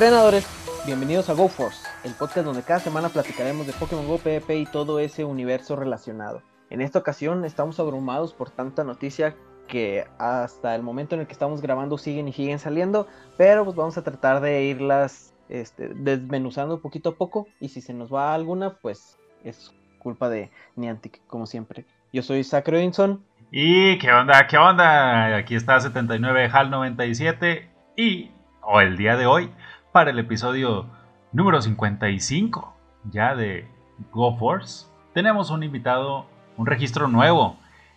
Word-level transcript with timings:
Entrenadores, 0.00 0.48
bienvenidos 0.86 1.28
a 1.28 1.34
GoForce, 1.34 1.86
el 2.04 2.14
podcast 2.14 2.46
donde 2.46 2.62
cada 2.62 2.80
semana 2.80 3.10
platicaremos 3.10 3.66
de 3.66 3.74
Pokémon 3.74 4.08
Go, 4.08 4.16
PvP 4.16 4.56
y 4.56 4.64
todo 4.64 4.98
ese 4.98 5.26
universo 5.26 5.76
relacionado. 5.76 6.42
En 6.70 6.80
esta 6.80 6.98
ocasión 6.98 7.44
estamos 7.44 7.78
abrumados 7.78 8.32
por 8.32 8.48
tanta 8.48 8.82
noticia 8.82 9.36
que 9.68 10.06
hasta 10.18 10.74
el 10.74 10.82
momento 10.82 11.14
en 11.14 11.20
el 11.20 11.26
que 11.26 11.34
estamos 11.34 11.60
grabando 11.60 11.98
siguen 11.98 12.28
y 12.28 12.32
siguen 12.32 12.58
saliendo, 12.58 13.08
pero 13.36 13.62
pues 13.62 13.76
vamos 13.76 13.98
a 13.98 14.02
tratar 14.02 14.40
de 14.40 14.64
irlas 14.64 15.34
este, 15.50 15.90
desmenuzando 15.94 16.80
poquito 16.80 17.10
a 17.10 17.14
poco 17.16 17.46
y 17.60 17.68
si 17.68 17.82
se 17.82 17.92
nos 17.92 18.10
va 18.10 18.32
alguna, 18.32 18.78
pues 18.80 19.18
es 19.44 19.74
culpa 19.98 20.30
de 20.30 20.50
Niantic, 20.76 21.20
como 21.26 21.44
siempre. 21.44 21.84
Yo 22.10 22.22
soy 22.22 22.42
Zach 22.42 22.66
Robinson. 22.66 23.22
¿Y 23.50 23.98
qué 23.98 24.10
onda? 24.10 24.46
¿Qué 24.46 24.56
onda? 24.56 25.36
Aquí 25.36 25.56
está 25.56 25.78
79 25.78 26.48
HAL 26.50 26.70
97 26.70 27.68
y 27.98 28.30
o 28.62 28.80
el 28.80 28.96
día 28.96 29.16
de 29.16 29.26
hoy 29.26 29.50
para 29.92 30.10
el 30.10 30.18
episodio 30.18 30.86
número 31.32 31.60
55 31.60 32.74
ya 33.10 33.34
de 33.34 33.68
GoForce. 34.12 34.86
Tenemos 35.14 35.50
un 35.50 35.62
invitado, 35.62 36.26
un 36.56 36.66
registro 36.66 37.08
nuevo 37.08 37.56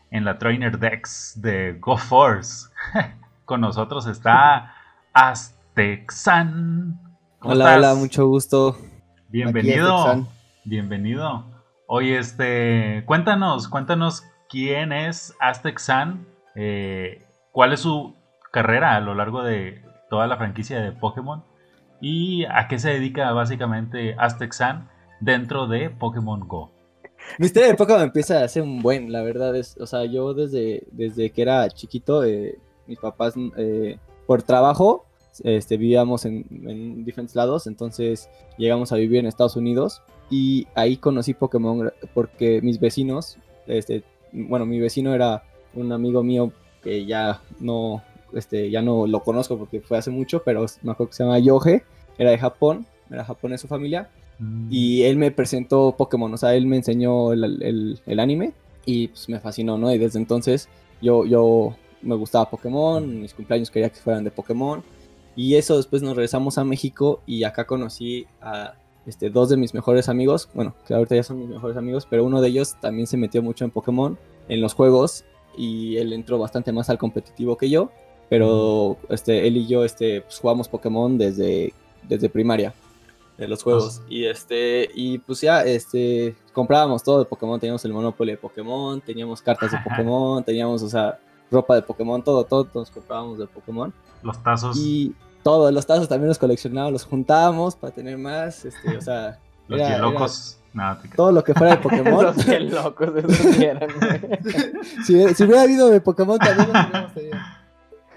en 0.10 0.26
la 0.26 0.40
Trainer 0.40 0.80
Dex 0.80 1.40
de 1.42 1.78
GoForce. 1.80 2.70
Con 3.46 3.62
nosotros 3.62 4.08
está 4.08 4.74
Aztexan. 5.14 7.00
Hola, 7.42 7.76
hola, 7.76 7.96
mucho 7.96 8.28
gusto. 8.28 8.76
Bienvenido. 9.30 10.26
Bienvenido. 10.64 11.46
Oye, 11.88 12.18
este, 12.18 13.04
cuéntanos, 13.06 13.68
cuéntanos 13.68 14.24
quién 14.50 14.94
es 14.94 15.36
Aztexan, 15.40 16.26
eh, 16.56 17.24
cuál 17.52 17.74
es 17.74 17.82
su 17.82 18.16
carrera 18.52 18.96
a 18.96 19.00
lo 19.02 19.14
largo 19.14 19.44
de 19.44 19.84
toda 20.10 20.26
la 20.28 20.38
franquicia 20.38 20.80
de 20.80 20.92
Pokémon 20.92 21.44
y 22.04 22.44
a 22.44 22.68
qué 22.68 22.80
se 22.80 22.90
dedica 22.90 23.32
básicamente 23.32 24.14
Aztexan 24.20 24.90
dentro 25.22 25.68
de 25.68 25.90
Pokémon 25.90 26.46
Go. 26.46 26.70
Mi 27.40 27.46
historia 27.46 27.70
de 27.70 27.76
Pokémon 27.76 28.02
empieza 28.02 28.44
hace 28.44 28.62
un 28.62 28.82
buen, 28.82 29.14
la 29.14 29.22
verdad 29.22 29.56
es, 29.56 29.78
o 29.80 29.88
sea, 29.88 30.04
yo 30.04 30.34
desde, 30.34 30.84
desde 30.92 31.32
que 31.32 31.42
era 31.42 31.70
chiquito, 31.70 32.26
eh, 32.26 32.60
mis 32.88 33.00
papás 33.00 33.36
eh, 33.56 33.98
por 34.28 34.44
trabajo 34.44 35.06
este, 35.46 35.78
vivíamos 35.78 36.26
en, 36.26 36.46
en, 36.68 37.06
diferentes 37.06 37.38
lados, 37.38 37.68
entonces 37.68 38.30
llegamos 38.58 38.92
a 38.92 38.98
vivir 38.98 39.20
en 39.20 39.28
Estados 39.28 39.56
Unidos 39.56 40.02
y 40.30 40.68
ahí 40.76 40.98
conocí 40.98 41.34
Pokémon 41.34 41.90
porque 42.14 42.62
mis 42.62 42.82
vecinos, 42.82 43.38
este, 43.66 44.04
bueno, 44.34 44.66
mi 44.66 44.82
vecino 44.82 45.16
era 45.16 45.44
un 45.74 45.94
amigo 45.94 46.22
mío 46.22 46.52
que 46.84 47.06
ya 47.06 47.40
no, 47.62 48.04
este, 48.36 48.70
ya 48.70 48.82
no 48.82 49.08
lo 49.08 49.22
conozco 49.22 49.58
porque 49.58 49.82
fue 49.82 49.98
hace 49.98 50.12
mucho, 50.12 50.44
pero 50.44 50.66
me 50.82 50.92
acuerdo 50.92 51.10
que 51.10 51.16
se 51.16 51.24
llama 51.24 51.40
Yoje, 51.40 51.84
era 52.18 52.32
de 52.32 52.38
Japón, 52.38 52.86
era 53.10 53.26
japonés 53.26 53.62
su 53.62 53.68
familia, 53.68 54.10
mm. 54.40 54.68
y 54.70 55.04
él 55.04 55.18
me 55.18 55.32
presentó 55.32 55.96
Pokémon, 55.98 56.34
o 56.34 56.38
sea, 56.38 56.56
él 56.56 56.66
me 56.66 56.78
enseñó 56.78 57.34
el, 57.34 58.00
el, 58.06 58.20
anime 58.20 58.54
y 58.86 59.10
pues 59.10 59.30
me 59.30 59.40
fascinó, 59.40 59.78
¿no? 59.78 59.94
Y 59.94 59.98
desde 59.98 60.20
entonces 60.20 60.70
yo, 61.02 61.26
yo 61.26 61.76
me 62.02 62.16
gustaba 62.16 62.50
Pokémon, 62.50 63.22
mis 63.22 63.34
cumpleaños 63.34 63.72
quería 63.72 63.90
que 63.90 64.00
fueran 64.00 64.24
de 64.24 64.32
Pokémon, 64.32 64.84
y 65.36 65.56
eso 65.56 65.78
después 65.78 66.02
nos 66.02 66.16
regresamos 66.16 66.58
a 66.58 66.64
México 66.64 67.22
y 67.26 67.44
acá 67.44 67.66
conocí 67.66 68.28
a 68.42 68.76
este, 69.06 69.30
dos 69.30 69.50
de 69.50 69.58
mis 69.58 69.74
mejores 69.74 70.08
amigos, 70.10 70.50
bueno, 70.54 70.76
que 70.88 70.94
ahorita 70.94 71.16
ya 71.16 71.24
son 71.24 71.40
mis 71.40 71.50
mejores 71.50 71.76
amigos, 71.76 72.08
pero 72.10 72.24
uno 72.24 72.42
de 72.42 72.50
ellos 72.50 72.76
también 72.80 73.08
se 73.08 73.18
metió 73.18 73.42
mucho 73.42 73.66
en 73.66 73.72
Pokémon, 73.72 74.18
en 74.48 74.62
los 74.62 74.74
juegos, 74.74 75.26
y 75.58 75.98
él 75.98 76.14
entró 76.14 76.38
bastante 76.38 76.72
más 76.72 76.90
al 76.90 76.98
competitivo 76.98 77.58
que 77.58 77.70
yo 77.70 77.92
pero 78.34 78.98
este, 79.10 79.48
él 79.48 79.58
y 79.58 79.68
yo 79.68 79.86
este, 79.86 80.22
pues, 80.22 80.40
jugamos 80.40 80.68
Pokémon 80.68 81.20
desde, 81.20 81.72
desde 82.02 82.30
primaria 82.30 82.74
de 83.38 83.48
los 83.48 83.62
juegos. 83.62 84.02
Y 84.10 84.26
este, 84.26 84.90
y 84.96 85.20
pues 85.20 85.42
ya, 85.42 85.62
este, 85.64 86.36
comprábamos 86.52 87.04
todo 87.04 87.20
de 87.20 87.26
Pokémon, 87.26 87.60
teníamos 87.60 87.86
el 87.86 87.94
Monopoly 87.94 88.32
de 88.32 88.38
Pokémon, 88.38 89.00
teníamos 89.02 89.40
cartas 89.40 89.70
de 89.70 89.78
Pokémon, 89.88 90.44
teníamos, 90.44 90.82
o 90.82 90.90
sea, 90.90 91.20
ropa 91.52 91.76
de 91.76 91.84
Pokémon, 91.84 92.24
todo, 92.24 92.44
todo, 92.44 92.68
nos 92.74 92.90
comprábamos 92.90 93.38
de 93.38 93.46
Pokémon. 93.46 93.94
Los 94.24 94.42
tazos. 94.42 94.78
Y 94.78 95.14
todos 95.44 95.72
los 95.72 95.86
tazos 95.86 96.10
también 96.10 96.30
los 96.30 96.40
coleccionábamos, 96.40 96.94
los 96.94 97.06
juntábamos 97.06 97.76
para 97.76 97.94
tener 97.94 98.18
más, 98.18 98.66
este, 98.66 98.98
o 98.98 99.02
sea. 99.02 99.38
los 99.68 99.80
era, 99.80 100.00
locos. 100.00 100.58
todo 101.16 101.32
lo 101.32 101.44
que 101.44 101.54
fuera 101.54 101.76
de 101.76 101.82
Pokémon. 101.84 102.26
los 102.26 102.48
locos, 102.72 103.10
esos 103.16 103.60
eran, 103.60 103.90
si, 105.06 105.36
si, 105.36 105.44
hubiera 105.44 105.62
habido 105.62 105.88
de 105.90 106.02
Pokémon 106.02 106.40
también 106.40 106.74
los 106.74 106.84
hubiéramos 106.84 107.14
tenido. 107.14 107.38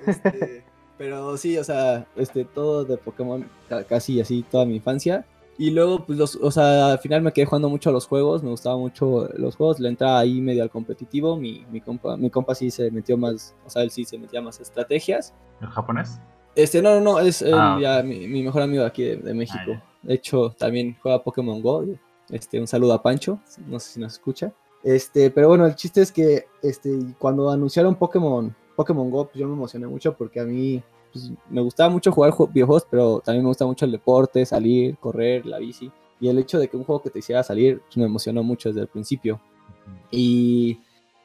Este, 0.07 0.65
pero 0.99 1.37
sí, 1.37 1.59
o 1.59 1.65
sea, 1.65 2.07
este, 2.17 2.45
todo 2.45 2.85
de 2.85 2.97
Pokémon, 2.97 3.49
casi 3.89 4.21
así 4.21 4.45
toda 4.51 4.65
mi 4.65 4.77
infancia. 4.77 5.27
Y 5.59 5.71
luego, 5.71 6.05
pues, 6.05 6.19
los, 6.19 6.37
o 6.37 6.51
sea, 6.51 6.93
al 6.93 6.99
final 6.99 7.23
me 7.23 7.33
quedé 7.33 7.47
jugando 7.47 7.71
mucho 7.71 7.89
a 7.89 7.93
los 7.93 8.07
juegos, 8.07 8.43
me 8.43 8.51
gustaban 8.51 8.79
mucho 8.79 9.29
los 9.37 9.57
juegos, 9.57 9.81
le 9.81 9.89
entraba 9.89 10.19
ahí 10.19 10.41
medio 10.41 10.63
al 10.63 10.71
competitivo, 10.71 11.37
mi, 11.37 11.65
mi, 11.71 11.81
compa, 11.81 12.17
mi 12.17 12.29
compa 12.29 12.55
sí 12.55 12.71
se 12.71 12.91
metió 12.91 13.17
más, 13.17 13.55
o 13.65 13.71
sea, 13.71 13.83
él 13.83 13.91
sí 13.91 14.05
se 14.05 14.19
metía 14.19 14.43
más 14.43 14.61
estrategias. 14.61 15.33
¿El 15.63 15.69
japonés? 15.69 16.21
Este, 16.55 16.83
no, 16.83 16.95
no, 16.95 17.01
no, 17.01 17.21
es 17.21 17.43
ah, 17.43 17.79
ya, 17.81 18.03
mi, 18.03 18.27
mi, 18.29 18.43
mejor 18.43 18.63
amigo 18.63 18.83
de 18.83 18.89
aquí 18.89 19.05
de, 19.05 19.35
México. 19.35 19.73
Ah, 19.75 19.83
de 20.03 20.15
hecho, 20.15 20.55
también 20.59 20.97
juega 21.01 21.23
Pokémon 21.23 21.61
Go. 21.61 21.85
Este, 22.31 22.61
un 22.61 22.67
saludo 22.67 22.95
a 22.95 23.03
Pancho, 23.03 23.41
no 23.67 23.79
sé 23.79 23.93
si 23.93 24.01
nos 24.01 24.15
escucha. 24.15 24.53
Este, 24.83 25.31
pero 25.31 25.49
bueno, 25.49 25.67
el 25.67 25.75
chiste 25.75 26.01
es 26.03 26.13
que 26.13 26.47
este, 26.63 26.91
cuando 27.19 27.51
anunciaron 27.51 27.95
Pokémon 27.95 28.55
Pokémon 28.77 29.11
Go, 29.11 29.25
pues 29.25 29.37
yo 29.37 29.49
me 29.49 29.55
emocioné 29.55 29.87
mucho 29.87 30.15
porque 30.15 30.39
a 30.39 30.45
mí 30.45 30.83
pues, 31.13 31.33
me 31.49 31.63
gustaba 31.63 31.89
mucho 31.89 32.13
jugar 32.13 32.35
videojuegos, 32.53 32.87
pero 32.91 33.21
también 33.25 33.43
me 33.43 33.49
gusta 33.49 33.67
mucho 33.67 33.87
el 33.87 33.93
deporte, 33.93 34.45
salir, 34.45 34.97
correr, 34.99 35.47
la 35.47 35.59
bici. 35.59 35.91
Y 36.21 36.29
el 36.29 36.39
hecho 36.39 36.59
de 36.59 36.69
que 36.69 36.77
un 36.77 36.85
juego 36.85 37.03
que 37.03 37.11
te 37.11 37.19
hiciera 37.19 37.43
salir 37.43 37.81
pues, 37.81 37.97
me 37.97 38.05
emocionó 38.05 38.43
mucho 38.43 38.69
desde 38.69 38.83
el 38.83 38.89
principio. 38.89 39.41
Y, 40.11 40.79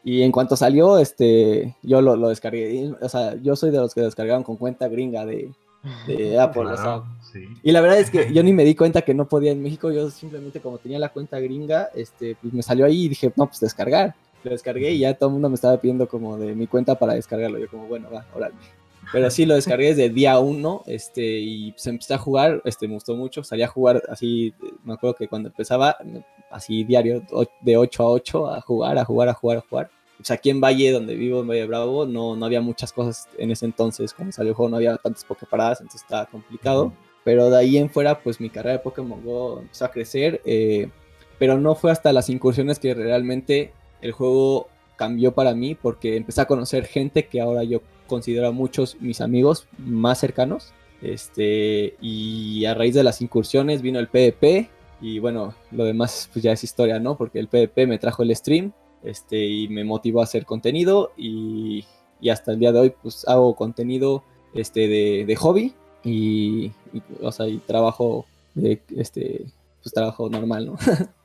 y 0.03 0.21
en 0.21 0.31
cuanto 0.31 0.55
salió, 0.55 0.97
este, 0.97 1.75
yo 1.83 2.01
lo, 2.01 2.15
lo, 2.15 2.29
descargué. 2.29 2.93
O 3.01 3.09
sea, 3.09 3.35
yo 3.35 3.55
soy 3.55 3.71
de 3.71 3.77
los 3.77 3.93
que 3.93 4.01
descargaron 4.01 4.43
con 4.43 4.57
cuenta 4.57 4.87
gringa 4.87 5.25
de, 5.25 5.51
de 6.07 6.39
Apple. 6.39 6.65
o 6.65 6.77
sea, 6.77 7.03
sí. 7.31 7.45
Y 7.63 7.71
la 7.71 7.81
verdad 7.81 7.99
es 7.99 8.09
que 8.09 8.33
yo 8.33 8.43
ni 8.43 8.53
me 8.53 8.63
di 8.63 8.75
cuenta 8.75 9.01
que 9.01 9.13
no 9.13 9.27
podía 9.27 9.51
en 9.51 9.61
México. 9.61 9.91
Yo 9.91 10.09
simplemente 10.09 10.61
como 10.61 10.77
tenía 10.77 10.99
la 10.99 11.09
cuenta 11.09 11.39
gringa, 11.39 11.89
este, 11.95 12.35
pues 12.41 12.53
me 12.53 12.63
salió 12.63 12.85
ahí 12.85 13.05
y 13.05 13.09
dije, 13.09 13.31
no, 13.35 13.47
pues 13.47 13.59
descargar 13.59 14.15
lo 14.43 14.51
descargué 14.51 14.91
y 14.91 14.99
ya 14.99 15.13
todo 15.13 15.29
el 15.29 15.33
mundo 15.33 15.49
me 15.49 15.55
estaba 15.55 15.77
pidiendo 15.79 16.07
como 16.07 16.37
de 16.37 16.55
mi 16.55 16.67
cuenta 16.67 16.97
para 16.97 17.13
descargarlo. 17.13 17.59
Yo 17.59 17.67
como, 17.69 17.87
bueno, 17.87 18.09
va, 18.11 18.25
órale. 18.33 18.55
Pero 19.11 19.29
sí, 19.29 19.45
lo 19.45 19.55
descargué 19.55 19.87
desde 19.87 20.09
día 20.09 20.39
uno, 20.39 20.83
este, 20.85 21.39
y 21.39 21.71
pues 21.71 21.85
empecé 21.87 22.13
a 22.13 22.17
jugar, 22.17 22.61
este, 22.63 22.87
me 22.87 22.93
gustó 22.93 23.15
mucho, 23.15 23.43
salía 23.43 23.65
a 23.65 23.69
jugar 23.69 24.01
así, 24.09 24.53
me 24.85 24.93
acuerdo 24.93 25.15
que 25.15 25.27
cuando 25.27 25.49
empezaba, 25.49 25.97
así 26.49 26.83
diario, 26.83 27.21
de 27.61 27.77
8 27.77 28.03
a 28.03 28.09
8, 28.09 28.53
a 28.53 28.61
jugar, 28.61 28.97
a 28.97 29.05
jugar, 29.05 29.29
a 29.29 29.33
jugar, 29.33 29.57
a 29.57 29.61
jugar. 29.61 29.89
Pues 30.17 30.31
aquí 30.31 30.49
en 30.49 30.61
Valle, 30.61 30.91
donde 30.91 31.15
vivo, 31.15 31.41
en 31.41 31.47
Valle 31.47 31.65
Bravo, 31.65 32.05
no, 32.05 32.35
no 32.35 32.45
había 32.45 32.61
muchas 32.61 32.93
cosas 32.93 33.27
en 33.37 33.51
ese 33.51 33.65
entonces, 33.65 34.13
cuando 34.13 34.31
salió 34.31 34.51
el 34.51 34.55
juego 34.55 34.69
no 34.69 34.77
había 34.77 34.95
tantas 34.97 35.25
Poképaradas, 35.25 35.81
entonces 35.81 36.03
estaba 36.03 36.27
complicado. 36.27 36.93
Pero 37.23 37.49
de 37.49 37.57
ahí 37.57 37.77
en 37.77 37.89
fuera, 37.89 38.19
pues 38.19 38.39
mi 38.39 38.49
carrera 38.49 38.77
de 38.77 38.83
Pokémon 38.83 39.23
Go 39.23 39.59
empezó 39.59 39.85
a 39.85 39.91
crecer, 39.91 40.41
eh, 40.45 40.89
pero 41.37 41.59
no 41.59 41.75
fue 41.75 41.91
hasta 41.91 42.13
las 42.13 42.29
incursiones 42.29 42.79
que 42.79 42.93
realmente 42.93 43.73
el 44.01 44.11
juego 44.11 44.67
cambió 44.95 45.33
para 45.33 45.55
mí 45.55 45.75
porque 45.75 46.15
empecé 46.15 46.41
a 46.41 46.45
conocer 46.45 46.85
gente 46.85 47.27
que 47.27 47.41
ahora 47.41 47.63
yo 47.63 47.81
considero 48.07 48.47
a 48.47 48.51
muchos 48.51 48.97
mis 48.99 49.21
amigos 49.21 49.67
más 49.77 50.19
cercanos. 50.19 50.73
Este, 51.01 51.95
y 51.99 52.65
a 52.65 52.75
raíz 52.75 52.93
de 52.93 53.03
las 53.03 53.21
incursiones 53.21 53.81
vino 53.81 53.97
el 53.97 54.07
PvP 54.07 54.69
y 55.01 55.17
bueno, 55.17 55.55
lo 55.71 55.85
demás 55.85 56.29
pues 56.31 56.43
ya 56.43 56.51
es 56.51 56.63
historia, 56.63 56.99
¿no? 56.99 57.17
Porque 57.17 57.39
el 57.39 57.47
PvP 57.47 57.87
me 57.87 57.97
trajo 57.97 58.21
el 58.21 58.35
stream 58.35 58.73
este, 59.03 59.43
y 59.43 59.67
me 59.69 59.83
motivó 59.83 60.21
a 60.21 60.25
hacer 60.25 60.45
contenido 60.45 61.11
y, 61.17 61.85
y 62.19 62.29
hasta 62.29 62.51
el 62.51 62.59
día 62.59 62.71
de 62.71 62.79
hoy 62.79 62.93
pues 63.01 63.27
hago 63.27 63.55
contenido 63.55 64.23
este, 64.53 64.87
de, 64.87 65.25
de 65.25 65.35
hobby 65.35 65.73
y, 66.03 66.71
o 67.21 67.31
sea, 67.31 67.47
y 67.47 67.57
trabajo 67.57 68.25
este, 68.95 69.45
pues 69.81 69.93
trabajo 69.93 70.29
normal, 70.29 70.67
¿no? 70.67 70.77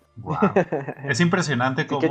Es 1.04 1.20
impresionante 1.20 1.86
cómo, 1.88 2.02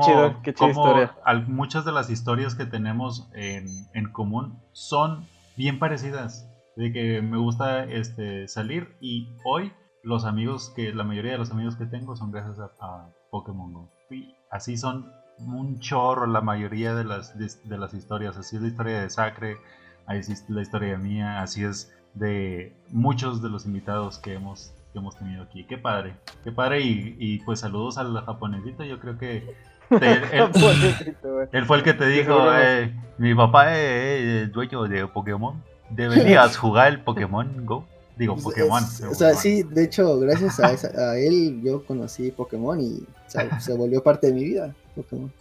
muchas 1.48 1.86
de 1.86 1.92
las 1.92 2.10
historias 2.10 2.56
que 2.56 2.66
tenemos 2.66 3.30
en, 3.34 4.12
común 4.12 4.60
son 4.72 5.28
bien 5.58 5.80
parecidas. 5.80 6.50
De 6.76 6.92
que 6.92 7.22
me 7.22 7.38
gusta 7.38 7.86
este, 7.86 8.50
salir 8.50 8.98
y 9.00 9.30
hoy 9.46 9.72
los 10.04 10.26
amigos 10.26 10.74
que 10.76 10.94
la 10.94 11.06
mayoría 11.06 11.32
de 11.32 11.38
los 11.38 11.52
amigos 11.52 11.78
que 11.78 11.86
tengo 11.86 12.18
son 12.18 12.32
gracias 12.32 12.60
a, 12.60 13.10
Pokémon 13.32 13.74
Go. 13.74 13.90
Y 14.12 14.36
así 14.52 14.78
son 14.78 15.12
un 15.40 15.80
chorro 15.80 16.26
la 16.28 16.42
mayoría 16.42 16.94
de 16.96 17.04
las, 17.04 17.38
de, 17.38 17.78
las 17.78 17.94
historias. 17.94 18.38
Así 18.38 18.56
es 18.56 18.62
la 18.62 18.68
historia 18.68 19.02
de 19.02 19.10
Sacre, 19.10 19.58
así 20.06 20.34
es 20.34 20.50
la 20.50 20.62
historia 20.62 20.98
mía, 20.98 21.42
así 21.42 21.64
es 21.64 21.94
de 22.14 22.78
muchos 22.90 23.42
de 23.42 23.50
los 23.50 23.66
invitados 23.66 24.20
que 24.20 24.34
hemos 24.34 24.74
hemos 25.00 25.18
tenido 25.18 25.44
aquí. 25.44 25.64
Qué 25.66 25.78
padre, 25.78 26.16
qué 26.44 26.52
padre 26.52 26.82
y, 26.82 27.40
pues 27.40 27.60
saludos 27.60 27.98
al 27.98 28.14
japonesito, 28.26 28.84
yo 28.84 29.00
creo 29.00 29.18
que... 29.18 29.56
él, 29.92 31.66
fue 31.66 31.78
el 31.78 31.84
que 31.84 31.94
te 31.94 32.08
dijo, 32.08 32.36
eh, 32.58 32.92
mi 33.20 33.36
papá 33.36 33.78
es 33.78 34.52
dueño 34.52 34.84
de 34.86 35.06
Pokémon, 35.08 35.62
deberías 35.92 36.58
jugar 36.58 36.88
el 36.88 37.02
Pokémon 37.02 37.66
Go. 37.66 37.86
Digo, 38.18 38.36
Pokémon. 38.38 38.82
o 38.82 39.14
sea, 39.14 39.34
sí, 39.36 39.64
de 39.64 39.84
hecho, 39.84 40.18
gracias 40.20 40.60
a, 40.60 41.18
él 41.18 41.62
yo 41.62 41.86
conocí 41.86 42.32
Pokémon 42.32 42.80
y 42.80 43.04
se 43.28 43.74
volvió 43.74 44.02
parte 44.02 44.28
de 44.28 44.34
mi 44.34 44.44
vida. 44.46 44.74
Pokémon. 44.96 45.32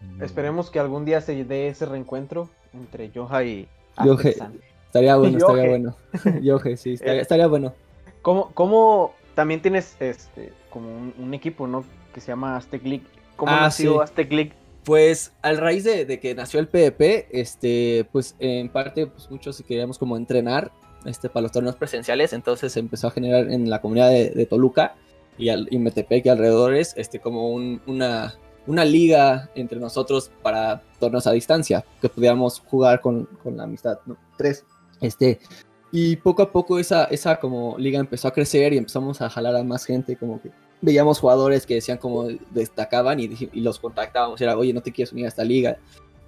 Mm. 0.00 0.22
Esperemos 0.22 0.70
que 0.70 0.78
algún 0.78 1.04
día 1.04 1.20
se 1.20 1.44
dé 1.44 1.68
ese 1.68 1.86
reencuentro 1.86 2.48
entre 2.74 3.10
Yoja 3.10 3.44
y 3.44 3.68
Yoje. 4.04 4.36
Estaría 4.86 5.16
bueno, 5.16 5.38
estaría 5.38 5.68
bueno. 5.68 5.96
Yoje, 6.42 6.76
sí, 6.76 6.98
estaría, 7.00 7.46
bueno. 7.46 7.72
¿Cómo, 8.22 8.50
¿Cómo, 8.54 9.14
también 9.34 9.62
tienes 9.62 9.96
este 10.00 10.52
como 10.70 10.90
un, 11.18 11.34
equipo, 11.34 11.66
¿no? 11.66 11.84
Que 12.14 12.20
se 12.20 12.28
llama 12.28 12.56
Aztec 12.56 12.84
League. 12.84 13.04
¿Cómo 13.36 13.52
ah, 13.52 13.62
nació 13.62 14.02
Aztec 14.02 14.30
League? 14.32 14.52
Pues 14.84 15.32
al 15.42 15.58
raíz 15.58 15.84
de, 15.84 16.20
que 16.20 16.34
nació 16.34 16.60
el 16.60 16.68
PvP, 16.68 17.28
este, 17.32 18.06
pues 18.12 18.34
en 18.38 18.68
parte, 18.68 19.06
pues 19.06 19.30
muchos 19.30 19.62
queríamos 19.66 19.98
como 19.98 20.16
entrenar 20.16 20.72
este, 21.04 21.28
para 21.28 21.42
los 21.42 21.52
torneos 21.52 21.76
presenciales, 21.76 22.32
entonces 22.32 22.72
se 22.72 22.80
empezó 22.80 23.08
a 23.08 23.10
generar 23.10 23.50
en 23.50 23.68
la 23.68 23.80
comunidad 23.80 24.10
de, 24.10 24.46
Toluca 24.46 24.94
y, 25.36 25.50
al, 25.50 25.68
y 25.70 25.78
Metepec 25.78 26.24
y 26.26 26.28
alrededores, 26.30 26.94
este, 26.96 27.20
como 27.20 27.50
una, 27.50 28.34
una 28.66 28.84
liga 28.84 29.50
entre 29.54 29.78
nosotros 29.78 30.30
para 30.42 30.82
torneos 30.98 31.26
a 31.26 31.32
distancia, 31.32 31.84
que 32.00 32.08
pudiéramos 32.08 32.60
jugar 32.60 33.00
con, 33.00 33.26
con 33.42 33.58
la 33.58 33.64
amistad, 33.64 33.98
¿no? 34.06 34.16
Tres. 34.38 34.64
Este, 35.00 35.40
y 35.92 36.16
poco 36.16 36.42
a 36.42 36.52
poco 36.52 36.78
esa, 36.78 37.04
esa 37.04 37.40
como 37.40 37.76
liga 37.78 37.98
empezó 37.98 38.28
a 38.28 38.32
crecer 38.32 38.72
y 38.72 38.78
empezamos 38.78 39.20
a 39.20 39.28
jalar 39.28 39.56
a 39.56 39.64
más 39.64 39.84
gente, 39.84 40.16
como 40.16 40.40
que 40.40 40.50
veíamos 40.80 41.18
jugadores 41.18 41.66
que 41.66 41.74
decían 41.74 41.98
como 41.98 42.28
destacaban 42.50 43.20
y, 43.20 43.28
los 43.54 43.78
contactábamos, 43.78 44.40
era, 44.40 44.56
oye, 44.56 44.72
no 44.72 44.82
te 44.82 44.92
quieres 44.92 45.12
unir 45.12 45.26
a 45.26 45.28
esta 45.28 45.44
liga, 45.44 45.78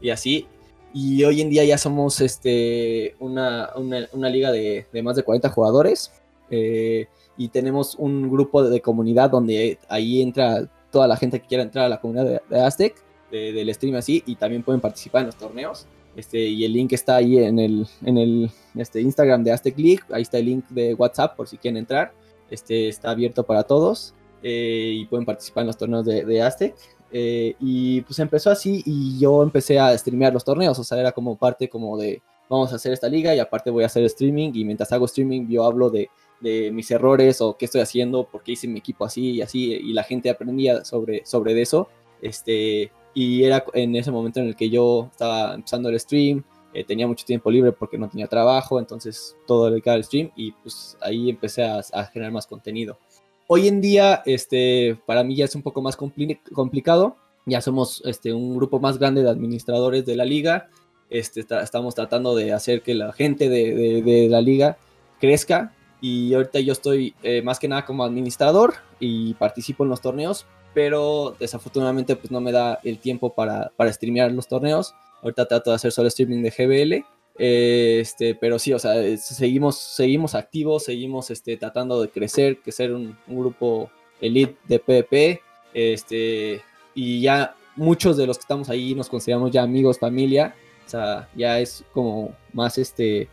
y 0.00 0.11
así. 0.11 0.47
Y 0.94 1.25
hoy 1.25 1.41
en 1.41 1.49
día 1.49 1.64
ya 1.64 1.79
somos 1.79 2.20
este, 2.20 3.14
una, 3.19 3.70
una, 3.76 4.29
liga 4.29 4.53
de, 4.53 4.87
de, 4.93 5.03
más 5.03 5.17
de 5.17 5.23
40 5.23 5.49
jugadores 5.49 6.12
eh, 6.50 7.06
y 7.38 7.49
tenemos 7.49 7.94
un 7.94 8.31
grupo 8.31 8.62
de, 8.62 8.81
comunidad 8.82 9.31
donde 9.31 9.79
ahí 9.88 10.20
entra 10.20 10.69
toda 10.91 11.08
la 11.08 11.17
gente 11.17 11.41
que 11.41 11.47
quiera 11.47 11.62
entrar 11.62 11.87
a 11.87 11.88
la 11.88 12.00
comunidad 12.00 12.43
de, 12.47 12.61
Aztec, 12.61 12.94
del 13.31 13.75
stream 13.75 13.94
así, 13.94 14.23
y 14.26 14.37
también 14.37 14.62
pueden 14.62 14.82
participar 14.82 15.23
en 15.23 15.26
los 15.29 15.37
torneos. 15.37 15.87
Este, 16.17 16.38
y 16.38 16.64
el 16.64 16.73
link 16.73 16.93
está 16.93 17.17
ahí 17.17 17.38
en 17.38 17.59
el, 17.59 17.87
en 18.05 18.19
el 18.19 18.50
este, 18.75 19.00
Instagram 19.00 19.44
de 19.44 19.53
Aztec 19.53 19.79
League, 19.79 20.03
ahí 20.11 20.23
está 20.23 20.38
el 20.38 20.47
link 20.47 20.69
de 20.69 20.94
WhatsApp 20.94 21.37
por 21.37 21.49
si 21.49 21.59
quieren 21.59 21.79
entrar. 21.79 22.12
Este, 22.50 22.88
está 22.88 23.11
abierto 23.11 23.44
para 23.44 23.62
todos. 23.62 24.14
Eh, 24.43 24.94
y 24.97 25.06
pueden 25.06 25.25
participar 25.25 25.62
en 25.62 25.69
los 25.69 25.79
torneos 25.79 26.05
de, 26.05 26.25
de 26.25 26.43
Aztec. 26.43 26.75
Eh, 27.12 27.55
y 27.61 28.00
pues 28.03 28.19
empezó 28.19 28.50
así 28.50 28.82
y 28.87 29.19
yo 29.19 29.43
empecé 29.43 29.79
a 29.79 29.97
streamear 29.97 30.32
los 30.32 30.44
torneos, 30.44 30.79
o 30.79 30.85
sea, 30.85 30.99
era 30.99 31.12
como 31.12 31.37
parte 31.37 31.69
como 31.69 31.99
de, 31.99 32.23
vamos 32.49 32.73
a 32.73 32.76
hacer 32.76 32.91
esta 32.93 33.06
liga 33.06 33.35
y 33.35 33.38
aparte 33.38 33.70
voy 33.70 33.82
a 33.82 33.87
hacer 33.87 34.03
streaming 34.05 34.53
y 34.55 34.65
mientras 34.65 34.91
hago 34.93 35.05
streaming 35.05 35.47
yo 35.47 35.67
hablo 35.67 35.91
de, 35.91 36.08
de 36.41 36.70
mis 36.73 36.91
errores 36.91 37.43
o 37.43 37.58
qué 37.58 37.67
estoy 37.67 37.82
haciendo, 37.82 38.25
por 38.25 38.43
qué 38.43 38.53
hice 38.53 38.67
mi 38.67 38.79
equipo 38.79 39.05
así 39.05 39.32
y 39.32 39.43
así, 39.43 39.73
y 39.73 39.93
la 39.93 40.05
gente 40.05 40.31
aprendía 40.31 40.87
sobre, 40.87 41.26
sobre 41.26 41.61
eso. 41.61 41.88
Este, 42.23 42.91
y 43.14 43.44
era 43.44 43.64
en 43.75 43.94
ese 43.97 44.11
momento 44.11 44.41
en 44.41 44.49
el 44.49 44.56
que 44.56 44.70
yo 44.70 45.09
estaba 45.11 45.55
empezando 45.55 45.88
el 45.88 46.00
stream, 46.00 46.44
eh, 46.75 46.85
tenía 46.85 47.06
mucho 47.06 47.26
tiempo 47.26 47.50
libre 47.50 47.73
porque 47.73 47.99
no 47.99 48.09
tenía 48.09 48.26
trabajo, 48.26 48.79
entonces 48.79 49.37
todo 49.47 49.69
dedicado 49.69 49.97
al 49.97 50.05
stream 50.05 50.31
y 50.37 50.53
pues 50.53 50.97
ahí 51.03 51.29
empecé 51.29 51.64
a, 51.64 51.82
generar 52.12 52.32
más 52.32 52.47
contenido. 52.47 52.99
Hoy 53.47 53.69
en 53.69 53.81
día, 53.82 54.23
este, 54.25 54.99
para 55.05 55.23
mí 55.23 55.37
ya 55.37 55.44
es 55.44 55.55
un 55.55 55.62
poco 55.62 55.82
más 55.82 55.97
complicado. 55.97 57.17
Ya 57.44 57.61
somos 57.61 58.00
este, 58.06 58.32
un 58.32 58.56
grupo 58.56 58.81
más 58.81 58.99
grande 58.99 59.23
de 59.23 59.29
administradores 59.29 60.06
de 60.06 60.17
la 60.17 60.25
liga. 60.25 60.70
Este, 61.11 61.44
estamos 61.62 61.94
tratando 61.94 62.35
de 62.35 62.53
hacer 62.53 62.81
que 62.81 62.94
la 62.94 63.12
gente 63.12 63.50
de, 63.50 64.29
la 64.31 64.41
liga 64.41 64.79
crezca. 65.20 65.75
Y 66.00 66.32
ahorita 66.32 66.61
yo 66.61 66.73
estoy 66.73 67.15
eh, 67.23 67.43
más 67.43 67.58
que 67.58 67.69
nada 67.69 67.85
como 67.85 68.05
administrador 68.05 68.75
y 68.99 69.35
participo 69.35 69.85
en 69.85 69.91
los 69.91 70.00
torneos, 70.00 70.47
pero 70.75 71.37
desafortunadamente 71.39 72.17
pues 72.17 72.31
no 72.31 72.41
me 72.41 72.53
da 72.53 72.81
el 72.85 72.99
tiempo 72.99 73.35
para, 73.35 73.73
para 73.77 73.93
streamear 73.93 74.33
los 74.33 74.49
torneos. 74.49 74.95
Ahorita 75.23 75.47
trato 75.47 75.71
de 75.71 75.77
hacer 75.77 75.93
solo 75.93 76.09
streaming 76.09 76.43
de 76.43 76.51
GBL 76.51 77.05
este, 77.39 78.35
pero 78.35 78.59
sí, 78.59 78.73
o 78.73 78.79
sea, 78.79 78.95
seguimos, 79.17 79.77
seguimos 79.79 80.35
activos, 80.35 80.85
seguimos 80.85 81.31
este, 81.31 81.57
tratando 81.57 82.01
de 82.01 82.11
crecer, 82.11 82.59
que 82.59 82.73
ser 82.73 82.93
un, 82.93 83.17
grupo 83.27 83.91
elite 84.21 84.57
de 84.69 84.79
PvP. 84.79 85.41
Este, 85.75 86.63
y 86.95 87.23
ya 87.23 87.55
muchos 87.77 88.17
de 88.17 88.27
los 88.27 88.37
que 88.37 88.43
estamos 88.43 88.69
ahí 88.69 88.95
nos 88.95 89.09
consideramos 89.09 89.51
ya 89.51 89.63
amigos, 89.63 89.99
familia. 89.99 90.55
O 90.87 90.89
sea, 90.89 91.29
ya 91.35 91.59
es 91.61 91.85
como 91.93 92.37
más 92.53 92.79
este. 92.79 93.29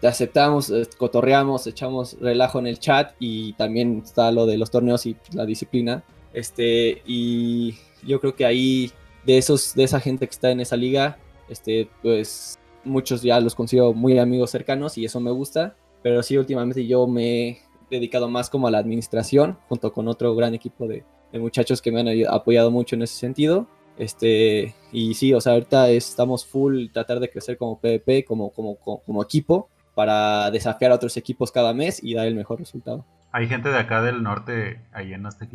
Te 0.00 0.08
aceptamos, 0.08 0.70
cotorreamos, 0.98 1.66
echamos 1.66 2.18
relajo 2.20 2.58
en 2.58 2.66
el 2.66 2.78
chat 2.78 3.14
y 3.18 3.54
también 3.54 4.02
está 4.04 4.30
lo 4.32 4.44
de 4.44 4.58
los 4.58 4.70
torneos 4.70 5.06
y 5.06 5.16
la 5.32 5.46
disciplina. 5.46 6.04
Este, 6.34 7.00
y 7.06 7.78
yo 8.06 8.20
creo 8.20 8.34
que 8.34 8.44
ahí, 8.44 8.92
de 9.24 9.38
esos, 9.38 9.74
de 9.74 9.84
esa 9.84 10.00
gente 10.00 10.26
que 10.26 10.32
está 10.32 10.50
en 10.50 10.60
esa 10.60 10.76
liga, 10.76 11.16
este, 11.48 11.88
pues 12.02 12.58
muchos 12.84 13.22
ya 13.22 13.40
los 13.40 13.54
considero 13.54 13.94
muy 13.94 14.18
amigos 14.18 14.50
cercanos 14.50 14.98
y 14.98 15.04
eso 15.04 15.20
me 15.20 15.30
gusta, 15.30 15.76
pero 16.02 16.22
sí 16.22 16.36
últimamente 16.36 16.86
yo 16.86 17.06
me 17.06 17.48
he 17.48 17.58
dedicado 17.90 18.28
más 18.28 18.50
como 18.50 18.68
a 18.68 18.70
la 18.70 18.78
administración 18.78 19.58
junto 19.68 19.92
con 19.92 20.08
otro 20.08 20.34
gran 20.34 20.54
equipo 20.54 20.86
de, 20.86 21.04
muchachos 21.32 21.82
que 21.82 21.90
me 21.90 22.00
han 22.00 22.08
apoyado 22.32 22.70
mucho 22.70 22.94
en 22.94 23.02
ese 23.02 23.16
sentido. 23.16 23.66
Este, 23.96 24.74
y 24.92 25.14
sí, 25.14 25.34
o 25.34 25.40
sea, 25.40 25.54
ahorita 25.54 25.88
estamos 25.88 26.46
full 26.46 26.88
tratar 26.92 27.18
de 27.18 27.28
crecer 27.28 27.58
como 27.58 27.80
PvP, 27.80 28.24
como, 28.24 28.50
como, 28.50 28.76
como, 28.76 29.22
equipo, 29.22 29.68
para 29.96 30.50
desafiar 30.52 30.92
a 30.92 30.94
otros 30.94 31.16
equipos 31.16 31.50
cada 31.50 31.74
mes 31.74 32.00
y 32.02 32.14
dar 32.14 32.28
el 32.28 32.36
mejor 32.36 32.60
resultado. 32.60 33.04
¿Hay 33.32 33.48
gente 33.48 33.68
de 33.68 33.78
acá 33.78 34.00
del 34.00 34.22
norte 34.22 34.80
ahí 34.92 35.12
en 35.12 35.26
Aztec 35.26 35.50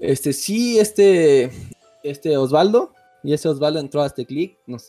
Este, 0.00 0.32
sí, 0.32 0.78
este, 0.78 1.50
este 2.02 2.36
Osvaldo, 2.36 2.92
y 3.22 3.32
ese 3.32 3.48
Osvaldo 3.48 3.80
entró 3.80 4.02
a 4.02 4.06
Aztec 4.06 4.28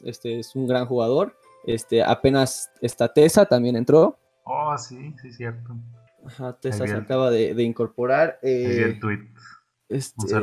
este 0.04 0.40
es 0.40 0.56
un 0.56 0.68
gran 0.68 0.86
jugador. 0.86 1.36
Este, 1.66 2.02
apenas 2.04 2.70
esta 2.82 3.12
Tesa 3.12 3.46
también 3.46 3.76
entró. 3.76 4.18
Oh, 4.44 4.78
sí, 4.78 5.14
sí, 5.22 5.32
cierto. 5.34 5.76
Ajá, 6.26 6.54
Tesa 6.60 6.88
se 6.88 6.94
acaba 6.94 7.32
de, 7.32 7.64
incorporar. 7.64 8.40
Eh, 8.42 8.98
tweet. 9.00 9.20
Este, 9.90 10.36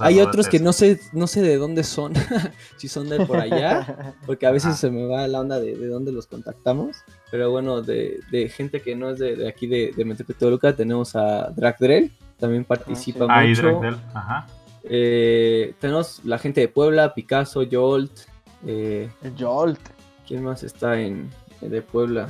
hay, 0.00 0.20
otros 0.20 0.48
que 0.48 0.58
no 0.58 0.72
sé, 0.72 0.98
no 1.12 1.28
sé 1.28 1.40
de 1.40 1.56
dónde 1.56 1.84
son, 1.84 2.14
si 2.78 2.88
son 2.88 3.08
de 3.08 3.24
por 3.24 3.36
allá, 3.36 4.16
porque 4.26 4.44
a 4.44 4.50
veces 4.50 4.76
se 4.76 4.90
me 4.90 5.06
va 5.06 5.28
la 5.28 5.40
onda 5.40 5.60
de, 5.60 5.76
de 5.76 5.86
dónde 5.86 6.10
los 6.10 6.26
contactamos. 6.26 6.96
Pero 7.30 7.52
bueno, 7.52 7.80
de, 7.80 8.52
gente 8.52 8.82
que 8.82 8.96
no 8.96 9.10
es 9.10 9.20
de, 9.20 9.46
aquí 9.48 9.68
de, 9.68 9.92
de 9.96 10.34
Toluca, 10.34 10.74
tenemos 10.74 11.14
a 11.14 11.50
Dragdrell, 11.50 12.10
también 12.38 12.64
participa 12.64 13.26
ah, 13.28 13.44
mucho. 13.44 13.80
Ajá. 14.14 14.46
Eh, 14.84 15.74
tenemos 15.80 16.24
la 16.24 16.38
gente 16.38 16.60
de 16.62 16.68
Puebla, 16.68 17.14
Picasso, 17.14 17.62
Jolt. 17.70 18.12
Eh, 18.66 19.10
Jolt. 19.38 19.80
¿Quién 20.26 20.44
más 20.44 20.62
está 20.62 21.00
en 21.00 21.30
de 21.60 21.82
Puebla? 21.82 22.28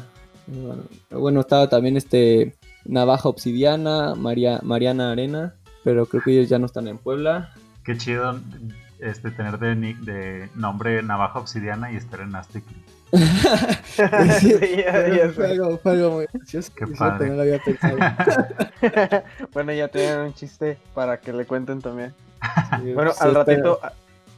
Bueno, 1.10 1.40
estaba 1.40 1.68
también 1.68 1.96
este 1.96 2.54
Navaja 2.84 3.28
Obsidiana, 3.28 4.14
María, 4.14 4.60
Mariana 4.62 5.12
Arena, 5.12 5.54
pero 5.84 6.06
creo 6.06 6.22
que 6.22 6.32
ellos 6.32 6.48
ya 6.48 6.58
no 6.58 6.66
están 6.66 6.88
en 6.88 6.98
Puebla. 6.98 7.52
Qué 7.84 7.96
chido 7.98 8.40
este 8.98 9.30
tener 9.30 9.58
de, 9.58 9.74
de 9.74 10.48
nombre 10.54 11.02
Navaja 11.02 11.38
Obsidiana 11.38 11.92
y 11.92 11.96
estar 11.96 12.20
en 12.20 12.34
Aztec. 12.34 12.64
sí, 14.40 14.54
fue, 15.34 15.50
algo, 15.50 16.10
muy 16.10 16.26
gracioso. 16.32 16.72
Qué 16.74 16.86
padre. 16.88 17.30
No 17.30 17.36
lo 17.36 17.42
había 17.42 17.58
pensado. 17.58 17.96
bueno, 19.52 19.72
ya 19.72 19.88
tienen 19.88 20.18
un 20.20 20.34
chiste 20.34 20.78
para 20.94 21.18
que 21.20 21.32
le 21.32 21.46
cuenten 21.46 21.80
también. 21.80 22.14
bueno, 22.94 23.12
al 23.18 23.34
ratito, 23.34 23.80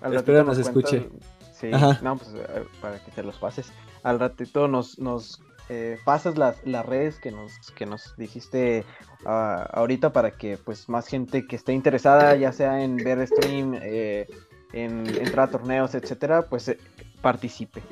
al 0.00 0.14
ratito 0.14 0.44
nos, 0.44 0.58
escuche. 0.58 1.08
Sí, 1.52 1.70
no, 2.02 2.16
pues 2.16 2.30
eh, 2.34 2.64
para 2.80 2.98
que 2.98 3.10
te 3.10 3.22
los 3.22 3.36
pases. 3.36 3.72
Al 4.02 4.18
ratito 4.18 4.68
nos, 4.68 4.98
nos 4.98 5.42
eh, 5.68 5.98
pasas 6.04 6.38
las, 6.38 6.56
las 6.64 6.86
redes 6.86 7.18
que 7.18 7.30
nos, 7.30 7.52
que 7.76 7.86
nos 7.86 8.16
dijiste 8.16 8.84
ah, 9.26 9.68
ahorita 9.72 10.12
para 10.12 10.32
que 10.32 10.56
pues 10.56 10.88
más 10.88 11.06
gente 11.06 11.46
que 11.46 11.56
esté 11.56 11.72
interesada, 11.72 12.34
ya 12.36 12.52
sea 12.52 12.82
en 12.82 12.96
ver 12.96 13.26
stream, 13.26 13.78
eh, 13.82 14.26
en 14.72 15.06
entrar 15.18 15.48
a 15.48 15.50
torneos, 15.52 15.94
etcétera, 15.94 16.42
pues 16.42 16.74
participe. 17.20 17.82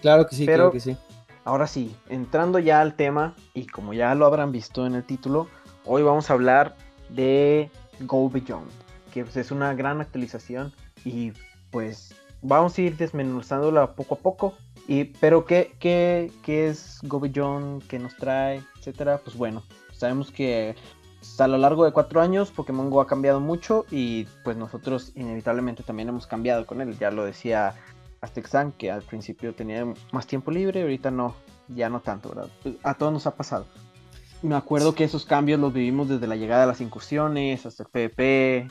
Claro 0.00 0.26
que 0.26 0.36
sí, 0.36 0.46
claro 0.46 0.70
que 0.70 0.80
sí. 0.80 0.96
Ahora 1.44 1.66
sí, 1.66 1.94
entrando 2.08 2.58
ya 2.58 2.80
al 2.80 2.94
tema, 2.94 3.34
y 3.54 3.66
como 3.66 3.94
ya 3.94 4.14
lo 4.14 4.26
habrán 4.26 4.50
visto 4.50 4.84
en 4.84 4.94
el 4.94 5.04
título, 5.04 5.46
hoy 5.84 6.02
vamos 6.02 6.28
a 6.28 6.32
hablar 6.32 6.74
de 7.08 7.70
Go 8.00 8.28
Beyond, 8.28 8.68
que 9.12 9.22
pues, 9.22 9.36
es 9.36 9.50
una 9.50 9.72
gran 9.74 10.00
actualización 10.00 10.72
y 11.04 11.32
pues 11.70 12.14
vamos 12.42 12.76
a 12.76 12.82
ir 12.82 12.96
desmenuzándola 12.96 13.94
poco 13.94 14.16
a 14.16 14.18
poco. 14.18 14.54
Y, 14.88 15.04
pero 15.04 15.44
¿qué, 15.44 15.74
qué, 15.78 16.30
qué 16.42 16.68
es 16.68 17.00
John? 17.34 17.80
¿Qué 17.88 17.98
nos 17.98 18.16
trae? 18.16 18.62
Etcétera. 18.78 19.18
Pues 19.18 19.36
bueno, 19.36 19.62
sabemos 19.92 20.30
que 20.30 20.76
a 21.38 21.48
lo 21.48 21.58
largo 21.58 21.84
de 21.84 21.92
cuatro 21.92 22.20
años 22.20 22.50
Pokémon 22.50 22.88
Go 22.88 23.00
ha 23.00 23.06
cambiado 23.06 23.40
mucho 23.40 23.84
y 23.90 24.26
pues 24.44 24.56
nosotros 24.56 25.12
inevitablemente 25.16 25.82
también 25.82 26.08
hemos 26.08 26.26
cambiado 26.26 26.66
con 26.66 26.80
él. 26.80 26.96
Ya 26.98 27.10
lo 27.10 27.24
decía 27.24 27.74
Aztec 28.26 28.76
que 28.76 28.90
al 28.90 29.02
principio 29.02 29.54
tenía 29.54 29.86
más 30.12 30.26
tiempo 30.26 30.50
libre, 30.50 30.82
ahorita 30.82 31.10
no, 31.10 31.34
ya 31.68 31.88
no 31.88 32.00
tanto, 32.00 32.30
¿verdad? 32.30 32.50
A 32.82 32.94
todos 32.94 33.12
nos 33.12 33.26
ha 33.26 33.36
pasado. 33.36 33.66
me 34.42 34.54
acuerdo 34.54 34.94
que 34.94 35.04
esos 35.04 35.24
cambios 35.24 35.58
los 35.60 35.72
vivimos 35.72 36.08
desde 36.08 36.26
la 36.26 36.36
llegada 36.36 36.62
de 36.62 36.66
las 36.66 36.80
incursiones 36.80 37.66
hasta 37.66 37.84
el 37.84 37.88
PvP, 37.88 38.68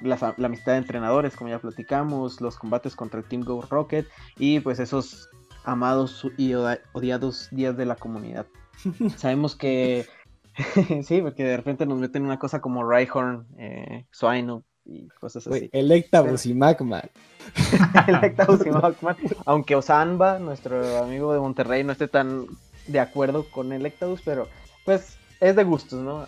la, 0.00 0.34
amistad 0.44 0.72
de 0.72 0.78
entrenadores, 0.78 1.36
como 1.36 1.50
ya 1.50 1.58
platicamos, 1.58 2.40
los 2.40 2.56
combates 2.56 2.96
contra 2.96 3.20
el 3.20 3.26
Team 3.26 3.42
Go 3.42 3.62
Rocket 3.68 4.06
y 4.38 4.60
pues 4.60 4.78
esos 4.78 5.28
amados 5.64 6.26
y 6.38 6.54
odiados 6.54 7.48
días 7.50 7.76
de 7.76 7.86
la 7.86 7.96
comunidad. 7.96 8.46
Sabemos 9.16 9.56
que 9.56 10.06
sí, 11.02 11.20
porque 11.22 11.44
de 11.44 11.56
repente 11.56 11.86
nos 11.86 11.98
meten 11.98 12.24
una 12.24 12.38
cosa 12.38 12.60
como 12.60 12.84
Rhyhorn, 12.84 13.46
eh, 13.58 14.06
y 14.84 15.08
cosas 15.20 15.46
así. 15.46 15.68
Electabuzz 15.72 16.46
y 16.46 16.54
Magma. 16.54 17.02
Electabuzz 18.06 18.66
y 18.66 18.70
Magma. 18.70 19.16
Aunque 19.44 19.76
Osanba, 19.76 20.38
nuestro 20.38 20.98
amigo 21.02 21.32
de 21.32 21.40
Monterrey, 21.40 21.84
no 21.84 21.92
esté 21.92 22.08
tan 22.08 22.46
de 22.86 23.00
acuerdo 23.00 23.46
con 23.50 23.72
Electabuzz, 23.72 24.22
pero 24.24 24.48
pues 24.84 25.16
es 25.40 25.56
de 25.56 25.64
gustos, 25.64 26.00
¿no? 26.02 26.26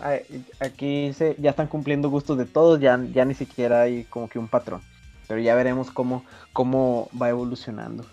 Aquí 0.59 1.13
se, 1.13 1.35
ya 1.39 1.51
están 1.51 1.67
cumpliendo 1.67 2.09
gustos 2.09 2.37
de 2.37 2.45
todos, 2.45 2.79
ya, 2.79 2.99
ya 3.13 3.25
ni 3.25 3.35
siquiera 3.35 3.81
hay 3.81 4.05
como 4.05 4.27
que 4.27 4.39
un 4.39 4.47
patrón. 4.47 4.81
Pero 5.27 5.39
ya 5.39 5.55
veremos 5.55 5.91
cómo, 5.91 6.25
cómo 6.51 7.09
va 7.19 7.29
evolucionando. 7.29 8.05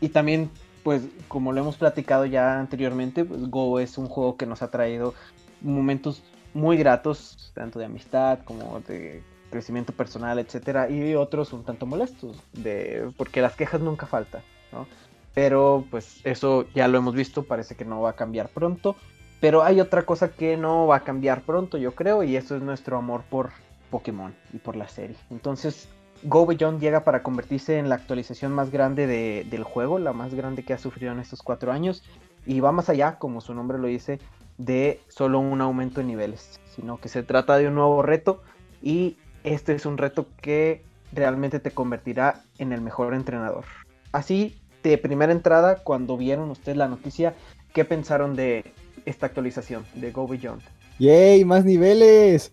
Y 0.00 0.10
también, 0.10 0.50
pues, 0.82 1.02
como 1.28 1.52
lo 1.52 1.60
hemos 1.60 1.76
platicado 1.76 2.26
ya 2.26 2.58
anteriormente, 2.58 3.24
pues 3.24 3.48
Go 3.48 3.78
es 3.78 3.98
un 3.98 4.06
juego 4.06 4.36
que 4.36 4.46
nos 4.46 4.62
ha 4.62 4.70
traído 4.70 5.14
momentos 5.60 6.22
muy 6.54 6.76
gratos, 6.76 7.52
tanto 7.54 7.78
de 7.78 7.86
amistad 7.86 8.40
como 8.44 8.80
de 8.80 9.22
crecimiento 9.50 9.92
personal, 9.92 10.38
etcétera, 10.38 10.90
y 10.90 11.14
otros 11.14 11.52
un 11.52 11.64
tanto 11.64 11.86
molestos, 11.86 12.42
de, 12.52 13.10
porque 13.16 13.40
las 13.40 13.56
quejas 13.56 13.80
nunca 13.80 14.06
faltan, 14.06 14.42
¿no? 14.72 14.86
Pero 15.34 15.84
pues 15.90 16.20
eso 16.24 16.66
ya 16.74 16.88
lo 16.88 16.98
hemos 16.98 17.14
visto, 17.14 17.44
parece 17.44 17.76
que 17.76 17.84
no 17.84 18.00
va 18.00 18.10
a 18.10 18.16
cambiar 18.16 18.48
pronto. 18.48 18.96
Pero 19.40 19.62
hay 19.62 19.80
otra 19.80 20.02
cosa 20.02 20.32
que 20.32 20.56
no 20.56 20.88
va 20.88 20.96
a 20.96 21.04
cambiar 21.04 21.42
pronto, 21.42 21.78
yo 21.78 21.94
creo, 21.94 22.24
y 22.24 22.36
eso 22.36 22.56
es 22.56 22.62
nuestro 22.62 22.96
amor 22.96 23.22
por 23.30 23.50
Pokémon 23.90 24.34
y 24.52 24.58
por 24.58 24.74
la 24.74 24.88
serie. 24.88 25.16
Entonces, 25.30 25.88
Go 26.24 26.44
Beyond 26.44 26.80
llega 26.80 27.04
para 27.04 27.22
convertirse 27.22 27.78
en 27.78 27.88
la 27.88 27.94
actualización 27.94 28.52
más 28.52 28.70
grande 28.72 29.06
del 29.06 29.62
juego, 29.62 30.00
la 30.00 30.12
más 30.12 30.34
grande 30.34 30.64
que 30.64 30.72
ha 30.72 30.78
sufrido 30.78 31.12
en 31.12 31.20
estos 31.20 31.42
cuatro 31.42 31.70
años, 31.70 32.02
y 32.46 32.58
va 32.58 32.72
más 32.72 32.88
allá, 32.88 33.18
como 33.20 33.40
su 33.40 33.54
nombre 33.54 33.78
lo 33.78 33.86
dice, 33.86 34.18
de 34.56 35.00
solo 35.06 35.38
un 35.38 35.60
aumento 35.60 36.00
de 36.00 36.06
niveles, 36.06 36.58
sino 36.74 36.98
que 36.98 37.08
se 37.08 37.22
trata 37.22 37.56
de 37.58 37.68
un 37.68 37.76
nuevo 37.76 38.02
reto 38.02 38.42
y 38.82 39.16
este 39.44 39.74
es 39.74 39.86
un 39.86 39.98
reto 39.98 40.26
que 40.40 40.82
realmente 41.12 41.60
te 41.60 41.70
convertirá 41.70 42.42
en 42.58 42.72
el 42.72 42.80
mejor 42.80 43.14
entrenador. 43.14 43.64
Así, 44.12 44.60
de 44.82 44.98
primera 44.98 45.32
entrada, 45.32 45.82
cuando 45.82 46.16
vieron 46.16 46.50
ustedes 46.50 46.78
la 46.78 46.88
noticia, 46.88 47.34
¿qué 47.72 47.84
pensaron 47.84 48.36
de 48.36 48.72
esta 49.08 49.26
actualización 49.26 49.84
de 49.94 50.12
Go 50.12 50.26
Beyond. 50.26 50.62
¡Yay! 50.98 51.44
¡Más 51.44 51.64
niveles! 51.64 52.52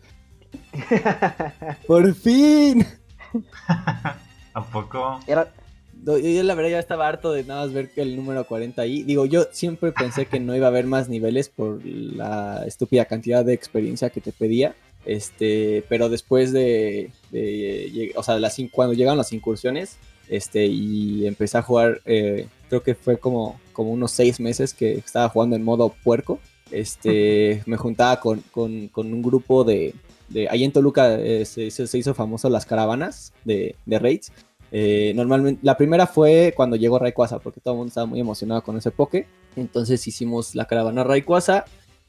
¡Por 1.87 2.13
fin! 2.13 2.85
¿A 4.53 4.63
poco? 4.71 5.19
Era... 5.27 5.51
Yo, 6.05 6.43
la 6.43 6.53
verdad 6.53 6.71
ya 6.71 6.79
estaba 6.79 7.07
harto 7.07 7.31
de 7.31 7.43
nada 7.45 7.65
más 7.65 7.73
ver 7.73 7.89
que 7.91 8.03
el 8.03 8.15
número 8.15 8.45
40 8.45 8.79
ahí. 8.79 9.01
Digo, 9.01 9.25
yo 9.25 9.45
siempre 9.51 9.91
pensé 9.91 10.27
que 10.27 10.39
no 10.39 10.55
iba 10.55 10.67
a 10.67 10.69
haber 10.69 10.85
más 10.85 11.09
niveles 11.09 11.49
por 11.49 11.83
la 11.83 12.63
estúpida 12.67 13.05
cantidad 13.05 13.43
de 13.43 13.53
experiencia 13.53 14.11
que 14.11 14.21
te 14.21 14.31
pedía. 14.31 14.75
Este, 15.05 15.83
pero 15.87 16.09
después 16.09 16.51
de, 16.51 17.11
o 18.15 18.23
sea, 18.23 18.39
las, 18.39 18.57
cuando 18.71 18.93
llegan 18.93 19.17
las 19.17 19.33
incursiones, 19.33 19.97
este, 20.29 20.65
y 20.65 21.27
empecé 21.27 21.57
a 21.57 21.61
jugar, 21.61 22.01
eh, 22.05 22.47
creo 22.69 22.81
que 22.83 22.95
fue 22.95 23.17
como, 23.17 23.59
como 23.73 23.91
unos 23.91 24.11
seis 24.11 24.39
meses 24.39 24.73
que 24.73 24.93
estaba 24.93 25.29
jugando 25.29 25.55
en 25.55 25.63
modo 25.63 25.93
puerco. 26.03 26.39
Este, 26.71 27.61
me 27.67 27.77
juntaba 27.77 28.19
con, 28.19 28.43
un 28.55 29.21
grupo 29.21 29.63
de, 29.63 29.93
ahí 30.49 30.63
en 30.63 30.71
Toluca 30.71 31.15
eh, 31.19 31.45
se, 31.45 31.67
hizo 31.67 32.13
famoso 32.13 32.49
las 32.49 32.65
caravanas 32.65 33.33
de, 33.43 33.75
raids. 33.85 34.31
Eh, 34.71 35.13
normalmente, 35.15 35.61
la 35.63 35.77
primera 35.77 36.07
fue 36.07 36.53
cuando 36.55 36.75
llegó 36.75 36.97
Rayquaza, 36.97 37.39
porque 37.39 37.61
todo 37.61 37.75
el 37.75 37.77
mundo 37.77 37.89
estaba 37.89 38.07
muy 38.07 38.19
emocionado 38.19 38.63
con 38.63 38.77
ese 38.77 38.91
poke. 38.91 39.27
Entonces 39.55 40.05
hicimos 40.07 40.55
la 40.55 40.65
caravana 40.65 41.03
Rayquaza 41.03 41.65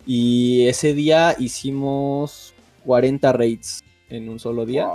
y 0.07 0.67
ese 0.67 0.95
día 0.95 1.37
hicimos 1.39 2.55
40 2.87 3.33
raids 3.33 3.85
en 4.09 4.29
un 4.29 4.39
solo 4.39 4.65
día. 4.65 4.89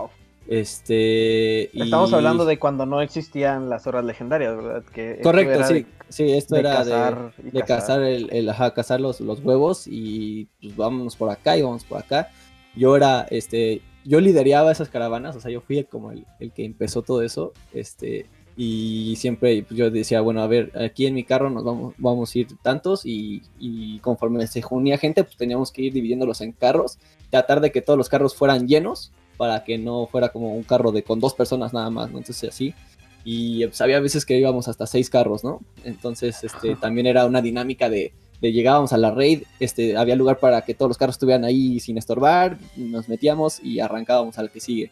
Este, 0.48 1.77
Estamos 1.77 2.12
hablando 2.13 2.45
de 2.45 2.57
cuando 2.57 2.86
no 2.86 3.01
existían 3.01 3.69
las 3.69 3.86
horas 3.86 4.03
legendarias, 4.03 4.55
¿verdad? 4.55 4.83
Que 4.91 5.19
Correcto, 5.21 5.63
sí. 5.65 5.86
sí, 6.10 6.31
esto 6.31 6.55
era 6.55 6.83
de, 6.83 7.63
cazar, 7.63 8.01
el, 8.01 8.29
el 8.31 8.50
ajá, 8.50 8.74
cazar 8.74 9.00
los, 9.00 9.21
los, 9.21 9.39
huevos 9.41 9.86
y 9.86 10.48
pues 10.60 10.75
vámonos 10.75 11.15
por 11.15 11.29
acá 11.29 11.57
y 11.57 11.62
vamos 11.62 11.83
por 11.83 12.00
acá. 12.00 12.29
Yo 12.75 12.95
era, 12.95 13.27
este, 13.29 13.81
yo 14.03 14.19
lideraba 14.19 14.71
esas 14.71 14.89
caravanas, 14.89 15.36
o 15.36 15.41
sea, 15.41 15.51
yo 15.51 15.62
fui 15.62 15.83
como 15.83 16.12
el, 16.12 16.25
el 16.39 16.51
que 16.51 16.65
empezó 16.65 17.01
todo 17.03 17.21
eso, 17.21 17.53
este, 17.74 18.25
y 18.57 19.15
siempre 19.17 19.63
pues, 19.63 19.77
yo 19.77 19.89
decía, 19.91 20.21
bueno, 20.21 20.41
a 20.41 20.48
ver, 20.48 20.71
aquí 20.77 21.05
en 21.05 21.13
mi 21.13 21.24
carro 21.24 21.50
nos 21.50 21.63
vamos, 21.63 21.93
vamos 21.98 22.33
a 22.33 22.39
ir 22.39 22.48
tantos 22.62 23.05
y, 23.05 23.43
y 23.60 24.00
conforme 24.00 24.45
se 24.48 24.63
unía 24.69 24.98
gente, 24.98 25.24
pues 25.24 25.38
teníamos 25.38 25.71
que 25.71 25.83
ir 25.83 25.93
dividiéndolos 25.93 26.41
en 26.41 26.51
carros, 26.51 26.98
tratar 27.31 27.61
de 27.61 27.71
que 27.71 27.81
todos 27.81 27.97
los 27.97 28.09
carros 28.09 28.35
fueran 28.35 28.67
llenos 28.67 29.11
para 29.38 29.63
que 29.63 29.79
no 29.79 30.05
fuera 30.05 30.29
como 30.29 30.53
un 30.53 30.63
carro 30.63 30.91
de 30.91 31.01
con 31.01 31.19
dos 31.19 31.33
personas 31.33 31.73
nada 31.73 31.89
más, 31.89 32.11
¿no? 32.11 32.19
Entonces 32.19 32.50
así. 32.50 32.75
Y 33.23 33.65
pues, 33.65 33.81
había 33.81 34.00
veces 34.00 34.25
que 34.25 34.38
íbamos 34.38 34.67
hasta 34.67 34.85
seis 34.85 35.09
carros, 35.09 35.43
¿no? 35.43 35.61
Entonces 35.83 36.43
este, 36.43 36.75
también 36.75 37.07
era 37.07 37.25
una 37.25 37.41
dinámica 37.41 37.89
de, 37.89 38.13
de 38.39 38.51
llegábamos 38.51 38.93
a 38.93 38.97
la 38.97 39.11
raid, 39.11 39.43
este, 39.59 39.97
había 39.97 40.15
lugar 40.15 40.38
para 40.38 40.61
que 40.61 40.73
todos 40.75 40.89
los 40.89 40.97
carros 40.97 41.15
estuvieran 41.15 41.45
ahí 41.45 41.79
sin 41.79 41.97
estorbar, 41.97 42.57
nos 42.75 43.09
metíamos 43.09 43.59
y 43.63 43.79
arrancábamos 43.79 44.38
al 44.38 44.51
que 44.51 44.59
sigue. 44.59 44.91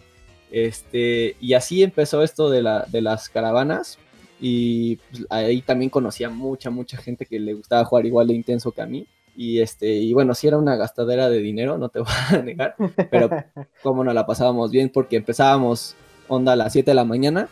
Este, 0.52 1.36
y 1.40 1.54
así 1.54 1.84
empezó 1.84 2.24
esto 2.24 2.50
de, 2.50 2.62
la, 2.62 2.86
de 2.90 3.02
las 3.02 3.30
caravanas. 3.30 3.98
Y 4.42 4.96
pues, 5.12 5.26
ahí 5.30 5.62
también 5.62 5.90
conocía 5.90 6.30
mucha, 6.30 6.70
mucha 6.70 6.98
gente 6.98 7.26
que 7.26 7.40
le 7.40 7.54
gustaba 7.54 7.86
jugar 7.86 8.06
igual 8.06 8.28
de 8.28 8.36
intenso 8.36 8.72
que 8.72 8.82
a 8.82 8.86
mí. 8.86 9.06
Y, 9.42 9.62
este, 9.62 9.88
y 9.88 10.14
bueno, 10.14 10.34
sí 10.34 10.50
era 10.50 10.58
una 10.58 10.76
gastadera 10.76 11.30
de 11.30 11.38
dinero, 11.38 11.78
no 11.78 11.88
te 11.88 12.00
voy 12.00 12.10
a 12.30 12.38
negar, 12.44 12.76
pero 13.10 13.30
como 13.82 14.04
nos 14.04 14.14
la 14.14 14.26
pasábamos 14.26 14.70
bien 14.70 14.90
porque 14.90 15.16
empezábamos 15.16 15.96
onda 16.28 16.52
a 16.52 16.56
las 16.58 16.74
7 16.74 16.92
de 16.92 16.96
la 16.96 17.06
mañana 17.06 17.48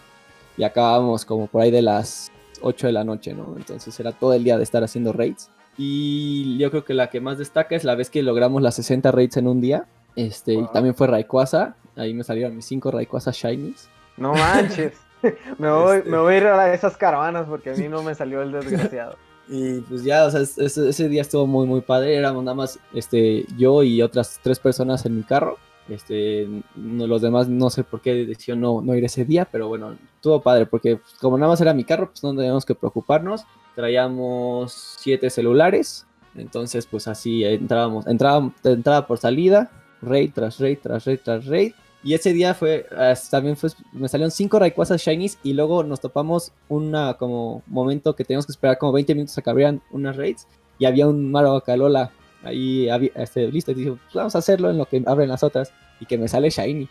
y 0.57 0.65
acabábamos 0.65 1.23
como 1.23 1.47
por 1.47 1.61
ahí 1.61 1.71
de 1.71 1.81
las 1.81 2.29
8 2.59 2.87
de 2.87 2.91
la 2.91 3.05
noche, 3.05 3.33
¿no? 3.33 3.53
Entonces 3.55 3.97
era 4.01 4.11
todo 4.11 4.33
el 4.33 4.43
día 4.43 4.57
de 4.57 4.63
estar 4.63 4.83
haciendo 4.83 5.13
raids. 5.13 5.49
Y 5.77 6.57
yo 6.57 6.71
creo 6.71 6.83
que 6.83 6.93
la 6.93 7.09
que 7.09 7.21
más 7.21 7.37
destaca 7.37 7.73
es 7.77 7.85
la 7.85 7.95
vez 7.95 8.09
que 8.09 8.21
logramos 8.21 8.61
las 8.61 8.75
60 8.75 9.09
raids 9.13 9.37
en 9.37 9.47
un 9.47 9.61
día. 9.61 9.85
Este, 10.17 10.55
y 10.55 10.67
también 10.73 10.93
fue 10.93 11.07
Rayquaza. 11.07 11.77
Ahí 11.95 12.13
me 12.13 12.25
salieron 12.25 12.53
mis 12.53 12.65
5 12.65 12.91
Rayquaza 12.91 13.31
Shinies. 13.31 13.89
No 14.17 14.33
manches. 14.33 14.99
me, 15.57 15.71
voy, 15.71 16.03
me 16.05 16.17
voy 16.17 16.33
a 16.33 16.37
ir 16.37 16.47
a 16.47 16.73
esas 16.73 16.97
caravanas 16.97 17.45
porque 17.47 17.69
a 17.69 17.75
mí 17.75 17.87
no 17.87 18.03
me 18.03 18.13
salió 18.13 18.41
el 18.41 18.51
desgraciado. 18.51 19.15
Y 19.49 19.79
pues 19.81 20.03
ya, 20.03 20.25
o 20.25 20.31
sea, 20.31 20.41
ese, 20.41 21.09
día 21.09 21.21
estuvo 21.21 21.47
muy, 21.47 21.65
muy 21.65 21.81
padre. 21.81 22.15
Éramos 22.15 22.43
nada 22.43 22.55
más 22.55 22.79
este, 22.93 23.45
yo 23.57 23.83
y 23.83 24.01
otras 24.01 24.39
tres 24.43 24.59
personas 24.59 25.05
en 25.05 25.17
mi 25.17 25.23
carro. 25.23 25.57
Este, 25.89 26.47
los 26.75 27.21
demás 27.21 27.47
no 27.47 27.69
sé 27.69 27.83
por 27.85 28.01
qué 28.01 28.25
decidieron 28.25 28.59
no, 28.59 28.81
no 28.81 28.93
ir 28.95 29.05
ese 29.05 29.23
día, 29.23 29.47
pero 29.49 29.69
bueno, 29.69 29.95
estuvo 30.15 30.41
padre 30.41 30.65
porque 30.65 30.99
como 31.21 31.37
nada 31.37 31.51
más 31.51 31.61
era 31.61 31.73
mi 31.73 31.85
carro, 31.85 32.09
pues 32.09 32.23
no 32.23 32.35
teníamos 32.35 32.65
que 32.65 32.75
preocuparnos. 32.75 33.45
Traíamos 33.73 34.97
siete 34.99 35.29
celulares, 35.29 36.05
entonces 36.35 36.85
pues 36.87 37.07
así 37.07 37.45
entrábamos, 37.45 38.07
entraba, 38.07 38.51
entraba 38.63 39.07
por 39.07 39.19
salida, 39.19 39.71
raid 40.01 40.31
tras 40.33 40.59
raid 40.59 40.79
tras 40.81 41.05
raid 41.05 41.19
tras 41.23 41.45
raid 41.45 41.73
y 42.03 42.13
ese 42.13 42.31
día 42.33 42.53
fue, 42.53 42.85
también 43.31 43.57
fue, 43.57 43.69
me 43.91 44.07
salieron 44.07 44.31
cinco 44.31 44.59
Rayquaza 44.59 44.95
Shinies 44.97 45.39
y 45.43 45.53
luego 45.53 45.83
nos 45.83 45.99
topamos 45.99 46.53
una 46.69 47.15
como 47.15 47.63
momento 47.67 48.15
que 48.15 48.23
teníamos 48.23 48.45
que 48.45 48.51
esperar 48.51 48.77
como 48.77 48.91
20 48.93 49.15
minutos 49.15 49.37
a 49.37 49.41
que 49.41 49.49
abrieran 49.49 49.81
unas 49.91 50.15
raids 50.15 50.47
y 50.79 50.85
había 50.85 51.07
un 51.07 51.31
Maracalola 51.31 52.11
ahí 52.43 52.87
este, 53.15 53.51
listo 53.51 53.71
y 53.71 53.75
dije, 53.75 53.91
pues 53.91 54.13
vamos 54.13 54.35
a 54.35 54.39
hacerlo 54.39 54.69
en 54.69 54.77
lo 54.77 54.85
que 54.85 55.03
abren 55.05 55.29
las 55.29 55.43
otras 55.43 55.73
y 55.99 56.05
que 56.05 56.17
me 56.17 56.27
sale 56.27 56.49
Shiny. 56.49 56.87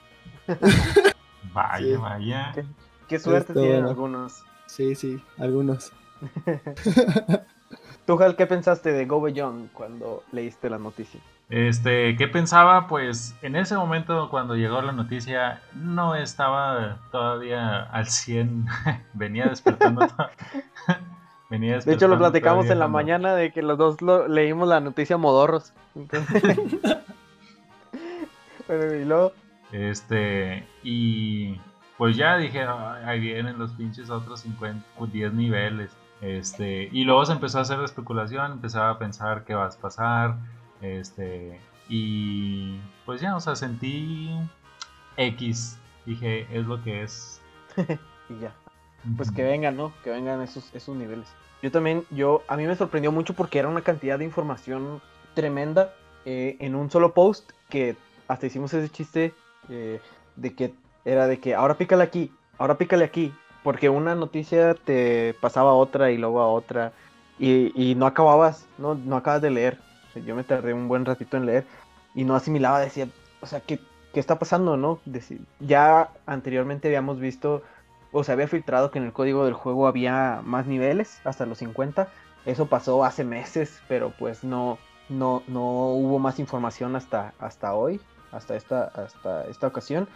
vaya, 1.54 1.98
vaya. 1.98 2.54
Qué, 3.08 3.18
suerte 3.18 3.52
tienen 3.52 3.84
algunos. 3.84 4.42
Sí, 4.66 4.94
sí, 4.94 5.22
algunos. 5.38 5.92
¿Tú, 8.06 8.22
Hal, 8.22 8.36
qué 8.36 8.46
pensaste 8.46 8.92
de 8.92 9.06
Go 9.06 9.20
Beyond 9.20 9.72
cuando 9.72 10.22
leíste 10.32 10.70
la 10.70 10.78
noticia? 10.78 11.20
Este, 11.48 12.16
¿qué 12.16 12.26
pensaba? 12.26 12.88
Pues 12.88 13.36
en 13.42 13.54
ese 13.54 13.76
momento 13.76 14.28
cuando 14.30 14.56
llegó 14.56 14.82
la 14.82 14.90
noticia 14.92 15.62
no 15.74 16.16
estaba 16.16 16.98
todavía 17.12 17.82
al 17.82 18.06
100, 18.06 18.66
venía 19.14 19.46
despertando. 19.46 20.06
venía 21.50 21.78
de 21.78 21.94
hecho 21.94 22.08
lo 22.08 22.18
platicamos 22.18 22.68
en 22.68 22.80
la 22.80 22.88
mañana 22.88 23.36
de 23.36 23.52
que 23.52 23.62
los 23.62 23.78
dos 23.78 24.02
leímos 24.28 24.66
la 24.68 24.80
noticia 24.80 25.16
modorros. 25.16 25.72
Pero 28.66 28.94
y 28.96 29.04
luego... 29.04 29.32
Este, 29.70 30.66
y 30.82 31.60
pues 31.96 32.16
ya 32.16 32.36
dije, 32.38 32.62
ahí 32.62 33.20
vienen 33.20 33.58
los 33.58 33.72
pinches 33.72 34.10
otros 34.10 34.40
50, 34.40 34.84
10 35.12 35.32
niveles. 35.32 35.90
Este, 36.20 36.88
y 36.92 37.04
luego 37.04 37.24
se 37.24 37.32
empezó 37.32 37.58
a 37.58 37.62
hacer 37.62 37.78
la 37.78 37.84
especulación, 37.84 38.52
empezaba 38.52 38.90
a 38.90 38.98
pensar 38.98 39.44
qué 39.44 39.54
va 39.54 39.66
a 39.66 39.70
pasar, 39.70 40.36
Este, 40.80 41.60
y 41.88 42.78
pues 43.04 43.20
ya, 43.20 43.36
o 43.36 43.40
sea, 43.40 43.56
sentí 43.56 44.30
X. 45.16 45.78
Dije, 46.04 46.46
es 46.50 46.66
lo 46.66 46.82
que 46.82 47.02
es. 47.02 47.40
y 48.28 48.40
ya. 48.40 48.54
Pues 49.16 49.30
que 49.30 49.44
vengan, 49.44 49.76
¿no? 49.76 49.92
Que 50.02 50.10
vengan 50.10 50.42
esos, 50.42 50.74
esos 50.74 50.96
niveles. 50.96 51.28
Yo 51.62 51.70
también, 51.70 52.04
yo, 52.10 52.42
a 52.48 52.56
mí 52.56 52.66
me 52.66 52.76
sorprendió 52.76 53.12
mucho 53.12 53.34
porque 53.34 53.58
era 53.58 53.68
una 53.68 53.82
cantidad 53.82 54.18
de 54.18 54.24
información 54.24 55.00
tremenda 55.34 55.94
eh, 56.24 56.56
en 56.60 56.74
un 56.74 56.90
solo 56.90 57.14
post 57.14 57.50
que 57.68 57.96
hasta 58.28 58.46
hicimos 58.46 58.74
ese 58.74 58.88
chiste 58.88 59.34
eh, 59.68 60.00
de 60.34 60.54
que 60.54 60.74
era 61.04 61.26
de 61.28 61.38
que 61.38 61.54
ahora 61.54 61.74
pícale 61.74 62.02
aquí, 62.02 62.32
ahora 62.58 62.78
pícale 62.78 63.04
aquí, 63.04 63.32
porque 63.62 63.88
una 63.88 64.14
noticia 64.14 64.74
te 64.74 65.34
pasaba 65.40 65.70
a 65.70 65.74
otra 65.74 66.10
y 66.10 66.18
luego 66.18 66.40
a 66.40 66.48
otra 66.48 66.92
y, 67.38 67.94
no 67.96 68.06
acababas, 68.06 68.66
no, 68.78 68.94
no 68.94 69.16
acabas 69.16 69.42
de 69.42 69.50
leer. 69.50 69.78
Yo 70.24 70.34
me 70.34 70.44
tardé 70.44 70.72
un 70.72 70.88
buen 70.88 71.04
ratito 71.04 71.36
en 71.36 71.46
leer 71.46 71.64
y 72.14 72.24
no 72.24 72.34
asimilaba, 72.34 72.80
decía, 72.80 73.08
o 73.40 73.46
sea, 73.46 73.60
¿qué, 73.60 73.78
qué 74.12 74.20
está 74.20 74.38
pasando, 74.38 74.76
no? 74.76 75.00
ya 75.60 76.10
anteriormente 76.26 76.88
habíamos 76.88 77.20
visto 77.20 77.62
o 78.12 78.24
se 78.24 78.32
había 78.32 78.48
filtrado 78.48 78.90
que 78.90 78.98
en 78.98 79.04
el 79.04 79.12
código 79.12 79.44
del 79.44 79.52
juego 79.54 79.86
había 79.86 80.40
más 80.44 80.66
niveles, 80.66 81.20
hasta 81.24 81.44
los 81.44 81.58
50. 81.58 82.08
Eso 82.46 82.66
pasó 82.66 83.04
hace 83.04 83.24
meses, 83.24 83.82
pero 83.88 84.10
pues 84.18 84.42
no, 84.42 84.78
no, 85.08 85.42
no 85.46 85.88
hubo 85.90 86.18
más 86.18 86.38
información 86.38 86.96
hasta, 86.96 87.34
hasta 87.38 87.74
hoy, 87.74 88.00
hasta 88.32 88.56
esta, 88.56 88.84
hasta 88.84 89.46
esta 89.48 89.66
ocasión. 89.66 90.08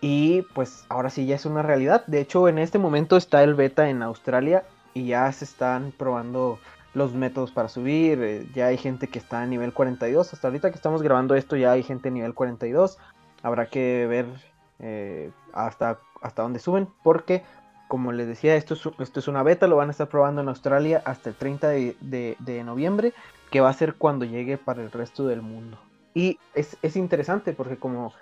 Y 0.00 0.42
pues 0.54 0.84
ahora 0.88 1.10
sí 1.10 1.26
ya 1.26 1.34
es 1.34 1.46
una 1.46 1.62
realidad. 1.62 2.04
De 2.06 2.20
hecho, 2.20 2.48
en 2.48 2.58
este 2.58 2.78
momento 2.78 3.16
está 3.16 3.42
el 3.42 3.54
beta 3.54 3.88
en 3.88 4.02
Australia 4.02 4.64
y 4.94 5.06
ya 5.06 5.30
se 5.32 5.44
están 5.44 5.92
probando 5.96 6.60
los 6.98 7.14
métodos 7.14 7.52
para 7.52 7.68
subir. 7.68 8.22
Eh, 8.22 8.46
ya 8.54 8.66
hay 8.66 8.76
gente 8.76 9.08
que 9.08 9.18
está 9.18 9.40
a 9.42 9.46
nivel 9.46 9.72
42. 9.72 10.32
Hasta 10.32 10.48
ahorita 10.48 10.70
que 10.70 10.76
estamos 10.76 11.02
grabando 11.02 11.34
esto 11.34 11.56
ya 11.56 11.72
hay 11.72 11.82
gente 11.82 12.08
a 12.08 12.12
nivel 12.12 12.34
42. 12.34 12.98
Habrá 13.42 13.66
que 13.66 14.06
ver 14.06 14.26
eh, 14.80 15.30
hasta, 15.52 16.00
hasta 16.20 16.42
dónde 16.42 16.58
suben. 16.58 16.88
Porque, 17.02 17.42
como 17.88 18.12
les 18.12 18.26
decía, 18.26 18.56
esto 18.56 18.74
es, 18.74 18.82
esto 18.98 19.20
es 19.20 19.28
una 19.28 19.42
beta. 19.42 19.66
Lo 19.66 19.76
van 19.76 19.88
a 19.88 19.92
estar 19.92 20.08
probando 20.08 20.42
en 20.42 20.48
Australia 20.48 21.02
hasta 21.04 21.30
el 21.30 21.36
30 21.36 21.68
de, 21.68 22.62
noviembre. 22.64 23.14
Que 23.50 23.60
va 23.60 23.70
a 23.70 23.72
ser 23.72 23.94
cuando 23.94 24.26
llegue 24.26 24.58
para 24.58 24.82
el 24.82 24.90
resto 24.90 25.26
del 25.26 25.40
mundo. 25.40 25.78
Y 26.12 26.38
es, 26.54 26.76
es 26.82 26.96
interesante 26.96 27.52
porque 27.54 27.78
como 27.78 28.12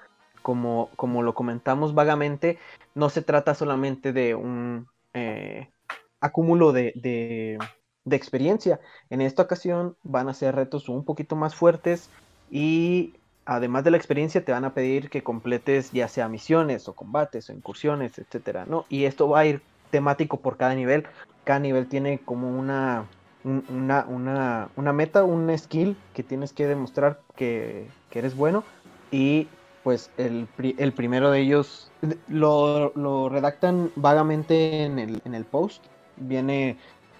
como, 0.47 0.91
como 0.95 1.25
lo 1.25 1.35
comentamos 1.35 1.93
vagamente, 1.93 2.57
no 2.95 3.11
se 3.11 3.21
trata 3.21 3.57
solamente 3.57 4.13
de 4.13 4.37
un 4.37 4.87
eh, 5.13 5.71
acúmulo 6.21 6.73
de, 6.73 6.93
de, 6.95 7.59
experiencia. 8.15 8.79
En 9.11 9.21
esta 9.21 9.43
ocasión 9.43 9.97
van 10.05 10.29
a 10.29 10.35
ser 10.35 10.55
retos 10.55 10.89
un 10.89 11.05
poquito 11.05 11.35
más 11.35 11.57
fuertes 11.57 12.11
y 12.51 13.15
además 13.45 13.83
de 13.83 13.91
la 13.91 13.97
experiencia 13.97 14.45
te 14.45 14.53
van 14.53 14.65
a 14.65 14.75
pedir 14.75 15.11
que 15.11 15.25
completes 15.25 15.91
ya 15.91 16.07
sea 16.07 16.29
misiones 16.29 16.89
o 16.89 16.95
combates 16.95 17.51
o 17.51 17.53
incursiones, 17.53 18.19
etcétera, 18.19 18.67
¿no? 18.67 18.85
Y 18.89 19.05
esto 19.05 19.29
va 19.29 19.41
a 19.41 19.47
ir 19.47 19.63
temático 19.91 20.39
por 20.39 20.57
cada 20.57 20.75
nivel. 20.75 21.07
Cada 21.45 21.59
nivel 21.59 21.89
tiene 21.89 22.21
como 22.25 22.51
una, 22.51 23.07
una, 23.45 24.05
una, 24.09 24.69
una 24.77 24.93
meta, 24.93 25.25
un 25.25 25.57
skill 25.57 25.97
que 26.15 26.23
tienes 26.23 26.53
que 26.53 26.67
demostrar 26.67 27.21
que, 27.35 27.89
que 28.11 28.19
eres 28.19 28.37
bueno 28.37 28.65
y 29.11 29.49
pues 29.87 30.11
el, 30.17 30.49
el 30.59 30.93
primero 30.93 31.31
de 31.31 31.41
ellos 31.41 31.93
lo, 32.27 32.93
lo, 32.97 33.29
redactan 33.29 33.93
vagamente 33.95 34.83
en 34.83 34.99
el, 34.99 35.23
en 35.25 35.35
el 35.37 35.45
post. 35.45 35.85
Viene 36.17 36.77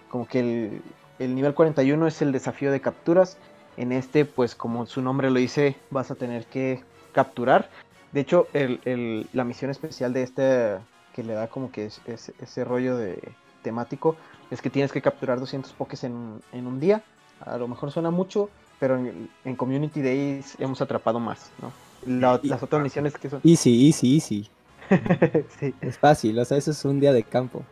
como 0.09 0.27
que 0.27 0.39
el, 0.39 0.81
el 1.19 1.35
nivel 1.35 1.53
41 1.53 2.07
es 2.07 2.21
el 2.21 2.31
desafío 2.31 2.71
de 2.71 2.81
capturas. 2.81 3.37
En 3.75 3.91
este, 3.91 4.25
pues 4.25 4.55
como 4.55 4.85
su 4.85 5.01
nombre 5.01 5.29
lo 5.29 5.39
dice, 5.39 5.75
vas 5.91 6.09
a 6.11 6.15
tener 6.15 6.45
que 6.45 6.83
capturar. 7.11 7.69
De 8.11 8.21
hecho, 8.21 8.47
el, 8.53 8.79
el, 8.85 9.27
la 9.33 9.43
misión 9.43 9.69
especial 9.69 10.13
de 10.13 10.23
este, 10.23 10.77
que 11.13 11.23
le 11.23 11.33
da 11.33 11.47
como 11.47 11.71
que 11.71 11.85
es, 11.85 12.01
ese 12.07 12.63
rollo 12.63 12.97
de 12.97 13.21
temático, 13.61 14.15
es 14.49 14.61
que 14.61 14.69
tienes 14.69 14.91
que 14.91 15.01
capturar 15.01 15.39
200 15.39 15.71
pokés 15.73 16.03
en, 16.03 16.41
en 16.51 16.67
un 16.67 16.79
día. 16.79 17.03
A 17.41 17.57
lo 17.57 17.67
mejor 17.67 17.91
suena 17.91 18.09
mucho, 18.09 18.49
pero 18.79 18.97
en, 18.97 19.29
en 19.45 19.55
Community 19.55 20.01
Days 20.01 20.55
hemos 20.59 20.81
atrapado 20.81 21.19
más, 21.19 21.51
¿no? 21.61 21.71
las 22.05 22.63
otras 22.63 22.81
misiones 22.81 23.13
que 23.15 23.29
son. 23.29 23.41
Easy, 23.43 23.87
easy, 23.87 24.15
easy. 24.15 24.49
sí. 25.59 25.73
Es 25.81 25.97
fácil, 25.97 26.37
o 26.39 26.45
sea, 26.45 26.57
eso 26.57 26.71
es 26.71 26.85
un 26.85 26.99
día 26.99 27.11
de 27.13 27.23
campo. 27.23 27.63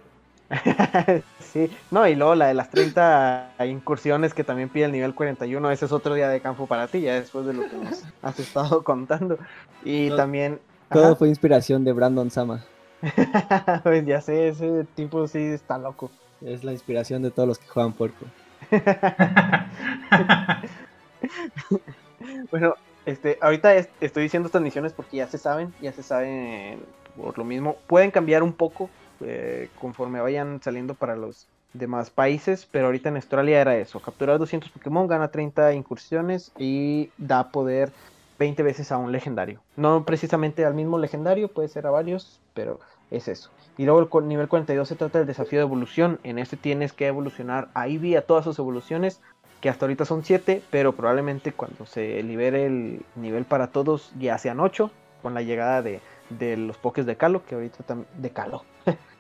sí, 1.40 1.72
no, 1.92 2.08
y 2.08 2.16
luego 2.16 2.36
la 2.36 2.48
de 2.48 2.54
las 2.54 2.70
30 2.70 3.56
incursiones 3.68 4.34
que 4.34 4.44
también 4.44 4.70
pide 4.70 4.86
el 4.86 4.92
nivel 4.92 5.16
41, 5.16 5.72
ese 5.72 5.86
es 5.86 5.92
otro 5.92 6.14
día 6.14 6.30
de 6.30 6.42
campo 6.42 6.68
para 6.68 6.88
ti, 6.88 7.02
ya 7.02 7.16
después 7.16 7.46
de 7.46 7.54
lo 7.54 7.70
que 7.70 7.76
nos 7.78 8.04
has 8.22 8.40
estado 8.40 8.84
contando. 8.84 9.38
Y 9.84 10.10
también... 10.12 10.60
Todo 10.92 11.16
fue 11.16 11.30
inspiración 11.30 11.84
de 11.84 11.94
Brandon 11.94 12.30
Sama. 12.30 12.64
pues 13.84 14.06
ya 14.06 14.22
sé, 14.22 14.50
ese 14.50 14.86
tipo 14.96 15.28
sí 15.28 15.40
está 15.40 15.78
loco. 15.78 16.12
Es 16.42 16.64
la 16.64 16.72
inspiración 16.72 17.24
de 17.24 17.32
todos 17.32 17.48
los 17.48 17.58
que 17.58 17.68
juegan 17.68 17.94
puerco. 17.94 18.26
bueno, 22.52 22.76
este, 23.06 23.38
ahorita 23.42 23.76
estoy 23.76 24.24
diciendo 24.24 24.48
estas 24.48 24.62
misiones 24.62 24.94
porque 24.94 25.18
ya 25.18 25.28
se 25.28 25.38
saben, 25.38 25.74
ya 25.82 25.92
se 25.92 26.04
saben 26.04 26.80
por 27.16 27.38
lo 27.38 27.44
mismo. 27.44 27.78
Pueden 27.88 28.12
cambiar 28.12 28.44
un 28.44 28.54
poco 28.54 28.90
eh, 29.26 29.70
conforme 29.80 30.22
vayan 30.22 30.62
saliendo 30.62 30.94
para 30.94 31.16
los 31.16 31.48
demás 31.74 32.10
países, 32.10 32.68
pero 32.72 32.86
ahorita 32.86 33.10
en 33.10 33.18
Australia 33.18 33.60
era 33.60 33.76
eso, 33.78 34.00
capturar 34.00 34.40
200 34.40 34.70
Pokémon, 34.70 35.08
gana 35.08 35.28
30 35.30 35.74
incursiones 35.74 36.52
y 36.58 37.10
da 37.18 37.52
poder 37.52 37.92
20 38.40 38.64
veces 38.64 38.92
a 38.92 38.98
un 38.98 39.12
legendario. 39.12 39.62
No 39.76 40.06
precisamente 40.06 40.66
al 40.66 40.74
mismo 40.74 40.98
legendario, 40.98 41.50
puede 41.50 41.68
ser 41.68 41.88
a 41.88 41.92
varios, 41.92 42.40
pero 42.54 42.80
es 43.12 43.28
eso. 43.28 43.52
Y 43.78 43.86
luego 43.86 44.20
el 44.20 44.28
nivel 44.28 44.48
42 44.48 44.88
se 44.88 44.96
trata 44.96 45.20
del 45.20 45.28
desafío 45.28 45.60
de 45.60 45.66
evolución. 45.66 46.20
En 46.24 46.40
este 46.40 46.56
tienes 46.56 46.94
que 46.94 47.08
evolucionar 47.08 47.70
a 47.74 47.88
Eevee 47.88 48.18
a 48.18 48.22
todas 48.22 48.46
sus 48.46 48.58
evoluciones 48.60 49.20
que 49.62 49.70
hasta 49.70 49.86
ahorita 49.86 50.06
son 50.06 50.24
7, 50.24 50.62
pero 50.70 50.94
probablemente 50.94 51.52
cuando 51.52 51.86
se 51.86 52.22
libere 52.24 52.66
el 52.68 53.02
nivel 53.16 53.46
para 53.46 53.68
todos 53.68 54.12
ya 54.20 54.38
sean 54.38 54.60
8, 54.60 54.92
con 55.22 55.34
la 55.34 55.42
llegada 55.42 55.82
de, 55.82 56.02
los 56.58 56.78
pokés 56.78 57.06
de 57.06 57.16
Calo, 57.16 57.44
que 57.46 57.56
ahorita 57.56 57.84
también... 57.84 58.08
De 58.18 58.30
Calo. 58.30 58.64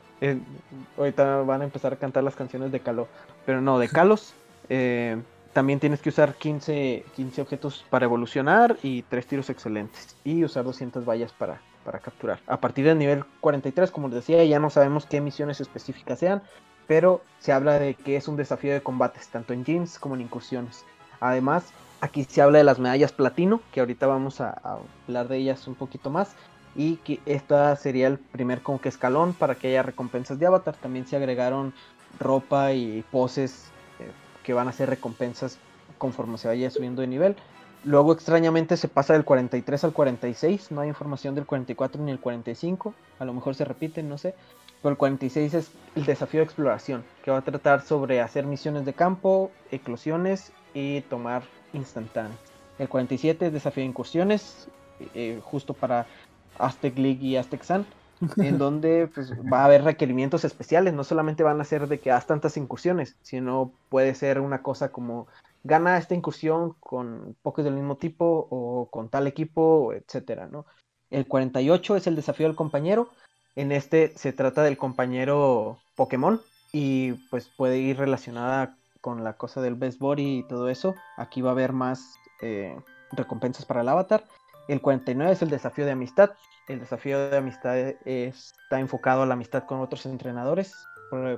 Ahorita 0.97 1.41
van 1.41 1.61
a 1.61 1.65
empezar 1.65 1.93
a 1.93 1.97
cantar 1.97 2.23
las 2.23 2.35
canciones 2.35 2.71
de 2.71 2.79
Calo, 2.79 3.07
pero 3.45 3.61
no, 3.61 3.79
de 3.79 3.89
Calos. 3.89 4.33
Eh, 4.67 5.21
también 5.53 5.79
tienes 5.79 6.01
que 6.01 6.09
usar 6.09 6.33
15, 6.33 7.05
15 7.15 7.41
objetos 7.43 7.85
para 7.91 8.05
evolucionar 8.05 8.77
y 8.81 9.03
3 9.03 9.27
tiros 9.27 9.49
excelentes. 9.51 10.15
Y 10.23 10.43
usar 10.43 10.65
200 10.65 11.05
vallas 11.05 11.31
para, 11.33 11.61
para 11.85 11.99
capturar. 11.99 12.39
A 12.47 12.59
partir 12.59 12.83
del 12.83 12.97
nivel 12.97 13.23
43, 13.41 13.91
como 13.91 14.07
les 14.07 14.15
decía, 14.15 14.43
ya 14.43 14.59
no 14.59 14.71
sabemos 14.71 15.05
qué 15.05 15.21
misiones 15.21 15.61
específicas 15.61 16.17
sean, 16.17 16.41
pero 16.87 17.21
se 17.39 17.53
habla 17.53 17.79
de 17.79 17.93
que 17.93 18.17
es 18.17 18.27
un 18.27 18.35
desafío 18.35 18.73
de 18.73 18.81
combates, 18.81 19.29
tanto 19.29 19.53
en 19.53 19.63
jeans 19.63 19.99
como 19.99 20.15
en 20.15 20.21
incursiones. 20.21 20.83
Además, 21.19 21.71
aquí 22.01 22.23
se 22.23 22.41
habla 22.41 22.57
de 22.57 22.63
las 22.63 22.79
medallas 22.79 23.11
platino, 23.11 23.61
que 23.71 23.79
ahorita 23.79 24.07
vamos 24.07 24.41
a, 24.41 24.59
hablar 25.07 25.27
de 25.27 25.37
ellas 25.37 25.67
un 25.67 25.75
poquito 25.75 26.09
más, 26.09 26.35
y 26.75 26.97
que 26.97 27.19
esta 27.25 27.75
sería 27.75 28.07
el 28.07 28.17
primer 28.17 28.61
como 28.61 28.81
que 28.81 28.89
escalón 28.89 29.33
para 29.33 29.55
que 29.55 29.69
haya 29.69 29.83
recompensas 29.83 30.39
de 30.39 30.45
avatar. 30.45 30.75
También 30.75 31.07
se 31.07 31.15
agregaron 31.15 31.73
ropa 32.19 32.73
y 32.73 33.03
poses 33.11 33.69
eh, 33.99 34.11
que 34.43 34.53
van 34.53 34.67
a 34.67 34.73
ser 34.73 34.89
recompensas 34.89 35.57
conforme 35.97 36.37
se 36.37 36.47
vaya 36.47 36.69
subiendo 36.69 37.01
de 37.01 37.07
nivel. 37.07 37.35
Luego 37.85 38.13
extrañamente 38.13 38.77
se 38.77 38.87
pasa 38.87 39.13
del 39.13 39.23
43 39.23 39.83
al 39.83 39.93
46, 39.93 40.71
no 40.71 40.81
hay 40.81 40.89
información 40.89 41.35
del 41.35 41.45
44 41.45 42.01
ni 42.01 42.11
el 42.11 42.19
45, 42.19 42.95
a 43.19 43.25
lo 43.25 43.33
mejor 43.33 43.53
se 43.53 43.63
repiten, 43.63 44.09
no 44.09 44.17
sé. 44.17 44.33
Pero 44.81 44.91
el 44.91 44.97
46 44.97 45.53
es 45.53 45.71
el 45.95 46.05
desafío 46.05 46.39
de 46.39 46.45
exploración, 46.45 47.03
que 47.23 47.29
va 47.29 47.37
a 47.37 47.41
tratar 47.43 47.81
sobre 47.81 48.21
hacer 48.21 48.45
misiones 48.45 48.85
de 48.85 48.93
campo, 48.93 49.51
eclosiones 49.71 50.51
y 50.73 51.01
tomar 51.01 51.43
instantáneos. 51.73 52.39
El 52.79 52.89
47 52.89 53.47
es 53.47 53.53
desafío 53.53 53.83
de 53.83 53.89
incursiones, 53.89 54.67
eh, 55.13 55.39
justo 55.43 55.75
para 55.75 56.07
Aztec 56.59 56.97
League 56.97 57.25
y 57.25 57.37
Aztec 57.37 57.63
Sun, 57.63 57.85
en 58.37 58.57
donde 58.57 59.09
pues, 59.13 59.31
va 59.51 59.61
a 59.61 59.65
haber 59.65 59.83
requerimientos 59.83 60.45
especiales. 60.45 60.93
No 60.93 61.03
solamente 61.03 61.43
van 61.43 61.61
a 61.61 61.65
ser 61.65 61.87
de 61.87 61.99
que 61.99 62.11
haz 62.11 62.27
tantas 62.27 62.57
incursiones, 62.57 63.15
sino 63.21 63.71
puede 63.89 64.15
ser 64.15 64.39
una 64.39 64.61
cosa 64.61 64.91
como 64.91 65.27
gana 65.63 65.97
esta 65.97 66.13
incursión 66.13 66.75
con 66.79 67.35
pocos 67.41 67.65
del 67.65 67.73
mismo 67.73 67.97
tipo 67.97 68.47
o 68.49 68.89
con 68.91 69.09
tal 69.09 69.27
equipo, 69.27 69.93
etcétera, 69.93 70.47
¿no? 70.47 70.65
El 71.09 71.27
48 71.27 71.95
es 71.95 72.07
el 72.07 72.15
desafío 72.15 72.47
del 72.47 72.55
compañero, 72.55 73.09
en 73.55 73.71
este 73.71 74.09
se 74.17 74.33
trata 74.33 74.63
del 74.63 74.77
compañero 74.77 75.79
Pokémon 75.95 76.41
y 76.71 77.13
pues 77.29 77.47
puede 77.47 77.77
ir 77.77 77.97
relacionada 77.97 78.77
con 79.01 79.23
la 79.23 79.33
cosa 79.33 79.61
del 79.61 79.75
Best 79.75 79.99
Body 79.99 80.39
y 80.39 80.43
todo 80.43 80.67
eso. 80.69 80.95
Aquí 81.15 81.41
va 81.41 81.51
a 81.51 81.53
haber 81.53 81.71
más 81.71 82.15
eh, 82.41 82.75
recompensas 83.11 83.65
para 83.65 83.81
el 83.81 83.89
avatar. 83.89 84.25
El 84.67 84.81
49 84.81 85.31
es 85.31 85.41
el 85.41 85.49
desafío 85.49 85.85
de 85.85 85.91
amistad. 85.91 86.31
El 86.67 86.79
desafío 86.79 87.29
de 87.29 87.37
amistad 87.37 87.77
está 88.05 88.79
enfocado 88.79 89.21
a 89.21 89.25
la 89.25 89.35
amistad 89.35 89.63
con 89.63 89.79
otros 89.79 90.05
entrenadores. 90.05 90.73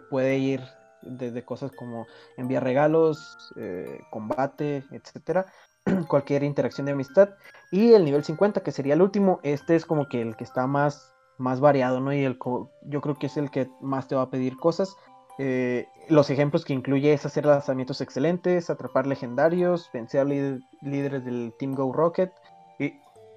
Puede 0.10 0.38
ir 0.38 0.62
desde 1.02 1.44
cosas 1.44 1.72
como 1.72 2.08
enviar 2.38 2.64
regalos, 2.64 3.38
eh, 3.58 4.00
combate, 4.10 4.84
etc. 4.92 5.46
cualquier 6.08 6.44
interacción 6.44 6.86
de 6.86 6.94
amistad. 6.94 7.30
Y 7.72 7.94
el 7.94 8.06
nivel 8.06 8.24
50, 8.24 8.62
que 8.62 8.72
sería 8.72 8.94
el 8.94 9.02
último, 9.02 9.40
este 9.44 9.76
es 9.76 9.86
como 9.86 10.08
que 10.08 10.22
el 10.22 10.36
que 10.36 10.44
está 10.44 10.68
más, 10.68 11.14
más 11.38 11.60
variado, 11.60 12.00
¿no? 12.00 12.14
Y 12.14 12.24
el 12.24 12.38
yo 12.84 13.02
creo 13.02 13.16
que 13.16 13.28
es 13.28 13.38
el 13.38 13.52
que 13.52 13.70
más 13.82 14.08
te 14.08 14.16
va 14.16 14.24
a 14.24 14.30
pedir 14.30 14.58
cosas. 14.58 14.96
Eh, 15.40 15.88
los 16.10 16.30
ejemplos 16.30 16.66
que 16.66 16.74
incluye 16.74 17.14
es 17.14 17.26
hacer 17.26 17.46
lanzamientos 17.46 18.02
excelentes, 18.02 18.70
atrapar 18.70 19.06
legendarios, 19.06 19.90
vencer 19.94 20.26
líderes 20.26 21.26
del 21.26 21.54
Team 21.60 21.76
Go 21.76 21.94
Rocket. 21.94 22.32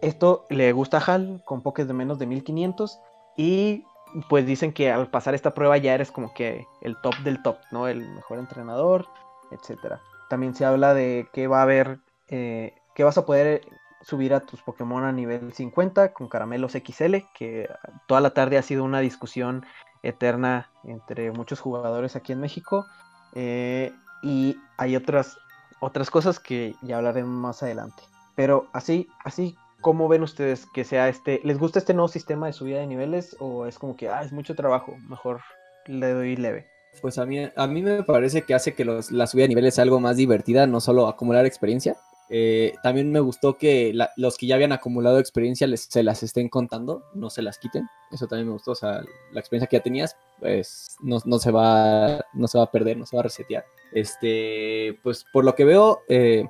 Esto 0.02 0.46
le 0.48 0.72
gusta 0.72 0.98
a 0.98 1.00
Hal 1.00 1.42
con 1.44 1.62
pokés 1.62 1.86
de 1.86 1.94
menos 1.94 2.18
de 2.18 2.26
1500. 2.26 3.00
Y 3.36 3.84
pues 4.28 4.46
dicen 4.46 4.72
que 4.72 4.90
al 4.90 5.08
pasar 5.08 5.34
esta 5.34 5.54
prueba 5.54 5.76
ya 5.78 5.94
eres 5.94 6.10
como 6.10 6.34
que 6.34 6.66
el 6.80 6.96
top 7.00 7.16
del 7.18 7.42
top, 7.42 7.58
¿no? 7.70 7.86
El 7.86 8.08
mejor 8.10 8.38
entrenador, 8.38 9.06
etcétera. 9.50 10.00
También 10.28 10.54
se 10.54 10.64
habla 10.64 10.94
de 10.94 11.28
que 11.32 11.46
va 11.46 11.60
a 11.60 11.62
haber, 11.62 11.98
eh, 12.28 12.74
que 12.94 13.04
vas 13.04 13.18
a 13.18 13.26
poder 13.26 13.62
subir 14.02 14.32
a 14.34 14.40
tus 14.40 14.62
Pokémon 14.62 15.04
a 15.04 15.12
nivel 15.12 15.52
50 15.52 16.12
con 16.12 16.28
caramelos 16.28 16.72
XL, 16.72 17.16
que 17.34 17.68
toda 18.06 18.20
la 18.20 18.30
tarde 18.30 18.58
ha 18.58 18.62
sido 18.62 18.84
una 18.84 19.00
discusión 19.00 19.64
eterna 20.02 20.70
entre 20.84 21.30
muchos 21.32 21.60
jugadores 21.60 22.16
aquí 22.16 22.32
en 22.32 22.40
México. 22.40 22.86
Eh, 23.34 23.92
y 24.22 24.56
hay 24.76 24.96
otras, 24.96 25.38
otras 25.80 26.10
cosas 26.10 26.40
que 26.40 26.74
ya 26.82 26.96
hablaremos 26.96 27.30
más 27.30 27.62
adelante. 27.62 28.02
Pero 28.34 28.68
así, 28.72 29.08
así 29.24 29.56
¿Cómo 29.80 30.08
ven 30.08 30.22
ustedes 30.22 30.66
que 30.74 30.84
sea 30.84 31.08
este? 31.08 31.40
¿Les 31.44 31.58
gusta 31.58 31.78
este 31.78 31.94
nuevo 31.94 32.08
sistema 32.08 32.46
de 32.46 32.52
subida 32.52 32.80
de 32.80 32.86
niveles 32.86 33.36
o 33.38 33.66
es 33.66 33.78
como 33.78 33.96
que, 33.96 34.08
ah, 34.08 34.22
es 34.22 34.32
mucho 34.32 34.54
trabajo, 34.54 34.94
mejor 35.08 35.40
le 35.86 36.12
doy 36.12 36.36
leve? 36.36 36.66
Pues 37.00 37.18
a 37.18 37.26
mí, 37.26 37.48
a 37.54 37.66
mí 37.66 37.82
me 37.82 38.02
parece 38.02 38.42
que 38.42 38.54
hace 38.54 38.74
que 38.74 38.84
la 38.84 39.26
subida 39.26 39.44
de 39.44 39.48
niveles 39.48 39.74
sea 39.74 39.82
algo 39.82 40.00
más 40.00 40.16
divertida, 40.16 40.66
no 40.66 40.80
solo 40.80 41.06
acumular 41.06 41.46
experiencia. 41.46 41.96
Eh, 42.32 42.74
también 42.84 43.10
me 43.10 43.18
gustó 43.18 43.58
que 43.58 43.92
los 44.16 44.36
que 44.36 44.46
ya 44.46 44.54
habían 44.54 44.70
acumulado 44.70 45.18
experiencia 45.18 45.66
se 45.76 46.04
las 46.04 46.22
estén 46.22 46.48
contando, 46.48 47.02
no 47.12 47.28
se 47.28 47.42
las 47.42 47.58
quiten. 47.58 47.88
Eso 48.12 48.28
también 48.28 48.46
me 48.46 48.52
gustó. 48.52 48.70
O 48.70 48.76
sea, 48.76 49.02
la 49.32 49.40
experiencia 49.40 49.68
que 49.68 49.76
ya 49.78 49.82
tenías, 49.82 50.16
pues 50.38 50.96
no, 51.00 51.18
se, 51.38 51.50
va, 51.50 52.24
no 52.32 52.46
se 52.46 52.58
va 52.58 52.64
a 52.64 52.70
perder, 52.70 52.96
no 52.96 53.04
se 53.04 53.16
va 53.16 53.20
a 53.20 53.24
resetear. 53.24 53.64
Este, 53.92 54.96
pues 55.02 55.26
por 55.32 55.44
lo 55.44 55.56
que 55.56 55.64
veo, 55.64 56.02
eh, 56.08 56.46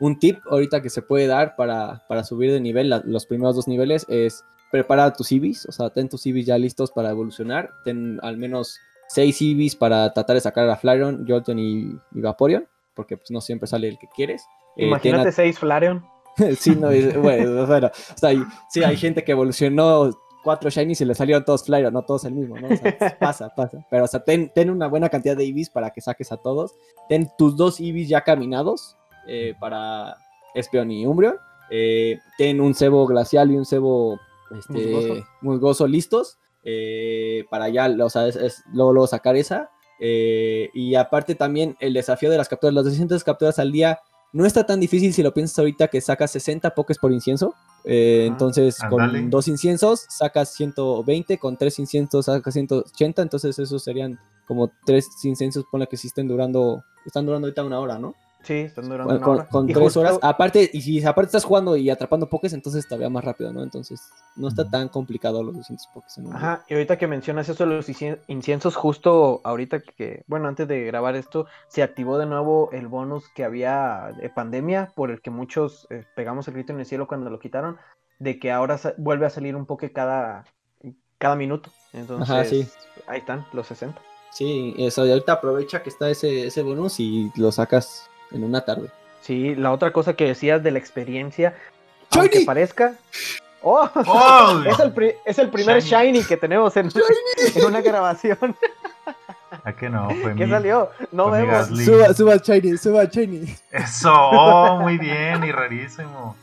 un 0.00 0.18
tip 0.18 0.40
ahorita 0.50 0.82
que 0.82 0.90
se 0.90 1.02
puede 1.02 1.26
dar 1.26 1.54
para, 1.54 2.02
subir 2.24 2.50
de 2.50 2.60
nivel, 2.60 2.90
los 3.04 3.26
primeros 3.26 3.54
dos 3.54 3.68
niveles, 3.68 4.06
es 4.08 4.44
preparar 4.72 5.14
tus 5.16 5.30
IVs, 5.30 5.66
o 5.66 5.72
sea, 5.72 5.90
ten 5.90 6.08
tus 6.08 6.26
IVs 6.26 6.46
ya 6.46 6.58
listos 6.58 6.90
para 6.90 7.10
evolucionar, 7.10 7.70
ten 7.84 8.18
al 8.22 8.36
menos 8.36 8.78
seis 9.08 9.40
IVs 9.42 9.76
para 9.76 10.12
tratar 10.12 10.34
de 10.34 10.40
sacar 10.40 10.68
a 10.68 10.76
Flareon, 10.76 11.26
Jolteon 11.28 11.58
y, 11.58 11.98
Vaporeon, 12.12 12.66
porque 12.94 13.16
pues 13.16 13.30
no 13.30 13.40
siempre 13.40 13.66
sale 13.66 13.88
el 13.88 13.98
que 13.98 14.06
quieres. 14.14 14.42
Eh, 14.76 14.86
Imagínate 14.86 15.32
seis 15.32 15.58
Flareon. 15.58 16.04
sí, 16.56 16.76
no, 16.76 16.88
bueno, 17.20 17.62
o 17.62 17.66
sea, 17.66 17.92
sí, 18.70 18.82
hay 18.82 18.96
gente 18.96 19.22
que 19.22 19.32
evolucionó 19.32 20.10
cuatro 20.42 20.70
shinies 20.70 21.00
y 21.00 21.04
le 21.04 21.14
salieron 21.14 21.44
todos 21.44 21.64
Flareon, 21.64 21.92
no 21.92 22.02
todos 22.02 22.24
el 22.24 22.34
mismo, 22.34 22.58
¿no? 22.58 22.68
O 22.68 22.76
sea, 22.76 22.96
pasa, 23.20 23.52
pasa. 23.54 23.84
Pero, 23.90 24.04
o 24.04 24.08
sea, 24.08 24.20
ten, 24.20 24.50
ten, 24.54 24.70
una 24.70 24.86
buena 24.86 25.08
cantidad 25.08 25.36
de 25.36 25.44
EVs 25.44 25.70
para 25.70 25.90
que 25.90 26.00
saques 26.00 26.32
a 26.32 26.38
todos. 26.38 26.74
Ten 27.08 27.28
tus 27.36 27.56
dos 27.56 27.80
EVs 27.80 28.08
ya 28.08 28.22
caminados, 28.22 28.96
eh, 29.26 29.54
para 29.58 30.16
Espeon 30.54 30.90
y 30.90 31.06
Umbreon. 31.06 31.36
Eh, 31.70 32.18
ten 32.36 32.60
un 32.60 32.74
cebo 32.74 33.06
glacial 33.06 33.50
y 33.50 33.56
un 33.56 33.64
cebo 33.64 34.18
este, 34.50 35.24
musgoso. 35.40 35.86
listos 35.86 36.38
eh, 36.64 37.44
para 37.48 37.68
ya, 37.68 37.88
o 38.02 38.10
sea, 38.10 38.26
es, 38.28 38.64
luego, 38.72 39.06
sacar 39.06 39.36
esa. 39.36 39.70
y 39.98 40.94
aparte 40.94 41.34
también 41.34 41.76
el 41.80 41.94
desafío 41.94 42.30
de 42.30 42.38
las 42.38 42.48
capturas, 42.48 42.74
las 42.74 42.84
200 42.84 43.22
capturas 43.22 43.58
al 43.58 43.72
día 43.72 44.00
no 44.32 44.46
está 44.46 44.64
tan 44.64 44.78
difícil 44.78 45.12
si 45.12 45.22
lo 45.22 45.34
piensas 45.34 45.58
ahorita 45.58 45.88
que 45.88 46.00
sacas 46.00 46.30
60 46.32 46.74
pokés 46.74 46.98
por 46.98 47.12
incienso. 47.12 47.54
entonces, 47.84 48.78
con 48.88 49.30
dos 49.30 49.48
inciensos 49.48 50.06
sacas 50.08 50.52
120, 50.54 51.38
con 51.38 51.56
tres 51.56 51.78
inciensos 51.78 52.26
sacas 52.26 52.54
180. 52.54 53.22
Entonces, 53.22 53.58
esos 53.58 53.82
serían 53.82 54.18
como 54.50 54.68
tres 54.84 55.06
inciensos, 55.22 55.64
ponle 55.70 55.86
que 55.86 55.96
si 55.96 56.08
estén 56.08 56.26
durando, 56.26 56.82
están 57.06 57.24
durando 57.24 57.46
ahorita 57.46 57.62
una 57.62 57.78
hora, 57.78 58.00
¿no? 58.00 58.16
Sí, 58.42 58.54
están 58.54 58.88
durando 58.88 59.20
con, 59.20 59.44
con 59.46 59.66
tres 59.66 59.96
horas. 59.96 60.18
Aparte, 60.22 60.70
y 60.72 60.80
si 60.80 61.04
aparte 61.04 61.26
estás 61.26 61.44
jugando 61.44 61.76
y 61.76 61.90
atrapando 61.90 62.28
pokés, 62.28 62.52
entonces 62.54 62.86
todavía 62.88 63.10
más 63.10 63.24
rápido, 63.24 63.52
¿no? 63.52 63.62
Entonces, 63.62 64.00
no 64.34 64.48
está 64.48 64.68
tan 64.68 64.88
complicado 64.88 65.42
los 65.42 65.54
200 65.56 65.86
pokés. 65.88 66.18
Ajá, 66.32 66.64
y 66.68 66.74
ahorita 66.74 66.96
que 66.96 67.06
mencionas 67.06 67.48
eso 67.48 67.66
de 67.66 67.76
los 67.76 67.88
inciensos, 68.28 68.76
justo 68.76 69.40
ahorita 69.44 69.80
que, 69.80 70.24
bueno, 70.26 70.48
antes 70.48 70.66
de 70.68 70.84
grabar 70.84 71.16
esto, 71.16 71.46
se 71.68 71.82
activó 71.82 72.16
de 72.16 72.26
nuevo 72.26 72.70
el 72.72 72.88
bonus 72.88 73.28
que 73.34 73.44
había 73.44 74.12
de 74.18 74.30
pandemia, 74.30 74.92
por 74.94 75.10
el 75.10 75.20
que 75.20 75.30
muchos 75.30 75.86
eh, 75.90 76.04
pegamos 76.16 76.48
el 76.48 76.54
grito 76.54 76.72
en 76.72 76.80
el 76.80 76.86
cielo 76.86 77.06
cuando 77.06 77.28
lo 77.28 77.38
quitaron, 77.38 77.76
de 78.18 78.38
que 78.38 78.52
ahora 78.52 78.80
vuelve 78.96 79.26
a 79.26 79.30
salir 79.30 79.54
un 79.54 79.66
poke 79.66 79.92
cada, 79.92 80.44
cada 81.18 81.36
minuto. 81.36 81.70
Entonces, 81.92 82.74
ahí 83.06 83.18
están, 83.18 83.46
los 83.52 83.66
60. 83.66 84.00
Sí, 84.32 84.74
eso, 84.78 85.04
y 85.04 85.10
ahorita 85.10 85.32
aprovecha 85.32 85.82
que 85.82 85.90
está 85.90 86.08
ese, 86.08 86.46
ese 86.46 86.62
bonus 86.62 87.00
y 87.00 87.32
lo 87.36 87.50
sacas 87.50 88.09
en 88.32 88.44
una 88.44 88.64
tarde. 88.64 88.88
Sí, 89.20 89.54
la 89.54 89.72
otra 89.72 89.92
cosa 89.92 90.14
que 90.14 90.26
decías 90.26 90.62
de 90.62 90.70
la 90.70 90.78
experiencia, 90.78 91.54
aunque 92.10 92.42
parezca... 92.42 92.94
¡Oh! 93.62 93.88
es, 95.26 95.38
el 95.38 95.50
primer 95.50 95.82
Shiny, 95.82 96.24
que 96.24 96.36
tenemos 96.36 96.76
en, 96.76 96.88
en 97.54 97.64
una 97.64 97.82
grabación. 97.82 98.38
¿A 99.64 99.72
qué 99.72 99.90
no? 99.90 100.08
Fue 100.22 100.34
¿Qué 100.34 100.48
salió? 100.48 100.90
No 101.12 101.30
vemos. 101.30 101.66
Suba, 101.66 102.14
suba 102.14 102.36
Shiny, 102.36 102.78
suba 102.78 103.04
Shiny. 103.04 103.54
Eso, 103.70 104.12
oh, 104.12 104.80
muy 104.80 104.96
bien 104.96 105.44
y 105.44 105.52
rarísimo. 105.52 106.36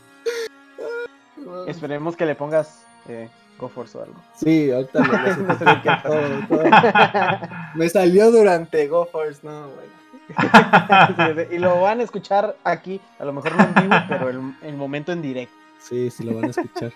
Esperemos 1.66 2.16
que 2.16 2.26
le 2.26 2.34
pongas 2.34 2.84
eh, 3.08 3.28
GoForce 3.58 3.98
o 3.98 4.02
algo. 4.02 4.16
Sí, 4.36 4.70
ahorita 4.70 5.00
le, 5.00 5.98
todo, 6.02 6.64
Me 7.74 7.88
salió 7.88 8.30
durante 8.30 8.86
GoForce, 8.86 9.40
no, 9.42 9.68
güey. 9.70 9.86
y 11.50 11.58
lo 11.58 11.80
van 11.80 12.00
a 12.00 12.02
escuchar 12.02 12.56
aquí, 12.64 13.00
a 13.18 13.24
lo 13.24 13.32
mejor 13.32 13.56
no 13.56 13.64
en 13.64 13.74
vivo, 13.74 13.96
pero 14.08 14.28
el, 14.28 14.54
el 14.62 14.76
momento 14.76 15.12
en 15.12 15.22
directo. 15.22 15.54
Sí, 15.80 16.10
sí 16.10 16.24
lo 16.24 16.36
van 16.36 16.46
a 16.46 16.48
escuchar. 16.48 16.92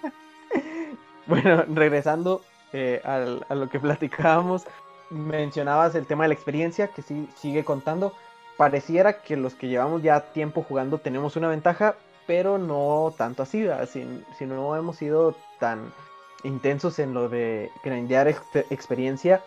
bueno, 1.27 1.65
regresando 1.69 2.43
eh, 2.73 3.01
a 3.05 3.55
lo 3.55 3.69
que 3.69 3.81
platicábamos, 3.81 4.65
mencionabas 5.11 5.95
el 5.95 6.07
tema 6.07 6.25
de 6.25 6.29
la 6.29 6.35
experiencia, 6.35 6.89
que 6.89 7.03
sí 7.03 7.29
sigue 7.37 7.65
contando. 7.65 8.13
Pareciera 8.57 9.23
que 9.23 9.37
los 9.37 9.55
que 9.55 9.69
llevamos 9.69 10.03
ya 10.03 10.21
tiempo 10.33 10.65
jugando 10.67 10.99
tenemos 10.99 11.37
una 11.37 11.49
ventaja, 11.49 11.95
pero 12.27 12.59
no 12.59 13.13
tanto 13.17 13.43
así, 13.43 13.67
si, 13.89 14.25
si 14.39 14.47
no 14.47 14.77
hemos 14.77 14.97
sido 14.97 15.35
tan 15.59 15.93
intensos 16.45 16.99
en 16.99 17.15
lo 17.15 17.29
de 17.29 17.71
grandear 17.85 18.29
experiencia, 18.29 19.43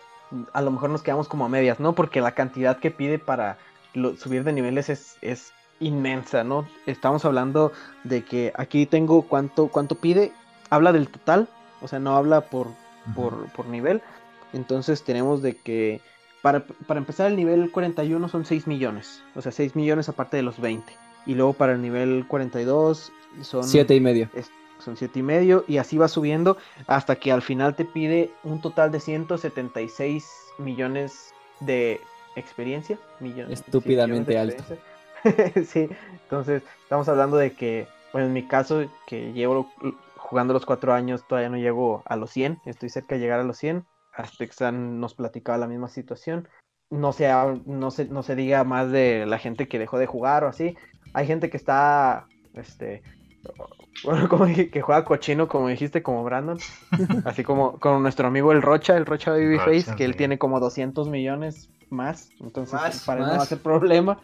a 0.52 0.62
lo 0.62 0.70
mejor 0.70 0.90
nos 0.90 1.02
quedamos 1.02 1.28
como 1.28 1.44
a 1.44 1.48
medias, 1.48 1.80
¿no? 1.80 1.94
Porque 1.94 2.20
la 2.20 2.32
cantidad 2.32 2.78
que 2.78 2.90
pide 2.90 3.18
para 3.18 3.58
subir 4.18 4.44
de 4.44 4.52
niveles 4.52 4.88
es, 4.88 5.52
inmensa, 5.78 6.42
¿no? 6.42 6.66
Estamos 6.86 7.24
hablando 7.26 7.70
de 8.04 8.24
que 8.24 8.52
aquí 8.56 8.86
tengo 8.86 9.22
cuánto, 9.22 9.68
cuánto 9.68 9.94
pide, 9.94 10.32
habla 10.70 10.92
del 10.92 11.08
total, 11.08 11.48
o 11.82 11.88
sea, 11.88 11.98
no 11.98 12.16
habla 12.16 12.42
por, 12.42 12.68
por, 13.14 13.66
nivel. 13.66 14.00
Entonces 14.54 15.04
tenemos 15.04 15.42
de 15.42 15.54
que 15.56 16.00
para, 16.40 16.64
empezar 16.88 17.30
el 17.30 17.36
nivel 17.36 17.70
41 17.70 18.28
son 18.28 18.46
6 18.46 18.66
millones, 18.66 19.22
o 19.34 19.42
sea, 19.42 19.52
6 19.52 19.76
millones 19.76 20.08
aparte 20.08 20.38
de 20.38 20.42
los 20.42 20.58
20. 20.60 20.90
Y 21.26 21.34
luego 21.34 21.52
para 21.52 21.72
el 21.72 21.82
nivel 21.82 22.24
42 22.26 23.12
son... 23.42 23.64
7 23.64 23.94
y 23.94 24.00
medio. 24.00 24.30
son 24.78 24.96
7 24.96 25.18
y 25.18 25.22
medio 25.22 25.64
y 25.68 25.76
así 25.76 25.98
va 25.98 26.08
subiendo 26.08 26.56
hasta 26.86 27.16
que 27.16 27.32
al 27.32 27.42
final 27.42 27.74
te 27.74 27.84
pide 27.84 28.30
un 28.44 28.62
total 28.62 28.90
de 28.92 29.00
176 29.00 30.26
millones 30.58 31.34
de 31.60 32.00
experiencia, 32.36 32.98
millones. 33.20 33.60
Estúpidamente 33.60 34.38
alto. 34.38 34.62
sí, 35.66 35.88
entonces 36.12 36.62
estamos 36.82 37.08
hablando 37.08 37.36
de 37.36 37.52
que, 37.52 37.88
bueno, 38.12 38.28
en 38.28 38.32
mi 38.32 38.46
caso, 38.46 38.88
que 39.06 39.32
llevo 39.32 39.70
jugando 40.16 40.54
los 40.54 40.66
cuatro 40.66 40.92
años, 40.92 41.26
todavía 41.26 41.50
no 41.50 41.56
llego 41.56 42.02
a 42.06 42.16
los 42.16 42.30
100, 42.30 42.60
estoy 42.66 42.88
cerca 42.88 43.14
de 43.14 43.20
llegar 43.20 43.40
a 43.40 43.44
los 43.44 43.56
100. 43.58 43.84
Aspexan 44.12 45.00
nos 45.00 45.14
platicaba 45.14 45.58
la 45.58 45.66
misma 45.66 45.88
situación. 45.88 46.48
No 46.90 47.12
se, 47.12 47.30
no, 47.66 47.90
se, 47.90 48.06
no 48.06 48.22
se 48.22 48.36
diga 48.36 48.64
más 48.64 48.90
de 48.90 49.26
la 49.26 49.38
gente 49.38 49.68
que 49.68 49.78
dejó 49.78 49.98
de 49.98 50.06
jugar 50.06 50.44
o 50.44 50.48
así. 50.48 50.76
Hay 51.12 51.26
gente 51.26 51.50
que 51.50 51.56
está, 51.56 52.26
este, 52.54 53.02
bueno, 54.04 54.28
como 54.28 54.46
que 54.46 54.80
juega 54.80 55.04
cochino, 55.04 55.48
como 55.48 55.68
dijiste, 55.68 56.02
como 56.02 56.24
Brandon. 56.24 56.58
Así 57.24 57.44
como 57.44 57.78
con 57.78 58.02
nuestro 58.02 58.28
amigo 58.28 58.52
el 58.52 58.62
Rocha, 58.62 58.96
el 58.96 59.06
Rocha 59.06 59.32
Babyface, 59.32 59.94
que 59.96 60.04
él 60.04 60.16
tiene 60.16 60.38
como 60.38 60.60
200 60.60 61.08
millones 61.08 61.68
más. 61.90 62.30
Entonces, 62.40 63.04
para 63.04 63.20
él 63.20 63.26
no 63.26 63.36
va 63.36 63.42
a 63.42 63.46
ser 63.46 63.58
problema. 63.58 64.18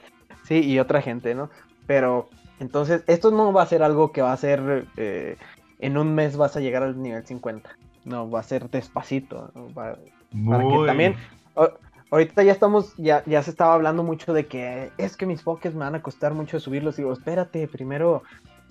Sí, 0.44 0.61
y 0.61 0.78
otra 0.78 1.02
gente, 1.02 1.35
¿no? 1.35 1.50
Pero, 1.87 2.28
entonces, 2.61 3.04
esto 3.06 3.30
no 3.30 3.52
va 3.52 3.62
a 3.62 3.66
ser 3.66 3.82
algo 3.82 4.12
que 4.12 4.22
va 4.22 4.32
a 4.32 4.37
ser. 4.37 4.87
Eh, 4.96 5.37
en 5.78 5.98
un 5.98 6.14
mes 6.14 6.37
vas 6.37 6.56
a 6.56 6.61
llegar 6.61 6.85
al 6.85 7.00
nivel 7.00 7.26
50. 7.26 7.68
No, 8.04 8.30
va 8.30 8.40
a 8.40 8.44
ser 8.44 8.70
despacito. 8.70 9.50
para 9.74 9.96
que 9.96 10.87
también. 10.87 11.16
ahorita 12.11 12.42
ya 12.44 12.52
estamos, 12.52 12.94
ya, 12.96 13.24
ya 13.26 13.42
se 13.42 13.50
estaba 13.50 13.74
hablando 13.74 14.04
mucho 14.04 14.32
de 14.32 14.46
que 14.46 14.90
es 14.96 15.16
que 15.16 15.26
mis 15.26 15.42
pokés 15.42 15.74
me 15.74 15.80
van 15.80 15.96
a 15.96 16.02
costar 16.02 16.35
mucho 16.35 16.61
subirlos. 16.61 16.96
Digo, 16.96 17.12
espérate, 17.12 17.66
primero 17.66 18.22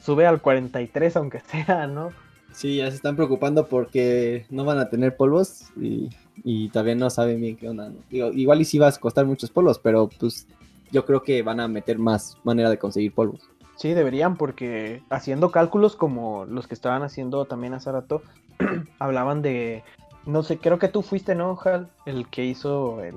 sube 0.02 0.26
al 0.26 0.42
43 0.42 1.16
aunque 1.16 1.40
sea, 1.52 1.88
¿no? 1.88 2.12
Sí, 2.54 2.78
ya 2.78 2.90
se 2.90 2.98
están 2.98 3.16
preocupando 3.16 3.68
porque 3.68 4.46
no 4.50 4.66
van 4.66 4.78
a 4.78 4.90
tener 4.90 5.16
polvos 5.16 5.70
y, 5.80 6.10
y 6.44 6.68
todavía 6.70 6.96
no 6.96 7.10
saben 7.10 7.40
bien 7.40 7.56
qué 7.56 7.70
onda. 7.70 7.92
Digo, 8.10 8.32
igual 8.34 8.60
y 8.60 8.66
sí 8.66 8.78
va 8.78 8.90
a 8.90 8.92
costar 8.92 9.26
muchos 9.26 9.50
polvos, 9.50 9.80
pero 9.80 10.10
pues 10.20 10.48
yo 10.92 11.06
creo 11.06 11.24
que 11.24 11.44
van 11.44 11.62
a 11.62 11.70
meter 11.70 11.98
más 11.98 12.38
manera 12.44 12.70
de 12.70 12.78
conseguir 12.78 13.14
polvos. 13.14 13.50
Sí, 13.78 13.94
deberían, 13.94 14.36
porque 14.36 15.02
haciendo 15.10 15.50
cálculos 15.50 15.96
como 15.96 16.46
los 16.46 16.68
que 16.68 16.76
estaban 16.76 17.04
haciendo 17.04 17.46
también 17.46 17.74
hace 17.74 17.92
rato, 17.92 18.22
hablaban 19.00 19.42
de, 19.42 19.84
no 20.26 20.44
sé, 20.44 20.58
creo 20.58 20.78
que 20.78 20.90
tú 20.90 21.02
fuiste, 21.02 21.36
¿no, 21.36 21.58
Hal? 21.64 21.90
El 22.06 22.28
que 22.28 22.46
hizo 22.46 23.02
el, 23.02 23.16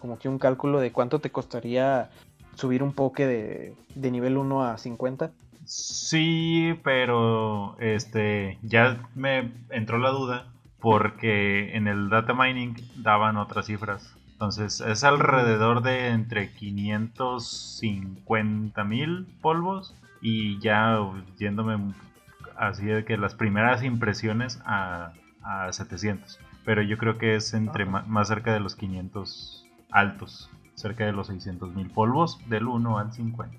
como 0.00 0.18
que 0.18 0.28
un 0.28 0.38
cálculo 0.38 0.80
de 0.80 0.90
cuánto 0.90 1.20
te 1.20 1.30
costaría 1.30 2.10
subir 2.56 2.82
un 2.82 2.92
poke 2.92 3.26
de, 3.26 3.74
de 3.94 4.10
nivel 4.10 4.36
1 4.36 4.64
a 4.64 4.78
50. 4.78 5.30
Sí, 5.64 6.74
pero 6.82 7.78
este 7.78 8.58
ya 8.62 9.08
me 9.14 9.52
entró 9.70 9.98
la 9.98 10.10
duda 10.10 10.50
porque 10.80 11.76
en 11.76 11.86
el 11.86 12.08
data 12.08 12.34
mining 12.34 12.74
daban 12.96 13.36
otras 13.36 13.66
cifras. 13.66 14.16
Entonces 14.32 14.80
es 14.80 15.04
alrededor 15.04 15.82
de 15.82 16.08
entre 16.08 16.52
550 16.54 18.84
mil 18.84 19.26
polvos 19.42 19.94
y 20.22 20.58
ya 20.60 20.96
yéndome 21.38 21.92
así 22.56 22.86
de 22.86 23.04
que 23.04 23.18
las 23.18 23.34
primeras 23.34 23.82
impresiones 23.82 24.62
a, 24.64 25.12
700. 25.70 26.38
Pero 26.64 26.82
yo 26.82 26.96
creo 26.98 27.18
que 27.18 27.34
es 27.34 27.54
entre 27.54 27.86
más 27.86 28.28
cerca 28.28 28.52
de 28.52 28.60
los 28.60 28.76
500 28.76 29.66
altos, 29.90 30.50
cerca 30.74 31.06
de 31.06 31.12
los 31.12 31.28
600 31.28 31.74
mil 31.74 31.88
polvos 31.90 32.38
del 32.48 32.66
1 32.66 32.98
al 32.98 33.12
50. 33.12 33.56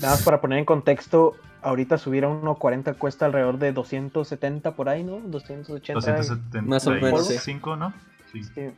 Nada 0.00 0.14
más 0.14 0.22
para 0.22 0.40
poner 0.40 0.58
en 0.58 0.64
contexto, 0.64 1.36
ahorita 1.62 1.98
subir 1.98 2.24
a 2.24 2.28
1.40 2.28 2.96
cuesta 2.96 3.26
alrededor 3.26 3.58
de 3.58 3.72
270 3.72 4.74
por 4.74 4.88
ahí, 4.88 5.04
¿no? 5.04 5.20
280. 5.20 5.94
270, 5.94 6.62
más 6.62 6.86
o 6.86 6.90
menos. 6.90 7.28
¿no? 7.78 7.94
sí. 8.32 8.42
Sí, 8.42 8.70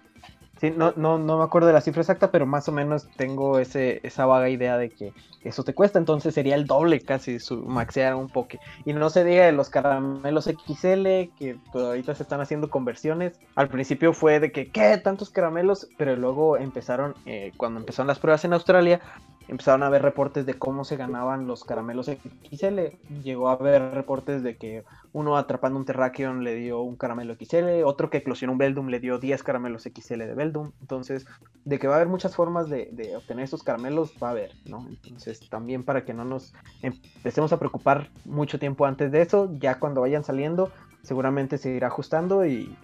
no, 0.76 0.92
no, 0.96 1.18
no 1.18 1.38
me 1.38 1.44
acuerdo 1.44 1.68
de 1.68 1.74
la 1.74 1.80
cifra 1.80 2.02
exacta, 2.02 2.30
pero 2.30 2.46
más 2.46 2.68
o 2.68 2.72
menos 2.72 3.08
tengo 3.16 3.58
ese, 3.58 4.00
esa 4.02 4.26
vaga 4.26 4.48
idea 4.48 4.78
de 4.78 4.90
que 4.90 5.12
eso 5.44 5.62
te 5.62 5.74
cuesta, 5.74 5.98
entonces 5.98 6.34
sería 6.34 6.54
el 6.54 6.66
doble 6.66 7.00
casi 7.00 7.38
su 7.38 7.62
maxear 7.62 8.14
un 8.14 8.28
poco. 8.28 8.58
Y 8.84 8.92
no 8.92 9.10
se 9.10 9.24
diga 9.24 9.44
de 9.44 9.52
los 9.52 9.70
caramelos 9.70 10.46
XL, 10.46 11.04
que 11.38 11.58
ahorita 11.72 12.14
se 12.14 12.22
están 12.22 12.40
haciendo 12.40 12.70
conversiones. 12.70 13.38
Al 13.54 13.68
principio 13.68 14.12
fue 14.12 14.40
de 14.40 14.50
que, 14.50 14.70
¿qué? 14.70 14.96
Tantos 14.98 15.30
caramelos, 15.30 15.88
pero 15.96 16.16
luego 16.16 16.56
empezaron, 16.56 17.14
eh, 17.26 17.52
cuando 17.56 17.80
empezaron 17.80 18.08
las 18.08 18.18
pruebas 18.18 18.44
en 18.44 18.54
Australia, 18.54 19.00
empezaron 19.48 19.82
a 19.82 19.86
haber 19.86 20.02
reportes 20.02 20.46
de 20.46 20.54
cómo 20.54 20.84
se 20.84 20.96
ganaban 20.96 21.46
los 21.46 21.64
caramelos 21.64 22.06
XL. 22.06 22.80
Llegó 23.22 23.48
a 23.48 23.52
haber 23.52 23.92
reportes 23.92 24.42
de 24.42 24.56
que 24.56 24.84
uno 25.12 25.36
atrapando 25.36 25.78
un 25.78 25.84
Terrakion 25.84 26.44
le 26.44 26.54
dio 26.54 26.80
un 26.80 26.96
caramelo 26.96 27.36
XL, 27.36 27.84
otro 27.84 28.10
que 28.10 28.18
eclosionó 28.18 28.52
un 28.52 28.58
Beldum 28.58 28.88
le 28.88 29.00
dio 29.00 29.18
10 29.18 29.42
caramelos 29.42 29.84
XL 29.84 30.18
de 30.18 30.34
Beldum. 30.34 30.45
Entonces, 30.54 31.26
de 31.64 31.78
que 31.78 31.88
va 31.88 31.94
a 31.94 31.96
haber 31.96 32.08
muchas 32.08 32.34
formas 32.34 32.68
de, 32.68 33.12
obtener 33.16 33.44
estos 33.44 33.62
caramelos, 33.62 34.12
va 34.22 34.28
a 34.28 34.30
haber, 34.30 34.52
¿no? 34.66 34.86
Entonces, 34.88 35.40
también 35.50 35.84
para 35.84 36.04
que 36.04 36.14
no 36.14 36.24
nos 36.24 36.52
empecemos 36.82 37.52
a 37.52 37.58
preocupar 37.58 38.10
mucho 38.24 38.58
tiempo 38.58 38.86
antes 38.86 39.10
de 39.10 39.22
eso, 39.22 39.52
ya 39.58 39.78
cuando 39.78 40.00
vayan 40.00 40.24
saliendo, 40.24 40.70
seguramente 41.02 41.58
se 41.58 41.70
irá 41.70 41.88
ajustando 41.88 42.46
y, 42.46 42.76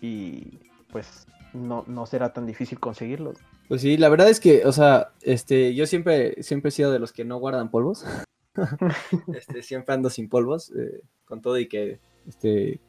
y 0.00 0.58
pues 0.90 1.26
no, 1.52 1.84
no 1.86 2.06
será 2.06 2.32
tan 2.32 2.46
difícil 2.46 2.80
conseguirlos. 2.80 3.38
Pues 3.68 3.82
sí, 3.82 3.96
la 3.96 4.08
verdad 4.08 4.28
es 4.28 4.40
que, 4.40 4.64
o 4.66 4.72
sea, 4.72 5.12
este, 5.22 5.74
yo 5.74 5.86
siempre, 5.86 6.42
siempre 6.42 6.70
he 6.70 6.72
sido 6.72 6.90
de 6.90 6.98
los 6.98 7.12
que 7.12 7.24
no 7.24 7.38
guardan 7.38 7.70
polvos. 7.70 8.04
este, 9.34 9.62
siempre 9.62 9.94
ando 9.94 10.10
sin 10.10 10.28
polvos, 10.28 10.72
eh, 10.76 11.02
con 11.24 11.40
todo 11.40 11.58
y 11.58 11.68
que 11.68 12.00
este, 12.26 12.80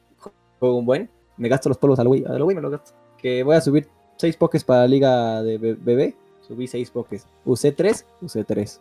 juego 0.58 0.78
un 0.78 0.86
buen. 0.86 1.10
Me 1.36 1.48
gasto 1.48 1.68
los 1.68 1.78
polvos 1.78 1.98
al 1.98 2.08
Wii, 2.08 2.24
al 2.24 2.42
Wii 2.42 2.56
me 2.56 2.62
los 2.62 2.72
gasto. 2.72 2.92
Que 3.16 3.42
voy 3.42 3.56
a 3.56 3.60
subir 3.60 3.88
seis 4.16 4.36
pokés 4.36 4.64
para 4.64 4.80
la 4.80 4.88
liga 4.88 5.42
de 5.42 5.58
bebé. 5.58 6.14
Subí 6.46 6.66
seis 6.66 6.90
pokés. 6.90 7.26
Usé 7.44 7.72
tres, 7.72 8.06
usé 8.20 8.44
tres. 8.44 8.80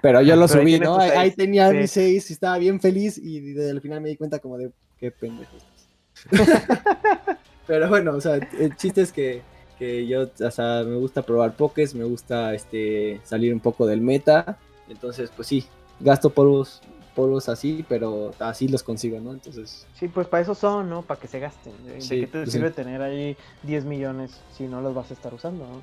Pero, 0.00 0.22
yo 0.22 0.36
lo 0.36 0.48
subí, 0.48 0.78
¿no? 0.78 0.98
Ahí, 0.98 1.32
tenía 1.32 1.70
mis 1.70 1.90
seis 1.90 2.30
y 2.30 2.32
estaba 2.32 2.58
bien 2.58 2.80
feliz 2.80 3.18
y 3.18 3.40
desde 3.52 3.70
el 3.70 3.80
final 3.80 4.00
me 4.00 4.08
di 4.08 4.16
cuenta 4.16 4.38
como 4.38 4.58
de 4.58 4.70
qué 4.98 5.10
pendejo. 5.10 5.56
Pero 7.66 7.88
bueno, 7.88 8.14
o 8.14 8.20
sea, 8.20 8.36
el 8.58 8.76
chiste 8.76 9.02
es 9.02 9.12
que 9.12 9.42
que 9.80 10.06
yo, 10.06 10.28
o 10.46 10.50
sea, 10.50 10.84
me 10.86 10.96
gusta 10.96 11.22
probar 11.22 11.56
pokés, 11.56 11.94
me 11.94 12.04
gusta 12.04 12.54
este 12.54 13.18
salir 13.24 13.54
un 13.54 13.60
poco 13.60 13.86
del 13.86 14.02
meta, 14.02 14.58
entonces 14.90 15.32
pues 15.34 15.48
sí, 15.48 15.64
gasto 16.00 16.28
polvos, 16.28 16.82
polvos 17.14 17.48
así, 17.48 17.84
pero 17.88 18.32
así 18.38 18.68
los 18.68 18.82
consigo, 18.82 19.20
¿no? 19.20 19.32
Entonces... 19.32 19.86
Sí, 19.94 20.08
pues 20.08 20.26
para 20.26 20.42
eso 20.42 20.54
son, 20.54 20.88
¿no? 20.88 21.02
Para 21.02 21.20
que 21.20 21.28
se 21.28 21.38
gasten. 21.40 21.72
¿De 21.84 21.98
qué 21.98 22.26
te 22.26 22.38
pues 22.38 22.52
sirve 22.52 22.70
tener 22.70 23.02
ahí 23.02 23.36
10 23.64 23.84
millones 23.84 24.40
si 24.56 24.66
no 24.66 24.80
los 24.80 24.94
vas 24.94 25.10
a 25.10 25.14
estar 25.14 25.34
usando, 25.34 25.66
¿no? 25.66 25.80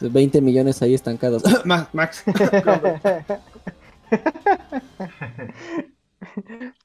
20 0.00 0.40
millones 0.40 0.82
ahí 0.82 0.94
estancados. 0.94 1.42
Max. 1.64 1.88
Max. 1.92 2.24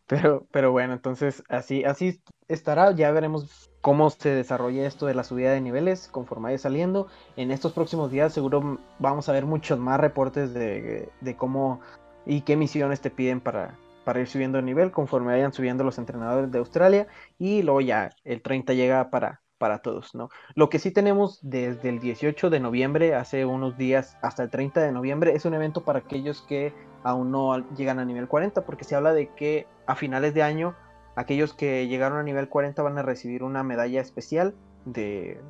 pero, 0.07 0.45
pero 0.51 0.71
bueno, 0.71 0.93
entonces 0.93 1.43
así, 1.49 1.83
así 1.83 2.21
estará, 2.47 2.91
ya 2.91 3.11
veremos 3.11 3.69
cómo 3.81 4.09
se 4.09 4.29
desarrolla 4.29 4.85
esto 4.85 5.05
de 5.07 5.15
la 5.15 5.23
subida 5.23 5.51
de 5.51 5.61
niveles 5.61 6.07
conforme 6.07 6.45
vaya 6.45 6.57
saliendo. 6.57 7.07
En 7.35 7.51
estos 7.51 7.73
próximos 7.73 8.11
días 8.11 8.33
seguro 8.33 8.79
vamos 8.99 9.27
a 9.27 9.33
ver 9.33 9.45
muchos 9.45 9.79
más 9.79 9.99
reportes 9.99 10.53
de, 10.53 11.09
cómo 11.37 11.81
y 12.25 12.41
qué 12.41 12.55
misiones 12.55 13.01
te 13.01 13.09
piden 13.09 13.39
para, 13.39 13.77
para 14.03 14.19
ir 14.19 14.27
subiendo 14.27 14.57
de 14.57 14.63
nivel 14.63 14.91
conforme 14.91 15.33
vayan 15.33 15.53
subiendo 15.53 15.83
los 15.83 15.97
entrenadores 15.97 16.51
de 16.51 16.59
Australia 16.59 17.07
y 17.37 17.63
luego 17.63 17.81
ya 17.81 18.11
el 18.23 18.41
30 18.41 18.73
llega 18.73 19.09
para, 19.09 19.41
para 19.57 19.79
todos, 19.79 20.15
¿no? 20.15 20.29
Lo 20.55 20.69
que 20.69 20.79
sí 20.79 20.91
tenemos 20.91 21.39
desde 21.41 21.89
el 21.89 21.99
18 21.99 22.49
de 22.49 22.59
noviembre, 22.59 23.15
hace 23.15 23.45
unos 23.45 23.77
días, 23.77 24.17
hasta 24.21 24.43
el 24.43 24.49
30 24.49 24.81
de 24.81 24.91
noviembre, 24.91 25.33
es 25.35 25.45
un 25.45 25.53
evento 25.53 25.83
para 25.83 25.99
aquellos 25.99 26.41
que 26.41 26.73
aún 27.03 27.31
no 27.31 27.57
llegan 27.75 27.99
a 27.99 28.05
nivel 28.05 28.27
40, 28.27 28.65
porque 28.65 28.83
se 28.83 28.95
habla 28.95 29.13
de 29.13 29.27
que 29.29 29.67
a 29.87 29.95
finales 29.95 30.33
de 30.33 30.43
año 30.43 30.75
Aquellos 31.15 31.53
que 31.53 31.87
llegaron 31.87 32.19
a 32.19 32.23
nivel 32.23 32.47
40 32.47 32.81
van 32.81 32.97
a 32.97 33.01
recibir 33.01 33.43
una 33.43 33.63
medalla 33.63 33.99
especial 33.99 34.55
de, 34.85 35.41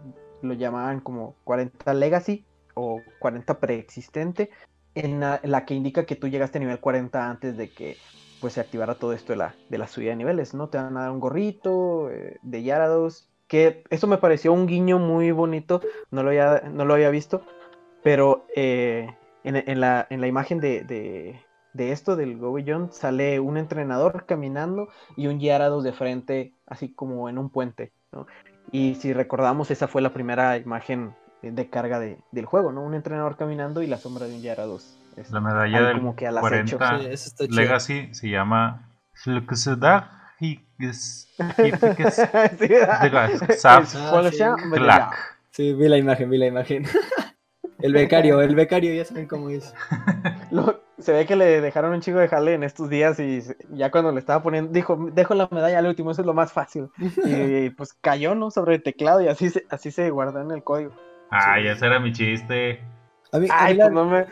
lo 0.42 0.54
llamaban 0.54 1.02
como 1.02 1.36
40 1.44 1.94
Legacy 1.94 2.46
o 2.74 3.00
40 3.20 3.60
preexistente, 3.60 4.50
en 4.96 5.20
la, 5.20 5.66
que 5.66 5.74
indica 5.74 6.06
que 6.06 6.16
tú 6.16 6.28
llegaste 6.28 6.58
a 6.58 6.62
nivel 6.62 6.80
40 6.80 7.30
antes 7.30 7.58
de 7.58 7.70
que 7.70 7.98
pues 8.40 8.54
se 8.54 8.62
activara 8.62 8.96
todo 8.96 9.14
esto 9.14 9.34
de 9.34 9.38
la, 9.38 9.56
de 9.70 9.78
la 9.78 9.88
subida 9.88 10.10
de 10.12 10.16
niveles, 10.16 10.54
¿no? 10.54 10.70
Te 10.70 10.78
van 10.78 10.98
a 10.98 11.02
dar 11.02 11.12
un 11.12 11.20
gorrito 11.20 12.10
eh, 12.10 12.38
de 12.42 12.64
Yarados, 12.64 13.30
que 13.48 13.84
eso 13.90 14.08
me 14.08 14.18
pareció 14.18 14.52
un 14.52 14.66
guiño 14.66 14.98
muy 14.98 15.32
bonito, 15.32 15.82
no 16.10 16.24
lo 16.24 16.30
había, 16.30 16.64
no 16.72 16.86
lo 16.86 16.96
había 16.96 17.12
visto, 17.12 17.44
pero 18.02 18.46
eh, 18.56 19.16
en, 19.44 19.80
la, 19.80 20.08
en 20.10 20.22
la 20.22 20.28
imagen 20.28 20.60
de, 20.60 20.84
de 21.74 21.92
esto, 21.92 22.16
del 22.16 22.38
Go 22.38 22.54
Beyond, 22.54 22.92
sale 22.92 23.40
un 23.40 23.58
entrenador 23.58 24.26
caminando 24.26 24.90
y 25.16 25.28
un 25.28 25.40
Gyarados 25.40 25.84
de 25.84 25.94
frente, 25.94 26.54
así 26.66 26.94
como 26.94 27.30
en 27.30 27.38
un 27.38 27.50
puente, 27.50 27.94
¿no? 28.12 28.26
Y 28.72 28.96
si 28.96 29.14
recordamos, 29.14 29.72
esa 29.72 29.88
fue 29.88 30.02
la 30.02 30.14
primera 30.14 30.58
imagen 30.58 31.16
de 31.42 31.70
carga 31.70 32.00
del 32.00 32.46
juego, 32.46 32.72
¿no? 32.72 32.82
Un 32.82 32.94
entrenador 32.94 33.38
caminando 33.38 33.82
y 33.82 33.88
la 33.88 33.98
sombra 33.98 34.28
de 34.28 34.36
un 34.36 34.42
Gyarados. 34.42 34.98
la 35.30 35.42
medalla 35.42 35.82
del 35.88 35.98
como 35.98 36.16
que 36.16 36.30
40 36.30 37.00
Legacy 37.50 38.14
se 38.14 38.30
llama 38.30 38.90
Sí, 45.52 45.74
vi 45.74 45.90
la 45.90 45.98
imagen, 45.98 46.30
vi 46.30 46.38
la 46.38 46.48
imagen. 46.48 46.86
El 47.82 47.94
becario, 47.94 48.42
el 48.42 48.56
becario, 48.56 48.94
ya 48.94 49.04
saben 49.06 49.28
cómo 49.28 49.50
es. 49.50 49.74
se 51.00 51.14
ve 51.14 51.26
que 51.26 51.36
le 51.36 51.62
dejaron 51.62 51.94
un 51.94 52.02
chico 52.02 52.20
de 52.20 52.28
jale 52.28 52.54
en 52.54 52.64
estos 52.64 52.90
días 52.90 53.20
y 53.20 53.42
ya 53.72 53.90
cuando 53.90 54.12
le 54.12 54.20
estaba 54.20 54.44
poniendo, 54.44 54.72
dijo, 54.72 55.10
dejo 55.12 55.34
la 55.34 55.50
medalla 55.52 55.80
al 55.80 55.88
último, 55.88 56.12
eso 56.12 56.22
es 56.22 56.28
lo 56.28 56.36
más 56.36 56.54
fácil. 56.54 56.90
Y 57.26 57.72
pues 57.72 57.94
cayó, 57.94 58.36
¿no? 58.36 58.52
Sobre 58.52 58.76
el 58.76 58.84
teclado 58.84 59.22
y 59.22 59.30
así 59.30 59.50
se, 59.50 59.66
así 59.72 59.90
se 59.90 60.12
guardó 60.12 60.42
en 60.42 60.52
el 60.52 60.64
código. 60.64 60.92
Ay, 61.32 61.68
ese 61.68 61.86
era 61.86 62.00
mi 62.00 62.12
chiste. 62.12 62.82
Ay, 63.32 63.76
pues 63.78 63.92
no 63.92 64.06
me... 64.06 64.26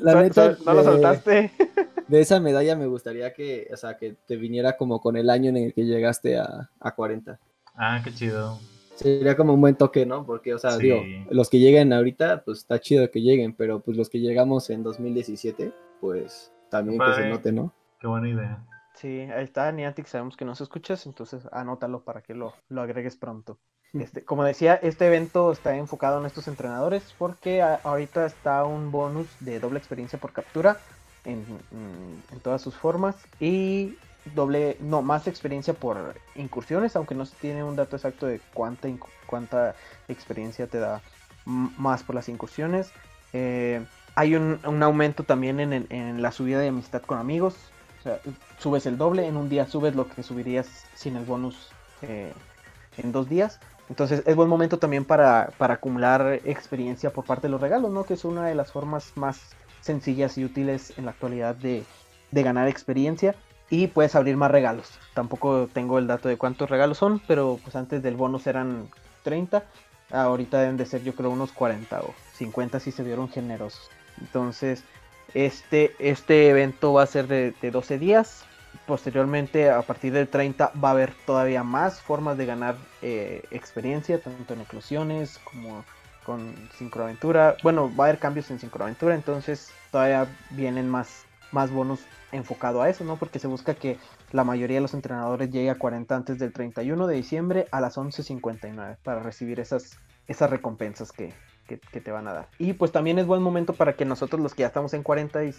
La 0.00 0.14
neta, 0.22 0.56
no 0.64 0.74
lo 0.74 0.84
soltaste. 0.84 1.50
De 2.08 2.20
esa 2.20 2.38
medalla 2.38 2.76
me 2.76 2.86
gustaría 2.86 3.32
que, 3.32 3.66
o 3.72 3.76
sea, 3.76 3.96
que 3.96 4.14
te 4.26 4.36
viniera 4.36 4.76
como 4.76 5.00
con 5.00 5.16
el 5.16 5.30
año 5.30 5.48
en 5.48 5.56
el 5.56 5.72
que 5.72 5.84
llegaste 5.84 6.38
a, 6.38 6.70
a 6.78 6.94
40. 6.94 7.40
Ah, 7.74 8.00
qué 8.04 8.12
chido. 8.12 8.58
Sería 8.94 9.36
como 9.36 9.54
un 9.54 9.60
buen 9.62 9.74
toque, 9.74 10.04
¿no? 10.04 10.24
Porque, 10.24 10.54
o 10.54 10.58
sea, 10.58 10.76
digo, 10.76 11.02
los 11.30 11.48
que 11.48 11.58
lleguen 11.58 11.92
ahorita, 11.92 12.44
pues 12.44 12.58
está 12.58 12.78
chido 12.78 13.10
que 13.10 13.22
lleguen, 13.22 13.54
pero 13.54 13.80
pues 13.80 13.96
los 13.96 14.10
que 14.10 14.20
llegamos 14.20 14.68
en 14.70 14.82
2017, 14.82 15.72
pues 16.00 16.52
también 16.70 17.00
que 17.00 17.14
se 17.14 17.28
note, 17.28 17.52
¿no? 17.52 17.72
Qué 17.98 18.06
buena 18.06 18.28
idea. 18.28 18.62
Sí, 18.94 19.22
ahí 19.22 19.42
está 19.42 19.72
Niantic, 19.72 20.06
sabemos 20.06 20.36
que 20.36 20.44
nos 20.44 20.60
escuchas, 20.60 21.06
entonces 21.06 21.48
anótalo 21.50 22.04
para 22.04 22.22
que 22.22 22.34
lo, 22.34 22.54
lo 22.68 22.82
agregues 22.82 23.16
pronto. 23.16 23.58
Este, 23.98 24.22
como 24.22 24.42
decía, 24.42 24.74
este 24.74 25.06
evento 25.06 25.52
está 25.52 25.76
enfocado 25.76 26.18
en 26.18 26.26
estos 26.26 26.48
entrenadores 26.48 27.14
porque 27.16 27.62
ahorita 27.62 28.26
está 28.26 28.64
un 28.64 28.90
bonus 28.90 29.28
de 29.40 29.60
doble 29.60 29.78
experiencia 29.78 30.18
por 30.18 30.32
captura 30.32 30.78
en, 31.24 31.44
todas 32.42 32.60
sus 32.60 32.74
formas 32.74 33.14
y 33.40 33.96
doble, 34.34 34.76
no, 34.80 35.02
más 35.02 35.28
experiencia 35.28 35.74
por 35.74 36.16
incursiones, 36.34 36.96
aunque 36.96 37.14
no 37.14 37.24
se 37.24 37.36
tiene 37.36 37.62
un 37.62 37.76
dato 37.76 37.96
exacto 37.96 38.26
de 38.26 38.40
cuánta, 38.52 38.88
cuánta 39.26 39.74
experiencia 40.08 40.66
te 40.66 40.78
da 40.78 41.00
más 41.44 42.02
por 42.02 42.16
las 42.16 42.28
incursiones. 42.28 42.90
Eh, 43.32 43.84
hay 44.16 44.34
un, 44.34 44.60
aumento 44.82 45.22
también 45.22 45.60
en, 45.60 46.22
la 46.22 46.32
subida 46.32 46.58
de 46.58 46.68
amistad 46.68 47.02
con 47.02 47.18
amigos. 47.18 47.54
O 48.00 48.02
sea, 48.02 48.20
subes 48.58 48.86
el 48.86 48.98
doble, 48.98 49.26
en 49.26 49.36
un 49.36 49.48
día 49.48 49.66
subes 49.66 49.94
lo 49.94 50.08
que 50.08 50.22
subirías 50.22 50.68
sin 50.94 51.16
el 51.16 51.24
bonus 51.24 51.70
eh, 52.02 52.32
en 52.98 53.12
dos 53.12 53.28
días. 53.28 53.60
Entonces 53.94 54.24
es 54.26 54.34
buen 54.34 54.48
momento 54.48 54.80
también 54.80 55.04
para, 55.04 55.52
acumular 55.60 56.40
experiencia 56.44 57.12
por 57.12 57.24
parte 57.24 57.46
de 57.46 57.52
los 57.52 57.60
regalos, 57.60 57.92
¿no? 57.92 58.02
Que 58.02 58.14
es 58.14 58.24
una 58.24 58.48
de 58.48 58.56
las 58.56 58.72
formas 58.72 59.12
más 59.14 59.54
sencillas 59.82 60.36
y 60.36 60.44
útiles 60.44 60.98
en 60.98 61.04
la 61.04 61.12
actualidad 61.12 61.54
de, 61.54 61.84
ganar 62.32 62.66
experiencia. 62.66 63.36
Y 63.70 63.86
puedes 63.86 64.16
abrir 64.16 64.36
más 64.36 64.50
regalos. 64.50 64.98
Tampoco 65.14 65.68
tengo 65.72 66.00
el 66.00 66.08
dato 66.08 66.28
de 66.28 66.36
cuántos 66.36 66.68
regalos 66.70 66.98
son, 66.98 67.20
pero 67.28 67.60
pues 67.62 67.76
antes 67.76 68.02
del 68.02 68.16
bonus 68.16 68.48
eran 68.48 68.88
30. 69.22 69.62
Ahorita 70.10 70.58
deben 70.58 70.76
de 70.76 70.86
ser 70.86 71.04
yo 71.04 71.14
creo 71.14 71.30
unos 71.30 71.52
40 71.52 72.00
o 72.00 72.12
50 72.32 72.80
si 72.80 72.90
se 72.90 73.04
vieron 73.04 73.28
generosos. 73.28 73.92
Entonces, 74.20 74.82
este, 75.34 75.94
este 76.00 76.48
evento 76.48 76.94
va 76.94 77.04
a 77.04 77.06
ser 77.06 77.28
de, 77.28 77.54
de 77.62 77.70
12 77.70 78.00
días 78.00 78.44
posteriormente, 78.86 79.70
a 79.70 79.82
partir 79.82 80.12
del 80.12 80.28
30, 80.28 80.72
va 80.82 80.88
a 80.88 80.92
haber 80.92 81.12
todavía 81.26 81.62
más 81.62 82.00
formas 82.00 82.36
de 82.36 82.46
ganar 82.46 82.76
eh, 83.02 83.42
experiencia, 83.50 84.20
tanto 84.20 84.54
en 84.54 84.60
eclosiones 84.60 85.38
como 85.44 85.84
con 86.24 86.54
sincroaventura. 86.78 87.56
Bueno, 87.62 87.90
va 87.94 88.04
a 88.04 88.08
haber 88.08 88.18
cambios 88.18 88.50
en 88.50 88.58
sincroaventura, 88.58 89.14
entonces 89.14 89.70
todavía 89.90 90.26
vienen 90.50 90.88
más, 90.88 91.24
más 91.52 91.70
bonos 91.70 92.00
enfocado 92.32 92.82
a 92.82 92.88
eso, 92.88 93.04
¿no? 93.04 93.16
Porque 93.16 93.38
se 93.38 93.46
busca 93.46 93.74
que 93.74 93.98
la 94.32 94.44
mayoría 94.44 94.78
de 94.78 94.82
los 94.82 94.94
entrenadores 94.94 95.50
llegue 95.50 95.70
a 95.70 95.78
40 95.78 96.16
antes 96.16 96.38
del 96.38 96.52
31 96.52 97.06
de 97.06 97.14
diciembre 97.14 97.66
a 97.70 97.80
las 97.80 97.96
11.59 97.96 98.96
para 99.02 99.20
recibir 99.20 99.60
esas, 99.60 99.98
esas 100.26 100.50
recompensas 100.50 101.12
que, 101.12 101.32
te 101.66 102.10
van 102.10 102.28
a 102.28 102.32
dar. 102.32 102.48
Y 102.58 102.74
pues 102.74 102.92
también 102.92 103.18
es 103.18 103.26
buen 103.26 103.42
momento 103.42 103.72
para 103.72 103.94
que 103.94 104.04
nosotros 104.04 104.40
los 104.40 104.54
que 104.54 104.60
ya 104.60 104.68
estamos 104.68 104.94
en 104.94 105.02
40 105.02 105.44
y, 105.44 105.54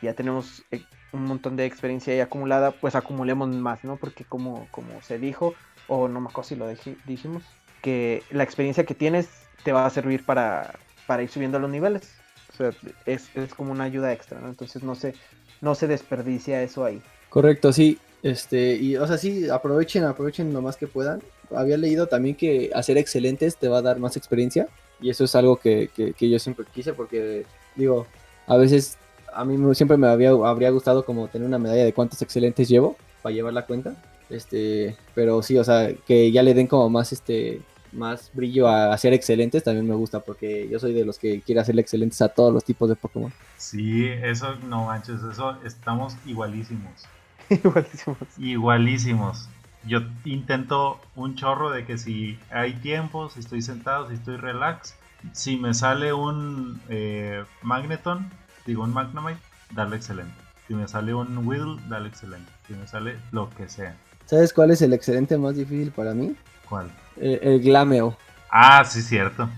ya 0.00 0.14
tenemos 0.14 0.62
eh, 0.70 0.82
un 1.12 1.24
montón 1.24 1.56
de 1.56 1.66
experiencia 1.66 2.22
acumulada, 2.22 2.70
pues 2.70 2.94
acumulemos 2.94 3.48
más, 3.48 3.82
¿no? 3.82 3.96
Porque 3.96 4.24
como, 4.24 4.68
como 4.70 5.02
se 5.02 5.18
dijo, 5.18 5.54
o 5.88 6.06
no 6.06 6.20
me 6.20 6.28
acuerdo 6.28 6.48
si 6.48 6.56
lo 6.56 6.68
dijimos, 7.06 7.42
que 7.82 8.22
la 8.30 8.44
experiencia 8.44 8.84
que 8.84 8.94
tienes 8.94 9.28
te 9.64 9.72
va 9.72 9.86
a 9.86 9.90
servir 9.90 10.24
para, 10.24 10.74
para 11.06 11.22
ir 11.22 11.28
subiendo 11.28 11.58
los 11.58 11.70
niveles. 11.70 12.12
O 12.52 12.56
sea, 12.56 12.70
es, 13.06 13.30
como 13.56 13.72
una 13.72 13.84
ayuda 13.84 14.12
extra, 14.12 14.40
¿no? 14.40 14.48
Entonces 14.48 14.82
no 14.82 14.94
se, 14.94 15.14
no 15.60 15.74
se 15.74 15.86
desperdicia 15.86 16.62
eso 16.62 16.84
ahí. 16.84 17.02
Correcto, 17.28 17.72
sí. 17.72 17.98
Este, 18.22 18.74
y 18.74 18.96
o 18.96 19.06
sea, 19.06 19.16
sí, 19.16 19.48
aprovechen, 19.48 20.04
aprovechen 20.04 20.52
lo 20.52 20.62
más 20.62 20.76
que 20.76 20.86
puedan. 20.86 21.22
Había 21.54 21.76
leído 21.76 22.06
también 22.08 22.34
que 22.34 22.70
hacer 22.74 22.98
excelentes 22.98 23.56
te 23.56 23.68
va 23.68 23.78
a 23.78 23.82
dar 23.82 23.98
más 23.98 24.16
experiencia. 24.16 24.68
Y 25.00 25.10
eso 25.10 25.24
es 25.24 25.34
algo 25.34 25.56
que, 25.56 25.90
que, 25.94 26.12
que 26.12 26.28
yo 26.28 26.38
siempre 26.38 26.66
quise 26.72 26.92
porque, 26.92 27.46
digo, 27.76 28.06
a 28.46 28.56
veces 28.56 28.98
a 29.32 29.44
mí 29.44 29.74
siempre 29.74 29.96
me 29.96 30.08
había, 30.08 30.30
habría 30.30 30.70
gustado 30.70 31.04
como 31.04 31.28
tener 31.28 31.46
una 31.46 31.58
medalla 31.58 31.84
de 31.84 31.92
cuántos 31.92 32.20
excelentes 32.22 32.68
llevo 32.68 32.96
para 33.22 33.34
llevar 33.34 33.52
la 33.52 33.66
cuenta. 33.66 33.94
Este, 34.30 34.96
pero 35.14 35.42
sí, 35.42 35.56
o 35.58 35.64
sea, 35.64 35.90
que 36.06 36.30
ya 36.32 36.42
le 36.42 36.54
den 36.54 36.66
como 36.66 36.90
más 36.90 37.12
este 37.12 37.60
más 37.90 38.30
brillo 38.34 38.68
a 38.68 38.92
hacer 38.92 39.14
excelentes 39.14 39.64
también 39.64 39.88
me 39.88 39.94
gusta 39.94 40.20
porque 40.20 40.68
yo 40.68 40.78
soy 40.78 40.92
de 40.92 41.06
los 41.06 41.18
que 41.18 41.40
quiere 41.40 41.62
hacerle 41.62 41.80
excelentes 41.80 42.20
a 42.20 42.28
todos 42.28 42.52
los 42.52 42.62
tipos 42.64 42.88
de 42.88 42.96
Pokémon. 42.96 43.32
Sí, 43.56 44.06
eso 44.06 44.56
no 44.56 44.84
manches, 44.84 45.22
eso 45.22 45.56
estamos 45.64 46.14
igualísimos. 46.26 47.06
igualísimos. 47.48 48.18
Igualísimos. 48.36 49.48
Yo 49.84 50.00
intento 50.24 51.00
un 51.14 51.34
chorro 51.34 51.70
de 51.70 51.86
que 51.86 51.98
si 51.98 52.38
hay 52.50 52.74
tiempo, 52.74 53.30
si 53.30 53.40
estoy 53.40 53.62
sentado, 53.62 54.08
si 54.08 54.14
estoy 54.14 54.36
relax, 54.36 54.96
si 55.32 55.56
me 55.56 55.74
sale 55.74 56.12
un 56.12 56.80
eh, 56.88 57.44
Magneton, 57.62 58.30
digo 58.66 58.82
un 58.82 58.92
Magnemite, 58.92 59.40
darle 59.70 59.96
excelente. 59.96 60.34
Si 60.66 60.74
me 60.74 60.86
sale 60.86 61.14
un 61.14 61.46
Whittle, 61.46 61.80
dale 61.88 62.08
excelente. 62.08 62.50
Si 62.66 62.74
me 62.74 62.86
sale 62.86 63.16
lo 63.32 63.48
que 63.50 63.68
sea. 63.68 63.96
¿Sabes 64.26 64.52
cuál 64.52 64.70
es 64.70 64.82
el 64.82 64.92
excelente 64.92 65.38
más 65.38 65.56
difícil 65.56 65.90
para 65.90 66.12
mí? 66.12 66.36
¿Cuál? 66.68 66.90
El, 67.16 67.60
Glameo. 67.60 68.16
Ah, 68.50 68.84
sí, 68.84 69.00
cierto. 69.00 69.48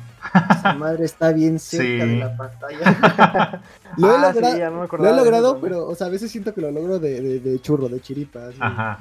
Esa 0.51 0.75
madre 0.75 1.05
está 1.05 1.33
bien 1.33 1.59
cerca 1.59 2.07
de 2.07 2.17
la 2.17 2.37
pantalla. 2.37 3.63
lo 3.97 4.13
he 4.13 4.17
ah, 4.17 4.33
logrado, 4.33 4.87
lo 4.99 5.09
he 5.09 5.17
logrado 5.17 5.61
pero 5.61 5.89
o 5.89 5.95
sea, 5.97 6.07
a 6.07 6.11
veces 6.11 6.31
siento 6.31 6.55
que 6.55 6.61
lo 6.61 6.71
logro 6.71 7.01
de, 7.01 7.41
de, 7.41 7.61
churro, 7.61 7.89
de 7.89 8.01
chiripa. 8.01 8.51
Ajá. 8.61 9.01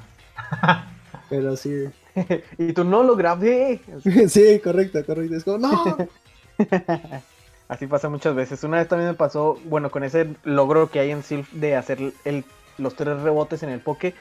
pero 1.29 1.55
sí. 1.55 1.85
y 2.57 2.73
tú 2.73 2.83
no 2.83 3.03
lo 3.03 3.15
grabé. 3.15 3.81
sí, 4.27 4.59
correcto, 4.59 5.05
correcto. 5.05 5.35
Es 5.35 5.43
como, 5.43 5.59
no. 5.59 5.97
Así 7.67 7.85
pasa 7.85 8.09
muchas 8.09 8.35
veces. 8.35 8.63
Una 8.63 8.77
vez 8.77 8.87
también 8.87 9.11
me 9.11 9.15
pasó, 9.15 9.59
bueno, 9.65 9.91
con 9.91 10.03
ese 10.03 10.35
logro 10.43 10.89
que 10.89 10.99
hay 10.99 11.11
en 11.11 11.23
Silph 11.23 11.51
de 11.51 11.75
hacer 11.75 12.13
el, 12.25 12.43
los 12.77 12.95
tres 12.95 13.21
rebotes 13.21 13.61
en 13.63 13.69
el 13.69 13.79
poke. 13.79 14.15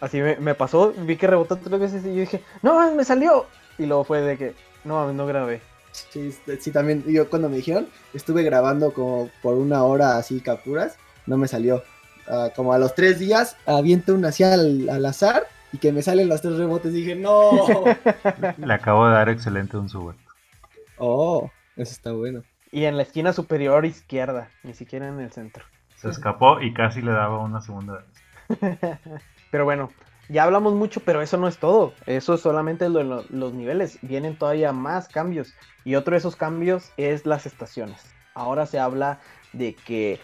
Así 0.00 0.20
me, 0.20 0.54
pasó, 0.54 0.92
vi 0.96 1.16
que 1.16 1.26
rebotó 1.26 1.56
tres 1.56 1.80
veces 1.80 2.04
y 2.04 2.14
yo 2.14 2.20
dije, 2.20 2.42
no, 2.62 2.94
me 2.94 3.04
salió. 3.04 3.46
Y 3.78 3.86
luego 3.86 4.04
fue 4.04 4.20
de 4.20 4.36
que, 4.36 4.54
no, 4.84 5.12
no 5.12 5.26
grabé. 5.26 5.60
Sí, 5.92 6.34
sí, 6.60 6.70
también, 6.70 7.04
yo 7.06 7.28
cuando 7.28 7.48
me 7.48 7.56
dijeron, 7.56 7.88
estuve 8.14 8.42
grabando 8.42 8.92
como 8.92 9.30
por 9.42 9.54
una 9.54 9.82
hora 9.84 10.16
así 10.16 10.40
capturas, 10.40 10.96
no 11.26 11.36
me 11.36 11.48
salió. 11.48 11.82
Ah, 12.28 12.50
como 12.54 12.72
a 12.72 12.78
los 12.78 12.94
tres 12.94 13.18
días, 13.18 13.56
aviento 13.66 14.14
una 14.14 14.28
así 14.28 14.44
al, 14.44 14.88
al, 14.88 15.04
azar 15.04 15.48
y 15.72 15.78
que 15.78 15.92
me 15.92 16.02
salen 16.02 16.28
los 16.28 16.42
tres 16.42 16.56
rebotes. 16.56 16.92
Dije, 16.92 17.14
no. 17.14 17.50
Le 18.58 18.74
acabo 18.74 19.06
de 19.06 19.14
dar 19.14 19.28
excelente 19.28 19.76
un 19.76 19.88
super. 19.88 20.16
Oh, 20.98 21.50
eso 21.76 21.92
está 21.92 22.12
bueno. 22.12 22.42
Y 22.72 22.84
en 22.84 22.96
la 22.96 23.02
esquina 23.02 23.32
superior 23.32 23.84
izquierda, 23.84 24.48
ni 24.62 24.74
siquiera 24.74 25.08
en 25.08 25.20
el 25.20 25.32
centro. 25.32 25.64
Se 25.96 26.08
escapó 26.08 26.60
y 26.60 26.72
casi 26.72 27.02
le 27.02 27.10
daba 27.10 27.38
una 27.38 27.60
segunda 27.60 27.98
vez. 27.98 28.60
pero 29.50 29.64
bueno, 29.64 29.90
ya 30.28 30.44
hablamos 30.44 30.74
mucho, 30.74 31.00
pero 31.00 31.20
eso 31.20 31.36
no 31.36 31.48
es 31.48 31.58
todo. 31.58 31.92
Eso 32.06 32.34
es 32.34 32.40
solamente 32.40 32.88
los 32.88 33.52
niveles. 33.52 33.98
Vienen 34.02 34.36
todavía 34.36 34.72
más 34.72 35.08
cambios. 35.08 35.54
Y 35.84 35.96
otro 35.96 36.12
de 36.12 36.18
esos 36.18 36.36
cambios 36.36 36.92
es 36.96 37.26
las 37.26 37.46
estaciones. 37.46 38.14
Ahora 38.34 38.66
se 38.66 38.78
habla 38.78 39.18
de 39.52 39.74
que 39.74 40.20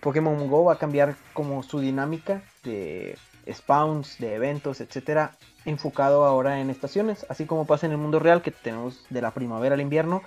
Pokémon 0.00 0.48
Go 0.48 0.64
va 0.64 0.74
a 0.74 0.78
cambiar 0.78 1.16
como 1.34 1.62
su 1.62 1.80
dinámica 1.80 2.42
de 2.64 3.18
spawns, 3.50 4.18
de 4.18 4.34
eventos, 4.34 4.80
etcétera, 4.80 5.32
enfocado 5.64 6.24
ahora 6.24 6.60
en 6.60 6.70
estaciones, 6.70 7.26
así 7.28 7.46
como 7.46 7.66
pasa 7.66 7.86
en 7.86 7.92
el 7.92 7.98
mundo 7.98 8.18
real 8.18 8.42
que 8.42 8.50
tenemos 8.50 9.04
de 9.10 9.22
la 9.22 9.32
primavera 9.32 9.74
al 9.74 9.80
invierno, 9.80 10.22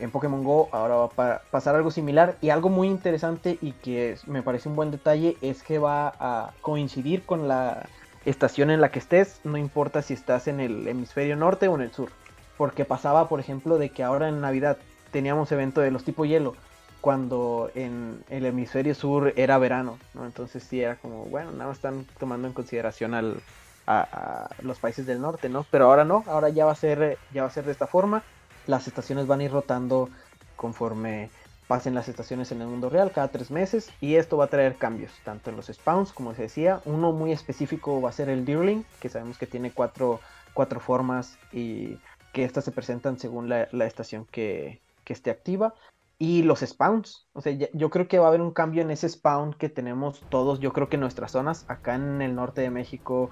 en 0.00 0.10
Pokémon 0.10 0.42
Go 0.42 0.68
ahora 0.72 0.94
va 0.94 1.34
a 1.34 1.42
pasar 1.50 1.76
algo 1.76 1.90
similar 1.90 2.36
y 2.40 2.50
algo 2.50 2.70
muy 2.70 2.88
interesante 2.88 3.58
y 3.60 3.72
que 3.72 4.16
me 4.26 4.42
parece 4.42 4.68
un 4.68 4.76
buen 4.76 4.90
detalle 4.90 5.36
es 5.42 5.62
que 5.62 5.78
va 5.78 6.14
a 6.18 6.52
coincidir 6.62 7.22
con 7.24 7.48
la 7.48 7.86
estación 8.24 8.70
en 8.70 8.80
la 8.80 8.90
que 8.90 8.98
estés, 8.98 9.40
no 9.44 9.56
importa 9.56 10.02
si 10.02 10.14
estás 10.14 10.48
en 10.48 10.60
el 10.60 10.88
hemisferio 10.88 11.36
norte 11.36 11.68
o 11.68 11.74
en 11.74 11.82
el 11.82 11.92
sur. 11.92 12.10
Porque 12.56 12.84
pasaba, 12.84 13.28
por 13.28 13.40
ejemplo, 13.40 13.78
de 13.78 13.90
que 13.90 14.02
ahora 14.02 14.28
en 14.28 14.40
Navidad 14.40 14.78
teníamos 15.10 15.52
evento 15.52 15.80
de 15.80 15.90
los 15.90 16.04
tipo 16.04 16.24
hielo, 16.24 16.54
cuando 17.00 17.70
en 17.74 18.22
el 18.28 18.46
hemisferio 18.46 18.94
sur 18.94 19.32
era 19.36 19.58
verano, 19.58 19.98
¿no? 20.14 20.26
Entonces 20.26 20.62
sí 20.62 20.82
era 20.82 20.96
como, 20.96 21.24
bueno, 21.24 21.50
nada 21.52 21.66
más 21.66 21.78
están 21.78 22.06
tomando 22.18 22.46
en 22.46 22.54
consideración 22.54 23.14
al, 23.14 23.40
a, 23.86 24.48
los 24.62 24.78
países 24.78 25.06
del 25.06 25.20
norte, 25.20 25.48
¿no? 25.48 25.66
Pero 25.70 25.86
ahora 25.86 26.04
no, 26.04 26.24
ahora 26.26 26.48
ya 26.48 26.64
va 26.64 26.72
a 26.72 26.76
ser, 26.76 27.18
ya 27.32 27.42
va 27.42 27.48
a 27.48 27.52
ser 27.52 27.64
de 27.64 27.72
esta 27.72 27.86
forma 27.86 28.22
las 28.66 28.86
estaciones 28.86 29.26
van 29.26 29.40
a 29.40 29.44
ir 29.44 29.52
rotando 29.52 30.08
conforme 30.56 31.30
pasen 31.66 31.94
las 31.94 32.08
estaciones 32.08 32.50
en 32.52 32.60
el 32.60 32.68
mundo 32.68 32.90
real 32.90 33.12
cada 33.12 33.28
tres 33.28 33.50
meses 33.50 33.90
y 34.00 34.16
esto 34.16 34.36
va 34.36 34.46
a 34.46 34.48
traer 34.48 34.76
cambios 34.76 35.12
tanto 35.24 35.50
en 35.50 35.56
los 35.56 35.66
spawns 35.66 36.12
como 36.12 36.34
se 36.34 36.42
decía 36.42 36.80
uno 36.84 37.12
muy 37.12 37.32
específico 37.32 38.00
va 38.00 38.08
a 38.08 38.12
ser 38.12 38.28
el 38.28 38.44
Deerling 38.44 38.84
que 39.00 39.08
sabemos 39.08 39.38
que 39.38 39.46
tiene 39.46 39.70
cuatro, 39.70 40.20
cuatro 40.52 40.80
formas 40.80 41.38
y 41.52 41.98
que 42.32 42.44
estas 42.44 42.64
se 42.64 42.72
presentan 42.72 43.18
según 43.18 43.48
la, 43.48 43.68
estación 43.86 44.26
que, 44.30 44.80
esté 45.06 45.32
activa 45.32 45.74
y 46.20 46.42
los 46.42 46.60
spawns 46.60 47.26
o 47.32 47.40
sea 47.40 47.52
yo 47.72 47.90
creo 47.90 48.06
que 48.06 48.20
va 48.20 48.26
a 48.26 48.28
haber 48.28 48.42
un 48.42 48.52
cambio 48.52 48.82
en 48.82 48.92
ese 48.92 49.08
spawn 49.08 49.54
que 49.54 49.68
tenemos 49.68 50.20
todos 50.28 50.60
yo 50.60 50.72
creo 50.72 50.88
que 50.88 50.96
en 50.96 51.00
nuestras 51.00 51.32
zonas 51.32 51.64
acá 51.66 51.96
en 51.96 52.22
el 52.22 52.36
norte 52.36 52.60
de 52.60 52.70
México 52.70 53.30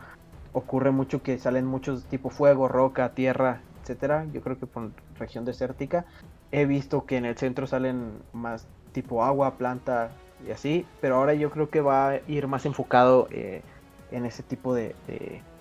ocurre 0.53 0.91
mucho 0.91 1.23
que 1.23 1.39
salen 1.39 1.67
muchos 1.67 2.05
tipo 2.07 2.31
fuego 2.31 2.67
roca 2.67 3.15
tierra 3.15 3.61
etcétera. 3.89 4.27
Yo 4.33 4.43
creo 4.43 4.59
que 4.59 4.67
por 4.67 4.91
región 5.19 5.45
desértica. 5.45 6.05
He 6.53 6.67
visto 6.67 7.07
que 7.07 7.17
en 7.17 7.25
el 7.25 7.37
centro 7.37 7.67
salen 7.67 8.13
más 8.33 8.67
tipo 8.93 9.25
agua, 9.25 9.57
planta 9.57 10.11
y 10.47 10.51
así, 10.51 10.87
pero 11.01 11.17
ahora 11.17 11.35
yo 11.35 11.51
creo 11.51 11.71
que 11.71 11.81
va 11.81 12.11
a 12.11 12.21
ir 12.29 12.47
más 12.47 12.65
enfocado 12.67 13.29
eh, 13.31 13.63
en 14.11 14.25
ese 14.25 14.43
tipo 14.43 14.75
de, 14.75 14.95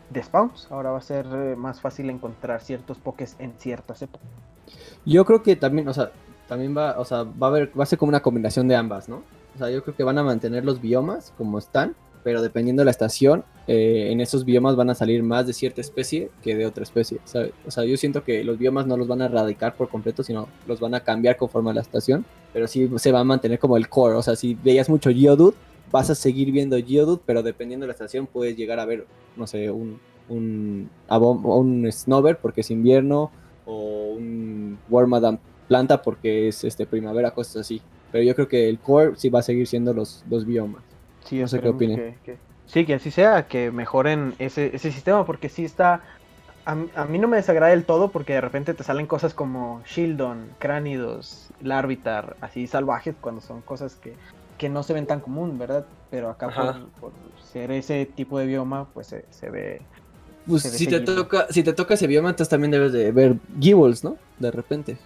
de 0.09 0.23
spawns. 0.23 0.67
Ahora 0.71 0.91
va 0.91 0.99
a 0.99 1.01
ser 1.01 1.25
eh, 1.25 1.55
más 1.55 1.81
fácil 1.81 2.09
encontrar 2.09 2.61
ciertos 2.61 2.97
pokés 2.97 3.35
en 3.39 3.53
ciertas 3.57 4.01
épocas. 4.01 4.27
Yo 5.05 5.25
creo 5.25 5.41
que 5.41 5.55
también, 5.55 5.87
o 5.87 5.93
sea, 5.93 6.11
también 6.47 6.75
va, 6.75 6.99
o 6.99 7.05
sea, 7.05 7.23
va 7.23 7.47
a 7.47 7.49
haber, 7.49 7.71
va 7.77 7.83
a 7.83 7.87
ser 7.87 7.99
como 7.99 8.09
una 8.09 8.21
combinación 8.21 8.67
de 8.67 8.75
ambas, 8.75 9.09
¿no? 9.09 9.23
O 9.55 9.57
sea, 9.57 9.69
yo 9.69 9.83
creo 9.83 9.95
que 9.95 10.03
van 10.03 10.17
a 10.17 10.23
mantener 10.23 10.63
los 10.63 10.81
biomas 10.81 11.33
como 11.37 11.57
están, 11.57 11.95
pero 12.23 12.41
dependiendo 12.41 12.81
de 12.81 12.85
la 12.85 12.91
estación, 12.91 13.43
eh, 13.67 14.09
en 14.11 14.21
esos 14.21 14.45
biomas 14.45 14.75
van 14.75 14.89
a 14.89 14.95
salir 14.95 15.23
más 15.23 15.47
de 15.47 15.53
cierta 15.53 15.81
especie 15.81 16.29
que 16.43 16.55
de 16.55 16.65
otra 16.65 16.83
especie, 16.83 17.19
¿sabes? 17.25 17.51
O 17.65 17.71
sea, 17.71 17.85
yo 17.85 17.97
siento 17.97 18.23
que 18.23 18.43
los 18.43 18.57
biomas 18.57 18.85
no 18.85 18.97
los 18.97 19.07
van 19.07 19.21
a 19.21 19.25
erradicar 19.25 19.75
por 19.75 19.89
completo, 19.89 20.23
sino 20.23 20.47
los 20.67 20.79
van 20.79 20.93
a 20.93 20.99
cambiar 20.99 21.37
conforme 21.37 21.71
a 21.71 21.73
la 21.73 21.81
estación, 21.81 22.25
pero 22.53 22.67
sí 22.67 22.89
se 22.97 23.11
va 23.11 23.21
a 23.21 23.23
mantener 23.23 23.59
como 23.59 23.77
el 23.77 23.89
core, 23.89 24.15
o 24.15 24.21
sea, 24.21 24.35
si 24.35 24.55
veías 24.55 24.89
mucho 24.89 25.09
Geodude, 25.09 25.55
vas 25.91 26.09
a 26.09 26.15
seguir 26.15 26.51
viendo 26.51 26.77
Geodude, 26.77 27.21
pero 27.25 27.43
dependiendo 27.43 27.85
de 27.85 27.87
la 27.87 27.93
estación 27.93 28.27
puedes 28.27 28.55
llegar 28.55 28.79
a 28.79 28.85
ver, 28.85 29.05
no 29.35 29.47
sé, 29.47 29.71
un, 29.71 29.99
un, 30.29 30.89
un 31.09 31.91
porque 32.41 32.61
es 32.61 32.71
invierno, 32.71 33.31
o 33.65 34.13
un 34.17 34.79
Wormadam 34.89 35.39
planta 35.67 36.01
porque 36.01 36.47
es 36.47 36.63
este 36.63 36.85
primavera, 36.85 37.31
cosas 37.31 37.57
así. 37.57 37.81
Pero 38.11 38.23
yo 38.23 38.35
creo 38.35 38.47
que 38.47 38.69
el 38.69 38.79
core 38.79 39.13
sí 39.15 39.29
va 39.29 39.39
a 39.39 39.43
seguir 39.43 39.67
siendo 39.67 39.93
los, 39.93 40.23
dos 40.27 40.45
biomas. 40.45 40.83
Sí, 41.25 41.39
no 41.39 41.47
sé 41.47 41.59
qué 41.59 41.69
opinen. 41.69 42.15
sí, 42.65 42.85
que 42.85 42.93
así 42.93 43.11
sea, 43.11 43.47
que 43.47 43.71
mejoren 43.71 44.33
ese, 44.39 44.75
ese 44.75 44.91
sistema, 44.91 45.25
porque 45.25 45.49
sí 45.49 45.65
está. 45.65 46.01
A, 46.65 46.75
mí 46.75 47.17
no 47.17 47.29
me 47.29 47.37
desagrada 47.37 47.71
del 47.71 47.85
todo 47.85 48.09
porque 48.11 48.33
de 48.33 48.41
repente 48.41 48.73
te 48.73 48.83
salen 48.83 49.07
cosas 49.07 49.33
como 49.33 49.81
Shieldon, 49.85 50.49
Cránidos, 50.59 51.49
Larvitar, 51.61 52.35
así 52.41 52.67
salvajes, 52.67 53.15
cuando 53.21 53.39
son 53.39 53.61
cosas 53.61 53.95
que, 53.95 54.15
que 54.57 54.67
no 54.67 54.83
se 54.83 54.93
ven 54.93 55.05
tan 55.05 55.21
común, 55.21 55.57
¿verdad? 55.57 55.85
Pero 56.11 56.29
acá 56.29 56.49
por, 56.99 57.13
ser 57.41 57.71
ese 57.71 58.05
tipo 58.05 58.37
de 58.37 58.47
bioma, 58.47 58.85
pues 58.93 59.15
se, 59.29 59.49
ve. 59.49 59.81
Pues 60.45 60.63
si 60.63 60.87
te, 60.87 60.99
toca, 60.99 61.47
si 61.49 61.63
te 61.63 61.71
toca 61.71 61.93
ese 61.93 62.05
bioma, 62.05 62.31
entonces 62.31 62.49
también 62.49 62.71
debes 62.71 62.91
de 62.91 63.13
ver 63.13 63.37
Gibbles, 63.61 64.03
¿no? 64.03 64.17
De 64.37 64.51
repente. 64.51 64.97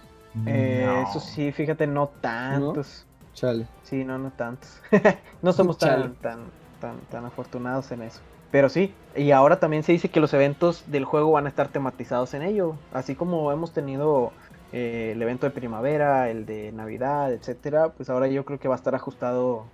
Eh, 0.46 1.04
eso 1.08 1.20
sí, 1.20 1.52
fíjate, 1.52 1.86
no 1.86 2.08
tantos. 2.20 3.06
Chale. 3.34 3.66
Sí, 3.82 4.04
no, 4.04 4.18
no 4.18 4.30
tantos. 4.30 4.80
no 5.42 5.52
somos 5.52 5.78
tan, 5.78 6.14
tan, 6.16 6.40
tan, 6.80 6.98
tan 7.10 7.24
afortunados 7.24 7.90
en 7.92 8.02
eso. 8.02 8.20
Pero 8.50 8.68
sí, 8.68 8.94
y 9.16 9.30
ahora 9.30 9.58
también 9.58 9.82
se 9.82 9.92
dice 9.92 10.10
que 10.10 10.20
los 10.20 10.34
eventos 10.34 10.84
del 10.86 11.06
juego 11.06 11.32
van 11.32 11.46
a 11.46 11.48
estar 11.48 11.68
tematizados 11.68 12.34
en 12.34 12.42
ello. 12.42 12.76
Así 12.92 13.14
como 13.14 13.50
hemos 13.50 13.72
tenido 13.72 14.32
eh, 14.72 15.12
el 15.14 15.22
evento 15.22 15.46
de 15.46 15.50
primavera, 15.50 16.28
el 16.28 16.44
de 16.44 16.70
Navidad, 16.72 17.32
etcétera, 17.32 17.90
pues 17.90 18.10
ahora 18.10 18.26
yo 18.26 18.44
creo 18.44 18.58
que 18.58 18.68
va 18.68 18.74
a 18.74 18.76
estar 18.76 18.94
ajustado 18.94 19.64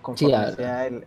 conforme 0.00 0.52
sea 0.52 0.86
el, 0.86 1.04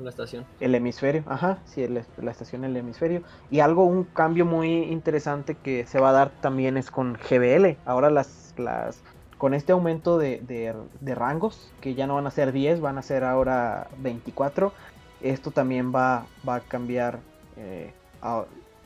la 0.00 0.10
estación. 0.10 0.44
El 0.60 0.74
hemisferio, 0.74 1.24
ajá, 1.26 1.58
sí, 1.64 1.86
la 1.88 2.30
estación 2.30 2.64
el 2.64 2.76
hemisferio. 2.76 3.22
Y 3.50 3.60
algo, 3.60 3.84
un 3.84 4.04
cambio 4.04 4.44
muy 4.44 4.82
interesante 4.84 5.56
que 5.56 5.86
se 5.86 6.00
va 6.00 6.10
a 6.10 6.12
dar 6.12 6.30
también 6.40 6.76
es 6.76 6.90
con 6.90 7.14
GBL. 7.14 7.76
Ahora 7.86 8.10
las, 8.10 8.43
las 8.56 9.02
con 9.38 9.52
este 9.52 9.72
aumento 9.72 10.16
de, 10.16 10.74
rangos, 11.02 11.70
que 11.80 11.94
ya 11.94 12.06
no 12.06 12.14
van 12.14 12.26
a 12.26 12.30
ser 12.30 12.52
10, 12.52 12.80
van 12.80 12.98
a 12.98 13.02
ser 13.02 13.24
ahora 13.24 13.88
24, 13.98 14.72
esto 15.20 15.50
también 15.50 15.94
va, 15.94 16.26
va 16.48 16.56
a 16.56 16.60
cambiar 16.60 17.18
eh, 17.56 17.92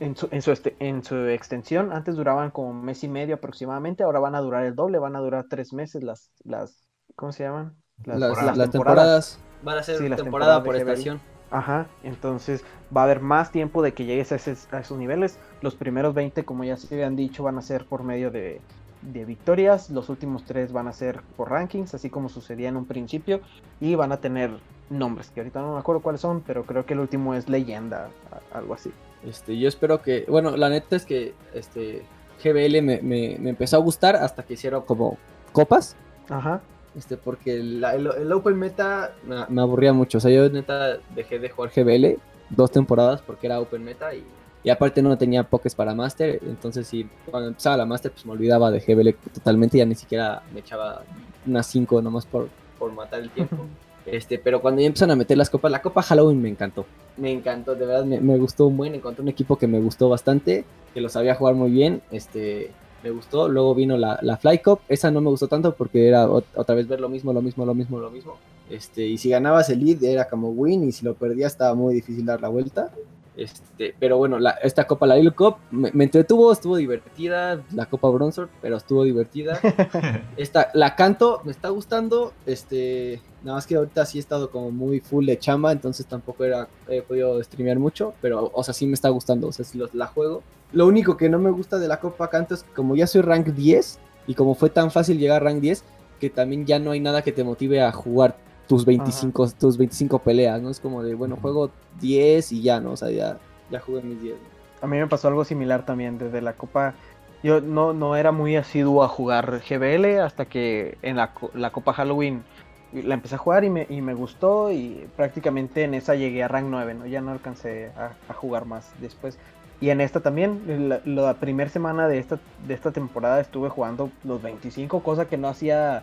en, 0.01 0.17
su, 0.17 0.29
en, 0.31 0.43
su 0.43 0.51
este, 0.51 0.77
en, 0.81 1.05
su, 1.05 1.17
extensión. 1.27 1.93
Antes 1.93 2.17
duraban 2.17 2.51
como 2.51 2.71
un 2.71 2.85
mes 2.85 3.05
y 3.05 3.09
medio 3.09 3.37
aproximadamente, 3.37 4.03
ahora 4.03 4.21
van 4.21 4.35
a 4.35 4.41
durar 4.41 4.65
el 4.65 4.75
doble, 4.75 4.99
van 4.99 5.17
a 5.17 5.21
durar 5.21 5.47
tres 5.49 5.73
meses 5.73 6.03
las, 6.03 6.33
las 6.45 6.89
¿cómo 7.15 7.33
se 7.33 7.45
llaman? 7.45 7.77
Las, 8.05 8.71
temporadas. 8.71 9.39
Van 9.63 9.79
a 9.79 9.83
ser 9.83 10.17
temporada 10.17 10.63
por 10.63 10.77
estación. 10.77 11.21
Ajá, 11.51 11.87
entonces 12.03 12.65
va 12.95 13.03
a 13.03 13.05
haber 13.05 13.21
más 13.21 13.51
tiempo 13.51 13.83
de 13.83 13.93
que 13.93 14.05
llegues 14.05 14.33
a, 14.33 14.37
esos 14.37 14.99
niveles. 14.99 15.39
Los 15.63 15.77
primeros 15.77 16.15
20, 16.15 16.45
como 16.45 16.65
ya 16.65 16.77
se 16.77 16.95
habían 16.95 17.17
dicho, 17.17 17.43
van 17.43 17.59
a 17.59 17.63
ser 17.63 17.87
por 17.87 18.03
medio 18.03 18.31
de, 18.31 18.61
victorias. 19.03 19.91
Los 19.91 20.09
últimos 20.09 20.45
3 20.45 20.73
van 20.73 20.89
a 20.89 20.93
ser 20.93 21.21
por 21.37 21.51
rankings, 21.51 21.95
así 21.95 22.11
como 22.11 22.29
sucedía 22.29 22.69
en 22.69 22.77
un 22.77 22.87
principio. 22.87 23.41
Y 23.81 23.95
van 23.95 24.13
a 24.13 24.19
tener 24.19 24.51
nombres, 24.91 25.31
que 25.31 25.41
ahorita 25.41 25.61
no 25.61 25.75
me 25.75 25.79
acuerdo 25.79 26.01
cuáles 26.01 26.21
son, 26.21 26.41
pero 26.41 26.65
creo 26.65 26.87
que 26.87 26.95
el 26.95 27.01
último 27.01 27.35
es 27.35 27.49
leyenda, 27.49 28.11
algo 28.53 28.75
así. 28.75 28.91
Este, 29.27 29.59
yo 29.59 29.69
espero 29.69 30.01
que, 30.01 30.25
bueno, 30.29 30.57
la 30.57 30.69
neta 30.69 30.97
es 30.97 31.05
que 31.05 31.35
este 31.53 32.05
GBL 32.43 32.83
me, 32.83 33.01
me 33.03 33.51
empezó 33.51 33.77
a 33.77 33.81
gustar 33.81 34.17
hasta 34.17 34.43
que 34.43 34.55
hicieron 34.55 34.83
como 34.83 35.19
copas. 35.53 35.97
Ajá. 36.29 36.63
Este, 36.97 37.17
porque 37.17 37.57
el, 37.57 38.33
Open 38.33 38.59
Meta 38.59 39.13
me, 39.49 39.61
aburría 39.61 39.93
mucho. 39.93 40.19
O 40.19 40.21
sea, 40.21 40.31
yo 40.31 40.49
neta 40.49 40.99
dejé 41.15 41.39
de 41.39 41.49
jugar 41.49 41.71
GBL 41.75 42.19
dos 42.51 42.71
temporadas 42.71 43.23
porque 43.23 43.47
era 43.47 43.61
Open 43.61 43.85
Meta 43.85 44.15
y, 44.15 44.25
y 44.69 44.71
aparte 44.71 45.01
no 45.01 45.17
tenía 45.17 45.45
pokés 45.45 45.75
para 45.75 45.95
Master. 45.95 46.41
Entonces, 46.47 46.87
sí, 46.87 47.09
cuando 47.31 47.49
empezaba 47.49 47.79
la 47.79 47.87
Master, 47.87 48.13
pues 48.13 48.27
me 48.27 48.33
olvidaba 48.33 48.71
de 48.71 48.81
GBL 48.81 49.15
totalmente. 49.33 49.79
Ya 49.79 49.87
ni 49.87 49.95
siquiera 49.95 50.43
me 50.53 50.61
echaba 50.61 51.05
unas 51.47 51.67
5 51.69 52.03
nomás 52.03 52.27
por, 52.27 52.51
por 52.79 52.93
matar 52.93 53.21
el 53.21 53.31
tiempo. 53.31 53.57
Este, 54.05 54.39
pero 54.39 54.61
cuando 54.61 54.83
ya 54.83 54.87
empezaron 54.87 55.13
a 55.13 55.17
meter 55.17 55.39
las 55.39 55.49
copas, 55.49 55.73
la 55.73 55.81
copa 55.81 56.03
Halloween 56.03 56.43
me 56.43 56.51
encantó. 56.51 56.85
Me 57.17 57.33
encantó, 57.33 57.75
de 57.77 57.87
verdad, 57.87 58.05
me, 58.05 58.21
me 58.21 58.37
gustó 58.37 58.67
un 58.67 58.77
buen. 58.77 58.95
Encontré 58.95 59.23
un 59.23 59.29
equipo 59.29 59.57
que 59.57 59.67
me 59.67 59.81
gustó 59.81 60.11
bastante, 60.11 60.67
que 60.93 61.01
lo 61.01 61.09
sabía 61.09 61.35
jugar 61.35 61.55
muy 61.55 61.71
bien. 61.71 62.03
Este, 62.11 62.71
me 63.03 63.09
gustó. 63.09 63.49
Luego 63.49 63.75
vino 63.75 63.97
la, 63.97 64.19
la 64.21 64.37
Fly 64.37 64.59
Cup, 64.59 64.81
esa 64.91 65.11
no 65.11 65.23
me 65.23 65.31
gustó 65.31 65.49
tanto 65.49 65.75
porque 65.75 66.09
era 66.09 66.29
otra 66.29 66.75
vez 66.75 66.87
ver 66.87 67.01
lo 67.01 67.09
mismo, 67.09 67.33
lo 67.33 67.41
mismo, 67.41 67.65
lo 67.65 67.75
mismo, 67.75 68.01
lo 68.01 68.11
mismo. 68.11 68.37
Este, 68.69 69.07
y 69.07 69.17
si 69.17 69.31
ganabas 69.31 69.71
el 69.71 69.83
lead 69.83 70.05
era 70.05 70.29
como 70.29 70.51
win 70.51 70.87
y 70.87 70.93
si 70.93 71.07
lo 71.07 71.15
perdías 71.15 71.53
estaba 71.53 71.75
muy 71.75 71.95
difícil 71.95 72.27
dar 72.27 72.43
la 72.43 72.49
vuelta. 72.49 72.93
Este, 73.39 73.95
pero 74.01 74.19
bueno, 74.19 74.41
la, 74.41 74.51
esta 74.51 74.85
copa, 74.89 75.07
la 75.07 75.15
Little 75.15 75.31
Cup, 75.31 75.59
me, 75.71 75.91
entretuvo, 76.03 76.53
estuvo 76.53 76.77
divertida. 76.77 77.63
La 77.73 77.87
copa 77.87 78.09
Bronzor, 78.09 78.49
pero 78.61 78.77
estuvo 78.77 79.05
divertida. 79.05 79.61
esta, 80.37 80.71
la 80.75 80.97
canto, 80.97 81.41
me 81.45 81.53
está 81.53 81.69
gustando. 81.69 82.33
Este, 82.47 83.23
nada 83.45 83.57
más 83.57 83.67
que 83.69 83.77
ahorita 83.77 84.05
sí 84.07 84.19
he 84.19 84.21
estado 84.21 84.51
como 84.51 84.73
muy 84.73 84.99
full 84.99 85.25
de 85.25 85.39
chamba, 85.39 85.71
entonces 85.71 86.05
tampoco 86.07 86.45
era, 86.45 86.69
he 86.89 87.01
podido 87.01 87.41
streamear 87.45 87.79
mucho, 87.79 88.13
pero, 88.21 88.51
o 88.53 88.65
sea, 88.65 88.75
sí 88.75 88.89
me 88.89 88.95
está 88.95 89.09
gustando, 89.09 89.47
o 89.47 89.53
sea, 89.53 89.65
si 89.65 89.79
la 89.93 90.07
juego. 90.09 90.43
Lo 90.73 90.87
único 90.89 91.17
que 91.17 91.29
no 91.29 91.39
me 91.39 91.51
gusta 91.51 91.79
de 91.79 91.87
la 91.87 92.01
copa 92.01 92.29
canto 92.31 92.55
es 92.55 92.65
que 92.65 92.73
como 92.73 92.97
ya 92.97 93.07
soy 93.07 93.23
rank 93.23 93.47
10 93.47 94.01
y 94.27 94.35
como 94.35 94.57
fue 94.57 94.69
tan 94.69 94.91
fácil 94.91 95.17
llegar 95.17 95.43
a 95.43 95.45
rank 95.45 95.61
10, 95.61 95.85
que 96.19 96.29
también 96.29 96.67
ya 96.67 96.81
no 96.81 96.91
hay 96.91 96.99
nada 96.99 97.23
que 97.23 97.31
te 97.31 97.45
motive 97.45 97.83
a 97.83 97.93
jugar 97.93 98.37
tus 98.69 98.85
25, 98.85 99.51
tus 99.59 99.79
25 99.79 100.19
peleas, 100.21 100.61
¿no? 100.61 100.71
Es 100.71 100.79
como 100.79 101.03
de, 101.03 101.15
bueno, 101.15 101.37
juego 101.41 101.71
10 102.01 102.53
y 102.53 102.63
ya, 102.63 102.81
¿no? 102.81 102.93
O 102.93 102.97
sea, 102.97 103.11
ya, 103.11 103.39
ya 103.71 103.81
jugué 103.81 104.03
mis 104.03 104.23
10. 104.23 104.37
A 104.83 104.87
mí 104.87 104.99
me 104.99 105.07
pasó 105.09 105.29
algo 105.29 105.45
similar 105.45 105.85
también 105.85 106.19
desde 106.19 106.41
la 106.41 106.53
Copa. 106.53 106.95
Yo 107.43 107.61
no, 107.61 107.93
no 107.95 108.15
era 108.15 108.31
muy 108.31 108.57
asiduo 108.57 109.03
a 109.03 109.09
jugar 109.09 109.63
GBL 109.69 110.21
hasta 110.21 110.45
que 110.45 110.99
en 111.03 111.17
la, 111.17 111.33
la 111.55 111.71
Copa 111.71 111.95
Halloween 111.95 112.45
la 112.93 113.15
empecé 113.15 113.35
a 113.35 113.39
jugar 113.39 113.65
y 113.65 113.71
me, 113.71 113.87
y 113.89 114.01
me, 114.01 114.15
gustó 114.15 114.71
y 114.73 115.09
prácticamente 115.17 115.85
en 115.85 115.95
esa 115.95 116.15
llegué 116.15 116.43
a 116.43 116.49
rank 116.49 116.67
9, 116.69 116.95
¿no? 116.95 117.07
Ya 117.07 117.21
no 117.21 117.33
alcancé 117.33 117.91
a, 117.97 118.13
a 118.29 118.35
jugar 118.35 118.67
más 118.67 118.93
después. 119.01 119.39
Y 119.81 119.91
en 119.91 120.01
esta 120.01 120.21
también, 120.21 120.89
la, 120.89 121.01
la 121.05 121.35
primera 121.35 121.71
semana 121.71 122.09
de 122.09 122.19
esta, 122.19 122.39
de 122.67 122.75
esta 122.75 122.91
temporada 122.91 123.41
estuve 123.41 123.69
jugando 123.69 124.11
los 124.25 124.43
25, 124.43 125.03
cosa 125.03 125.29
que 125.29 125.37
no 125.37 125.49
hacía 125.49 126.03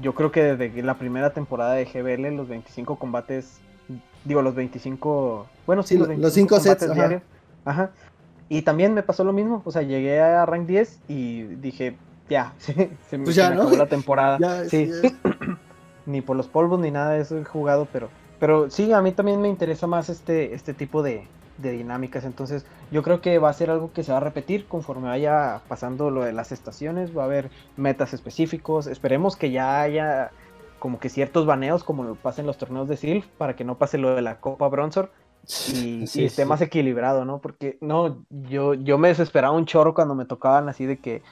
yo 0.00 0.14
creo 0.14 0.30
que 0.32 0.54
desde 0.54 0.82
la 0.82 0.94
primera 0.94 1.32
temporada 1.32 1.74
de 1.74 1.84
GBL, 1.84 2.36
los 2.36 2.48
25 2.48 2.96
combates, 2.96 3.60
digo, 4.24 4.42
los 4.42 4.54
25, 4.54 5.46
bueno, 5.66 5.82
sí, 5.82 5.98
los, 5.98 6.32
5 6.32 6.60
sets 6.60 6.92
diarios. 6.92 7.22
Ajá. 7.64 7.90
Y 8.48 8.62
también 8.62 8.94
me 8.94 9.02
pasó 9.02 9.24
lo 9.24 9.32
mismo, 9.32 9.62
o 9.64 9.72
sea, 9.72 9.82
llegué 9.82 10.20
a 10.20 10.44
rank 10.44 10.66
10 10.66 11.00
y 11.08 11.42
dije, 11.42 11.96
ya, 12.28 12.52
se, 12.58 12.90
me, 13.18 13.24
pues 13.24 13.38
acabó 13.38 13.70
la 13.76 13.86
temporada. 13.86 14.68
sí. 14.68 14.90
ni 16.06 16.20
por 16.20 16.36
los 16.36 16.48
polvos 16.48 16.80
ni 16.80 16.90
nada 16.90 17.12
de 17.12 17.20
eso 17.20 17.38
he 17.38 17.44
jugado, 17.44 17.86
pero, 17.92 18.08
pero 18.40 18.70
sí, 18.70 18.92
a 18.92 19.00
mí 19.02 19.12
también 19.12 19.40
me 19.40 19.48
interesa 19.48 19.86
más 19.86 20.08
este, 20.08 20.54
este 20.54 20.74
tipo 20.74 21.02
de, 21.02 21.26
de 21.62 21.72
dinámicas. 21.72 22.24
Entonces, 22.24 22.66
yo 22.90 23.02
creo 23.02 23.20
que 23.20 23.38
va 23.38 23.48
a 23.48 23.52
ser 23.54 23.70
algo 23.70 23.92
que 23.92 24.02
se 24.02 24.12
va 24.12 24.18
a 24.18 24.20
repetir 24.20 24.66
conforme 24.66 25.08
vaya 25.08 25.60
pasando 25.68 26.10
lo 26.10 26.22
de 26.22 26.32
las 26.32 26.52
estaciones. 26.52 27.16
Va 27.16 27.22
a 27.22 27.26
haber 27.26 27.50
metas 27.76 28.12
específicos. 28.12 28.86
Esperemos 28.86 29.36
que 29.36 29.50
ya 29.50 29.80
haya 29.80 30.30
como 30.78 30.98
que 30.98 31.08
ciertos 31.08 31.46
baneos, 31.46 31.84
como 31.84 32.02
lo 32.02 32.16
pasa 32.16 32.40
en 32.40 32.46
los 32.48 32.58
torneos 32.58 32.88
de 32.88 32.96
Silph, 32.96 33.26
para 33.38 33.54
que 33.54 33.64
no 33.64 33.78
pase 33.78 33.98
lo 33.98 34.16
de 34.16 34.22
la 34.22 34.40
Copa 34.40 34.66
Bronzor 34.68 35.10
y, 35.72 36.04
esté 36.24 36.44
más 36.44 36.60
equilibrado, 36.60 37.24
¿no? 37.24 37.38
Porque 37.38 37.78
no, 37.80 38.24
yo, 38.30 38.74
yo 38.74 38.98
me 38.98 39.08
desesperaba 39.08 39.56
un 39.56 39.66
chorro 39.66 39.94
cuando 39.94 40.14
me 40.14 40.24
tocaban 40.24 40.68
así 40.68 40.86
de 40.86 40.98
que. 40.98 41.22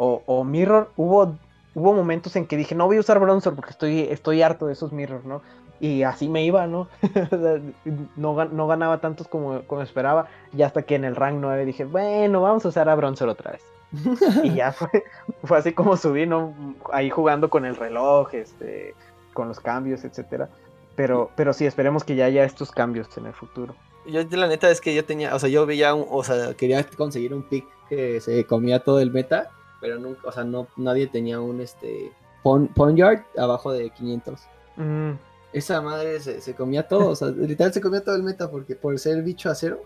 O, 0.00 0.22
o 0.26 0.44
Mirror, 0.44 0.92
hubo 0.96 1.36
hubo 1.78 1.94
momentos 1.94 2.34
en 2.36 2.46
que 2.46 2.56
dije, 2.56 2.74
no 2.74 2.86
voy 2.86 2.96
a 2.96 3.00
usar 3.00 3.18
Bronzor 3.20 3.54
porque 3.54 3.70
estoy, 3.70 4.00
estoy 4.00 4.42
harto 4.42 4.66
de 4.66 4.72
esos 4.72 4.92
mirrors, 4.92 5.24
¿no? 5.24 5.42
Y 5.80 6.02
así 6.02 6.28
me 6.28 6.44
iba, 6.44 6.66
¿no? 6.66 6.88
no, 8.16 8.44
no, 8.44 8.66
ganaba 8.66 9.00
tantos 9.00 9.28
como, 9.28 9.62
como, 9.62 9.82
esperaba. 9.82 10.28
Y 10.56 10.62
hasta 10.62 10.82
que 10.82 10.94
en 10.94 11.04
el 11.04 11.16
rank 11.16 11.38
9 11.40 11.64
dije, 11.64 11.84
bueno, 11.84 12.42
vamos 12.42 12.64
a 12.64 12.68
usar 12.68 12.88
a 12.88 12.94
Bronzer 12.94 13.28
otra 13.28 13.52
vez. 13.52 13.62
y 14.42 14.54
ya 14.54 14.72
fue, 14.72 14.88
fue 15.44 15.58
así 15.58 15.72
como 15.72 15.96
subí, 15.96 16.26
¿no? 16.26 16.54
Ahí 16.92 17.10
jugando 17.10 17.48
con 17.48 17.64
el 17.64 17.76
reloj, 17.76 18.34
este, 18.34 18.94
con 19.34 19.48
los 19.48 19.60
cambios, 19.60 20.04
etcétera. 20.04 20.48
Pero, 20.96 21.30
pero 21.36 21.52
sí, 21.52 21.64
esperemos 21.64 22.02
que 22.02 22.16
ya 22.16 22.24
haya 22.24 22.44
estos 22.44 22.72
cambios 22.72 23.16
en 23.16 23.26
el 23.26 23.34
futuro. 23.34 23.74
Yo 24.06 24.22
la 24.30 24.48
neta 24.48 24.70
es 24.70 24.80
que 24.80 24.94
yo 24.94 25.04
tenía, 25.04 25.34
o 25.34 25.38
sea, 25.38 25.48
yo 25.48 25.64
veía, 25.66 25.94
un, 25.94 26.06
o 26.10 26.24
sea, 26.24 26.54
quería 26.54 26.84
conseguir 26.96 27.34
un 27.34 27.42
pick 27.42 27.66
que 27.88 28.20
se 28.20 28.44
comía 28.44 28.82
todo 28.82 29.00
el 29.00 29.12
meta, 29.12 29.50
pero 29.80 29.98
nunca, 29.98 30.26
o 30.26 30.32
sea, 30.32 30.44
no, 30.44 30.66
nadie 30.76 31.06
tenía 31.06 31.40
un, 31.40 31.60
este, 31.60 32.10
Ponyard 32.42 33.22
abajo 33.36 33.72
de 33.72 33.90
500. 33.90 34.40
Mm. 34.76 35.10
Esa 35.52 35.80
madre 35.80 36.20
se, 36.20 36.54
comía 36.54 36.86
todo, 36.86 37.08
o 37.08 37.16
sea, 37.16 37.28
literal 37.36 37.72
se 37.72 37.80
comía 37.80 38.02
todo 38.02 38.16
el 38.16 38.22
meta 38.22 38.50
porque 38.50 38.76
por 38.76 38.98
ser 38.98 39.22
bicho 39.22 39.50
acero 39.50 39.82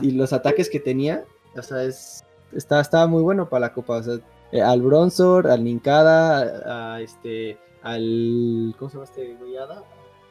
y, 0.00 0.08
y, 0.08 0.10
los 0.12 0.32
ataques 0.32 0.68
que 0.68 0.78
tenía, 0.78 1.24
o 1.56 1.62
sea, 1.62 1.82
es, 1.82 2.22
estaba 2.52 3.06
muy 3.06 3.22
bueno 3.22 3.48
para 3.48 3.60
la 3.60 3.72
copa, 3.72 3.96
o 3.96 4.02
sea, 4.02 4.18
eh, 4.52 4.60
al 4.60 4.82
Bronzor, 4.82 5.48
al 5.48 5.64
Ninkada, 5.64 6.94
a, 6.94 7.00
este, 7.00 7.58
al, 7.82 8.74
¿cómo 8.78 8.90
se 8.90 8.96
llama 8.96 9.04
este 9.04 9.34
güeyada? 9.34 9.82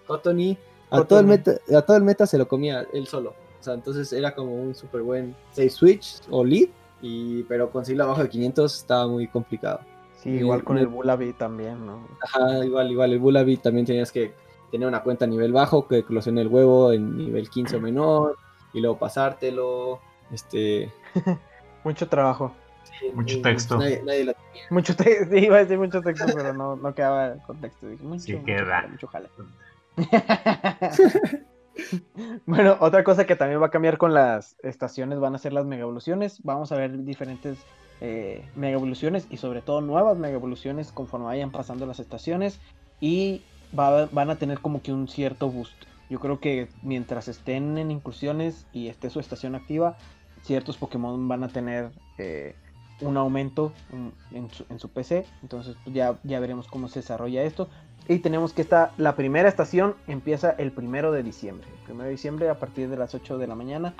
Cottony, 0.05 0.57
a 0.91 1.03
todo, 1.03 1.19
el 1.19 1.25
meta, 1.25 1.55
a 1.75 1.81
todo 1.81 1.97
el 1.97 2.03
meta 2.03 2.27
se 2.27 2.37
lo 2.37 2.47
comía 2.47 2.85
él 2.93 3.07
solo. 3.07 3.33
O 3.59 3.63
sea, 3.63 3.73
entonces 3.73 4.13
era 4.13 4.35
como 4.35 4.53
un 4.53 4.75
súper 4.75 5.01
buen 5.01 5.35
6 5.53 5.73
switch 5.73 6.21
o 6.29 6.43
lead, 6.43 6.69
y, 7.01 7.43
pero 7.43 7.71
conseguirlo 7.71 8.03
abajo 8.03 8.21
de 8.21 8.29
500 8.29 8.77
estaba 8.77 9.07
muy 9.07 9.27
complicado. 9.27 9.79
Sí, 10.21 10.29
igual 10.29 10.63
con 10.63 10.77
el 10.77 10.85
Bullaby 10.85 11.33
también, 11.33 11.83
¿no? 11.83 12.07
Ajá, 12.21 12.63
igual, 12.63 12.91
igual, 12.91 13.13
el 13.13 13.19
Bullaby 13.19 13.57
también 13.57 13.87
tenías 13.87 14.11
que 14.11 14.33
tener 14.71 14.87
una 14.87 15.03
cuenta 15.03 15.25
a 15.25 15.27
nivel 15.27 15.51
bajo, 15.51 15.87
que 15.87 15.99
eclosione 15.99 16.41
el 16.41 16.47
huevo 16.47 16.91
en 16.91 17.17
nivel 17.17 17.49
15 17.49 17.75
o 17.75 17.81
menor, 17.81 18.37
y 18.73 18.79
luego 18.79 18.97
pasártelo, 18.97 19.99
este... 20.31 20.91
Mucho 21.83 22.07
trabajo. 22.07 22.53
mucho 23.15 23.41
texto. 23.41 23.77
Nadie, 23.77 24.23
lo 24.23 24.33
tenía. 24.33 24.63
Mucho 24.69 24.95
texto, 24.95 25.35
iba 25.35 25.57
a 25.57 25.59
decir 25.59 25.79
mucho 25.79 25.99
texto, 26.01 26.27
pero 26.35 26.53
no, 26.53 26.75
no 26.75 26.93
quedaba 26.93 27.37
contexto. 27.47 27.87
mucho, 28.03 28.21
sí, 28.21 28.37
queda. 28.45 28.87
Mucho, 28.87 29.07
jale. 29.07 29.29
bueno, 32.45 32.77
otra 32.79 33.03
cosa 33.03 33.25
que 33.25 33.35
también 33.35 33.59
va 33.61 33.67
a 33.67 33.71
cambiar 33.71 33.97
con 33.97 34.13
las 34.13 34.55
estaciones 34.61 35.19
van 35.19 35.33
a 35.33 35.39
ser 35.39 35.53
las 35.53 35.65
mega 35.65 35.81
evoluciones. 35.81 36.39
Vamos 36.43 36.71
a 36.71 36.75
ver 36.75 37.03
diferentes 37.03 37.57
eh, 37.99 38.47
mega 38.55 38.73
evoluciones 38.73 39.27
y 39.29 39.37
sobre 39.37 39.61
todo 39.61 39.81
nuevas 39.81 40.17
mega 40.17 40.35
evoluciones 40.35 40.91
conforme 40.91 41.25
vayan 41.25 41.51
pasando 41.51 41.85
las 41.85 41.99
estaciones 41.99 42.59
y 42.99 43.41
van 43.71 44.29
a 44.29 44.35
tener 44.35 44.59
como 44.59 44.81
que 44.81 44.91
un 44.91 45.07
cierto 45.07 45.49
boost. 45.49 45.75
Yo 46.09 46.19
creo 46.19 46.39
que 46.39 46.67
mientras 46.83 47.27
estén 47.27 47.77
en 47.77 47.89
incursiones 47.89 48.65
y 48.73 48.89
esté 48.89 49.09
su 49.09 49.19
estación 49.19 49.55
activa, 49.55 49.97
ciertos 50.43 50.77
Pokémon 50.77 51.27
van 51.27 51.43
a 51.43 51.47
tener 51.47 51.91
eh, 52.17 52.55
un 52.99 53.17
aumento 53.17 53.71
en, 54.31 54.79
su, 54.79 54.89
PC. 54.89 55.25
Entonces 55.41 55.77
pues, 55.83 55.95
ya, 55.95 56.19
ya 56.23 56.39
veremos 56.39 56.67
cómo 56.67 56.87
se 56.87 56.99
desarrolla 56.99 57.43
esto. 57.43 57.69
Y 58.07 58.19
tenemos 58.19 58.51
que 58.51 58.61
esta, 58.61 58.91
la 58.97 59.15
primera 59.15 59.47
estación 59.47 59.95
empieza 60.07 60.51
el 60.51 60.71
primero 60.71 61.11
de 61.11 61.23
diciembre. 61.23 61.67
El 61.79 61.85
primero 61.85 62.05
de 62.05 62.11
diciembre 62.11 62.49
a 62.49 62.59
partir 62.59 62.89
de 62.89 62.97
las 62.97 63.15
8 63.15 63.37
de 63.37 63.47
la 63.47 63.55
mañana 63.55 63.93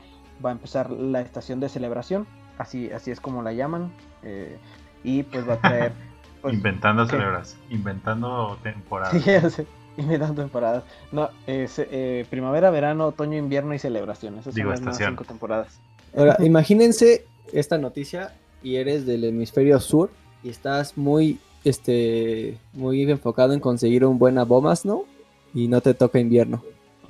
va 0.44 0.50
a 0.50 0.54
empezar 0.54 0.90
la 0.90 1.22
estación 1.22 1.60
de 1.60 1.70
celebración. 1.70 2.28
Así, 2.58 2.92
así 2.92 3.12
es 3.12 3.22
como 3.22 3.42
la 3.42 3.54
llaman. 3.54 3.94
Eh, 4.24 4.58
y 5.04 5.24
pues 5.24 5.48
va 5.48 5.54
a 5.54 5.62
traer... 5.62 5.94
Pues, 6.42 6.54
inventando 6.54 7.06
celebración. 7.06 7.60
Inventando 7.70 8.58
temporadas. 8.64 9.24
Sí, 9.54 9.64
inventando 9.98 10.42
temporadas. 10.42 10.84
No, 11.12 11.30
eh, 11.48 12.26
primavera, 12.30 12.70
verano, 12.72 13.08
otoño, 13.08 13.38
invierno 13.38 13.74
y 13.74 13.80
celebración. 13.80 14.40
Esas 14.40 14.56
son 14.56 14.86
las 14.86 14.98
cinco 14.98 15.24
temporadas. 15.24 15.80
Ahora, 16.16 16.38
imagínense 16.40 17.26
esta 17.54 17.78
noticia 17.78 18.34
y 18.64 18.76
eres 18.76 19.06
del 19.06 19.24
hemisferio 19.24 19.80
sur 19.80 20.10
y 20.44 20.50
estás 20.50 20.98
muy, 20.98 21.40
este, 21.64 22.58
muy 22.74 23.10
enfocado 23.10 23.54
en 23.54 23.60
conseguir 23.60 24.06
un 24.06 24.18
buen 24.18 24.38
abomas, 24.38 24.86
¿no? 24.86 25.06
Y 25.54 25.68
no 25.68 25.82
te 25.82 25.94
toca 25.94 26.20
invierno. 26.20 26.64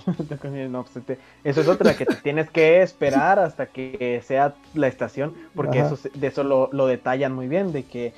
no, 0.69 0.83
pues, 0.83 1.19
eso 1.43 1.61
es 1.61 1.67
otra 1.67 1.95
que 1.95 2.05
te 2.05 2.15
tienes 2.15 2.49
que 2.49 2.81
esperar 2.81 3.39
hasta 3.39 3.67
que 3.67 4.21
sea 4.25 4.55
la 4.73 4.87
estación, 4.87 5.33
porque 5.55 5.79
eso, 5.79 5.97
de 6.13 6.27
eso 6.27 6.43
lo, 6.43 6.87
detallan 6.87 7.33
muy 7.33 7.47
bien, 7.47 7.71
de 7.71 7.83
que 7.83 8.13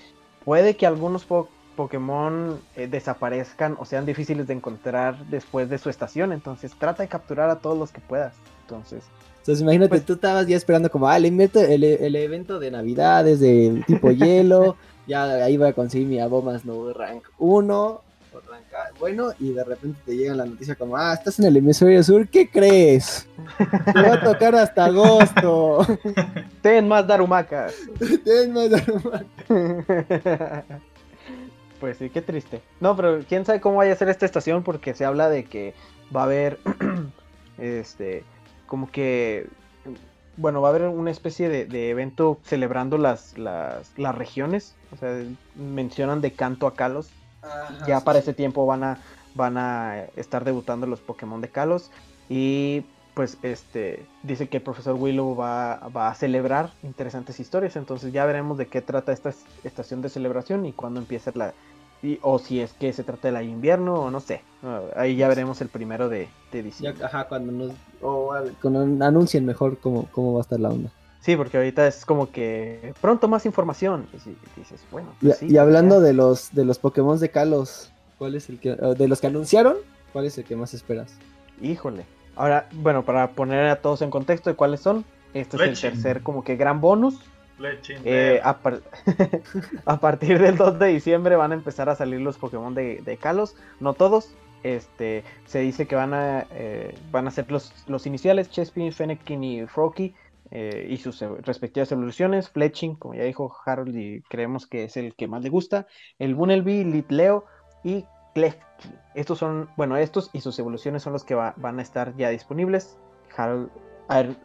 puede 0.45 0.75
que 0.75 0.85
algunos 0.85 1.25
Pokémon 1.75 2.59
eh, 2.75 2.87
desaparezcan 2.87 3.75
o 3.79 3.85
sean 3.85 4.05
difíciles 4.05 4.47
de 4.47 4.53
encontrar 4.53 5.25
después 5.25 5.69
de 5.69 5.77
su 5.77 5.89
estación, 5.89 6.31
entonces 6.31 6.71
trata 6.77 7.03
de 7.03 7.09
capturar 7.09 7.49
a 7.49 7.59
todos 7.59 7.77
los 7.77 7.91
que 7.91 8.01
puedas. 8.01 8.35
Entonces, 8.61 9.03
entonces 9.39 9.61
imagínate, 9.61 9.89
pues 9.89 10.05
tú 10.05 10.13
estabas 10.13 10.47
ya 10.47 10.55
esperando 10.55 10.89
como, 10.89 11.07
ah, 11.07 11.17
el, 11.17 11.25
el, 11.25 12.15
evento 12.15 12.59
de 12.59 12.71
navidades 12.71 13.39
de 13.39 13.83
tipo 13.85 14.11
hielo, 14.11 14.77
ya 15.07 15.23
ahí 15.23 15.57
voy 15.57 15.67
a 15.67 15.73
conseguir 15.73 16.07
mi 16.07 16.19
abomas 16.19 16.63
no 16.63 16.93
rank 16.93 17.23
1, 17.39 18.01
bueno, 18.99 19.31
y 19.39 19.53
de 19.53 19.63
repente 19.63 19.99
te 20.05 20.15
llega 20.15 20.33
la 20.33 20.45
noticia 20.45 20.75
como, 20.75 20.95
ah, 20.97 21.13
estás 21.13 21.39
en 21.39 21.45
el 21.45 21.57
hemisferio 21.57 22.03
sur, 22.03 22.27
¿qué 22.27 22.49
crees? 22.49 23.27
Te 23.93 24.01
va 24.01 24.13
a 24.13 24.23
tocar 24.23 24.55
hasta 24.55 24.85
agosto. 24.85 25.85
Ten 26.61 26.87
más 26.87 27.05
darumacas. 27.07 27.75
Ten 28.23 28.53
más 28.53 28.69
darumacas. 28.69 29.25
Pues 31.79 31.97
sí, 31.97 32.09
qué 32.09 32.21
triste. 32.21 32.61
No, 32.79 32.95
pero 32.95 33.25
quién 33.27 33.43
sabe 33.43 33.59
cómo 33.59 33.75
vaya 33.75 33.91
a 33.91 33.97
ser 33.97 34.07
esta 34.07 34.25
estación 34.25 34.63
porque 34.63 34.93
se 34.93 35.03
habla 35.03 35.27
de 35.27 35.43
que 35.43 35.73
va 36.15 36.21
a 36.21 36.23
haber 36.23 36.57
este 37.57 38.23
como 38.73 38.89
que, 38.89 39.47
bueno, 40.37 40.61
va 40.61 40.69
a 40.69 40.71
haber 40.71 40.87
una 40.87 41.11
especie 41.11 41.49
de, 41.49 41.89
evento 41.89 42.39
celebrando 42.43 42.97
las, 42.97 43.37
las, 43.37 43.91
las, 43.97 44.15
regiones, 44.15 44.75
o 44.91 44.95
sea, 44.97 45.13
mencionan 45.55 46.21
de 46.21 46.31
canto 46.31 46.65
a 46.65 46.73
Kalos. 46.73 47.11
Ya 47.87 48.01
para 48.01 48.19
ese 48.19 48.33
tiempo 48.33 48.65
van 48.65 48.83
a, 48.83 48.97
van 49.35 49.57
a 49.57 50.05
estar 50.15 50.43
debutando 50.43 50.87
los 50.87 50.99
Pokémon 50.99 51.41
de 51.41 51.49
Kalos 51.49 51.91
y 52.29 52.83
pues 53.13 53.37
este 53.43 54.05
dice 54.23 54.49
que 54.49 54.57
el 54.57 54.63
profesor 54.63 54.95
Willow 54.95 55.35
va, 55.35 55.77
va, 55.95 56.09
a 56.09 56.15
celebrar 56.15 56.71
interesantes 56.81 57.39
historias, 57.39 57.75
entonces 57.75 58.11
ya 58.11 58.25
veremos 58.25 58.57
de 58.57 58.67
qué 58.67 58.81
trata 58.81 59.11
esta 59.11 59.33
estación 59.63 60.01
de 60.01 60.09
celebración 60.09 60.65
y 60.65 60.73
cuándo 60.73 60.99
empieza 60.99 61.31
la, 61.35 61.53
o 62.21 62.39
si 62.39 62.59
es 62.59 62.73
que 62.73 62.91
se 62.91 63.03
trata 63.03 63.31
del 63.31 63.47
invierno 63.47 63.95
o 63.95 64.11
no 64.11 64.19
sé. 64.19 64.41
Ahí 64.95 65.15
ya 65.15 65.27
veremos 65.27 65.61
el 65.61 65.69
primero 65.69 66.09
de, 66.09 66.27
diciembre. 66.51 67.03
ajá, 67.05 67.27
cuando 67.27 67.51
nos 67.51 67.71
o 68.01 68.33
cuando 68.61 69.05
anuncien 69.05 69.45
mejor 69.45 69.77
cómo, 69.77 70.07
cómo 70.11 70.33
va 70.33 70.39
a 70.39 70.41
estar 70.41 70.59
la 70.59 70.69
onda. 70.69 70.91
Sí, 71.23 71.35
porque 71.35 71.57
ahorita 71.57 71.87
es 71.87 72.05
como 72.05 72.31
que 72.31 72.93
pronto 73.01 73.27
más 73.27 73.45
información. 73.45 74.07
Y 74.13 74.59
dices, 74.59 74.81
bueno. 74.91 75.13
Pues 75.21 75.41
y, 75.41 75.57
hablando 75.57 76.01
de 76.01 76.13
los 76.13 76.53
de 76.53 76.65
los 76.65 76.79
Pokémon 76.79 77.17
de 77.19 77.29
Kalos, 77.29 77.91
¿cuál 78.17 78.35
es 78.35 78.49
el 78.49 78.59
que 78.59 78.75
de 78.75 79.07
los 79.07 79.21
que 79.21 79.27
anunciaron? 79.27 79.77
¿Cuál 80.11 80.25
es 80.25 80.37
el 80.37 80.43
que 80.43 80.55
más 80.55 80.73
esperas? 80.73 81.13
Híjole. 81.61 82.05
Ahora, 82.35 82.67
bueno, 82.73 83.03
para 83.03 83.31
poner 83.31 83.67
a 83.67 83.77
todos 83.77 84.01
en 84.01 84.09
contexto 84.09 84.49
de 84.49 84.55
cuáles 84.55 84.81
son, 84.81 85.05
este 85.33 85.57
es 85.57 85.63
el 85.63 85.79
tercer 85.79 86.23
como 86.23 86.43
que 86.43 86.55
gran 86.55 86.81
bonus 86.81 87.19
eh, 88.03 88.41
a, 89.85 89.99
partir 89.99 90.39
del 90.39 90.57
2 90.57 90.79
de 90.79 90.87
diciembre 90.87 91.35
van 91.35 91.51
a 91.51 91.55
empezar 91.55 91.89
a 91.89 91.95
salir 91.95 92.19
los 92.21 92.37
Pokémon 92.37 92.73
de, 92.73 93.17
Kalos, 93.21 93.55
no 93.79 93.93
todos. 93.93 94.33
Este, 94.63 95.25
se 95.45 95.59
dice 95.59 95.87
que 95.87 95.95
van 95.95 96.13
a, 96.13 96.45
eh, 96.51 96.95
van 97.11 97.27
a 97.27 97.31
ser 97.31 97.51
los, 97.51 97.73
los 97.87 98.05
iniciales, 98.05 98.49
Chespin, 98.49 98.93
Fennekin 98.93 99.43
y 99.43 99.65
Froakie, 99.65 100.15
eh, 100.55 100.85
y 100.87 100.97
sus 100.97 101.19
respectivas 101.19 101.91
evoluciones, 101.91 102.49
Fletching, 102.49 102.95
como 102.95 103.15
ya 103.15 103.23
dijo 103.23 103.51
Harold, 103.65 103.95
y 103.95 104.21
creemos 104.29 104.67
que 104.67 104.83
es 104.83 104.97
el 104.97 105.15
que 105.15 105.27
más 105.27 105.41
le 105.41 105.49
gusta, 105.49 105.87
el 106.19 106.35
Bunnelby, 106.35 106.83
Litleo 106.83 107.45
y 107.83 108.05
Klefki. 108.35 108.89
Estos 109.15 109.39
son, 109.39 109.67
bueno, 109.77 109.97
estos 109.97 110.29
y 110.31 110.41
sus 110.41 110.59
evoluciones 110.59 111.01
son 111.01 111.13
los 111.13 111.23
que 111.23 111.33
van 111.33 111.79
a 111.79 111.81
estar 111.81 112.15
ya 112.17 112.29
disponibles. 112.29 112.99
Harold, 113.35 113.71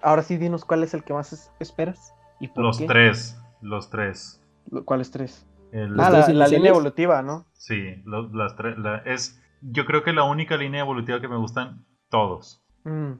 ahora 0.00 0.22
sí 0.22 0.38
dinos 0.38 0.64
cuál 0.64 0.82
es 0.82 0.94
el 0.94 1.04
que 1.04 1.12
más 1.12 1.52
esperas 1.60 2.14
los 2.56 2.78
tres, 2.78 3.40
los 3.60 3.90
tres. 3.90 4.40
¿Cuáles 4.84 5.10
tres? 5.10 5.46
ah, 5.72 6.10
la, 6.32 6.48
línea 6.48 6.70
evolutiva, 6.70 7.22
¿no? 7.22 7.46
Sí, 7.52 8.02
las 8.06 8.56
tres. 8.56 8.76
es, 9.04 9.42
yo 9.60 9.84
creo 9.84 10.02
que 10.02 10.12
la 10.12 10.24
única 10.24 10.56
línea 10.56 10.80
evolutiva 10.80 11.20
que 11.20 11.28
me 11.28 11.36
gustan 11.36 11.84
todos. 12.08 12.62
Mm. 12.84 13.14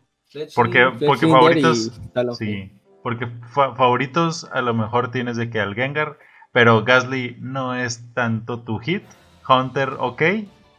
Porque, 0.55 0.91
porque 1.07 1.26
favoritos. 1.26 1.93
Sí, 2.39 2.72
porque 3.03 3.29
favoritos 3.51 4.49
a 4.53 4.61
lo 4.61 4.74
mejor 4.74 5.11
tienes 5.11 5.37
de 5.37 5.51
que 5.51 5.61
al 5.61 5.74
Gengar, 5.74 6.18
pero 6.53 6.85
Gasly 6.85 7.37
no 7.41 7.74
es 7.74 8.12
tanto 8.14 8.61
tu 8.61 8.79
hit. 8.79 9.03
Hunter, 9.49 9.95
ok. 9.99 10.22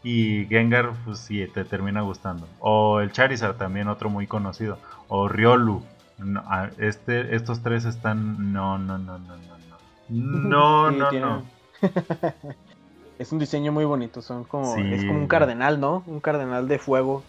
Y 0.03 0.45
Gengar, 0.45 0.93
pues 1.03 1.19
sí, 1.19 1.45
te 1.47 1.65
termina 1.65 2.01
gustando. 2.01 2.47
O 2.59 2.99
el 2.99 3.11
Charizard, 3.11 3.57
también 3.57 3.87
otro 3.87 4.09
muy 4.09 4.27
conocido. 4.27 4.77
O 5.07 5.27
Riolu. 5.27 5.83
No, 6.19 6.43
este, 6.77 7.35
estos 7.35 7.63
tres 7.63 7.85
están. 7.85 8.53
No, 8.53 8.77
no, 8.77 8.97
no, 8.97 9.17
no, 9.17 9.35
no. 9.37 9.49
No, 10.09 10.91
no, 10.91 11.11
no. 11.19 11.43
es 13.19 13.31
un 13.31 13.39
diseño 13.39 13.71
muy 13.71 13.85
bonito. 13.85 14.21
Son 14.21 14.43
como. 14.43 14.75
Es 14.77 15.03
como 15.05 15.19
un 15.19 15.27
cardenal, 15.27 15.79
¿no? 15.79 16.03
Un 16.05 16.19
cardenal 16.19 16.67
de 16.67 16.77
fuego. 16.77 17.23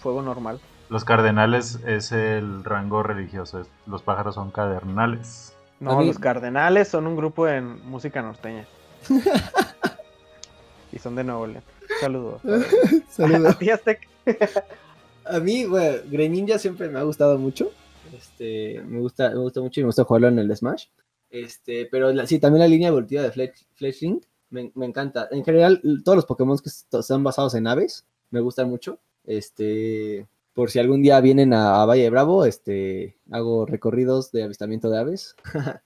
Fuego 0.00 0.22
normal. 0.22 0.60
Los 0.88 1.04
cardenales 1.04 1.80
es 1.86 2.12
el 2.12 2.62
rango 2.62 3.02
religioso. 3.02 3.62
Los 3.86 4.02
pájaros 4.02 4.36
son 4.36 4.50
cardenales. 4.50 5.56
No, 5.80 6.00
los 6.02 6.18
cardenales 6.18 6.88
son 6.88 7.06
un 7.06 7.16
grupo 7.16 7.46
de 7.46 7.60
música 7.60 8.22
norteña. 8.22 8.66
y 10.92 10.98
son 10.98 11.16
de 11.16 11.24
Nuevo 11.24 11.46
León. 11.46 11.64
Saludos. 12.00 12.40
Saludos. 13.08 13.56
a 15.24 15.40
mí, 15.40 15.64
bueno, 15.66 15.98
Greninja 16.08 16.58
siempre 16.58 16.88
me 16.88 16.98
ha 16.98 17.02
gustado 17.02 17.36
mucho. 17.36 17.70
Este, 18.16 18.80
me 18.86 19.00
gusta, 19.00 19.30
me 19.30 19.40
gusta 19.40 19.60
mucho 19.60 19.80
y 19.80 19.82
me 19.82 19.88
gusta 19.88 20.04
jugarlo 20.04 20.28
en 20.28 20.38
el 20.38 20.56
Smash. 20.56 20.86
Este, 21.30 21.86
pero 21.86 22.26
sí, 22.26 22.38
también 22.38 22.60
la 22.60 22.68
línea 22.68 22.88
evolutiva 22.88 23.22
de 23.22 23.32
Fletchling 23.74 24.24
me, 24.50 24.70
me, 24.74 24.86
encanta. 24.86 25.28
En 25.32 25.44
general, 25.44 25.82
todos 26.04 26.16
los 26.16 26.26
Pokémon 26.26 26.56
que 26.58 26.68
están 26.68 27.24
basados 27.24 27.54
en 27.56 27.66
aves 27.66 28.06
me 28.30 28.40
gustan 28.40 28.70
mucho. 28.70 29.00
Este, 29.24 30.26
por 30.56 30.70
si 30.70 30.78
algún 30.78 31.02
día 31.02 31.20
vienen 31.20 31.52
a, 31.52 31.84
Valle 31.84 32.08
Bravo, 32.08 32.46
este, 32.46 33.18
hago 33.30 33.66
recorridos 33.66 34.32
de 34.32 34.42
avistamiento 34.42 34.88
de 34.88 34.98
aves. 34.98 35.36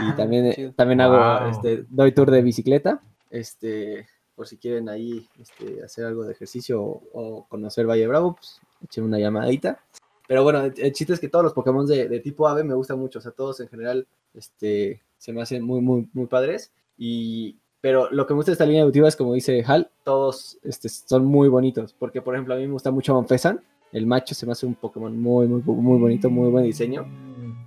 y 0.00 0.12
también, 0.12 0.72
también 0.74 1.00
hago, 1.00 1.50
este, 1.50 1.84
doy 1.88 2.12
tour 2.12 2.30
de 2.30 2.40
bicicleta. 2.40 3.02
Este, 3.28 4.06
por 4.36 4.46
si 4.46 4.56
quieren 4.56 4.88
ahí 4.88 5.28
este, 5.40 5.82
hacer 5.82 6.04
algo 6.04 6.24
de 6.24 6.30
ejercicio 6.30 6.80
o, 6.80 7.44
conocer 7.48 7.88
Valle 7.88 8.06
Bravo, 8.06 8.36
pues 8.36 8.60
echen 8.84 9.02
una 9.02 9.18
llamadita. 9.18 9.80
Pero 10.28 10.44
bueno, 10.44 10.62
el, 10.62 10.92
chiste 10.92 11.12
es 11.12 11.18
que 11.18 11.28
todos 11.28 11.42
los 11.42 11.52
Pokémon 11.52 11.84
de, 11.84 12.20
tipo 12.20 12.46
ave 12.46 12.62
me 12.62 12.74
gustan 12.74 13.00
mucho, 13.00 13.18
o 13.18 13.22
sea, 13.22 13.32
todos 13.32 13.58
en 13.58 13.68
general 13.68 14.06
este, 14.32 15.02
se 15.18 15.32
me 15.32 15.42
hacen 15.42 15.64
muy, 15.64 15.80
muy, 15.80 16.08
muy 16.12 16.26
padres. 16.26 16.72
Y, 16.96 17.56
pero 17.80 18.08
lo 18.12 18.28
que 18.28 18.34
me 18.34 18.36
gusta 18.36 18.52
de 18.52 18.54
esta 18.54 18.64
línea 18.64 18.82
evolutiva 18.82 19.08
es, 19.08 19.16
como 19.16 19.34
dice 19.34 19.64
Hal, 19.66 19.90
todos 20.04 20.56
este, 20.62 20.88
son 20.88 21.24
muy 21.24 21.48
bonitos. 21.48 21.96
Porque, 21.98 22.22
por 22.22 22.36
ejemplo, 22.36 22.54
a 22.54 22.58
mí 22.58 22.64
me 22.64 22.74
gusta 22.74 22.92
mucho 22.92 23.12
Monfesan. 23.12 23.60
El 23.94 24.06
macho 24.06 24.34
se 24.34 24.44
me 24.44 24.52
hace 24.52 24.66
un 24.66 24.74
Pokémon 24.74 25.18
muy, 25.18 25.46
muy, 25.46 25.62
muy 25.62 25.98
bonito, 25.98 26.28
muy 26.28 26.50
buen 26.50 26.64
diseño. 26.64 27.06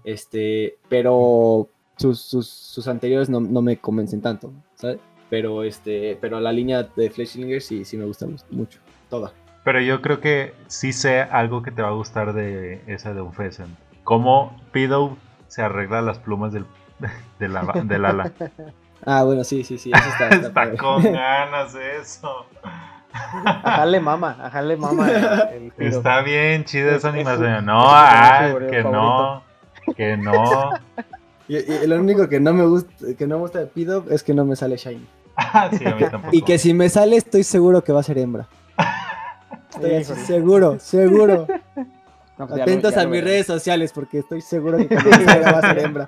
Este, 0.04 0.78
pero 0.90 1.68
sus, 1.96 2.22
sus, 2.22 2.48
sus 2.48 2.88
anteriores 2.88 3.30
no, 3.30 3.40
no, 3.40 3.62
me 3.62 3.78
convencen 3.78 4.22
tanto, 4.22 4.54
¿sabes? 4.76 5.00
Pero, 5.30 5.64
este, 5.64 6.18
pero 6.22 6.40
la 6.40 6.52
línea 6.52 6.84
de 6.84 7.10
Fleshlinger 7.10 7.62
sí, 7.62 7.86
sí 7.86 7.98
me 7.98 8.06
gusta 8.06 8.28
mucho, 8.52 8.80
toda. 9.10 9.34
Pero 9.64 9.82
yo 9.82 10.02
creo 10.02 10.20
que 10.20 10.54
sí 10.68 10.94
sé 10.94 11.22
algo 11.22 11.62
que 11.62 11.72
te 11.72 11.82
va 11.82 11.90
a 11.90 11.94
gustar 11.94 12.34
de 12.34 12.82
esa 12.88 13.14
de 13.14 13.22
Unfesen. 13.22 13.76
Cómo 14.04 14.56
Pidow 14.72 15.18
se 15.48 15.62
arregla 15.62 16.02
las 16.02 16.20
plumas 16.20 16.54
del, 16.54 16.66
del 17.40 18.06
ala. 18.06 18.34
Ah, 19.06 19.24
bueno, 19.24 19.44
sí, 19.44 19.64
sí, 19.64 19.78
sí. 19.78 19.92
Eso 19.94 20.10
está, 20.10 20.30
está, 20.48 20.78
con 20.78 21.04
ganas 21.14 21.76
eso. 21.76 22.46
Ajale 23.46 24.00
mama, 24.00 24.38
ajale 24.42 24.78
mama. 24.78 25.08
está 25.78 26.22
bien 26.22 26.64
chida 26.66 26.96
esa 26.96 27.10
animación. 27.10 27.66
no, 27.66 27.84
ah, 27.86 28.56
que 28.70 28.84
no, 28.84 29.44
que 29.96 30.18
no. 30.18 30.72
Y, 31.48 31.88
lo 31.88 31.98
único 31.98 32.28
que 32.28 32.40
no 32.40 32.54
me 32.54 32.66
gusta, 32.66 32.92
que 33.18 33.28
no 33.28 33.36
me 33.36 33.42
gusta 33.42 33.60
de 33.60 33.68
Pido 33.68 34.06
es 34.10 34.24
que 34.24 34.34
no 34.34 34.46
me 34.46 34.56
sale 34.56 34.78
Shiny. 34.78 35.08
Ah, 35.40 35.70
sí, 35.72 35.86
a 35.86 35.94
mí 35.94 36.04
tampoco. 36.10 36.36
Y 36.36 36.42
que 36.42 36.58
si 36.58 36.74
me 36.74 36.90
sale, 36.90 37.16
estoy 37.16 37.44
seguro 37.44 37.84
que 37.84 37.94
va 37.94 38.00
a 38.00 38.04
ser 38.04 38.18
hembra. 38.18 38.48
Estoy 39.70 40.04
seguro, 40.04 40.80
seguro. 40.80 41.46
Pues 42.38 42.52
Atentos 42.60 42.98
a 42.98 43.06
mis 43.06 43.24
redes 43.24 43.46
sociales 43.46 43.92
porque 43.94 44.20
estoy 44.20 44.42
seguro 44.42 44.80
que 44.80 44.96
va 44.96 45.60
a 45.60 45.62
ser 45.62 45.78
hembra. 45.78 46.08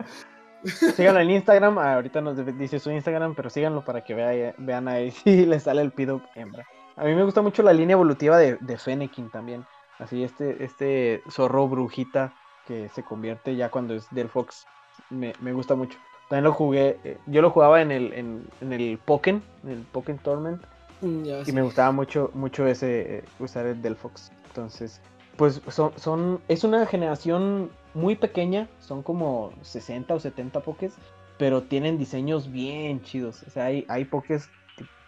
Síganlo 0.64 1.22
en 1.22 1.30
Instagram, 1.30 1.78
ahorita 1.78 2.22
nos 2.22 2.44
dice 2.58 2.80
su 2.80 2.90
Instagram, 2.90 3.36
pero 3.36 3.52
síganlo 3.52 3.86
para 3.86 4.04
que 4.04 4.54
vean 4.58 4.88
ahí 4.88 5.12
si 5.12 5.46
le 5.46 5.60
sale 5.60 5.84
el 5.84 5.92
pido 5.92 6.22
hembra. 6.34 6.66
A 7.00 7.06
mí 7.06 7.16
me 7.16 7.24
gusta 7.24 7.42
mucho 7.42 7.64
la 7.64 7.72
línea 7.72 7.94
evolutiva 7.94 8.38
de, 8.38 8.58
de 8.58 8.78
Fennekin 8.78 9.30
también. 9.30 9.66
Así, 10.00 10.24
este, 10.24 10.64
este 10.64 11.24
zorro 11.30 11.68
brujita 11.68 12.34
que 12.68 12.90
se 12.90 13.04
convierte 13.04 13.56
ya 13.56 13.70
cuando 13.70 13.96
es 13.96 14.08
del 14.12 14.30
Fox. 14.30 14.66
Me, 15.10 15.34
gusta 15.54 15.76
mucho. 15.76 15.98
También 16.28 16.44
lo 16.44 16.54
jugué, 16.54 17.00
eh, 17.04 17.18
yo 17.26 17.42
lo 17.42 17.52
jugaba 17.52 17.82
en 17.82 17.92
el, 17.92 18.14
en, 18.14 18.74
el 18.74 19.00
Pokémon, 19.04 19.42
en 19.64 19.70
el 19.70 19.82
Pokémon 19.84 20.22
Tournament. 20.22 20.62
Mm, 21.02 21.26
y 21.48 21.52
me 21.54 21.62
gustaba 21.62 21.92
mucho, 21.92 22.32
mucho 22.34 22.68
ese, 22.68 23.20
eh, 23.20 23.24
usar 23.40 23.66
el 23.66 23.82
del 23.82 23.96
Fox. 23.96 24.32
Entonces, 24.48 25.02
pues 25.38 25.62
son, 25.70 25.94
son, 25.98 26.42
es 26.50 26.66
una 26.66 26.86
generación 26.86 27.72
muy 27.94 28.16
pequeña, 28.16 28.68
son 28.80 29.04
como 29.04 29.54
60 29.62 30.14
o 30.14 30.20
70 30.20 30.60
pokés, 30.60 30.94
pero 31.38 31.64
tienen 31.64 31.98
diseños 31.98 32.52
bien 32.52 33.02
chidos. 33.04 33.44
O 33.48 33.50
sea, 33.50 33.66
hay, 33.66 33.86
hay 33.88 34.06
pokés 34.06 34.50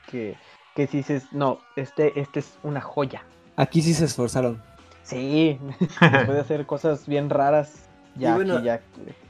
que, 0.09 0.37
que, 0.75 0.87
si 0.87 0.97
dices, 0.97 1.31
no, 1.31 1.59
este, 1.75 2.19
este 2.19 2.39
es 2.39 2.57
una 2.63 2.81
joya. 2.81 3.23
Aquí 3.55 3.81
sí 3.81 3.93
se 3.93 4.05
esforzaron. 4.05 4.61
Sí, 5.03 5.59
puede 5.99 6.39
hacer 6.41 6.65
cosas 6.65 7.07
bien 7.07 7.29
raras. 7.29 7.87
Ya, 8.15 8.37
ya 8.43 8.81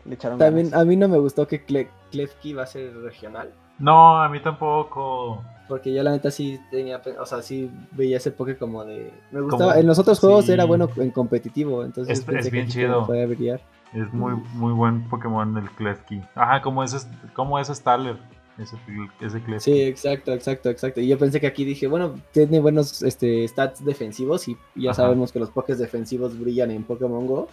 le, 0.05 0.13
echaron 0.13 0.39
También 0.39 0.73
a 0.73 0.83
mí 0.83 0.95
no 0.95 1.07
me 1.07 1.19
gustó 1.19 1.47
que 1.47 1.63
Klefki 1.63 2.49
iba 2.49 2.63
a 2.63 2.65
ser 2.65 2.95
regional. 2.97 3.53
No, 3.77 4.17
a 4.21 4.27
mí 4.27 4.39
tampoco. 4.39 5.43
Porque 5.67 5.93
yo 5.93 6.03
la 6.03 6.11
neta 6.11 6.31
sí 6.31 6.59
tenía, 6.69 7.01
o 7.19 7.25
sea, 7.25 7.41
sí 7.41 7.71
veía 7.91 8.17
ese 8.17 8.31
Poké 8.31 8.57
como 8.57 8.83
de... 8.83 9.11
Me 9.31 9.41
gustaba, 9.41 9.79
en 9.79 9.87
los 9.87 9.97
otros 9.99 10.19
juegos 10.19 10.49
era 10.49 10.65
bueno 10.65 10.89
en 10.97 11.11
competitivo, 11.11 11.85
entonces... 11.85 12.27
Es, 12.27 12.51
bien 12.51 12.67
chido. 12.67 13.05
brillar. 13.05 13.61
Es 13.93 14.11
muy, 14.13 14.33
muy 14.53 14.73
buen 14.73 15.07
Pokémon 15.09 15.57
el 15.57 15.69
Klefki. 15.71 16.21
Ajá, 16.35 16.61
como 16.61 16.83
ese, 16.83 16.97
como 17.33 17.57
ese 17.57 17.73
Starler. 17.73 18.17
Ese, 18.57 18.77
ese 19.19 19.41
Klefki. 19.41 19.71
Sí, 19.71 19.81
exacto, 19.81 20.33
exacto, 20.33 20.69
exacto. 20.69 21.01
Y 21.01 21.07
yo 21.07 21.17
pensé 21.17 21.39
que 21.39 21.47
aquí 21.47 21.65
dije, 21.65 21.87
bueno, 21.87 22.15
tiene 22.31 22.59
buenos 22.59 23.01
este, 23.01 23.47
stats 23.47 23.83
defensivos 23.83 24.47
y 24.47 24.57
ya 24.75 24.93
sabemos 24.93 25.31
que 25.31 25.39
los 25.39 25.49
Pokés 25.49 25.79
defensivos 25.79 26.37
brillan 26.39 26.71
en 26.71 26.83
Pokémon 26.83 27.25
Go. 27.25 27.47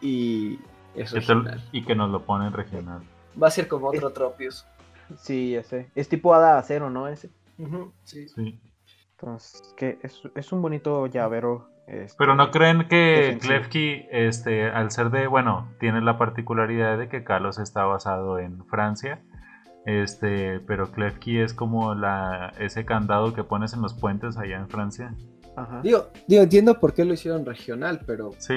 Y 0.00 0.58
es 0.94 1.14
Y 1.72 1.84
que 1.84 1.94
nos 1.94 2.10
lo 2.10 2.22
ponen 2.22 2.52
regional. 2.52 3.02
Va 3.40 3.48
a 3.48 3.50
ser 3.50 3.68
como 3.68 3.88
otro 3.88 4.10
Tropius. 4.10 4.66
Sí, 5.20 5.54
ese. 5.54 5.90
Es 5.94 6.08
tipo 6.08 6.34
hada 6.34 6.58
acero, 6.58 6.90
¿no? 6.90 7.08
Ese. 7.08 7.30
sí. 8.04 8.28
sí. 8.28 8.60
Entonces, 9.20 9.74
que 9.76 9.98
es, 10.02 10.22
es 10.34 10.52
un 10.52 10.62
bonito 10.62 11.06
llavero. 11.06 11.68
Este, 11.88 12.16
Pero 12.18 12.34
no 12.36 12.50
creen 12.50 12.86
que 12.86 13.38
Klefki, 13.40 14.06
este, 14.10 14.70
al 14.70 14.90
ser 14.90 15.10
de, 15.10 15.26
bueno, 15.26 15.68
tiene 15.80 16.00
la 16.02 16.18
particularidad 16.18 16.98
de 16.98 17.08
que 17.08 17.24
Carlos 17.24 17.58
está 17.58 17.84
basado 17.84 18.38
en 18.38 18.64
Francia. 18.66 19.20
Este, 19.88 20.60
pero 20.60 20.92
Klefki 20.92 21.38
es 21.38 21.54
como 21.54 21.94
la, 21.94 22.52
ese 22.58 22.84
candado 22.84 23.32
que 23.32 23.42
pones 23.42 23.72
en 23.72 23.80
los 23.80 23.94
puentes 23.94 24.36
allá 24.36 24.58
en 24.58 24.68
Francia. 24.68 25.14
Ajá. 25.56 25.80
Digo, 25.82 26.08
digo, 26.26 26.42
entiendo 26.42 26.78
por 26.78 26.92
qué 26.92 27.06
lo 27.06 27.14
hicieron 27.14 27.46
regional, 27.46 28.02
pero 28.06 28.32
sí. 28.36 28.56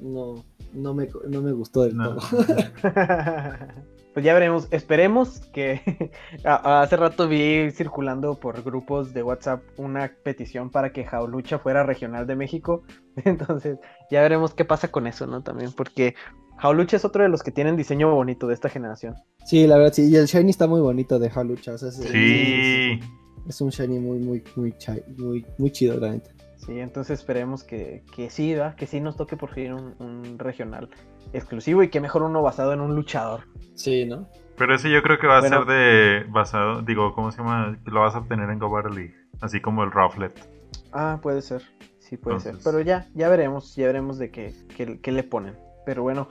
no, 0.00 0.42
no 0.72 0.94
me, 0.94 1.10
no 1.28 1.42
me 1.42 1.52
gustó 1.52 1.82
del 1.82 1.98
todo. 1.98 2.16
pues 4.14 4.24
ya 4.24 4.32
veremos. 4.32 4.66
Esperemos 4.70 5.40
que 5.52 6.10
hace 6.44 6.96
rato 6.96 7.28
vi 7.28 7.70
circulando 7.70 8.40
por 8.40 8.62
grupos 8.62 9.12
de 9.12 9.22
WhatsApp 9.22 9.62
una 9.76 10.10
petición 10.24 10.70
para 10.70 10.90
que 10.90 11.04
Jaulucha 11.04 11.58
fuera 11.58 11.82
regional 11.82 12.26
de 12.26 12.36
México. 12.36 12.82
Entonces 13.24 13.78
ya 14.10 14.22
veremos 14.22 14.54
qué 14.54 14.64
pasa 14.64 14.88
con 14.88 15.06
eso, 15.06 15.26
¿no? 15.26 15.42
También 15.42 15.72
porque 15.72 16.14
Jaulucha 16.62 16.96
es 16.96 17.04
otro 17.04 17.24
de 17.24 17.28
los 17.28 17.42
que 17.42 17.50
tienen 17.50 17.76
diseño 17.76 18.14
bonito 18.14 18.46
de 18.46 18.54
esta 18.54 18.68
generación. 18.68 19.16
Sí, 19.44 19.66
la 19.66 19.78
verdad 19.78 19.92
sí. 19.92 20.08
Y 20.08 20.14
el 20.14 20.26
shiny 20.26 20.50
está 20.50 20.68
muy 20.68 20.80
bonito 20.80 21.18
de 21.18 21.28
Jaulucha. 21.28 21.76
sí. 21.76 23.00
Es, 23.48 23.60
un 23.60 23.70
shiny 23.70 23.98
muy, 23.98 24.20
muy, 24.20 24.44
muy, 24.54 24.72
muy, 25.18 25.44
muy 25.58 25.72
chido, 25.72 25.98
realmente. 25.98 26.30
Sí, 26.58 26.78
entonces 26.78 27.18
esperemos 27.18 27.64
que, 27.64 28.04
que 28.14 28.30
sí, 28.30 28.54
¿verdad? 28.54 28.76
que 28.76 28.86
sí 28.86 29.00
nos 29.00 29.16
toque 29.16 29.36
por 29.36 29.52
fin 29.52 29.72
un, 29.72 30.38
regional 30.38 30.88
exclusivo 31.32 31.82
y 31.82 31.88
que 31.88 32.00
mejor 32.00 32.22
uno 32.22 32.40
basado 32.42 32.72
en 32.72 32.80
un 32.80 32.94
luchador. 32.94 33.40
Sí, 33.74 34.04
¿no? 34.04 34.28
Pero 34.56 34.76
ese 34.76 34.88
yo 34.88 35.02
creo 35.02 35.18
que 35.18 35.26
va 35.26 35.38
a 35.38 35.42
ser 35.42 35.64
de 35.64 36.24
basado, 36.28 36.82
digo, 36.82 37.12
¿cómo 37.16 37.32
se 37.32 37.38
llama? 37.38 37.76
Lo 37.86 38.02
vas 38.02 38.14
a 38.14 38.18
obtener 38.18 38.48
en 38.50 38.60
Go 38.60 38.80
League, 38.82 39.16
así 39.40 39.60
como 39.60 39.82
el 39.82 39.90
Rufflet. 39.90 40.48
Ah, 40.92 41.18
puede 41.20 41.42
ser, 41.42 41.62
sí 41.98 42.16
puede 42.16 42.38
ser. 42.38 42.58
Pero 42.62 42.80
ya, 42.80 43.08
ya 43.14 43.28
veremos, 43.28 43.74
ya 43.74 43.86
veremos 43.86 44.18
de 44.18 44.30
qué, 44.30 44.54
qué, 45.02 45.10
le 45.10 45.24
ponen. 45.24 45.56
Pero 45.84 46.02
bueno, 46.02 46.28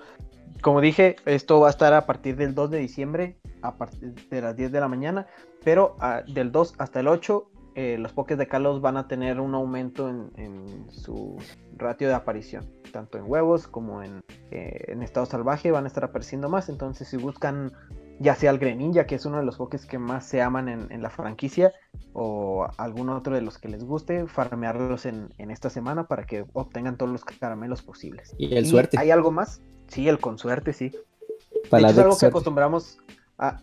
como 0.62 0.82
dije, 0.82 1.16
esto 1.26 1.60
va 1.60 1.68
a 1.68 1.72
estar 1.72 1.94
a 1.94 2.06
partir 2.06 2.36
del 2.36 2.54
2 2.54 2.72
de 2.72 2.78
diciembre, 2.80 3.38
a 3.62 3.76
partir 3.78 4.14
de 4.30 4.42
las 4.42 4.56
10 4.56 4.72
de 4.72 4.80
la 4.80 4.88
mañana, 4.88 5.28
pero 5.64 5.96
ah, 6.00 6.22
del 6.28 6.52
2 6.52 6.76
hasta 6.78 7.00
el 7.00 7.08
8 7.08 7.48
eh, 7.74 7.98
los 7.98 8.12
Pokés 8.12 8.38
de 8.38 8.48
Kalos 8.48 8.82
van 8.82 8.98
a 8.98 9.08
tener 9.08 9.40
un 9.40 9.56
aumento 9.56 10.10
en, 10.10 10.86
su 10.90 11.38
ratio 11.78 12.10
de 12.10 12.14
aparición, 12.14 12.70
tanto 12.92 13.18
en 13.18 13.24
huevos 13.26 13.68
como 13.68 14.04
en, 14.04 14.22
eh, 14.52 14.86
en, 14.88 15.02
estado 15.02 15.26
salvaje 15.26 15.72
van 15.72 15.86
a 15.86 15.88
estar 15.88 16.04
apareciendo 16.04 16.50
más. 16.50 16.68
Entonces, 16.68 17.08
si 17.08 17.16
buscan 17.16 17.72
ya 18.22 18.36
sea 18.36 18.52
el 18.52 18.60
Greninja, 18.60 19.06
que 19.06 19.16
es 19.16 19.26
uno 19.26 19.40
de 19.40 19.46
los 19.46 19.58
Pokés 19.58 19.86
que 19.86 19.98
más 19.98 20.26
se 20.26 20.42
aman 20.42 20.70
en, 20.70 21.02
la 21.02 21.10
franquicia, 21.10 21.74
o 22.14 22.68
algún 22.78 23.10
otro 23.10 23.34
de 23.34 23.42
los 23.42 23.58
que 23.58 23.68
les 23.68 23.84
guste, 23.84 24.28
farmearlos 24.28 25.06
en, 25.06 25.32
esta 25.38 25.70
semana 25.70 26.08
para 26.08 26.26
que 26.26 26.46
obtengan 26.54 26.98
todos 26.98 27.12
los 27.12 27.26
caramelos 27.26 27.82
posibles. 27.82 28.36
¿Y 28.38 28.56
el 28.56 28.68
suerte? 28.68 28.98
¿Hay 29.00 29.10
algo 29.10 29.32
más? 29.32 29.62
Sí, 29.88 30.08
el 30.08 30.20
con 30.20 30.38
suerte, 30.38 30.74
sí. 30.74 30.92
Para 31.70 31.90
es 31.90 31.98
algo 31.98 32.18
que 32.18 32.28
acostumbramos. 32.28 33.00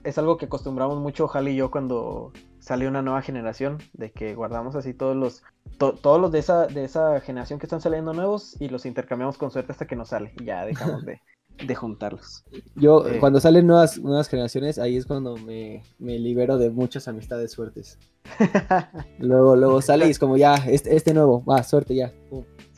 es 0.03 0.19
algo 0.19 0.37
que 0.37 0.47
acostumbramos 0.47 0.99
mucho, 0.99 1.29
Jali 1.29 1.53
y 1.53 1.57
yo, 1.57 1.71
cuando 1.71 2.33
sale 2.59 2.89
una 2.89 3.01
nueva 3.01 3.23
generación, 3.23 3.79
de 3.93 4.11
que 4.11 4.35
guardamos 4.35 4.75
así 4.75 4.93
todos 4.93 5.17
los, 5.17 5.45
todos 5.79 6.21
los 6.21 6.33
de 6.33 6.41
esa, 6.41 6.67
de 6.67 6.85
esa 6.85 7.21
generación 7.21 7.61
que 7.61 7.67
están 7.67 7.81
saliendo 7.81 8.13
nuevos 8.13 8.57
y 8.61 8.69
los 8.69 8.87
intercambiamos 8.87 9.39
con 9.39 9.53
suerte 9.53 9.71
hasta 9.71 9.87
que 9.87 9.97
nos 9.97 10.09
sale 10.09 10.33
y 10.39 10.45
ya 10.45 10.67
dejamos 10.67 11.05
de, 11.05 11.21
de 11.67 11.75
juntarlos. 11.75 12.45
Yo, 12.75 13.07
eh. 13.07 13.19
cuando 13.19 13.41
salen 13.41 13.67
nuevas, 13.67 13.99
nuevas 13.99 14.29
generaciones, 14.29 14.79
ahí 14.79 14.97
es 14.97 15.07
cuando 15.07 15.37
me, 15.37 15.83
libero 15.99 16.59
de 16.59 16.71
muchas 16.71 17.09
amistades 17.09 17.53
suertes. 17.53 17.99
luego, 19.19 19.57
luego 19.57 19.83
sale 19.83 20.07
y 20.07 20.11
es 20.11 20.19
como 20.19 20.37
ya, 20.37 20.55
este, 20.55 20.95
este 20.95 21.15
nuevo, 21.15 21.45
va, 21.45 21.63
suerte 21.63 21.95
ya. 21.95 22.13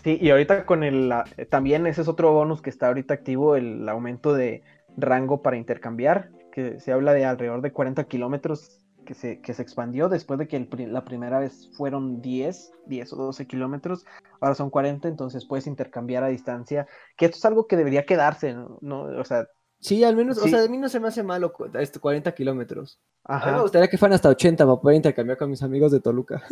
Sí, 0.03 0.19
y 0.21 0.31
ahorita 0.31 0.65
con 0.65 0.83
el, 0.83 1.13
también 1.51 1.87
ese 1.87 2.03
es 2.03 2.09
otro 2.09 2.33
bonus 2.33 2.63
que 2.63 2.71
está 2.71 2.89
ahorita 2.89 3.13
activo, 3.15 3.57
el 3.57 3.89
aumento 3.89 4.33
de 4.33 4.63
rango 4.97 5.43
para 5.43 5.57
intercambiar, 5.57 6.31
que 6.53 6.81
se 6.81 6.93
habla 6.93 7.13
de 7.13 7.25
alrededor 7.25 7.61
de 7.61 7.73
40 7.73 8.05
kilómetros 8.05 8.79
que 9.05 9.15
se, 9.15 9.41
que 9.41 9.55
se 9.55 9.63
expandió 9.63 10.09
después 10.09 10.39
de 10.39 10.49
que 10.49 10.69
la 10.89 11.05
primera 11.05 11.39
vez 11.39 11.71
fueron 11.77 12.21
10, 12.21 12.73
10 12.87 13.13
o 13.13 13.17
12 13.17 13.47
kilómetros, 13.47 14.05
ahora 14.41 14.55
son 14.55 14.71
40, 14.71 15.09
entonces 15.09 15.47
puedes 15.47 15.67
intercambiar 15.67 16.25
a 16.25 16.29
distancia, 16.29 16.87
que 17.17 17.27
esto 17.27 17.39
es 17.39 17.45
algo 17.45 17.67
que 17.67 17.77
debería 17.77 18.07
quedarse, 18.07 18.55
¿no? 18.81 19.03
O 19.03 19.25
sea... 19.25 19.47
Sí, 19.81 20.05
al 20.05 20.15
menos, 20.15 20.37
o 20.37 20.47
sea, 20.47 20.63
a 20.63 20.69
mí 20.69 20.77
no 20.77 20.91
se 20.91 21.01
me 21.01 21.09
hace 21.09 21.23
malo 21.23 21.53
esto, 21.79 22.01
40 22.01 22.33
kilómetros. 22.33 23.01
A 23.25 23.47
mí 23.47 23.53
me 23.53 23.63
gustaría 23.63 23.89
que 23.89 23.97
fueran 23.97 24.15
hasta 24.15 24.29
80 24.29 24.65
para 24.67 24.81
poder 24.81 24.97
intercambiar 24.97 25.39
con 25.39 25.49
mis 25.49 25.63
amigos 25.63 25.91
de 25.91 26.01
Toluca. 26.01 26.43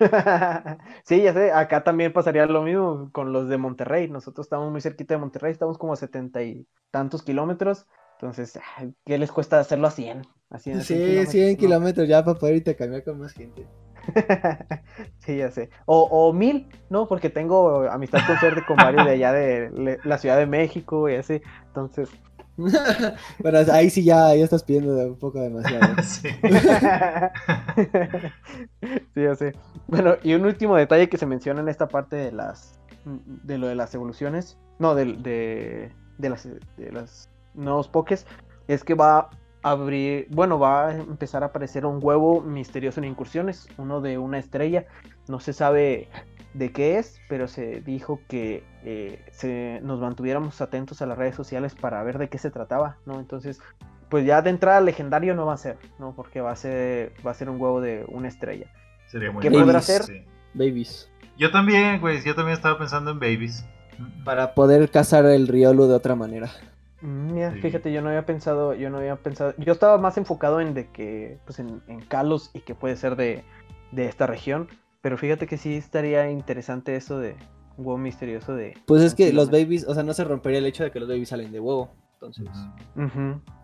sí, 1.04 1.22
ya 1.22 1.32
sé, 1.34 1.52
acá 1.52 1.84
también 1.84 2.12
pasaría 2.12 2.46
lo 2.46 2.62
mismo 2.62 3.10
con 3.12 3.32
los 3.32 3.48
de 3.48 3.58
Monterrey. 3.58 4.08
Nosotros 4.08 4.46
estamos 4.46 4.70
muy 4.70 4.80
cerquita 4.80 5.14
de 5.14 5.20
Monterrey, 5.20 5.52
estamos 5.52 5.78
como 5.78 5.92
a 5.92 5.96
setenta 5.96 6.42
y 6.42 6.66
tantos 6.90 7.22
kilómetros. 7.22 7.86
Entonces, 8.20 8.58
¿qué 9.04 9.18
les 9.18 9.32
cuesta 9.32 9.58
hacerlo 9.60 9.88
a 9.88 9.90
100? 9.90 10.22
Sí, 10.58 11.26
100 11.26 11.56
kilómetros, 11.56 12.08
ya 12.08 12.24
para 12.24 12.38
poder 12.38 12.56
intercambiar 12.56 13.04
con 13.04 13.18
más 13.18 13.32
gente. 13.32 13.66
sí, 15.18 15.36
ya 15.36 15.50
sé. 15.50 15.70
O, 15.86 16.02
o 16.02 16.32
mil, 16.32 16.68
¿no? 16.88 17.06
Porque 17.06 17.30
tengo 17.30 17.88
amistad 17.90 18.20
con 18.26 18.38
suerte 18.38 18.64
con 18.66 18.76
varios 18.76 19.04
de 19.04 19.12
allá 19.12 19.32
de 19.32 19.98
la 20.04 20.18
Ciudad 20.18 20.38
de 20.38 20.46
México 20.46 21.08
y 21.08 21.16
así. 21.16 21.40
Entonces, 21.66 22.08
bueno, 23.38 23.58
ahí 23.72 23.90
sí 23.90 24.04
ya, 24.04 24.34
ya 24.34 24.44
estás 24.44 24.62
pidiendo 24.64 24.94
un 24.94 25.18
poco 25.18 25.40
demasiado. 25.40 26.02
sí. 26.02 26.28
sí, 29.14 29.22
ya 29.22 29.34
sé. 29.34 29.54
Bueno, 29.86 30.16
y 30.22 30.34
un 30.34 30.44
último 30.44 30.76
detalle 30.76 31.08
que 31.08 31.18
se 31.18 31.26
menciona 31.26 31.60
en 31.60 31.68
esta 31.68 31.88
parte 31.88 32.16
de 32.16 32.32
las 32.32 32.78
de 33.04 33.56
lo 33.56 33.66
de 33.68 33.74
las 33.74 33.94
evoluciones, 33.94 34.58
no, 34.78 34.94
de, 34.94 35.06
de, 35.06 35.90
de 36.18 36.28
las 36.28 36.48
de 36.76 36.92
los 36.92 37.30
nuevos 37.54 37.88
pokés, 37.88 38.26
es 38.68 38.84
que 38.84 38.94
va 38.94 39.18
a 39.18 39.30
abrir, 39.62 40.26
bueno, 40.30 40.58
va 40.58 40.88
a 40.88 40.92
empezar 40.94 41.42
a 41.42 41.46
aparecer 41.46 41.86
un 41.86 41.98
huevo 42.02 42.40
misterioso 42.40 43.00
en 43.00 43.06
incursiones, 43.06 43.68
uno 43.78 44.00
de 44.00 44.18
una 44.18 44.38
estrella, 44.38 44.86
no 45.28 45.40
se 45.40 45.52
sabe 45.52 46.08
de 46.54 46.72
qué 46.72 46.98
es, 46.98 47.20
pero 47.28 47.46
se 47.46 47.80
dijo 47.80 48.20
que 48.28 48.64
eh, 48.84 49.24
se, 49.30 49.80
nos 49.82 50.00
mantuviéramos 50.00 50.60
atentos 50.60 51.00
a 51.02 51.06
las 51.06 51.16
redes 51.16 51.34
sociales 51.34 51.74
para 51.74 52.02
ver 52.02 52.18
de 52.18 52.28
qué 52.28 52.38
se 52.38 52.50
trataba, 52.50 52.96
¿no? 53.06 53.20
Entonces, 53.20 53.60
pues 54.08 54.26
ya 54.26 54.42
de 54.42 54.50
entrada 54.50 54.80
legendario 54.80 55.34
no 55.34 55.46
va 55.46 55.54
a 55.54 55.58
ser, 55.58 55.76
¿no? 55.98 56.14
Porque 56.14 56.40
va 56.40 56.50
a 56.50 56.56
ser, 56.56 57.12
va 57.24 57.30
a 57.30 57.34
ser 57.34 57.48
un 57.48 57.60
huevo 57.60 57.80
de 57.80 58.04
una 58.08 58.28
estrella. 58.28 58.66
Sería 59.06 59.30
muy 59.30 59.42
¿Qué 59.42 59.50
podrá 59.50 59.80
ser? 59.80 60.26
Babies. 60.54 61.10
Yo 61.38 61.50
también, 61.50 62.00
güey, 62.00 62.22
yo 62.22 62.34
también 62.34 62.56
estaba 62.56 62.76
pensando 62.78 63.12
en 63.12 63.20
babies. 63.20 63.64
Para 64.24 64.54
poder 64.54 64.90
cazar 64.90 65.26
el 65.26 65.46
riolo 65.46 65.86
de 65.86 65.94
otra 65.94 66.16
manera. 66.16 66.50
Mm, 67.02 67.32
mira, 67.32 67.52
fíjate, 67.52 67.92
yo 67.92 68.02
no 68.02 68.08
había 68.08 68.26
pensado, 68.26 68.74
yo 68.74 68.90
no 68.90 68.98
había 68.98 69.16
pensado, 69.16 69.54
yo 69.58 69.72
estaba 69.72 69.98
más 69.98 70.18
enfocado 70.18 70.60
en 70.60 70.74
de 70.74 70.90
que, 70.90 71.38
pues 71.46 71.58
en, 71.58 71.82
en 71.88 72.00
Kalos 72.00 72.50
y 72.54 72.60
que 72.60 72.74
puede 72.74 72.96
ser 72.96 73.16
de, 73.16 73.44
de 73.92 74.06
esta 74.06 74.26
región, 74.26 74.68
pero 75.00 75.16
fíjate 75.16 75.46
que 75.46 75.56
sí 75.56 75.74
estaría 75.74 76.30
interesante 76.30 76.96
eso 76.96 77.18
de 77.18 77.36
un 77.76 77.86
huevo 77.86 77.98
misterioso 77.98 78.54
de... 78.54 78.74
Pues 78.86 79.02
es 79.02 79.14
que 79.14 79.32
los 79.32 79.50
babies, 79.50 79.86
o 79.86 79.94
sea, 79.94 80.02
no 80.02 80.12
se 80.12 80.24
rompería 80.24 80.58
el 80.58 80.66
hecho 80.66 80.84
de 80.84 80.90
que 80.90 81.00
los 81.00 81.08
babies 81.08 81.30
salen 81.30 81.52
de 81.52 81.60
huevo. 81.60 81.94
Entonces, 82.14 82.48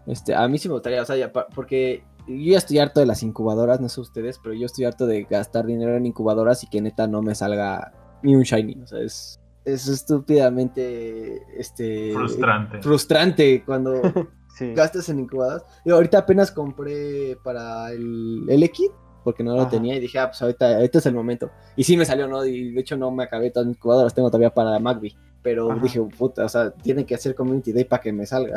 este, 0.06 0.34
a 0.34 0.48
mí 0.48 0.56
sí 0.56 0.68
me 0.68 0.74
gustaría, 0.74 1.02
o 1.02 1.04
sea, 1.04 1.16
ya, 1.16 1.30
porque 1.30 2.04
yo 2.26 2.52
ya 2.52 2.58
estoy 2.58 2.78
harto 2.78 3.00
de 3.00 3.06
las 3.06 3.22
incubadoras, 3.22 3.80
no 3.80 3.90
sé 3.90 4.00
ustedes, 4.00 4.38
pero 4.42 4.54
yo 4.54 4.64
estoy 4.64 4.86
harto 4.86 5.06
de 5.06 5.24
gastar 5.24 5.66
dinero 5.66 5.94
en 5.94 6.06
incubadoras 6.06 6.64
y 6.64 6.68
que 6.68 6.80
neta 6.80 7.06
no 7.06 7.20
me 7.20 7.34
salga 7.34 7.92
ni 8.22 8.34
un 8.34 8.42
shiny. 8.42 8.80
O 8.82 8.86
sea, 8.86 9.00
es, 9.00 9.38
es 9.66 9.88
estúpidamente 9.88 11.42
este, 11.58 12.12
frustrante. 12.14 12.82
frustrante 12.82 13.64
cuando 13.64 14.00
gastas 14.74 15.08
en 15.08 15.20
incubadoras. 15.20 15.64
Yo 15.84 15.96
ahorita 15.96 16.18
apenas 16.18 16.52
compré 16.52 17.36
para 17.42 17.90
el, 17.90 18.44
el 18.48 18.62
X 18.62 18.90
porque 19.24 19.42
no 19.42 19.56
lo 19.56 19.66
tenía 19.66 19.96
y 19.96 19.98
dije, 19.98 20.20
ah, 20.20 20.28
pues 20.28 20.40
ahorita, 20.40 20.80
este 20.82 20.98
es 20.98 21.06
el 21.06 21.14
momento. 21.14 21.50
Y 21.74 21.82
sí 21.82 21.96
me 21.96 22.04
salió, 22.04 22.28
¿no? 22.28 22.44
Y 22.44 22.70
de 22.70 22.80
hecho 22.80 22.96
no 22.96 23.10
me 23.10 23.24
acabé 23.24 23.50
todas 23.50 23.66
mis 23.66 23.76
jugadoras, 23.76 24.14
tengo 24.14 24.28
todavía 24.28 24.54
para 24.54 24.78
Magby. 24.78 25.16
Pero 25.42 25.74
dije, 25.80 26.00
puta, 26.16 26.44
o 26.44 26.48
sea, 26.48 26.70
tiene 26.70 27.04
que 27.04 27.16
hacer 27.16 27.34
Community 27.34 27.72
Day 27.72 27.82
para 27.82 28.00
que 28.00 28.12
me 28.12 28.24
salga. 28.24 28.54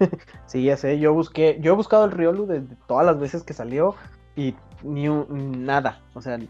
sí, 0.46 0.64
ya 0.64 0.76
sé, 0.76 0.98
yo 0.98 1.14
busqué, 1.14 1.58
yo 1.60 1.74
he 1.74 1.76
buscado 1.76 2.06
el 2.06 2.10
Riolu 2.10 2.46
desde 2.46 2.74
todas 2.88 3.06
las 3.06 3.20
veces 3.20 3.44
que 3.44 3.52
salió 3.52 3.94
y 4.34 4.56
ni 4.82 5.08
un, 5.08 5.64
nada, 5.64 6.00
o 6.14 6.20
sea, 6.20 6.40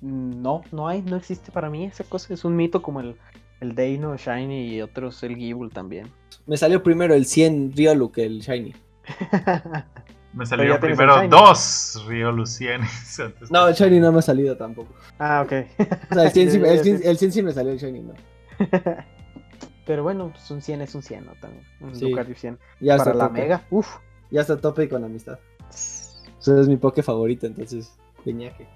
no, 0.00 0.62
no 0.72 0.88
hay, 0.88 1.02
no 1.02 1.16
existe 1.16 1.52
para 1.52 1.70
mí 1.70 1.84
esa 1.84 2.04
cosa, 2.04 2.32
es 2.32 2.44
un 2.44 2.56
mito 2.56 2.82
como 2.82 3.00
el, 3.00 3.16
el 3.60 3.74
Deino, 3.74 4.16
Shiny 4.16 4.74
y 4.74 4.82
otros, 4.82 5.22
el 5.22 5.36
Gible 5.36 5.70
también. 5.70 6.10
Me 6.46 6.56
salió 6.56 6.82
primero 6.82 7.14
el 7.14 7.26
100 7.26 7.72
Riolu 7.76 8.10
que 8.10 8.24
el 8.24 8.40
Shiny. 8.40 8.74
Me 10.32 10.46
salieron 10.46 10.78
primero 10.78 11.26
dos 11.28 12.04
Río 12.06 12.30
Lucienes. 12.30 12.88
No, 13.50 13.66
el 13.66 13.74
Shiny 13.74 13.98
no 13.98 14.12
me 14.12 14.20
ha 14.20 14.22
salido 14.22 14.56
tampoco. 14.56 14.94
Ah, 15.18 15.42
ok. 15.44 15.52
O 16.10 16.14
sea, 16.14 16.24
el 16.24 16.30
100, 16.30 16.50
sí, 17.32 17.42
me 17.42 17.52
salió, 17.52 17.72
el 17.72 17.78
Shiny 17.78 18.00
no. 18.00 18.14
Pero 19.84 20.04
bueno, 20.04 20.30
pues 20.30 20.48
un 20.50 20.62
100 20.62 20.82
es 20.82 20.94
un 20.94 21.02
100, 21.02 21.26
¿no? 21.26 21.32
También. 21.40 21.64
Un 21.80 21.96
sí. 21.96 22.08
Lucario 22.08 22.36
100. 22.36 22.58
Ya 22.80 22.96
Para 22.96 23.14
la 23.14 23.28
Mega, 23.28 23.62
uff. 23.70 23.96
Ya 24.30 24.42
está 24.42 24.56
tope 24.56 24.88
con 24.88 25.00
la 25.00 25.08
amistad. 25.08 25.38
Ese 25.68 26.60
es 26.60 26.68
mi 26.68 26.76
poke 26.76 27.02
favorito, 27.02 27.46
entonces, 27.46 27.92
peñaje. 28.24 28.68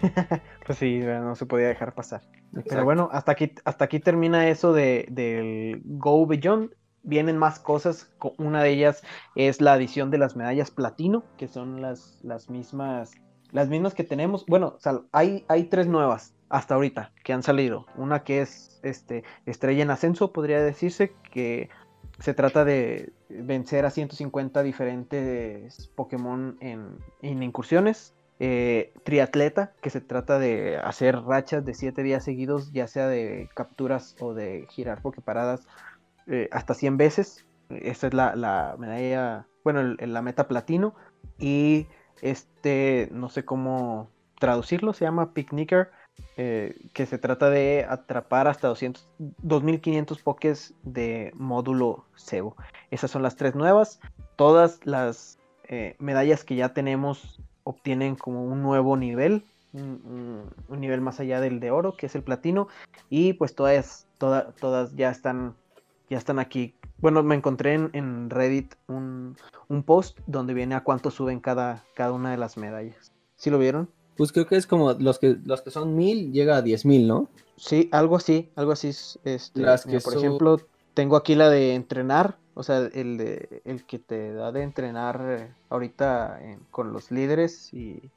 pues 0.66 0.78
sí, 0.78 0.98
no 1.00 1.34
se 1.34 1.46
podía 1.46 1.68
dejar 1.68 1.94
pasar. 1.94 2.22
Pero 2.68 2.84
bueno, 2.84 3.08
hasta 3.12 3.32
aquí, 3.32 3.52
hasta 3.64 3.84
aquí 3.84 4.00
termina 4.00 4.48
eso 4.48 4.72
de, 4.72 5.06
del 5.10 5.82
Go 5.84 6.26
Beyond 6.26 6.72
vienen 7.02 7.38
más 7.38 7.58
cosas. 7.58 8.10
Una 8.38 8.62
de 8.62 8.70
ellas 8.70 9.02
es 9.34 9.60
la 9.60 9.74
adición 9.74 10.10
de 10.10 10.18
las 10.18 10.36
medallas 10.36 10.70
platino, 10.70 11.24
que 11.36 11.48
son 11.48 11.80
las, 11.80 12.20
las 12.22 12.50
mismas. 12.50 13.12
Las 13.52 13.68
mismas 13.68 13.94
que 13.94 14.04
tenemos. 14.04 14.46
Bueno, 14.46 14.76
hay, 15.12 15.44
hay 15.48 15.64
tres 15.64 15.88
nuevas 15.88 16.34
hasta 16.50 16.74
ahorita 16.74 17.12
que 17.24 17.32
han 17.32 17.42
salido. 17.42 17.86
Una 17.96 18.22
que 18.22 18.42
es 18.42 18.80
este, 18.82 19.24
estrella 19.46 19.82
en 19.82 19.90
ascenso, 19.90 20.32
podría 20.32 20.62
decirse, 20.62 21.14
que 21.32 21.68
se 22.20 22.34
trata 22.34 22.64
de 22.64 23.12
vencer 23.28 23.86
a 23.86 23.90
150 23.90 24.62
diferentes 24.62 25.88
Pokémon 25.94 26.58
en, 26.60 27.42
incursiones. 27.42 28.14
Eh, 28.42 28.94
triatleta, 29.04 29.74
que 29.82 29.90
se 29.90 30.00
trata 30.00 30.38
de 30.38 30.78
hacer 30.78 31.20
rachas 31.24 31.62
de 31.62 31.74
7 31.74 32.02
días 32.02 32.24
seguidos, 32.24 32.72
ya 32.72 32.86
sea 32.86 33.06
de 33.06 33.50
capturas 33.54 34.16
o 34.18 34.32
de 34.32 34.66
girar 34.70 35.02
Poképaradas 35.02 35.68
eh, 36.26 36.48
hasta 36.50 36.72
100 36.72 36.96
veces. 36.96 37.44
Esta 37.68 38.06
es 38.06 38.14
la, 38.14 38.76
medalla, 38.78 39.46
bueno, 39.62 39.82
la 39.82 40.22
meta 40.22 40.48
platino. 40.48 40.94
Y 41.38 41.86
este, 42.22 43.10
no 43.12 43.28
sé 43.28 43.44
cómo 43.44 44.08
traducirlo, 44.38 44.94
se 44.94 45.04
llama 45.04 45.34
Picnicker, 45.34 45.90
eh, 46.38 46.74
que 46.94 47.04
se 47.04 47.18
trata 47.18 47.50
de 47.50 47.86
atrapar 47.86 48.48
hasta 48.48 48.68
200, 48.68 49.06
2500 49.18 50.22
pokés 50.22 50.74
de 50.82 51.30
módulo 51.34 52.06
cebo. 52.16 52.56
Esas 52.90 53.10
son 53.10 53.22
las 53.22 53.36
tres 53.36 53.54
nuevas. 53.54 54.00
Todas 54.36 54.80
las 54.86 55.38
eh, 55.64 55.94
medallas 55.98 56.42
que 56.42 56.56
ya 56.56 56.72
tenemos 56.72 57.38
obtienen 57.64 58.16
como 58.16 58.44
un 58.44 58.62
nuevo 58.62 58.96
nivel, 58.96 59.44
un, 59.72 60.50
nivel 60.68 61.00
más 61.00 61.20
allá 61.20 61.40
del 61.40 61.60
de 61.60 61.70
oro, 61.70 61.96
que 61.96 62.06
es 62.06 62.14
el 62.14 62.22
platino. 62.22 62.68
Y 63.08 63.34
pues 63.34 63.54
todas, 63.54 64.06
todas, 64.18 64.54
todas 64.56 64.94
ya 64.96 65.10
están 65.10 65.54
ya 66.10 66.18
están 66.18 66.38
aquí. 66.38 66.74
Bueno, 66.98 67.22
me 67.22 67.36
encontré 67.36 67.74
en, 67.74 68.28
Reddit 68.28 68.74
un, 68.88 69.36
post 69.86 70.18
donde 70.26 70.52
viene 70.52 70.74
a 70.74 70.82
cuánto 70.82 71.10
suben 71.10 71.40
cada, 71.40 71.84
cada 71.94 72.12
una 72.12 72.32
de 72.32 72.36
las 72.36 72.58
medallas. 72.58 73.12
¿Sí 73.36 73.48
lo 73.48 73.58
vieron? 73.58 73.88
Pues 74.16 74.32
creo 74.32 74.46
que 74.46 74.56
es 74.56 74.66
como 74.66 74.92
los 74.92 75.18
que 75.18 75.38
los 75.44 75.62
que 75.62 75.70
son 75.70 75.96
mil 75.96 76.32
llega 76.32 76.56
a 76.56 76.62
diez 76.62 76.84
mil, 76.84 77.08
¿no? 77.08 77.30
Sí, 77.56 77.88
algo 77.92 78.16
así, 78.16 78.50
algo 78.56 78.72
así. 78.72 78.88
Este, 78.88 79.60
las 79.60 79.86
que 79.86 80.00
por 80.00 80.14
ejemplo, 80.14 80.60
tengo 80.92 81.16
aquí 81.16 81.34
la 81.36 81.48
de 81.48 81.74
entrenar, 81.74 82.36
o 82.54 82.62
sea, 82.62 82.88
el, 82.92 83.16
de, 83.16 83.62
el 83.64 83.84
que 83.84 83.98
te 83.98 84.32
da 84.32 84.52
de 84.52 84.62
entrenar 84.62 85.54
ahorita 85.68 86.40
con 86.70 86.92
los 86.92 87.10
líderes 87.10 87.72
y, 87.72 88.10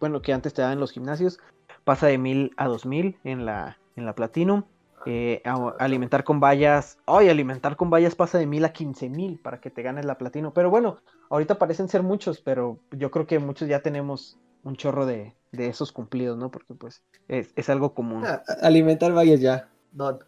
bueno, 0.00 0.22
que 0.22 0.32
antes 0.32 0.54
te 0.54 0.62
daban 0.62 0.74
en 0.74 0.80
los 0.80 0.92
gimnasios, 0.92 1.38
pasa 1.84 2.06
de 2.06 2.18
mil 2.18 2.52
a 2.56 2.66
dos 2.66 2.86
mil 2.86 3.18
en 3.24 3.46
la, 3.46 3.78
en 3.96 4.06
la 4.06 4.14
Platinum. 4.14 4.64
Eh, 5.08 5.40
alimentar 5.78 6.24
con 6.24 6.40
vallas. 6.40 6.98
Ay, 7.06 7.28
alimentar 7.28 7.76
con 7.76 7.90
vallas 7.90 8.16
pasa 8.16 8.38
de 8.38 8.46
mil 8.46 8.64
a 8.64 8.72
quince 8.72 9.08
mil 9.08 9.38
para 9.38 9.60
que 9.60 9.70
te 9.70 9.82
ganes 9.82 10.04
la 10.04 10.18
platino. 10.18 10.52
Pero 10.52 10.68
bueno, 10.68 10.98
ahorita 11.30 11.58
parecen 11.58 11.88
ser 11.88 12.02
muchos, 12.02 12.40
pero 12.40 12.80
yo 12.90 13.12
creo 13.12 13.26
que 13.26 13.38
muchos 13.38 13.68
ya 13.68 13.82
tenemos 13.82 14.36
un 14.64 14.74
chorro 14.74 15.06
de, 15.06 15.32
esos 15.52 15.92
cumplidos, 15.92 16.36
¿no? 16.36 16.50
Porque 16.50 16.74
pues 16.74 17.02
es, 17.28 17.68
algo 17.68 17.94
común. 17.94 18.24
Ah, 18.26 18.42
alimentar 18.62 19.16
vallas 19.16 19.40
ya. 19.40 19.68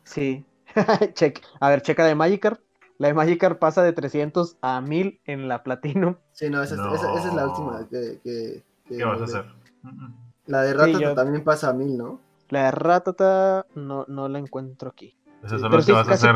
Sí. 0.05 0.45
Check. 1.15 1.43
A 1.59 1.71
ver, 1.71 1.83
checa 1.83 2.07
de 2.07 2.15
Magikarp. 2.15 2.61
La 2.99 3.09
de 3.09 3.15
Magikarp 3.15 3.59
pasa 3.59 3.83
de 3.83 3.93
300 3.93 4.57
a 4.61 4.81
1000 4.81 5.21
en 5.25 5.49
la 5.49 5.63
Platinum. 5.63 6.17
Sí, 6.33 6.51
no, 6.51 6.63
esa, 6.63 6.75
es 6.75 7.35
la 7.35 7.47
última 7.47 7.89
que... 7.89 8.65
¿Qué 8.89 9.05
vas 9.05 9.21
a 9.21 9.25
hacer? 9.25 9.45
La 10.47 10.63
de 10.63 10.75
Ratata 10.75 11.15
también 11.15 11.45
pasa 11.45 11.71
a 11.71 11.73
1000, 11.73 11.97
¿no? 11.97 12.21
La 12.49 12.65
de 12.65 12.71
Ratata 12.73 13.67
no, 13.75 14.05
no 14.09 14.29
la 14.29 14.39
encuentro 14.39 14.91
aquí. 14.91 15.17
Esas 15.45 15.61
son, 15.61 15.71
las 15.71 15.87
que 15.87 15.93
vas 15.93 16.09
a 16.09 16.13
hacer, 16.13 16.35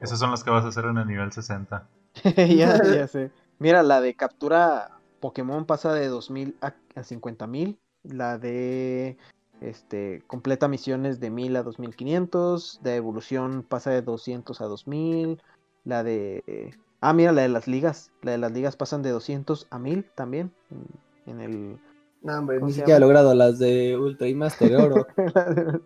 esas 0.00 0.18
son 0.18 0.30
las 0.30 0.44
que 0.44 0.50
vas 0.50 0.64
a 0.64 0.68
hacer 0.68 0.84
en 0.84 0.98
el 0.98 1.06
nivel 1.06 1.32
60. 1.32 1.88
ya, 2.36 2.82
ya 2.82 3.06
sé. 3.08 3.30
Mira, 3.58 3.82
la 3.82 4.02
de 4.02 4.14
captura 4.14 4.98
Pokémon 5.20 5.64
pasa 5.64 5.94
de 5.94 6.08
2000 6.08 6.56
a, 6.60 6.66
a 6.66 7.00
50.000. 7.00 7.78
La 8.02 8.36
de 8.36 9.16
este, 9.62 10.22
completa 10.26 10.68
misiones 10.68 11.20
de 11.20 11.30
1000 11.30 11.56
a 11.56 11.62
2500. 11.62 12.80
De 12.82 12.96
evolución 12.96 13.64
pasa 13.66 13.90
de 13.90 14.02
200 14.02 14.60
a 14.60 14.64
2000. 14.66 15.40
La 15.84 16.02
de. 16.02 16.74
Ah, 17.00 17.12
mira, 17.12 17.32
la 17.32 17.42
de 17.42 17.48
las 17.48 17.66
ligas. 17.66 18.10
La 18.22 18.32
de 18.32 18.38
las 18.38 18.52
ligas 18.52 18.76
pasan 18.76 19.02
de 19.02 19.10
200 19.10 19.66
a 19.70 19.78
1000 19.78 20.10
también. 20.14 20.52
En, 21.26 21.40
el. 21.40 21.78
No, 22.22 22.38
hombre, 22.38 22.60
ni 22.60 22.72
siquiera 22.72 22.96
ha 22.96 23.00
logrado 23.00 23.34
las 23.34 23.58
de 23.58 23.96
Ultra 23.96 24.28
y 24.28 24.34
Master 24.34 24.76
Oro. 24.76 25.06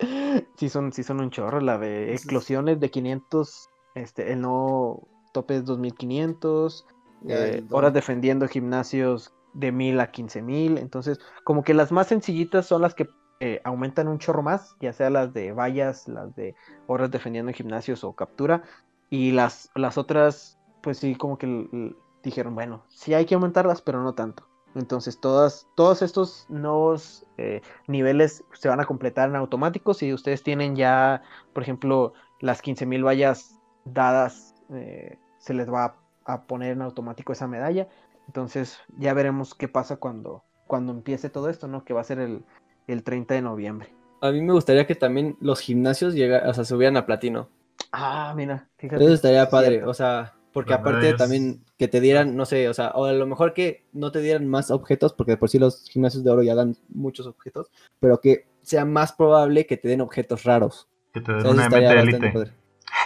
sí, 0.56 0.68
son, 0.68 0.92
sí 0.92 1.02
son 1.02 1.20
un 1.20 1.30
chorro. 1.30 1.60
La 1.60 1.78
de 1.78 2.14
eclosiones 2.14 2.80
de 2.80 2.90
500. 2.90 3.68
Este, 3.94 4.32
el 4.32 4.40
no 4.40 5.02
tope 5.32 5.56
es 5.56 5.64
2500. 5.64 6.86
Eh, 7.28 7.64
horas 7.70 7.92
defendiendo 7.92 8.48
gimnasios 8.48 9.32
de 9.52 9.72
1000 9.72 10.00
a 10.00 10.10
15000. 10.10 10.78
Entonces, 10.78 11.18
como 11.44 11.62
que 11.62 11.74
las 11.74 11.92
más 11.92 12.08
sencillitas 12.08 12.66
son 12.66 12.82
las 12.82 12.94
que 12.94 13.08
eh, 13.40 13.60
aumentan 13.64 14.08
un 14.08 14.18
chorro 14.18 14.42
más, 14.42 14.76
ya 14.80 14.92
sea 14.92 15.08
las 15.08 15.32
de 15.32 15.52
vallas, 15.52 16.08
las 16.08 16.34
de 16.36 16.54
horas 16.86 17.10
defendiendo 17.10 17.50
en 17.50 17.54
gimnasios 17.54 18.04
o 18.04 18.12
captura. 18.12 18.62
Y 19.10 19.32
las, 19.32 19.70
las 19.74 19.98
otras, 19.98 20.58
pues 20.82 20.98
sí, 20.98 21.16
como 21.16 21.36
que 21.36 21.94
dijeron, 22.22 22.54
bueno, 22.54 22.84
sí 22.88 23.12
hay 23.12 23.26
que 23.26 23.34
aumentarlas, 23.34 23.82
pero 23.82 24.02
no 24.02 24.14
tanto. 24.14 24.46
Entonces, 24.74 25.18
todas, 25.20 25.66
todos 25.74 26.00
estos 26.02 26.46
nuevos 26.48 27.26
eh, 27.38 27.60
niveles 27.88 28.44
se 28.52 28.68
van 28.68 28.80
a 28.80 28.84
completar 28.84 29.28
en 29.28 29.36
automático. 29.36 29.94
Si 29.94 30.12
ustedes 30.12 30.42
tienen 30.44 30.76
ya, 30.76 31.22
por 31.52 31.64
ejemplo, 31.64 32.12
las 32.40 32.62
15.000 32.62 33.04
vallas 33.04 33.58
dadas, 33.84 34.54
eh, 34.72 35.18
se 35.38 35.54
les 35.54 35.68
va 35.70 35.96
a, 36.24 36.42
poner 36.42 36.72
en 36.72 36.82
automático 36.82 37.32
esa 37.32 37.48
medalla. 37.48 37.88
Entonces, 38.28 38.78
ya 38.96 39.12
veremos 39.12 39.54
qué 39.54 39.66
pasa 39.66 39.96
cuando, 39.96 40.44
cuando 40.68 40.92
empiece 40.92 41.30
todo 41.30 41.48
esto, 41.48 41.66
¿no? 41.66 41.84
Que 41.84 41.94
va 41.94 42.02
a 42.02 42.04
ser 42.04 42.20
el, 42.20 42.44
el 42.86 43.02
30 43.02 43.34
de 43.34 43.42
noviembre. 43.42 43.88
A 44.20 44.30
mí 44.30 44.40
me 44.40 44.52
gustaría 44.52 44.86
que 44.86 44.94
también 44.94 45.36
los 45.40 45.58
gimnasios 45.58 46.14
llega, 46.14 46.48
o 46.48 46.54
sea, 46.54 46.64
subieran 46.64 46.96
a 46.96 47.06
platino. 47.06 47.48
Ah, 47.92 48.32
mira, 48.36 48.68
fíjate. 48.78 49.04
Eso 49.04 49.14
estaría 49.14 49.48
padre, 49.48 49.84
o 49.84 49.94
sea, 49.94 50.34
porque 50.52 50.74
aparte 50.74 51.14
también 51.14 51.64
que 51.78 51.88
te 51.88 52.00
dieran, 52.00 52.36
no 52.36 52.44
sé, 52.44 52.68
o 52.68 52.74
sea, 52.74 52.90
o 52.90 53.04
a 53.04 53.12
lo 53.12 53.26
mejor 53.26 53.54
que 53.54 53.84
no 53.92 54.10
te 54.12 54.20
dieran 54.20 54.46
más 54.46 54.70
objetos, 54.70 55.12
porque 55.12 55.32
de 55.32 55.38
por 55.38 55.48
sí 55.48 55.58
los 55.58 55.88
gimnasios 55.88 56.24
de 56.24 56.30
oro 56.30 56.42
ya 56.42 56.54
dan 56.54 56.76
muchos 56.88 57.26
objetos, 57.26 57.70
pero 58.00 58.20
que 58.20 58.46
sea 58.62 58.84
más 58.84 59.12
probable 59.12 59.66
que 59.66 59.76
te 59.76 59.88
den 59.88 60.00
objetos 60.00 60.44
raros. 60.44 60.88
Que 61.12 61.20
te 61.20 61.32
den 61.32 61.46
una 61.46 61.68
MT 61.68 61.74
Elite. 61.74 62.52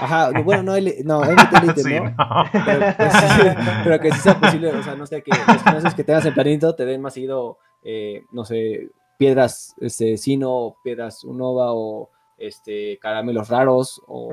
Ajá, 0.01 0.31
bueno, 0.43 0.63
no, 0.63 0.73
no 1.05 1.21
MT 1.21 1.63
Elite, 1.63 2.01
¿no? 2.01 2.15
Pero, 3.85 4.01
que 4.01 4.13
sí 4.13 4.19
sea 4.21 4.41
posible, 4.41 4.69
o 4.69 4.83
sea, 4.83 4.95
no 4.95 5.07
sé, 5.07 5.23
que 5.23 5.31
los 5.31 5.63
gimnasios 5.63 5.95
que 5.95 6.05
tengas 6.05 6.27
en 6.27 6.35
planito 6.35 6.75
te 6.75 6.85
den 6.85 7.01
más 7.01 7.15
seguido, 7.15 7.59
eh, 7.85 8.23
no 8.33 8.45
sé, 8.45 8.91
piedras, 9.19 9.75
este, 9.81 10.17
Sino, 10.17 10.77
piedras 10.83 11.25
Unova 11.25 11.73
o 11.73 12.11
este, 12.39 12.99
caramelos 12.99 13.49
raros 13.49 14.03
o 14.07 14.33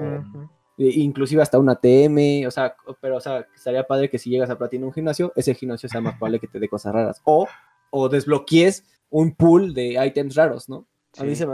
inclusive 0.77 1.41
hasta 1.41 1.59
una 1.59 1.75
TM, 1.75 2.47
o 2.47 2.51
sea, 2.51 2.75
pero 3.01 3.17
o 3.17 3.19
sea, 3.19 3.45
estaría 3.53 3.85
padre 3.85 4.09
que 4.09 4.17
si 4.17 4.29
llegas 4.29 4.49
a 4.49 4.57
platino 4.57 4.87
un 4.87 4.93
gimnasio, 4.93 5.31
ese 5.35 5.53
gimnasio 5.53 5.89
sea 5.89 6.01
más 6.01 6.15
probable 6.15 6.39
que 6.39 6.47
te 6.47 6.59
dé 6.59 6.67
cosas 6.67 6.93
raras 6.93 7.21
o, 7.25 7.47
o 7.91 8.09
desbloquees 8.09 8.85
un 9.09 9.35
pool 9.35 9.73
de 9.73 10.03
ítems 10.05 10.35
raros, 10.35 10.69
¿no? 10.69 10.87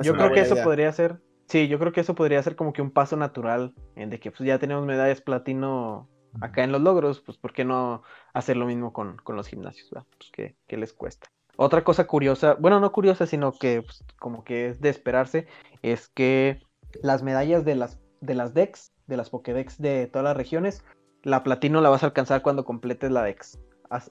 yo 0.04 0.14
creo 0.14 0.32
que 0.32 0.42
eso 0.42 0.56
podría 0.64 0.92
ser, 0.94 1.20
sí, 1.48 1.68
yo 1.68 1.80
creo 1.80 1.92
que 1.92 2.02
eso 2.02 2.16
podría 2.16 2.42
ser 2.44 2.56
como 2.56 2.74
que 2.74 2.82
un 2.82 2.92
paso 2.92 3.18
natural 3.18 3.74
en 3.96 4.10
de 4.10 4.20
que 4.20 4.32
pues 4.32 4.46
ya 4.48 4.60
tenemos 4.60 4.86
medallas 4.86 5.22
platino 5.22 6.08
acá 6.42 6.64
en 6.64 6.72
los 6.72 6.82
logros, 6.82 7.22
pues 7.22 7.38
¿por 7.38 7.54
qué 7.54 7.66
no 7.66 8.04
hacer 8.34 8.58
lo 8.58 8.66
mismo 8.66 8.94
con, 8.94 9.18
los 9.28 9.48
gimnasios? 9.48 9.90
Pues 9.90 10.56
¿qué, 10.68 10.78
les 10.78 10.94
cuesta? 10.94 11.28
Otra 11.58 11.84
cosa 11.84 12.06
curiosa, 12.06 12.56
bueno, 12.60 12.80
no 12.80 12.92
curiosa, 12.92 13.26
sino 13.26 13.52
que 13.52 13.82
pues, 13.82 14.04
como 14.20 14.44
que 14.44 14.70
es 14.70 14.80
de 14.80 14.90
esperarse, 14.90 15.48
es 15.82 16.08
que 16.08 16.62
las 17.02 17.24
medallas 17.24 17.66
de 17.66 17.76
las, 17.76 18.00
de 18.22 18.36
las 18.36 18.54
decks, 18.54 18.94
de 19.08 19.18
las 19.18 19.32
Pokédex 19.32 19.82
de 19.82 20.06
todas 20.06 20.24
las 20.24 20.38
regiones, 20.38 20.84
la 21.24 21.44
platino 21.44 21.82
la 21.82 21.90
vas 21.90 22.04
a 22.04 22.08
alcanzar 22.08 22.44
cuando 22.44 22.64
completes 22.64 23.10
la 23.12 23.24
dex. 23.24 23.60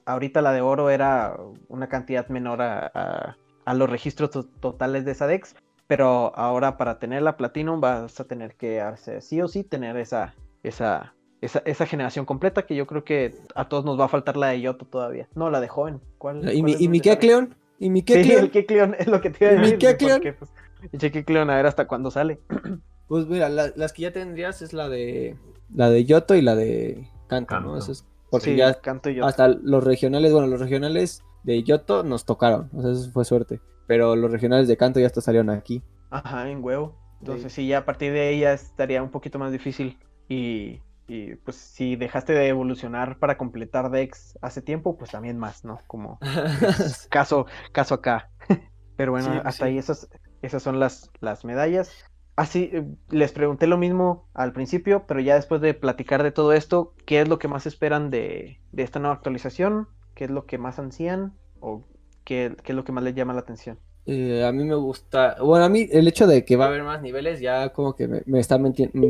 ahorita 0.05 0.41
la 0.41 0.51
de 0.51 0.61
oro 0.61 0.89
era 0.89 1.37
una 1.69 1.87
cantidad 1.87 2.27
menor 2.27 2.61
a, 2.61 3.37
los 3.73 3.89
registros 3.89 4.31
totales 4.59 5.05
de 5.05 5.11
esa 5.11 5.27
dex, 5.27 5.55
pero 5.87 6.35
ahora 6.35 6.77
para 6.77 6.99
tener 6.99 7.21
la 7.21 7.37
platino 7.37 7.79
vas 7.79 8.19
a 8.19 8.25
tener 8.25 8.55
que 8.55 8.81
hacer 8.81 9.21
sí 9.21 9.41
o 9.41 9.47
sí 9.47 9.63
tener 9.63 9.95
esa, 9.97 10.35
esa, 10.63 11.13
esa, 11.41 11.85
generación 11.85 12.25
completa 12.25 12.65
que 12.65 12.75
yo 12.75 12.87
creo 12.87 13.03
que 13.03 13.35
a 13.55 13.69
todos 13.69 13.85
nos 13.85 13.99
va 13.99 14.05
a 14.05 14.09
faltar 14.09 14.37
la 14.37 14.47
de 14.47 14.61
Yoto 14.61 14.85
todavía. 14.85 15.27
No, 15.35 15.49
la 15.49 15.59
de 15.59 15.67
joven. 15.67 16.01
¿Cuál, 16.17 16.51
¿Y, 16.53 16.63
mi, 16.63 16.75
¿Y 16.79 16.87
mi 16.87 16.99
Kecleon? 16.99 17.55
¿Y 17.79 17.89
mi 17.89 18.01
Kecleon? 18.01 18.39
Sí, 18.39 18.45
el 18.45 18.51
Kecleon 18.51 18.95
es 18.97 19.07
lo 19.07 19.21
que 19.21 19.29
te 19.29 19.45
iba 19.45 19.53
a 19.53 19.61
decir. 19.61 19.75
¿Mi 19.75 19.79
Kecleon? 19.79 20.21
Pues, 20.21 20.51
el 20.91 21.11
Kecleon 21.11 21.49
a 21.49 21.55
ver 21.55 21.65
hasta 21.65 21.87
cuándo 21.87 22.11
sale. 22.11 22.39
Pues 23.07 23.25
mira, 23.27 23.47
las 23.47 23.93
que 23.93 24.01
ya 24.01 24.11
tendrías 24.11 24.61
es 24.61 24.73
la 24.73 24.89
de 24.89 25.37
la 25.73 25.89
de 25.89 26.03
Yoto 26.03 26.35
y 26.35 26.41
la 26.41 26.57
de 26.57 27.07
Canto, 27.27 27.57
¿no? 27.61 27.77
Eso 27.77 27.93
es 27.93 28.05
porque 28.29 28.57
ya 28.57 28.81
Canto 28.81 29.09
y 29.09 29.15
Yoto. 29.15 29.27
hasta 29.27 29.47
los 29.47 29.81
regionales, 29.81 30.33
bueno, 30.33 30.47
los 30.47 30.59
regionales 30.59 31.23
de 31.43 31.63
Yoto 31.63 32.03
nos 32.03 32.25
tocaron, 32.25 32.69
o 32.73 32.81
sea, 32.81 32.91
eso 32.91 33.09
fue 33.11 33.23
suerte. 33.23 33.61
Pero 33.87 34.17
los 34.17 34.29
regionales 34.29 34.67
de 34.67 34.75
Canto 34.75 34.99
ya 34.99 35.05
hasta 35.05 35.21
salieron 35.21 35.49
aquí. 35.49 35.81
Ajá, 36.09 36.49
en 36.49 36.61
huevo. 36.61 36.95
Entonces 37.21 37.53
sí, 37.53 37.65
ya 37.65 37.77
a 37.79 37.85
partir 37.85 38.11
de 38.11 38.27
ahí 38.27 38.39
ya 38.41 38.51
estaría 38.51 39.01
un 39.01 39.09
poquito 39.09 39.39
más 39.39 39.53
difícil. 39.53 39.97
Y 40.27 40.81
y 41.07 41.35
pues 41.35 41.55
si 41.55 41.95
dejaste 41.95 42.33
de 42.33 42.47
evolucionar 42.49 43.17
para 43.17 43.37
completar 43.37 43.89
Dex 43.89 44.37
hace 44.41 44.61
tiempo, 44.61 44.97
pues 44.97 45.11
también 45.11 45.37
más, 45.37 45.63
¿no? 45.63 45.79
Como 45.87 46.19
caso, 47.09 47.45
caso 47.71 47.95
acá. 47.95 48.29
Pero 48.97 49.11
bueno, 49.11 49.41
hasta 49.45 49.65
ahí 49.65 49.77
esas, 49.77 50.09
esas 50.41 50.61
son 50.61 50.79
las, 50.79 51.11
las 51.21 51.45
medallas. 51.45 52.05
Así, 52.35 52.69
eh, 52.73 52.83
les 53.09 53.31
pregunté 53.31 53.67
lo 53.67 53.77
mismo 53.77 54.27
al 54.33 54.53
principio, 54.53 55.05
pero 55.07 55.19
ya 55.19 55.35
después 55.35 55.59
de 55.61 55.73
platicar 55.73 56.21
de 56.21 56.31
todo 56.31 56.53
esto, 56.53 56.93
¿qué 57.05 57.21
es 57.21 57.27
lo 57.27 57.39
que 57.39 57.47
más 57.47 57.65
esperan 57.65 58.11
de, 58.11 58.59
esta 58.75 58.99
nueva 58.99 59.15
actualización? 59.15 59.87
¿Qué 60.13 60.25
es 60.25 60.31
lo 60.31 60.45
que 60.45 60.57
más 60.57 60.77
ansían? 60.77 61.33
¿O 61.59 61.87
qué, 62.25 62.55
es 62.63 62.75
lo 62.75 62.83
que 62.83 62.91
más 62.91 63.03
les 63.03 63.15
llama 63.15 63.33
la 63.33 63.39
atención? 63.39 63.79
Eh, 64.05 64.43
a 64.45 64.51
mí 64.51 64.63
me 64.63 64.75
gusta, 64.75 65.37
bueno, 65.41 65.65
a 65.65 65.69
mí 65.69 65.87
el 65.91 66.07
hecho 66.07 66.27
de 66.27 66.45
que 66.45 66.55
va 66.55 66.65
a 66.65 66.67
haber 66.69 66.83
más 66.83 67.01
niveles 67.01 67.39
ya 67.39 67.69
como 67.73 67.95
que 67.95 68.07
me, 68.07 68.21
me 68.25 68.39
está 68.39 68.59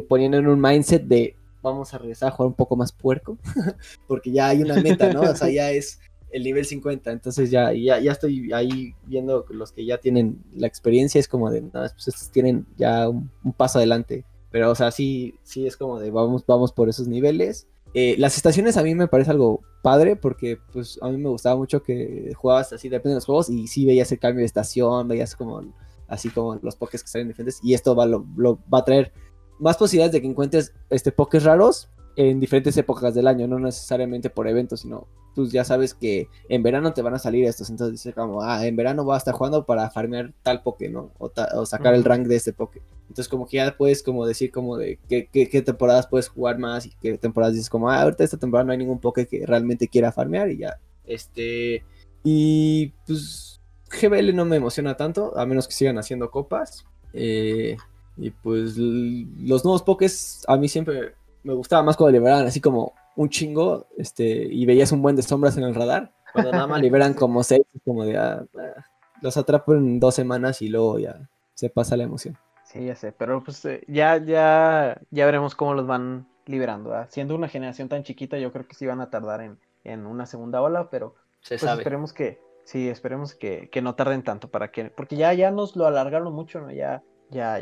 poniendo 0.07 0.37
en 0.37 0.47
un 0.47 0.59
mindset 0.59 1.03
de 1.03 1.35
vamos 1.67 1.93
a 1.93 1.97
regresar 1.97 2.29
a 2.29 2.31
jugar 2.31 2.47
un 2.47 2.53
poco 2.53 2.75
más 2.75 2.91
puerco, 2.91 3.37
porque 4.07 4.31
ya 4.31 4.47
hay 4.47 4.61
una 4.61 4.81
meta, 4.81 5.11
¿no? 5.13 5.21
O 5.21 5.35
sea, 5.35 5.49
ya 5.49 5.71
es 5.71 5.99
el 6.31 6.43
nivel 6.43 6.65
50, 6.65 7.11
entonces 7.11 7.49
ya, 7.49 7.71
ya, 7.73 7.99
ya 7.99 8.11
estoy 8.11 8.51
ahí 8.51 8.93
viendo 9.05 9.45
los 9.49 9.71
que 9.71 9.85
ya 9.85 9.97
tienen 9.97 10.43
la 10.55 10.67
experiencia, 10.67 11.19
es 11.19 11.27
como 11.27 11.49
de, 11.49 11.61
no, 11.61 11.71
pues 11.71 12.07
estos 12.07 12.29
tienen 12.31 12.65
ya 12.77 13.07
un, 13.07 13.31
paso 13.55 13.79
adelante, 13.79 14.25
pero 14.51 14.71
o 14.71 14.75
sea, 14.75 14.91
sí, 14.91 15.35
sí 15.43 15.65
es 15.65 15.77
como 15.77 15.99
de, 15.99 16.11
vamos, 16.11 16.45
vamos 16.45 16.71
por 16.71 16.89
esos 16.89 17.07
niveles. 17.07 17.67
Eh, 17.93 18.15
las 18.17 18.35
estaciones 18.35 18.75
a 18.75 18.83
mí 18.83 18.93
me 18.95 19.07
parece 19.07 19.31
algo 19.31 19.61
padre 19.81 20.17
porque 20.17 20.59
pues 20.73 20.99
a 21.01 21.09
mí 21.09 21.17
me 21.17 21.29
gustaba 21.29 21.55
mucho 21.55 21.81
que 21.81 22.33
jugabas 22.35 22.73
así, 22.73 22.89
depende 22.89 23.11
de 23.11 23.15
los 23.15 23.25
juegos, 23.25 23.49
y 23.49 23.67
sí 23.67 23.85
veías 23.85 24.11
el 24.11 24.19
cambio 24.19 24.41
de 24.41 24.45
estación, 24.45 25.07
veías 25.07 25.35
como 25.35 25.63
así 26.07 26.29
como 26.29 26.55
los 26.61 26.75
pokés 26.75 27.03
que 27.03 27.09
salen 27.09 27.29
diferentes, 27.29 27.59
y 27.63 27.73
esto 27.73 27.95
va, 27.95 28.05
lo, 28.05 28.25
lo 28.35 28.59
va 28.73 28.79
a 28.79 28.85
traer 28.85 29.11
más 29.59 29.77
posibilidades 29.77 30.13
de 30.13 30.21
que 30.21 30.27
encuentres 30.27 30.73
este, 30.89 31.11
pokés 31.11 31.43
raros 31.43 31.89
en 32.15 32.39
diferentes 32.39 32.75
épocas 32.77 33.13
del 33.13 33.27
año, 33.27 33.47
no 33.47 33.59
necesariamente 33.59 34.31
por 34.31 34.47
eventos, 34.47 34.81
sino 34.81 35.07
tú 35.35 35.47
ya 35.47 35.63
sabes 35.63 35.93
que 35.93 36.27
en 36.49 36.63
verano 36.63 36.91
te 36.91 37.03
van 37.03 37.13
a 37.13 37.19
salir 37.19 37.45
estos, 37.45 37.69
entonces 37.69 37.91
dices 37.91 38.15
como, 38.15 38.41
ah, 38.41 38.65
en 38.65 38.75
verano 38.75 39.03
voy 39.03 39.13
a 39.13 39.19
estar 39.19 39.35
jugando 39.35 39.67
para 39.67 39.91
farmear 39.91 40.33
tal 40.41 40.63
poke, 40.63 40.89
¿no? 40.89 41.11
O, 41.19 41.65
sacar 41.67 41.93
el 41.93 42.03
rank 42.03 42.25
de 42.25 42.37
este 42.37 42.53
poke. 42.53 42.81
Entonces 43.01 43.27
como 43.29 43.45
que 43.45 43.57
ya 43.57 43.77
puedes 43.77 44.01
como 44.01 44.25
decir 44.25 44.51
como 44.51 44.77
de 44.77 44.97
qué, 45.07 45.29
qué, 45.31 45.61
temporadas 45.61 46.07
puedes 46.07 46.27
jugar 46.27 46.57
más 46.57 46.87
y 46.87 46.93
qué 46.99 47.19
temporadas 47.19 47.53
dices 47.53 47.69
como, 47.69 47.87
ah, 47.91 48.01
ahorita 48.01 48.23
esta 48.23 48.37
temporada 48.37 48.65
no 48.65 48.71
hay 48.71 48.79
ningún 48.79 48.99
poke 48.99 49.27
que 49.27 49.45
realmente 49.45 49.87
quiera 49.87 50.11
farmear 50.11 50.49
y 50.49 50.57
ya. 50.57 50.79
Este, 51.05 51.85
y 52.23 52.93
pues 53.05 53.61
GBL 53.91 54.35
no 54.35 54.45
me 54.45 54.55
emociona 54.55 54.97
tanto, 54.97 55.37
a 55.37 55.45
menos 55.45 55.67
que 55.67 55.75
sigan 55.75 55.99
haciendo 55.99 56.31
copas. 56.31 56.85
Eh, 57.13 57.77
y 58.17 58.31
pues 58.31 58.77
los 58.77 59.63
nuevos 59.63 59.83
pokés 59.83 60.43
a 60.47 60.57
mí 60.57 60.67
siempre 60.67 61.13
me 61.43 61.53
gustaba 61.53 61.83
más 61.83 61.95
cuando 61.95 62.11
liberaban 62.13 62.45
así 62.45 62.59
como 62.59 62.93
un 63.15 63.29
chingo 63.29 63.87
este, 63.97 64.25
y 64.25 64.65
veías 64.65 64.91
un 64.91 65.01
buen 65.01 65.15
de 65.15 65.23
sombras 65.23 65.57
en 65.57 65.63
el 65.63 65.75
radar. 65.75 66.13
Cuando 66.33 66.51
nada 66.51 66.67
más 66.67 66.81
liberan 66.81 67.13
como 67.15 67.43
seis, 67.43 67.63
como 67.85 68.05
de 68.05 68.17
ah, 68.17 68.45
ah, 68.57 68.85
los 69.21 69.37
atrapo 69.37 69.73
en 69.73 69.99
dos 69.99 70.15
semanas 70.15 70.61
y 70.61 70.69
luego 70.69 70.99
ya 70.99 71.29
se 71.53 71.69
pasa 71.69 71.97
la 71.97 72.03
emoción. 72.03 72.37
Sí, 72.63 72.85
ya 72.85 72.95
sé, 72.95 73.11
pero 73.11 73.43
pues 73.43 73.63
eh, 73.65 73.83
ya, 73.87 74.17
ya, 74.17 75.01
ya 75.09 75.25
veremos 75.25 75.55
cómo 75.55 75.73
los 75.73 75.87
van 75.87 76.27
liberando. 76.45 76.93
Siendo 77.09 77.35
una 77.35 77.47
generación 77.47 77.89
tan 77.89 78.03
chiquita, 78.03 78.37
yo 78.37 78.51
creo 78.51 78.67
que 78.67 78.75
sí 78.75 78.85
van 78.85 79.01
a 79.01 79.09
tardar 79.09 79.41
en, 79.41 79.57
en 79.83 80.05
una 80.05 80.25
segunda 80.25 80.61
ola, 80.61 80.89
pero 80.89 81.15
pues, 81.47 81.63
esperemos 81.63 82.13
que, 82.13 82.39
sí, 82.65 82.89
esperemos 82.89 83.35
que, 83.35 83.69
que, 83.69 83.81
no 83.81 83.95
tarden 83.95 84.23
tanto 84.23 84.49
para 84.49 84.71
que, 84.71 84.85
porque 84.85 85.15
ya, 85.15 85.33
ya 85.33 85.49
nos 85.49 85.75
lo 85.75 85.87
alargaron 85.87 86.33
mucho, 86.33 86.59
¿no? 86.59 86.71
Ya, 86.71 87.03
ya, 87.29 87.59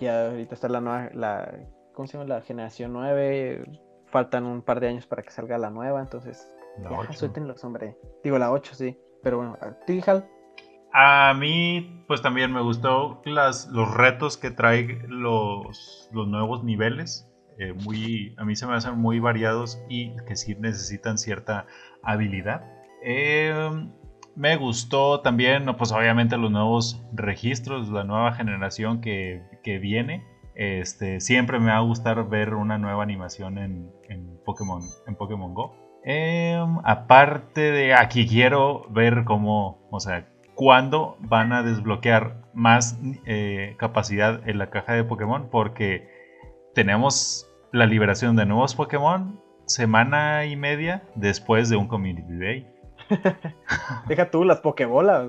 ya 0.00 0.26
ahorita 0.28 0.54
está 0.54 0.68
la 0.68 0.80
nueva, 0.80 1.10
la, 1.14 1.52
¿cómo 1.94 2.06
se 2.06 2.18
llama? 2.18 2.28
La 2.28 2.42
generación 2.42 2.92
9, 2.92 3.64
faltan 4.06 4.44
un 4.46 4.62
par 4.62 4.80
de 4.80 4.88
años 4.88 5.06
para 5.06 5.22
que 5.22 5.30
salga 5.30 5.58
la 5.58 5.70
nueva, 5.70 6.00
entonces, 6.00 6.48
la 6.78 6.90
ya, 6.90 7.12
suéltenlos, 7.12 7.64
hombre. 7.64 7.96
Digo, 8.22 8.38
la 8.38 8.52
8, 8.52 8.74
sí, 8.74 8.98
pero 9.22 9.38
bueno, 9.38 9.58
Tijal. 9.86 10.28
A 10.92 11.32
mí, 11.34 12.04
pues 12.06 12.20
también 12.20 12.52
me 12.52 12.60
gustó 12.60 13.22
las, 13.24 13.66
los 13.68 13.92
retos 13.94 14.36
que 14.36 14.50
trae 14.50 15.02
los, 15.08 16.10
los 16.12 16.28
nuevos 16.28 16.64
niveles. 16.64 17.28
Eh, 17.58 17.72
muy, 17.72 18.34
a 18.38 18.44
mí 18.44 18.56
se 18.56 18.66
me 18.66 18.74
hacen 18.74 18.98
muy 18.98 19.18
variados 19.18 19.82
y 19.88 20.14
que 20.26 20.36
sí 20.36 20.54
necesitan 20.54 21.16
cierta 21.16 21.66
habilidad. 22.02 22.64
Em, 23.02 23.90
me 24.36 24.56
gustó 24.56 25.20
también, 25.20 25.66
pues 25.76 25.92
obviamente 25.92 26.36
los 26.36 26.50
nuevos 26.50 27.02
registros, 27.12 27.88
la 27.88 28.04
nueva 28.04 28.32
generación 28.32 29.00
que, 29.00 29.42
que 29.62 29.78
viene. 29.78 30.24
Este, 30.54 31.20
siempre 31.20 31.58
me 31.58 31.70
va 31.70 31.78
a 31.78 31.80
gustar 31.80 32.28
ver 32.28 32.54
una 32.54 32.78
nueva 32.78 33.02
animación 33.02 33.58
en, 33.58 33.90
en 34.08 34.38
Pokémon, 34.44 34.82
en 35.06 35.16
Pokémon 35.16 35.54
Go. 35.54 35.74
Em, 36.04 36.78
aparte 36.84 37.60
de 37.60 37.94
aquí 37.94 38.26
quiero 38.26 38.86
ver 38.90 39.24
cómo, 39.24 39.86
o 39.90 40.00
sea, 40.00 40.28
cuándo 40.54 41.16
van 41.20 41.52
a 41.52 41.62
desbloquear 41.62 42.42
más 42.54 42.98
eh, 43.24 43.76
capacidad 43.78 44.46
en 44.48 44.58
la 44.58 44.70
caja 44.70 44.94
de 44.94 45.04
Pokémon, 45.04 45.48
porque 45.50 46.08
tenemos 46.74 47.48
la 47.72 47.86
liberación 47.86 48.36
de 48.36 48.46
nuevos 48.46 48.74
Pokémon 48.74 49.40
semana 49.66 50.44
y 50.44 50.56
media 50.56 51.04
después 51.14 51.68
de 51.68 51.76
un 51.76 51.88
Community 51.88 52.36
Day. 52.36 52.66
Deja 54.08 54.30
tú 54.30 54.44
las 54.44 54.60
Pokébolas. 54.60 55.28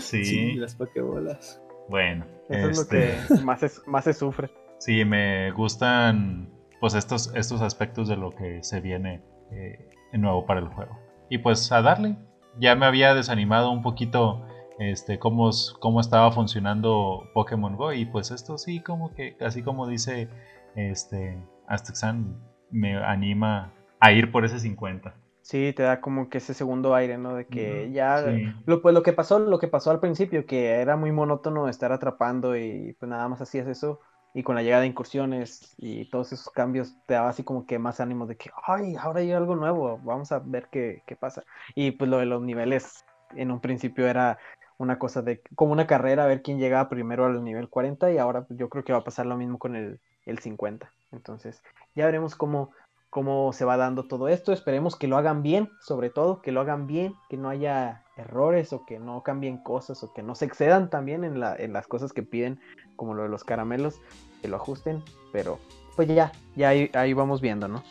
Sí. 0.00 0.54
las 0.54 0.74
Pokébolas. 0.74 1.62
Bueno. 1.88 2.26
Eso 2.48 2.70
es 2.70 2.78
lo 2.78 2.88
que 2.88 3.12
este, 3.14 3.44
más, 3.44 3.82
más 3.86 4.04
se 4.04 4.12
sufre. 4.12 4.50
Sí, 4.78 5.04
me 5.04 5.50
gustan 5.52 6.48
pues 6.80 6.94
estos, 6.94 7.32
estos 7.34 7.60
aspectos 7.60 8.08
de 8.08 8.16
lo 8.16 8.30
que 8.34 8.62
se 8.62 8.80
viene 8.80 9.22
eh, 9.52 9.90
nuevo 10.12 10.46
para 10.46 10.60
el 10.60 10.68
juego. 10.68 10.98
Y 11.28 11.38
pues 11.38 11.70
a 11.70 11.82
darle. 11.82 12.16
Ya 12.58 12.74
me 12.74 12.86
había 12.86 13.14
desanimado 13.14 13.70
un 13.70 13.82
poquito 13.82 14.44
este, 14.78 15.18
cómo, 15.18 15.50
cómo 15.78 16.00
estaba 16.00 16.32
funcionando 16.32 17.28
Pokémon 17.34 17.76
Go. 17.76 17.92
Y 17.92 18.06
pues 18.06 18.30
esto 18.30 18.58
sí, 18.58 18.80
como 18.80 19.14
que, 19.14 19.36
así 19.40 19.62
como 19.62 19.86
dice 19.86 20.28
este, 20.74 21.38
Aztexan, 21.68 22.40
me 22.70 22.96
anima 22.96 23.72
a 24.00 24.12
ir 24.12 24.32
por 24.32 24.44
ese 24.44 24.58
50. 24.58 25.14
Sí, 25.42 25.72
te 25.74 25.82
da 25.82 26.00
como 26.00 26.28
que 26.28 26.38
ese 26.38 26.54
segundo 26.54 26.94
aire, 26.94 27.18
¿no? 27.18 27.34
De 27.34 27.46
que 27.46 27.90
ya 27.92 28.22
lo, 28.66 28.82
pues 28.82 28.94
lo 28.94 29.02
que 29.02 29.12
pasó, 29.12 29.38
lo 29.38 29.58
que 29.58 29.68
pasó 29.68 29.90
al 29.90 30.00
principio, 30.00 30.46
que 30.46 30.68
era 30.68 30.96
muy 30.96 31.12
monótono 31.12 31.68
estar 31.68 31.92
atrapando 31.92 32.56
y 32.56 32.94
pues 32.98 33.08
nada 33.08 33.28
más 33.28 33.40
hacías 33.40 33.66
eso 33.66 34.00
y 34.32 34.42
con 34.42 34.54
la 34.54 34.62
llegada 34.62 34.82
de 34.82 34.88
incursiones 34.88 35.74
y 35.76 36.08
todos 36.10 36.32
esos 36.32 36.50
cambios 36.50 36.94
te 37.06 37.14
daba 37.14 37.30
así 37.30 37.42
como 37.42 37.66
que 37.66 37.78
más 37.78 38.00
ánimo 38.00 38.26
de 38.26 38.36
que, 38.36 38.50
ay, 38.64 38.94
ahora 38.96 39.20
hay 39.20 39.32
algo 39.32 39.56
nuevo, 39.56 39.98
vamos 40.04 40.30
a 40.30 40.38
ver 40.38 40.68
qué, 40.70 41.02
qué 41.06 41.16
pasa. 41.16 41.42
Y 41.74 41.92
pues 41.92 42.08
lo 42.08 42.18
de 42.18 42.26
los 42.26 42.42
niveles 42.42 43.04
en 43.34 43.50
un 43.50 43.60
principio 43.60 44.06
era 44.06 44.38
una 44.78 44.98
cosa 44.98 45.22
de 45.22 45.42
como 45.56 45.72
una 45.72 45.86
carrera, 45.86 46.24
a 46.24 46.26
ver 46.26 46.42
quién 46.42 46.58
llegaba 46.58 46.88
primero 46.88 47.26
al 47.26 47.42
nivel 47.44 47.68
40 47.68 48.10
y 48.12 48.18
ahora 48.18 48.44
pues, 48.46 48.58
yo 48.58 48.68
creo 48.68 48.84
que 48.84 48.92
va 48.92 49.00
a 49.00 49.04
pasar 49.04 49.26
lo 49.26 49.36
mismo 49.36 49.58
con 49.58 49.76
el, 49.76 50.00
el 50.26 50.38
50. 50.38 50.92
Entonces 51.12 51.62
ya 51.94 52.06
veremos 52.06 52.36
cómo, 52.36 52.70
cómo 53.10 53.52
se 53.52 53.64
va 53.64 53.76
dando 53.76 54.04
todo 54.04 54.28
esto. 54.28 54.52
Esperemos 54.52 54.96
que 54.96 55.08
lo 55.08 55.18
hagan 55.18 55.42
bien, 55.42 55.70
sobre 55.80 56.10
todo, 56.10 56.40
que 56.40 56.52
lo 56.52 56.60
hagan 56.60 56.86
bien, 56.86 57.14
que 57.28 57.36
no 57.36 57.50
haya 57.50 58.04
errores 58.16 58.72
o 58.72 58.86
que 58.86 58.98
no 58.98 59.22
cambien 59.22 59.58
cosas 59.58 60.02
o 60.04 60.12
que 60.12 60.22
no 60.22 60.34
se 60.34 60.44
excedan 60.44 60.88
también 60.90 61.24
en, 61.24 61.40
la, 61.40 61.56
en 61.56 61.72
las 61.72 61.86
cosas 61.86 62.12
que 62.12 62.22
piden, 62.22 62.60
como 62.96 63.14
lo 63.14 63.24
de 63.24 63.28
los 63.28 63.44
caramelos, 63.44 64.00
que 64.40 64.48
lo 64.48 64.56
ajusten, 64.56 65.02
pero 65.32 65.58
pues 65.96 66.08
ya, 66.08 66.32
ya 66.56 66.68
ahí, 66.68 67.12
vamos 67.12 67.40
viendo, 67.40 67.68
¿no? 67.68 67.82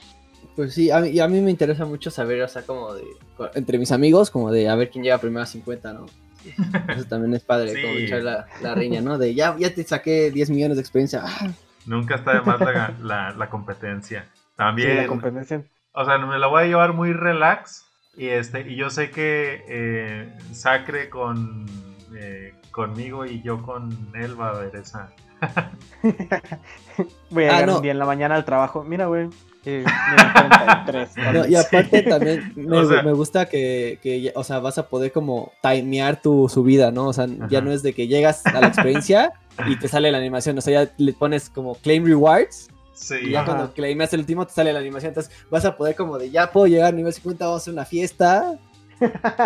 Pues 0.55 0.74
sí, 0.74 0.89
a 0.89 0.99
mí, 1.01 1.20
a 1.20 1.28
mí 1.28 1.41
me 1.41 1.51
interesa 1.51 1.86
mucho 1.86 2.09
saber, 2.09 2.41
o 2.41 2.47
sea, 2.47 2.63
como 2.63 2.93
de, 2.93 3.03
entre 3.55 3.78
mis 3.78 3.91
amigos, 3.91 4.32
como 4.32 4.51
de 4.51 4.70
a 4.70 4.76
ver 4.76 4.89
quién 4.89 5.03
llega 5.03 5.17
primero 5.17 5.43
a 5.43 5.45
50, 5.45 5.93
¿no? 5.93 6.05
Eso 6.95 7.05
también 7.05 7.34
es 7.34 7.43
padre, 7.43 7.74
como 7.82 7.95
echar 7.95 8.24
la, 8.24 8.47
la, 8.61 8.74
riña, 8.74 9.01
¿no? 9.01 9.17
De 9.17 9.36
ya, 9.36 9.55
ya 9.59 9.74
te 9.74 9.84
saqué 9.84 10.32
10 10.32 10.49
millones 10.51 10.78
de 10.78 10.82
experiencia. 10.82 11.24
Nunca 11.86 12.15
está 12.15 12.34
de 12.34 12.41
más 12.41 12.59
la, 13.01 13.34
la 13.38 13.49
competencia. 13.49 14.26
También. 14.60 14.97
la 14.97 15.07
competencia. 15.07 15.64
O 15.93 16.03
sea, 16.03 16.18
me 16.18 16.38
la 16.38 16.47
voy 16.47 16.64
a 16.64 16.66
llevar 16.66 16.91
muy 16.91 17.14
relax. 17.14 17.86
Y, 18.18 18.28
este, 18.28 18.70
y 18.70 18.76
yo 18.76 18.89
sé 18.89 19.10
que 19.10 19.64
eh, 19.70 20.38
Sacre 20.51 21.10
con, 21.10 21.66
eh, 22.14 22.53
conmigo 22.70 23.26
y 23.26 23.41
yo 23.41 23.62
con 23.62 23.89
él 24.16 24.39
va 24.39 24.49
a 24.49 24.60
ver 24.60 24.76
esa. 24.76 25.12
voy 27.30 27.45
a 27.45 27.47
ah, 27.47 27.60
llegar 27.62 27.70
un 27.70 27.82
día 27.82 27.91
en 27.91 27.99
la 27.99 28.05
mañana 28.05 28.36
al 28.36 28.43
trabajo. 28.43 28.84
Mira, 28.84 29.05
güey. 29.05 29.30
Eh, 29.64 29.86
y 31.47 31.55
aparte 31.55 32.01
también 32.01 32.51
me, 32.57 33.14
gusta 33.14 33.45
que, 33.45 34.34
o 34.36 34.43
sea, 34.43 34.60
vas 34.60 34.78
a 34.78 34.89
poder 34.89 35.14
como 35.14 35.53
timear 35.62 36.22
tu 36.22 36.49
subida, 36.49 36.91
¿no? 36.91 37.07
O 37.07 37.14
sea, 37.14 37.28
ya 37.49 37.62
no 37.62 37.72
es 37.72 37.82
de 37.82 37.93
que 37.93 38.07
llegas 38.07 38.45
a 38.45 38.60
la 38.60 38.68
experiencia 38.68 39.32
y 39.68 39.78
te 39.78 39.88
sale 39.88 40.12
la 40.12 40.18
animación, 40.18 40.57
o 40.57 40.62
sea, 40.62 40.84
ya 40.84 40.91
le 40.97 41.14
pones 41.14 41.49
como 41.49 41.76
claim 41.76 42.05
rewards 42.05 42.70
y 43.22 43.32
ya 43.32 43.45
cuando 43.45 43.74
claimas 43.74 44.14
el 44.14 44.22
último 44.22 44.45
te 44.45 44.54
sale 44.54 44.74
la 44.74 44.80
animación. 44.80 45.10
Entonces 45.10 45.34
vas 45.50 45.66
a 45.66 45.76
poder 45.76 45.95
como 45.95 46.18
de 46.18 46.30
ya 46.30 46.52
puedo 46.52 46.68
llegar 46.68 46.93
a 46.93 46.95
nivel 46.95 47.14
50, 47.14 47.45
vamos 47.45 47.62
a 47.62 47.64
hacer 47.64 47.74
una 47.74 47.86
fiesta. 47.86 48.60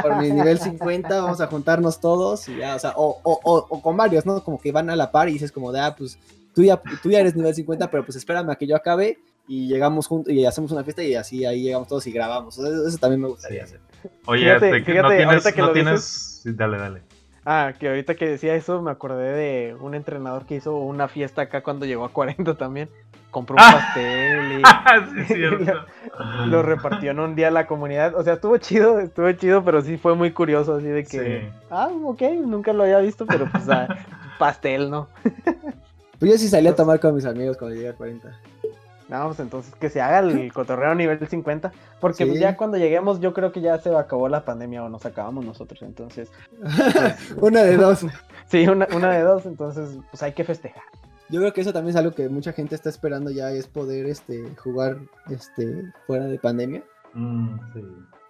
Por 0.01 0.15
mi 0.17 0.31
nivel 0.31 0.57
50 0.59 1.21
vamos 1.21 1.39
a 1.39 1.47
juntarnos 1.47 1.99
todos 1.99 2.49
y 2.49 2.57
ya, 2.57 2.75
o 2.75 2.79
sea, 2.79 2.93
o, 2.95 3.19
o, 3.23 3.39
o, 3.43 3.81
con 3.81 3.95
varios, 3.95 4.25
¿no? 4.25 4.43
Como 4.43 4.59
que 4.59 4.71
van 4.71 4.89
a 4.89 4.95
la 4.95 5.11
par 5.11 5.29
y 5.29 5.33
dices 5.33 5.51
como 5.51 5.71
de, 5.71 5.79
ah, 5.79 5.95
pues 5.95 6.17
tú 6.55 6.63
ya, 6.63 6.81
tú 7.01 7.11
ya 7.11 7.19
eres 7.19 7.35
nivel 7.35 7.53
50, 7.53 7.91
pero 7.91 8.03
pues 8.03 8.15
espérame 8.15 8.49
a 8.49 8.55
que 8.55 8.65
yo 8.65 8.75
acabe 8.75 9.19
y 9.47 9.67
llegamos 9.67 10.07
juntos 10.07 10.33
y 10.33 10.45
hacemos 10.45 10.71
una 10.71 10.83
fiesta 10.83 11.03
y 11.03 11.15
así 11.15 11.45
ahí 11.45 11.61
llegamos 11.61 11.87
todos 11.87 12.07
y 12.07 12.11
grabamos. 12.11 12.57
eso, 12.57 12.97
también 12.97 13.21
me 13.21 13.27
gustaría 13.27 13.63
hacer. 13.63 13.79
Oye, 14.25 14.43
fíjate, 14.59 14.77
este, 14.77 15.01
no 15.01 15.09
tienes, 15.09 15.57
no 15.57 15.71
tienes... 15.71 16.41
Dale, 16.45 16.77
dale. 16.77 17.12
Ah, 17.45 17.73
que 17.77 17.89
ahorita 17.89 18.15
que 18.15 18.27
decía 18.27 18.55
eso 18.55 18.81
me 18.81 18.91
acordé 18.91 19.33
de 19.33 19.75
un 19.79 19.95
entrenador 19.95 20.45
que 20.45 20.55
hizo 20.55 20.77
una 20.77 21.07
fiesta 21.07 21.43
acá 21.43 21.61
cuando 21.61 21.85
llegó 21.85 22.05
a 22.05 22.09
40 22.09 22.55
también 22.55 22.89
compró 23.33 23.55
un 23.55 23.61
ah. 23.61 23.73
pastel 23.73 24.61
y 25.29 25.35
lo, 26.49 26.63
repartió 26.63 27.11
en 27.11 27.19
un 27.19 27.35
día 27.35 27.49
a 27.49 27.51
la 27.51 27.67
comunidad. 27.67 28.15
O 28.15 28.23
sea, 28.23 28.35
estuvo 28.35 28.57
chido, 28.57 28.99
estuvo 28.99 29.29
chido, 29.33 29.65
pero 29.65 29.81
sí 29.81 29.97
fue 29.97 30.15
muy 30.15 30.31
curioso, 30.31 30.75
así 30.75 30.87
de 30.87 31.03
que, 31.03 31.49
ah, 31.69 31.89
ok, 32.05 32.21
nunca 32.45 32.71
lo 32.71 32.83
había 32.83 32.99
visto, 32.99 33.25
pero 33.25 33.49
pues 33.51 33.67
ah, 33.67 33.87
pastel, 34.39 34.89
¿no? 34.89 35.09
pues 36.19 36.31
yo 36.31 36.37
sí 36.37 36.47
salí 36.47 36.67
a 36.67 36.75
tomar 36.75 37.01
con 37.01 37.15
mis 37.15 37.25
amigos 37.25 37.57
cuando 37.57 37.75
llegué 37.75 37.89
a 37.89 37.93
40. 37.93 38.29
Pues 39.21 39.39
entonces 39.39 39.75
que 39.75 39.89
se 39.89 40.01
haga 40.01 40.19
el 40.19 40.51
cotorreo 40.53 40.95
nivel 40.95 41.25
50, 41.27 41.71
porque 41.99 42.25
pues, 42.25 42.39
ya 42.39 42.57
cuando 42.57 42.77
lleguemos 42.77 43.19
yo 43.19 43.33
creo 43.33 43.51
que 43.51 43.61
ya 43.61 43.77
se 43.77 43.95
acabó 43.95 44.27
la 44.27 44.43
pandemia 44.43 44.83
o 44.83 44.89
nos 44.89 45.05
acabamos 45.05 45.45
nosotros, 45.45 45.81
entonces... 45.83 46.31
una 47.37 47.61
de 47.63 47.77
dos. 47.77 48.05
sí, 48.47 48.67
una, 48.67 48.87
una 48.95 49.11
de 49.11 49.21
dos, 49.21 49.45
entonces 49.45 49.99
pues 50.09 50.23
hay 50.23 50.33
que 50.33 50.43
festejar. 50.43 50.83
Yo 51.29 51.39
creo 51.39 51.53
que 51.53 51.61
eso 51.61 51.73
también 51.73 51.91
es 51.91 51.95
algo 51.95 52.13
que 52.13 52.27
mucha 52.29 52.53
gente 52.53 52.75
está 52.75 52.89
esperando 52.89 53.31
ya, 53.31 53.51
es 53.51 53.67
poder 53.67 54.07
este, 54.07 54.43
jugar 54.57 54.97
este, 55.29 55.83
fuera 56.05 56.25
de 56.25 56.37
pandemia. 56.37 56.83
Mm, 57.13 57.57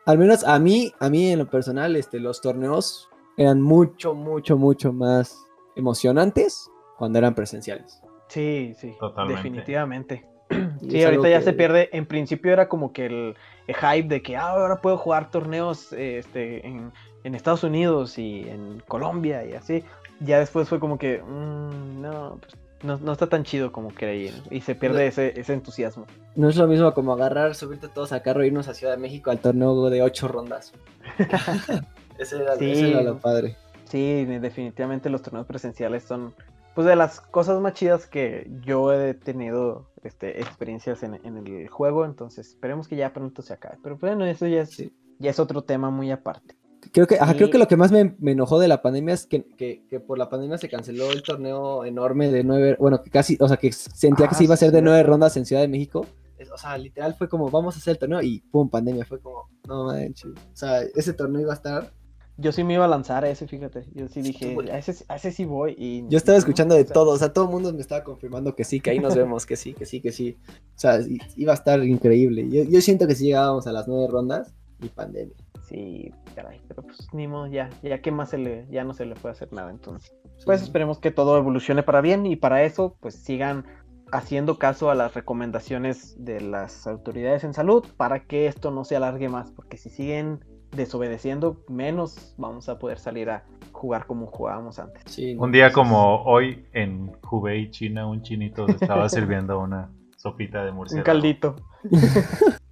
Al 0.05 0.17
menos 0.17 0.43
a 0.43 0.59
mí, 0.59 0.93
a 0.99 1.09
mí 1.09 1.31
en 1.31 1.39
lo 1.39 1.49
personal, 1.49 1.95
este, 1.95 2.19
los 2.19 2.41
torneos 2.41 3.09
eran 3.37 3.61
mucho, 3.61 4.13
mucho, 4.13 4.57
mucho 4.57 4.93
más 4.93 5.37
emocionantes 5.75 6.69
cuando 6.97 7.19
eran 7.19 7.33
presenciales. 7.33 8.01
Sí, 8.27 8.73
sí, 8.77 8.95
definitivamente. 9.27 10.32
sí, 10.89 11.03
ahorita 11.03 11.29
ya 11.29 11.41
se 11.41 11.53
pierde. 11.53 11.89
En 11.93 12.05
principio 12.05 12.51
era 12.51 12.67
como 12.67 12.93
que 12.93 13.05
el, 13.05 13.35
hype 13.67 14.07
de 14.07 14.21
que 14.21 14.35
ah, 14.35 14.49
ahora 14.49 14.81
puedo 14.81 14.97
jugar 14.97 15.31
torneos 15.31 15.93
este, 15.93 16.65
en, 16.67 16.91
en, 17.23 17.35
Estados 17.35 17.63
Unidos 17.63 18.17
y 18.17 18.47
en 18.49 18.81
Colombia 18.87 19.45
y 19.45 19.53
así. 19.53 19.83
Ya 20.19 20.39
después 20.39 20.69
fue 20.69 20.79
como 20.79 20.97
que, 20.97 21.21
mm, 21.21 22.01
no, 22.01 22.37
pues 22.39 22.55
no, 22.83 22.97
no 22.97 23.13
está 23.13 23.27
tan 23.27 23.43
chido 23.43 23.71
como 23.71 23.89
creí 23.89 24.33
y 24.51 24.61
se 24.61 24.75
pierde 24.75 25.07
ese, 25.07 25.39
ese 25.39 25.53
entusiasmo. 25.53 26.05
No 26.35 26.49
es 26.49 26.55
lo 26.57 26.67
mismo 26.67 26.93
como 26.93 27.13
agarrar, 27.13 27.55
subirte 27.55 27.87
todos 27.87 28.11
a 28.11 28.21
carro 28.21 28.43
e 28.43 28.47
irnos 28.47 28.67
a 28.67 28.73
Ciudad 28.73 28.93
de 28.93 28.99
México 28.99 29.31
al 29.31 29.39
torneo 29.39 29.89
de 29.89 30.01
ocho 30.01 30.27
rondas. 30.27 30.73
ese, 32.17 32.41
era, 32.41 32.55
sí, 32.57 32.93
lo 32.93 33.17
padre. 33.17 33.55
Sí, 33.85 34.25
definitivamente 34.25 35.09
los 35.09 35.21
torneos 35.21 35.45
presenciales 35.45 36.03
son 36.03 36.33
pues 36.73 36.87
de 36.87 36.95
las 36.95 37.21
cosas 37.21 37.61
más 37.61 37.73
chidas 37.73 38.07
que 38.07 38.49
yo 38.61 38.91
he 38.91 39.13
tenido 39.13 39.85
este, 40.03 40.39
experiencias 40.39 41.03
en, 41.03 41.15
en 41.23 41.37
el 41.37 41.67
juego, 41.67 42.05
entonces 42.05 42.49
esperemos 42.49 42.87
que 42.87 42.95
ya 42.95 43.13
pronto 43.13 43.41
se 43.41 43.53
acabe. 43.53 43.77
Pero 43.81 43.97
bueno, 43.97 44.25
eso 44.25 44.47
ya 44.47 44.61
es, 44.61 44.83
ya 45.19 45.29
es 45.29 45.39
otro 45.39 45.63
tema 45.63 45.89
muy 45.89 46.11
aparte. 46.11 46.55
Creo 46.91 47.07
que, 47.07 47.17
creo 47.17 47.49
que 47.49 47.57
lo 47.57 47.67
que 47.67 47.77
más 47.77 47.91
me, 47.91 48.15
enojó 48.25 48.59
de 48.59 48.67
la 48.67 48.81
pandemia 48.81 49.13
es 49.13 49.25
que, 49.25 49.45
que, 49.55 49.99
por 49.99 50.17
la 50.17 50.29
pandemia 50.29 50.57
se 50.57 50.69
canceló 50.69 51.11
el 51.11 51.23
torneo 51.23 51.85
enorme 51.85 52.29
de 52.29 52.43
nueve, 52.43 52.75
bueno, 52.79 53.01
que 53.01 53.09
casi, 53.09 53.37
o 53.39 53.47
sea, 53.47 53.57
que 53.57 53.71
sentía 53.71 54.27
que 54.27 54.35
se 54.35 54.43
ah, 54.43 54.45
iba 54.45 54.53
a 54.55 54.57
ser 54.57 54.71
de 54.71 54.81
nueve 54.81 55.03
rondas 55.03 55.37
en 55.37 55.45
Ciudad 55.45 55.61
de 55.61 55.69
México. 55.69 56.05
o 56.53 56.57
sea, 56.57 56.77
literal 56.77 57.13
fue 57.15 57.29
como, 57.29 57.49
vamos 57.49 57.75
a 57.75 57.79
hacer 57.79 57.93
el 57.93 57.99
torneo 57.99 58.21
y 58.21 58.41
pum, 58.51 58.69
pandemia, 58.69 59.05
fue 59.05 59.21
como, 59.21 59.49
no 59.67 59.85
manches. 59.85 60.31
O 60.31 60.55
sea, 60.55 60.81
ese 60.81 61.13
torneo 61.13 61.41
iba 61.41 61.53
a 61.53 61.55
estar 61.55 61.93
yo 62.37 62.51
sí 62.51 62.63
me 62.63 62.73
iba 62.73 62.85
a 62.85 62.87
lanzar 62.87 63.23
a 63.23 63.29
ese, 63.29 63.47
fíjate. 63.47 63.85
Yo 63.93 64.07
sí 64.07 64.21
dije, 64.21 64.55
a 64.71 64.77
ese, 64.77 65.05
a 65.07 65.15
ese 65.15 65.31
sí 65.31 65.45
voy. 65.45 65.75
Y... 65.77 66.07
Yo 66.09 66.17
estaba 66.17 66.37
escuchando 66.37 66.75
de 66.75 66.85
todo, 66.85 67.11
o 67.11 67.17
sea, 67.17 67.31
todo 67.31 67.45
el 67.45 67.51
mundo 67.51 67.71
me 67.73 67.81
estaba 67.81 68.03
confirmando 68.03 68.55
que 68.55 68.63
sí, 68.63 68.79
que 68.79 68.89
ahí 68.89 68.99
nos 68.99 69.15
vemos, 69.15 69.45
que 69.45 69.55
sí, 69.55 69.73
que 69.73 69.85
sí, 69.85 70.01
que 70.01 70.11
sí. 70.11 70.37
O 70.49 70.79
sea, 70.79 70.99
iba 71.35 71.51
a 71.51 71.55
estar 71.55 71.83
increíble. 71.83 72.47
Yo, 72.49 72.63
yo 72.63 72.81
siento 72.81 73.07
que 73.07 73.15
sí 73.15 73.25
llegábamos 73.25 73.67
a 73.67 73.71
las 73.71 73.87
nueve 73.87 74.07
rondas 74.09 74.53
y 74.81 74.87
pandemia. 74.89 75.35
Sí, 75.67 76.11
caray, 76.35 76.59
pero 76.67 76.83
pues 76.83 77.07
ni 77.13 77.27
modo, 77.27 77.47
ya, 77.47 77.69
ya 77.81 78.01
que 78.01 78.11
más 78.11 78.29
se 78.29 78.37
le, 78.37 78.67
ya 78.69 78.83
no 78.83 78.93
se 78.93 79.05
le 79.05 79.15
puede 79.15 79.33
hacer 79.33 79.53
nada 79.53 79.71
entonces. 79.71 80.13
Pues 80.45 80.61
esperemos 80.61 80.99
que 80.99 81.11
todo 81.11 81.37
evolucione 81.37 81.83
para 81.83 82.01
bien 82.01 82.25
y 82.25 82.35
para 82.35 82.63
eso, 82.63 82.97
pues 82.99 83.15
sigan 83.15 83.65
haciendo 84.11 84.59
caso 84.59 84.91
a 84.91 84.95
las 84.95 85.13
recomendaciones 85.13 86.15
de 86.23 86.41
las 86.41 86.85
autoridades 86.85 87.43
en 87.43 87.53
salud 87.53 87.83
para 87.97 88.25
que 88.25 88.47
esto 88.47 88.71
no 88.71 88.83
se 88.83 88.95
alargue 88.95 89.29
más, 89.29 89.51
porque 89.51 89.77
si 89.77 89.89
siguen 89.89 90.43
desobedeciendo, 90.75 91.63
menos 91.67 92.33
vamos 92.37 92.69
a 92.69 92.79
poder 92.79 92.99
salir 92.99 93.29
a 93.29 93.45
jugar 93.71 94.05
como 94.05 94.27
jugábamos 94.27 94.79
antes. 94.79 95.17
un 95.37 95.51
día 95.51 95.71
como 95.71 96.23
hoy 96.23 96.65
en 96.73 97.11
Hubei, 97.29 97.69
China, 97.71 98.07
un 98.07 98.21
chinito 98.21 98.67
estaba 98.67 99.09
sirviendo 99.09 99.59
una 99.59 99.89
sopita 100.17 100.63
de 100.63 100.71
murciélago. 100.71 101.01
Un 101.01 101.05
caldito. 101.05 101.55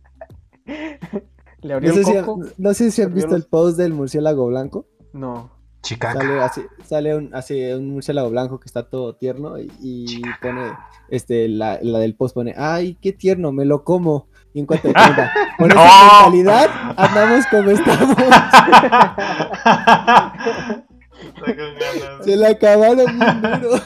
Le 1.61 1.73
abrió 1.73 1.93
no, 1.93 2.03
sé 2.03 2.23
coco, 2.23 2.43
si, 2.43 2.53
no 2.57 2.73
sé 2.73 2.91
si 2.91 3.01
han 3.01 3.13
visto 3.13 3.35
el 3.35 3.43
post 3.43 3.77
del 3.77 3.93
murciélago 3.93 4.47
blanco. 4.47 4.87
No. 5.13 5.51
Chicaca. 5.83 6.19
Sale, 6.19 6.39
así, 6.39 6.61
sale 6.83 7.15
un, 7.15 7.35
así, 7.35 7.71
un 7.71 7.89
murciélago 7.89 8.29
blanco 8.29 8.59
que 8.59 8.67
está 8.67 8.89
todo 8.89 9.15
tierno 9.15 9.59
y, 9.59 10.21
pone, 10.41 10.71
este, 11.09 11.47
la, 11.49 11.79
la, 11.81 11.99
del 11.99 12.15
post 12.15 12.35
pone, 12.35 12.53
ay, 12.55 12.97
qué 13.01 13.13
tierno, 13.13 13.51
me 13.51 13.65
lo 13.65 13.83
como. 13.83 14.27
Y 14.53 14.59
en 14.59 14.65
cuanto 14.65 14.89
a 14.89 15.31
con 15.57 15.71
esa 15.71 15.83
mentalidad, 16.29 16.69
andamos 16.97 17.45
como 17.47 17.69
estamos. 17.69 18.17
Se 22.21 22.35
le 22.35 22.47
acabaron 22.47 23.19
bien 23.19 23.41
duro. 23.61 23.81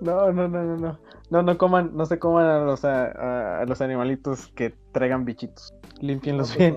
No, 0.00 0.32
no, 0.32 0.48
no, 0.48 0.62
no, 0.62 0.76
no. 0.76 0.98
No, 1.30 1.42
no 1.42 1.56
coman, 1.56 1.92
no 1.94 2.04
se 2.04 2.18
coman 2.18 2.44
a 2.44 2.58
los, 2.58 2.84
a, 2.84 3.64
los 3.66 3.80
animalitos 3.80 4.48
que 4.48 4.74
traigan 4.92 5.24
bichitos. 5.24 5.72
Limpienlos 6.00 6.56
bien. 6.56 6.76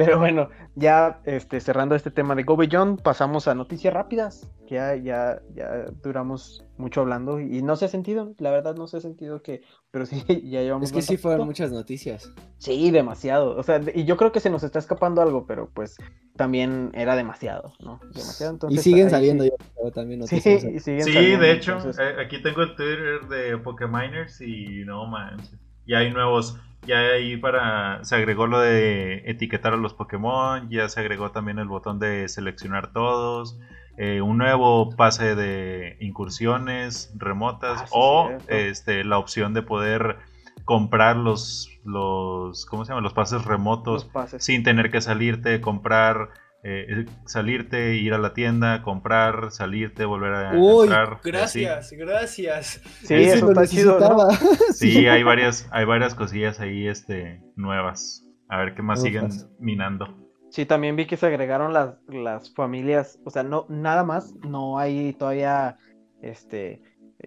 Pero 0.00 0.18
bueno, 0.18 0.48
ya 0.76 1.20
este, 1.24 1.60
cerrando 1.60 1.94
este 1.94 2.10
tema 2.10 2.34
de 2.34 2.42
Go 2.42 2.56
Beyond, 2.56 3.02
pasamos 3.02 3.46
a 3.48 3.54
noticias 3.54 3.92
rápidas. 3.92 4.50
Que 4.66 4.76
ya, 4.76 4.96
ya, 4.96 5.42
ya 5.52 5.90
duramos 6.02 6.64
mucho 6.78 7.02
hablando 7.02 7.38
y 7.38 7.60
no 7.60 7.76
se 7.76 7.84
ha 7.84 7.88
sentido, 7.88 8.32
la 8.38 8.50
verdad 8.50 8.76
no 8.76 8.86
se 8.86 8.96
ha 8.96 9.00
sentido 9.00 9.42
que, 9.42 9.60
pero 9.90 10.06
sí, 10.06 10.24
ya 10.48 10.62
llevamos. 10.62 10.86
Es 10.86 10.92
que 10.92 11.02
sí 11.02 11.18
fueron 11.18 11.46
muchas 11.46 11.70
noticias. 11.70 12.32
Sí, 12.56 12.90
demasiado. 12.90 13.58
O 13.58 13.62
sea, 13.62 13.78
y 13.94 14.04
yo 14.04 14.16
creo 14.16 14.32
que 14.32 14.40
se 14.40 14.48
nos 14.48 14.62
está 14.62 14.78
escapando 14.78 15.20
algo, 15.20 15.46
pero 15.46 15.68
pues 15.68 15.98
también 16.36 16.92
era 16.94 17.14
demasiado, 17.14 17.74
¿no? 17.80 18.00
Demasiado. 18.14 18.56
y 18.70 18.78
siguen 18.78 19.10
saliendo 19.10 19.44
yo 19.44 19.90
también 19.92 20.20
noticias. 20.20 20.62
Sí, 20.62 20.80
sí 20.80 20.92
de 21.36 21.52
hecho, 21.52 21.76
eh, 21.78 22.16
aquí 22.24 22.40
tengo 22.42 22.62
el 22.62 22.74
Twitter 22.74 23.28
de 23.28 23.58
Pokémoners 23.58 24.40
y 24.40 24.82
no 24.86 25.04
manches. 25.06 25.58
Ya 25.86 25.98
hay 25.98 26.10
nuevos 26.10 26.58
ya 26.86 26.98
ahí 26.98 27.36
para 27.36 28.04
se 28.04 28.16
agregó 28.16 28.46
lo 28.46 28.60
de 28.60 29.22
etiquetar 29.26 29.74
a 29.74 29.76
los 29.76 29.94
Pokémon, 29.94 30.68
ya 30.70 30.88
se 30.88 31.00
agregó 31.00 31.30
también 31.30 31.58
el 31.58 31.68
botón 31.68 31.98
de 31.98 32.28
seleccionar 32.28 32.92
todos, 32.92 33.58
eh, 33.96 34.20
un 34.20 34.38
nuevo 34.38 34.90
pase 34.96 35.34
de 35.34 35.96
incursiones 36.00 37.12
remotas 37.16 37.82
ah, 37.82 37.86
o 37.90 38.30
este 38.48 39.04
la 39.04 39.18
opción 39.18 39.52
de 39.52 39.62
poder 39.62 40.18
comprar 40.64 41.16
los 41.16 41.68
los 41.84 42.64
¿cómo 42.66 42.84
se 42.84 42.90
llama? 42.90 43.00
los 43.02 43.12
pases 43.12 43.44
remotos 43.44 44.08
sin 44.38 44.62
tener 44.62 44.90
que 44.90 45.00
salirte, 45.00 45.60
comprar 45.60 46.30
eh, 46.62 47.06
salirte, 47.26 47.94
ir 47.94 48.12
a 48.12 48.18
la 48.18 48.34
tienda, 48.34 48.82
comprar, 48.82 49.50
salirte, 49.50 50.04
volver 50.04 50.34
a 50.34 50.52
Uy, 50.54 50.88
Gracias, 51.24 51.92
gracias. 51.92 52.80
Sí, 53.02 53.14
eso, 53.14 53.50
está 53.50 53.66
chido. 53.66 53.98
Sí, 54.74 55.06
hay 55.08 55.22
varias, 55.22 55.68
hay 55.70 55.84
varias 55.84 56.14
cosillas 56.14 56.60
ahí 56.60 56.86
este, 56.86 57.42
nuevas. 57.56 58.26
A 58.48 58.58
ver 58.58 58.74
qué 58.74 58.82
más 58.82 59.00
siguen 59.00 59.28
minando. 59.58 60.16
Sí, 60.50 60.66
también 60.66 60.96
vi 60.96 61.06
que 61.06 61.16
se 61.16 61.26
agregaron 61.26 61.72
las, 61.72 61.94
las 62.08 62.52
familias, 62.52 63.20
o 63.24 63.30
sea, 63.30 63.44
no, 63.44 63.66
nada 63.68 64.02
más, 64.02 64.34
no 64.42 64.78
hay 64.78 65.12
todavía 65.12 65.78
este 66.20 66.82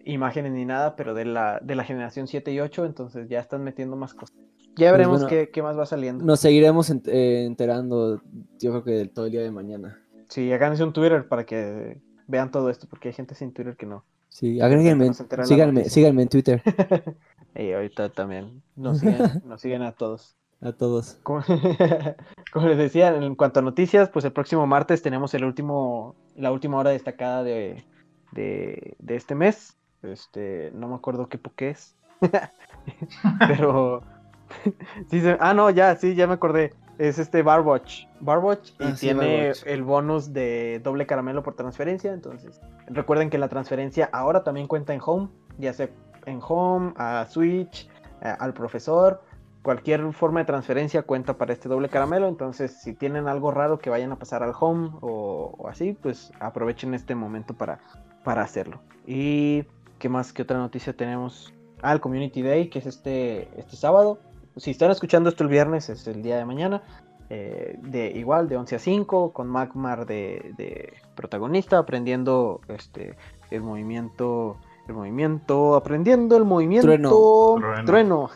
imágenes 0.05 0.51
ni 0.51 0.65
nada, 0.65 0.95
pero 0.95 1.13
de 1.13 1.25
la, 1.25 1.59
de 1.61 1.75
la 1.75 1.83
generación 1.83 2.27
7 2.27 2.51
y 2.51 2.59
8, 2.59 2.85
entonces 2.85 3.29
ya 3.29 3.39
están 3.39 3.63
metiendo 3.63 3.95
más 3.95 4.13
cosas. 4.13 4.35
Ya 4.75 4.89
pues 4.89 4.91
veremos 4.93 5.25
qué, 5.25 5.61
más 5.61 5.77
va 5.77 5.85
saliendo. 5.85 6.23
Nos 6.25 6.39
seguiremos 6.39 6.89
eh, 6.89 7.45
enterando, 7.45 8.21
yo 8.59 8.71
creo 8.71 8.83
que 8.83 9.05
todo 9.07 9.25
el 9.25 9.31
día 9.31 9.41
de 9.41 9.51
mañana. 9.51 10.01
Sí, 10.29 10.51
háganse 10.51 10.83
un 10.83 10.93
Twitter 10.93 11.27
para 11.27 11.45
que 11.45 12.01
vean 12.27 12.49
todo 12.49 12.69
esto, 12.69 12.87
porque 12.89 13.09
hay 13.09 13.13
gente 13.13 13.35
sin 13.35 13.53
Twitter 13.53 13.75
que 13.75 13.85
no. 13.85 14.03
Sí, 14.29 14.59
agréguenme, 14.61 15.13
síganme, 15.43 15.85
síganme 15.85 16.23
en 16.23 16.29
Twitter. 16.29 16.63
y 17.55 17.71
ahorita 17.71 18.09
también 18.09 18.63
nos 18.75 18.99
siguen, 18.99 19.17
nos 19.45 19.61
siguen 19.61 19.83
a 19.83 19.91
todos. 19.91 20.35
A 20.59 20.71
todos. 20.71 21.19
Como, 21.23 22.67
les 22.67 22.77
decía, 22.77 23.15
en 23.15 23.35
cuanto 23.35 23.59
a 23.59 23.63
noticias, 23.63 24.09
pues 24.09 24.25
el 24.25 24.31
próximo 24.31 24.65
martes 24.65 25.03
tenemos 25.03 25.33
el 25.35 25.43
último, 25.43 26.15
la 26.35 26.51
última 26.51 26.77
hora 26.77 26.89
destacada 26.89 27.43
de, 27.43 27.83
de, 28.31 28.95
de 28.97 29.15
este 29.15 29.35
mes. 29.35 29.77
Este, 30.01 30.71
no 30.73 30.87
me 30.87 30.95
acuerdo 30.95 31.29
qué 31.29 31.37
poke 31.37 31.69
es. 31.69 31.95
Pero 33.47 34.01
ah, 35.39 35.53
no, 35.53 35.69
ya, 35.69 35.95
sí, 35.95 36.15
ya 36.15 36.27
me 36.27 36.33
acordé. 36.33 36.73
Es 36.97 37.17
este 37.17 37.41
Barwatch. 37.41 38.05
Barwatch 38.19 38.71
y 38.79 38.83
ah, 38.83 38.95
tiene 38.99 39.51
el 39.65 39.83
bonus 39.83 40.31
de 40.31 40.79
doble 40.83 41.07
caramelo 41.07 41.41
por 41.41 41.55
transferencia. 41.55 42.13
Entonces, 42.13 42.61
recuerden 42.87 43.29
que 43.29 43.37
la 43.37 43.49
transferencia 43.49 44.09
ahora 44.11 44.43
también 44.43 44.67
cuenta 44.67 44.93
en 44.93 45.01
Home, 45.03 45.29
ya 45.57 45.73
sea 45.73 45.89
en 46.25 46.39
Home, 46.47 46.93
a 46.97 47.25
Switch, 47.27 47.89
al 48.21 48.53
profesor. 48.53 49.21
Cualquier 49.63 50.11
forma 50.13 50.41
de 50.41 50.45
transferencia 50.45 51.03
cuenta 51.03 51.37
para 51.37 51.53
este 51.53 51.67
doble 51.67 51.89
caramelo. 51.89 52.27
Entonces, 52.27 52.79
si 52.81 52.93
tienen 52.93 53.27
algo 53.27 53.49
raro 53.49 53.79
que 53.79 53.89
vayan 53.89 54.11
a 54.11 54.19
pasar 54.19 54.43
al 54.43 54.53
Home 54.59 54.91
o, 55.01 55.67
así, 55.69 55.93
pues 55.93 56.31
aprovechen 56.39 56.93
este 56.93 57.15
momento 57.15 57.55
para, 57.55 57.79
para 58.23 58.43
hacerlo. 58.43 58.81
Y, 59.07 59.65
¿qué 59.99 60.09
más? 60.09 60.31
¿Qué 60.31 60.43
otra 60.43 60.57
noticia 60.57 60.93
tenemos? 60.93 61.53
Ah, 61.81 61.93
el 61.93 62.01
Community 62.01 62.41
Day, 62.43 62.69
que 62.69 62.79
es 62.79 62.85
este, 62.85 63.49
este 63.57 63.75
sábado 63.77 64.19
si 64.57 64.71
están 64.71 64.91
escuchando 64.91 65.29
esto 65.29 65.43
el 65.43 65.49
viernes, 65.49 65.89
es 65.89 66.07
el 66.07 66.21
día 66.21 66.37
de 66.37 66.45
mañana. 66.45 66.83
Eh, 67.29 67.79
de 67.81 68.11
igual, 68.11 68.47
de 68.47 68.57
11 68.57 68.75
a 68.75 68.79
5, 68.79 69.33
con 69.33 69.47
Magmar 69.47 70.05
de, 70.05 70.93
protagonista, 71.15 71.79
aprendiendo 71.79 72.61
este, 72.67 73.15
el 73.49 73.61
movimiento. 73.61 74.57
El 74.87 74.95
movimiento, 74.95 75.75
aprendiendo 75.75 76.35
el 76.35 76.43
movimiento. 76.43 76.87
Trueno. 76.87 77.85
Trueno. 77.85 78.29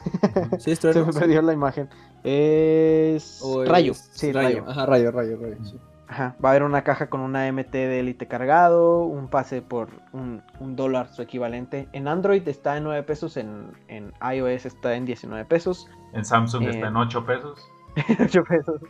Sí, 0.60 0.72
es 0.72 0.80
trueno. 0.80 1.06
Se 1.12 1.14
me 1.14 1.20
perdió 1.20 1.42
la 1.42 1.52
imagen. 1.52 1.90
Es. 2.24 3.44
rayo. 3.66 3.94
Sí, 3.94 4.32
rayo. 4.32 4.64
Ajá, 4.66 4.86
rayo, 4.86 5.12
rayo, 5.12 5.38
rayo. 5.38 5.58
Ajá. 6.08 6.36
Va 6.44 6.50
a 6.50 6.52
haber 6.54 6.64
una 6.64 6.84
caja 6.84 7.10
con 7.10 7.22
una 7.22 7.52
MT 7.52 7.72
de 7.72 8.00
Elite 8.00 8.28
cargado, 8.28 9.04
un 9.04 9.28
pase 9.28 9.62
por 9.62 9.90
un, 10.14 10.42
dólar 10.76 11.10
su 11.10 11.22
equivalente. 11.22 11.90
En 11.92 12.08
Android 12.08 12.48
está 12.48 12.78
en 12.78 12.86
9 12.86 13.04
pesos, 13.04 13.36
en, 13.36 13.72
en 13.90 14.14
iOS 14.22 14.66
está 14.66 14.96
en 14.96 15.06
19 15.06 15.46
pesos. 15.46 15.90
En 16.14 16.24
Samsung 16.24 16.64
está 16.64 16.88
en 16.88 16.96
8 16.96 17.26
pesos. 17.26 17.70
8 18.20 18.44
pesos. 18.46 18.82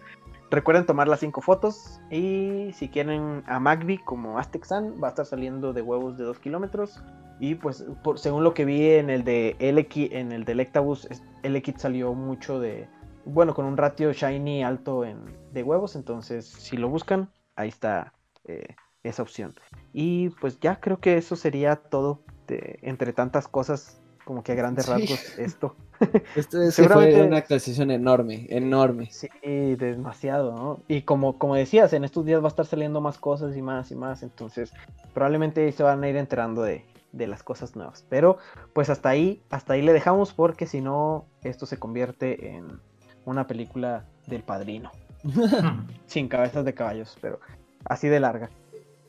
Recuerden 0.50 0.86
tomar 0.86 1.08
las 1.08 1.20
5 1.20 1.42
fotos 1.42 2.00
y 2.10 2.72
si 2.74 2.88
quieren 2.88 3.44
a 3.48 3.60
Magby 3.60 3.98
como 3.98 4.38
Aztec 4.38 4.64
Sun 4.64 4.96
va 5.02 5.08
a 5.08 5.10
estar 5.10 5.26
saliendo 5.26 5.74
de 5.74 5.82
huevos 5.82 6.18
de 6.18 6.24
2 6.24 6.40
kilómetros 6.40 7.04
y 7.40 7.56
pues 7.56 7.86
por, 8.04 8.18
según 8.18 8.44
lo 8.44 8.54
que 8.54 8.64
vi 8.64 8.92
en 8.92 9.10
el 9.10 9.24
de 9.24 9.56
LX, 9.60 10.14
en 10.14 10.32
el 10.32 10.46
de 10.46 10.54
Electabus, 10.54 11.08
LX 11.44 11.82
salió 11.82 12.14
mucho 12.14 12.60
de, 12.60 12.88
bueno, 13.28 13.54
con 13.54 13.66
un 13.66 13.78
ratio 13.78 14.14
shiny 14.14 14.64
alto 14.64 15.06
en, 15.06 15.20
de 15.54 15.64
huevos, 15.64 15.96
entonces 15.96 16.46
si 16.46 16.78
lo 16.78 16.90
buscan, 16.90 17.30
ahí 17.56 17.70
está 17.70 18.14
eh, 18.46 18.76
esa 19.04 19.22
opción. 19.22 19.54
Y 19.94 20.30
pues 20.42 20.60
ya 20.60 20.80
creo 20.80 21.00
que 21.00 21.18
eso 21.18 21.36
sería 21.36 21.76
todo 21.76 22.22
de, 22.48 22.80
entre 22.82 23.14
tantas 23.14 23.48
cosas 23.48 24.02
como 24.26 24.44
que 24.44 24.52
a 24.52 24.56
grandes 24.56 24.88
rasgos 24.88 25.38
esto. 25.40 25.76
Esto 26.36 26.62
es 26.62 26.76
fue 26.76 27.24
una 27.24 27.38
actualización 27.38 27.90
enorme, 27.90 28.46
enorme. 28.50 29.10
Sí, 29.10 29.30
demasiado, 29.42 30.54
¿no? 30.54 30.84
Y 30.88 31.02
como, 31.02 31.40
como 31.40 31.56
decías, 31.56 31.92
en 31.94 32.04
estos 32.04 32.24
días 32.26 32.42
va 32.42 32.46
a 32.46 32.50
estar 32.50 32.66
saliendo 32.68 33.02
más 33.02 33.18
cosas 33.18 33.58
y 33.58 33.64
más 33.64 33.90
y 33.90 33.96
más, 33.96 34.22
entonces 34.22 34.72
probablemente 35.14 35.72
se 35.72 35.82
van 35.82 36.04
a 36.04 36.10
ir 36.10 36.18
enterando 36.18 36.62
de, 36.62 36.86
de 37.14 37.28
las 37.28 37.42
cosas 37.42 37.76
nuevas. 37.76 38.06
Pero 38.10 38.38
pues 38.74 38.90
hasta 38.90 39.10
ahí, 39.10 39.42
hasta 39.50 39.74
ahí 39.74 39.82
le 39.82 39.94
dejamos 39.94 40.34
porque 40.34 40.68
si 40.68 40.82
no, 40.82 41.26
esto 41.42 41.66
se 41.66 41.80
convierte 41.80 42.56
en 42.56 42.80
una 43.28 43.46
película 43.46 44.06
del 44.26 44.44
padrino. 44.44 44.92
Sin 46.06 46.28
cabezas 46.28 46.66
de 46.66 46.74
caballos, 46.74 47.18
pero 47.22 47.40
así 47.86 48.08
de 48.08 48.20
larga. 48.20 48.50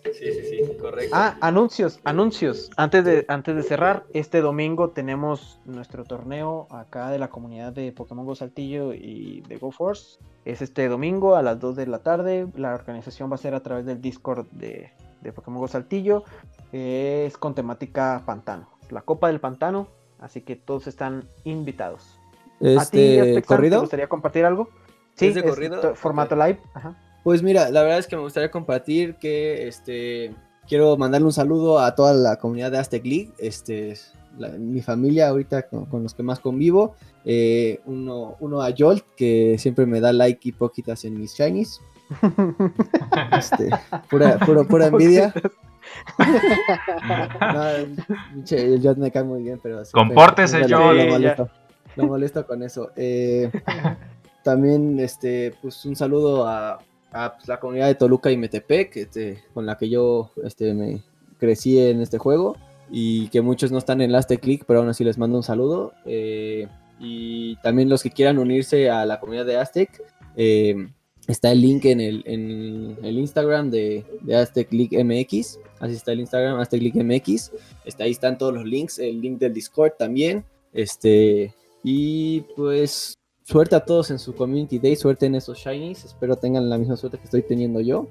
Sí, 0.05 0.33
sí, 0.33 0.45
sí, 0.45 0.77
correcto. 0.81 1.15
Ah, 1.15 1.37
anuncios, 1.41 2.01
anuncios. 2.05 2.71
Antes 2.77 3.05
de, 3.05 3.25
antes 3.29 3.55
de 3.57 3.63
cerrar, 3.63 4.05
este 4.15 4.41
domingo 4.41 4.91
tenemos 4.91 5.61
nuestro 5.65 6.05
torneo 6.05 6.67
acá 6.71 7.11
de 7.11 7.19
la 7.19 7.29
comunidad 7.29 7.73
de 7.73 7.93
Pokémon 7.93 8.25
Go 8.25 8.35
Saltillo 8.35 8.95
y 8.95 9.43
de 9.49 9.59
GoForce. 9.59 10.19
Es 10.45 10.63
este 10.63 10.89
domingo 10.89 11.37
a 11.37 11.43
las 11.43 11.61
2 11.61 11.77
de 11.77 11.87
la 11.87 11.99
tarde. 11.99 12.47
La 12.57 12.75
organización 12.75 13.31
va 13.31 13.35
a 13.35 13.39
ser 13.39 13.55
a 13.55 13.63
través 13.63 13.85
del 13.85 14.01
Discord 14.01 14.47
de, 14.53 14.91
de 15.21 15.33
Pokémon 15.33 15.61
Go 15.61 15.69
Saltillo. 15.69 16.25
Es 16.73 17.37
con 17.37 17.55
temática 17.55 18.23
pantano. 18.25 18.69
La 18.91 19.03
Copa 19.03 19.29
del 19.29 19.41
Pantano. 19.41 19.89
Así 20.21 20.41
que 20.41 20.57
todos 20.57 20.87
están 20.87 21.29
invitados. 21.45 22.18
Este, 22.61 23.43
¿corrido? 23.43 23.77
¿Te 23.77 23.81
gustaría 23.81 24.09
compartir 24.09 24.45
algo? 24.45 24.69
Sí, 25.15 25.31
de 25.31 25.43
corrido? 25.43 25.95
formato 25.95 26.37
live. 26.37 26.61
Ajá. 26.75 26.97
Pues 27.25 27.43
mira, 27.43 27.71
la 27.71 27.83
verdad 27.83 27.99
es 27.99 28.07
que 28.07 28.17
me 28.17 28.23
gustaría 28.23 28.51
compartir 28.51 29.17
que 29.17 29.69
este 29.69 30.35
quiero 30.69 30.97
mandarle 30.97 31.27
un 31.27 31.33
saludo 31.33 31.81
a 31.81 31.95
toda 31.95 32.13
la 32.13 32.37
comunidad 32.37 32.71
de 32.71 32.79
Aztec 32.79 33.05
League, 33.05 33.33
este, 33.39 33.97
mi 34.59 34.83
familia 34.83 35.29
ahorita 35.29 35.69
con, 35.69 36.03
los 36.03 36.15
que 36.15 36.23
más 36.23 36.41
convivo, 36.41 36.95
eh, 37.25 37.81
uno, 37.87 38.37
uno 38.41 38.63
a 38.63 38.73
Jolt, 38.77 39.05
que 39.17 39.57
siempre 39.59 39.87
me 39.87 40.01
da 40.01 40.13
like 40.13 40.49
y 40.49 40.53
poquitas 40.53 41.05
en 41.05 41.19
mis 41.19 41.35
shinies. 41.35 41.81
este, 43.37 43.71
pura, 44.09 44.39
pura, 44.39 44.87
envidia. 44.87 45.35
el 48.51 48.83
Jolt 48.83 48.99
me 48.99 49.11
cae 49.11 49.25
muy 49.25 49.43
bien, 49.43 49.59
pero... 49.63 49.83
Compórtese, 49.93 50.67
Jolt. 50.69 51.51
Lo 51.99 52.07
molesto, 52.07 52.47
con 52.47 52.63
eso. 52.63 52.91
Eh, 52.97 53.51
también, 54.43 54.99
este, 55.01 55.55
pues 55.61 55.85
un 55.85 55.97
saludo 55.97 56.47
a 56.47 56.79
a 57.13 57.35
pues, 57.37 57.49
la 57.49 57.61
comunidad 57.61 57.87
de 57.87 57.95
Toluca 57.95 58.31
y 58.31 58.37
Metepec, 58.37 58.97
este, 58.97 59.43
con 59.55 59.67
la 59.67 59.77
que 59.77 59.89
yo 59.89 60.31
este, 60.45 60.75
me 60.75 61.03
crecí 61.39 61.79
en 61.79 62.01
este 62.01 62.19
juego 62.19 62.57
y 62.91 63.29
que 63.29 63.43
muchos 63.43 63.71
no 63.71 63.79
están 63.79 64.01
en 64.01 64.13
Last 64.13 64.33
Click, 64.41 64.65
pero 64.67 64.81
aún 64.81 64.89
así 64.89 65.05
les 65.05 65.19
mando 65.19 65.37
un 65.37 65.43
saludo. 65.43 65.93
Eh, 66.05 66.67
y 66.99 67.57
también 67.57 67.89
los 67.89 68.03
que 68.03 68.11
quieran 68.11 68.39
unirse 68.39 68.91
a 68.91 69.07
la 69.07 69.21
comunidad 69.21 69.47
de 69.47 69.57
Aztec, 69.57 70.03
eh, 70.37 70.89
está 71.27 71.53
el 71.53 71.61
link 71.61 71.85
en 71.85 72.01
el, 72.01 72.23
en 72.27 72.97
el 73.03 73.19
Instagram 73.19 73.71
de, 73.71 74.05
de, 74.23 74.37
Aztec 74.37 74.73
League 74.73 75.03
MX. 75.03 75.59
Así 75.81 75.95
está 75.95 76.13
el 76.13 76.21
Instagram, 76.21 76.59
Aztec 76.59 76.83
League 76.83 77.03
MX. 77.03 77.53
Está, 77.85 78.05
ahí 78.05 78.11
están 78.11 78.39
todos 78.39 78.55
los 78.55 78.65
links, 78.65 78.99
el 78.99 79.21
link 79.21 79.39
del 79.39 79.53
Discord 79.53 79.93
también. 79.99 80.45
Este, 80.73 81.55
y 81.83 82.41
pues 82.57 83.15
suerte 83.45 83.77
a 83.77 83.81
todos 83.81 84.11
en 84.11 84.19
su 84.19 84.35
Community 84.35 84.79
Day, 84.79 84.97
suerte 84.97 85.27
en 85.27 85.35
esos 85.35 85.59
Shinies, 85.59 86.05
espero 86.05 86.37
tengan 86.37 86.69
la 86.69 86.79
misma 86.79 86.97
suerte 86.97 87.19
que 87.19 87.25
estoy 87.25 87.43
teniendo 87.43 87.81
yo. 87.81 88.09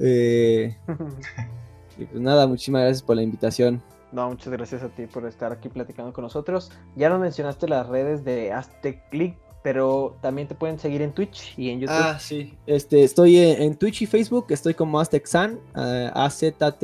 Eh, 0.00 0.76
y 1.98 2.04
pues 2.04 2.20
nada, 2.20 2.46
muchísimas 2.46 2.82
gracias 2.82 3.02
por 3.02 3.16
la 3.16 3.22
invitación. 3.22 3.82
No, 4.12 4.28
muchas 4.28 4.52
gracias 4.52 4.82
a 4.82 4.90
ti 4.90 5.06
por 5.06 5.26
estar 5.26 5.52
aquí 5.52 5.68
platicando 5.70 6.12
con 6.12 6.22
nosotros. 6.22 6.70
Ya 6.96 7.08
nos 7.08 7.18
mencionaste 7.18 7.66
las 7.66 7.88
redes 7.88 8.24
de 8.24 8.52
Aztec 8.52 9.08
Click, 9.10 9.38
pero 9.62 10.18
también 10.20 10.46
te 10.48 10.54
pueden 10.54 10.78
seguir 10.78 11.00
en 11.00 11.12
Twitch 11.12 11.58
y 11.58 11.70
en 11.70 11.80
YouTube. 11.80 11.96
Ah, 11.98 12.18
sí. 12.20 12.58
Este, 12.66 13.04
estoy 13.04 13.38
en, 13.38 13.74
Twitch 13.76 14.02
y 14.02 14.06
Facebook, 14.06 14.48
estoy 14.50 14.74
como 14.74 15.00
AztecSan, 15.00 15.54
uh, 15.74 16.10
A-Z-T-E-C-S-A-N. 16.14 16.82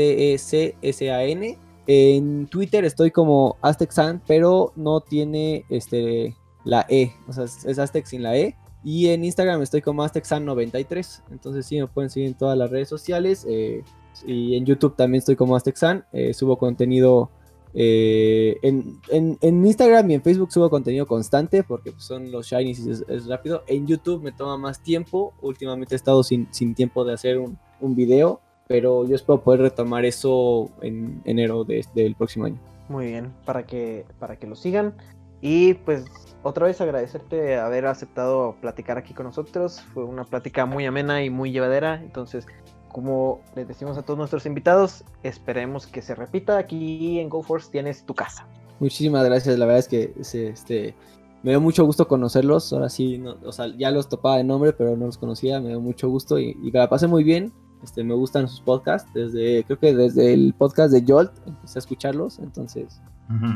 En 1.88 2.46
Twitter 2.46 2.84
estoy 2.84 3.10
como 3.10 3.56
AztecSan, 3.62 4.22
pero 4.26 4.72
no 4.76 5.00
tiene 5.00 5.64
este 5.70 6.36
la 6.64 6.84
E, 6.88 7.12
o 7.26 7.32
sea, 7.32 7.44
es 7.44 7.78
Aztec 7.78 8.04
sin 8.04 8.22
la 8.22 8.36
E. 8.36 8.56
Y 8.84 9.08
en 9.08 9.24
Instagram 9.24 9.62
estoy 9.62 9.82
como 9.82 10.04
AztecSan93, 10.04 11.22
entonces 11.32 11.66
sí, 11.66 11.80
me 11.80 11.88
pueden 11.88 12.10
seguir 12.10 12.28
en 12.28 12.34
todas 12.36 12.56
las 12.56 12.70
redes 12.70 12.88
sociales. 12.88 13.44
Eh, 13.48 13.82
y 14.26 14.54
en 14.54 14.66
YouTube 14.66 14.96
también 14.96 15.18
estoy 15.18 15.34
como 15.34 15.56
AztecSan, 15.56 16.04
eh, 16.12 16.34
subo 16.34 16.58
contenido 16.58 17.30
eh, 17.74 18.58
en, 18.62 18.98
Instagram 19.42 20.10
y 20.10 20.14
en 20.14 20.22
Facebook 20.22 20.52
subo 20.52 20.70
contenido 20.70 21.06
constante 21.06 21.62
porque 21.62 21.92
pues, 21.92 22.04
son 22.04 22.30
los 22.30 22.46
shinies 22.46 22.80
y 22.80 22.90
es, 22.90 23.26
rápido. 23.26 23.62
En 23.66 23.86
YouTube 23.86 24.22
me 24.22 24.32
toma 24.32 24.56
más 24.56 24.82
tiempo. 24.82 25.34
Últimamente 25.42 25.94
he 25.94 25.96
estado 25.96 26.22
sin, 26.22 26.48
tiempo 26.74 27.04
de 27.04 27.14
hacer 27.14 27.38
un, 27.38 27.58
video, 27.94 28.40
pero 28.68 29.06
yo 29.06 29.16
espero 29.16 29.40
poder 29.40 29.62
retomar 29.62 30.04
eso 30.04 30.70
en 30.82 31.20
enero 31.24 31.64
del 31.64 32.14
próximo 32.16 32.44
año. 32.44 32.58
Muy 32.88 33.06
bien, 33.06 33.32
para 33.44 33.64
que, 33.64 34.04
para 34.18 34.36
que 34.36 34.46
lo 34.46 34.54
sigan. 34.54 34.94
Y 35.40 35.74
pues 35.74 36.04
otra 36.42 36.66
vez 36.66 36.80
agradecerte 36.80 37.56
haber 37.56 37.86
aceptado 37.86 38.56
platicar 38.60 38.98
aquí 38.98 39.14
con 39.14 39.26
nosotros. 39.26 39.80
Fue 39.94 40.04
una 40.04 40.24
plática 40.24 40.66
muy 40.66 40.84
amena 40.86 41.22
y 41.24 41.30
muy 41.30 41.50
llevadera. 41.50 42.00
Entonces, 42.02 42.46
como 42.92 43.40
les 43.54 43.66
decimos 43.68 43.96
a 43.98 44.02
todos 44.02 44.18
nuestros 44.18 44.46
invitados, 44.46 45.04
esperemos 45.22 45.86
que 45.86 46.02
se 46.02 46.14
repita. 46.14 46.58
Aquí 46.58 47.20
en 47.20 47.28
GoForce 47.28 47.70
tienes 47.70 48.04
tu 48.04 48.14
casa. 48.14 48.46
Muchísimas 48.80 49.24
gracias. 49.24 49.58
La 49.58 49.66
verdad 49.66 49.80
es 49.80 49.88
que 49.88 50.12
este, 50.18 50.94
me 51.42 51.52
dio 51.52 51.60
mucho 51.60 51.84
gusto 51.84 52.08
conocerlos. 52.08 52.72
Ahora 52.72 52.88
sí, 52.88 53.22
o 53.44 53.52
sea, 53.52 53.66
ya 53.76 53.90
los 53.90 54.08
topaba 54.08 54.36
de 54.36 54.44
nombre, 54.44 54.72
pero 54.72 54.96
no 54.96 55.06
los 55.06 55.18
conocía. 55.18 55.60
Me 55.60 55.68
dio 55.68 55.80
mucho 55.80 56.08
gusto 56.08 56.38
y, 56.38 56.56
y 56.62 56.70
la 56.70 56.88
pasé 56.88 57.06
muy 57.06 57.24
bien. 57.24 57.52
Este, 57.82 58.02
me 58.04 58.14
gustan 58.14 58.48
sus 58.48 58.60
podcasts. 58.60 59.10
Desde, 59.14 59.64
creo 59.64 59.78
que 59.78 59.94
desde 59.94 60.34
el 60.34 60.54
podcast 60.56 60.92
de 60.92 61.04
Jolt 61.06 61.32
empecé 61.46 61.78
a 61.78 61.80
escucharlos. 61.80 62.38
Entonces, 62.38 63.00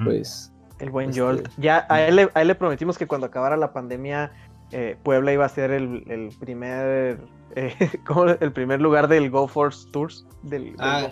pues 0.05 0.53
el 0.83 0.91
buen 0.91 1.11
este, 1.11 1.21
Jolt. 1.21 1.49
Ya 1.59 1.87
a 1.89 2.03
él, 2.03 2.17
le, 2.17 2.55
prometimos 2.55 2.99
que 2.99 3.07
cuando 3.07 3.27
acabara 3.27 3.57
la 3.57 3.73
pandemia, 3.73 4.33
eh, 4.73 4.97
Puebla 5.03 5.33
iba 5.33 5.45
a 5.45 5.49
ser 5.49 5.71
el, 5.71 6.35
primer 6.41 7.21
eh, 7.55 7.75
el 8.41 8.53
primer 8.53 8.81
lugar 8.81 9.07
del 9.07 9.31
GoForce 9.31 9.89
Tours. 9.93 10.27
Del, 10.43 10.75
ah, 10.79 11.09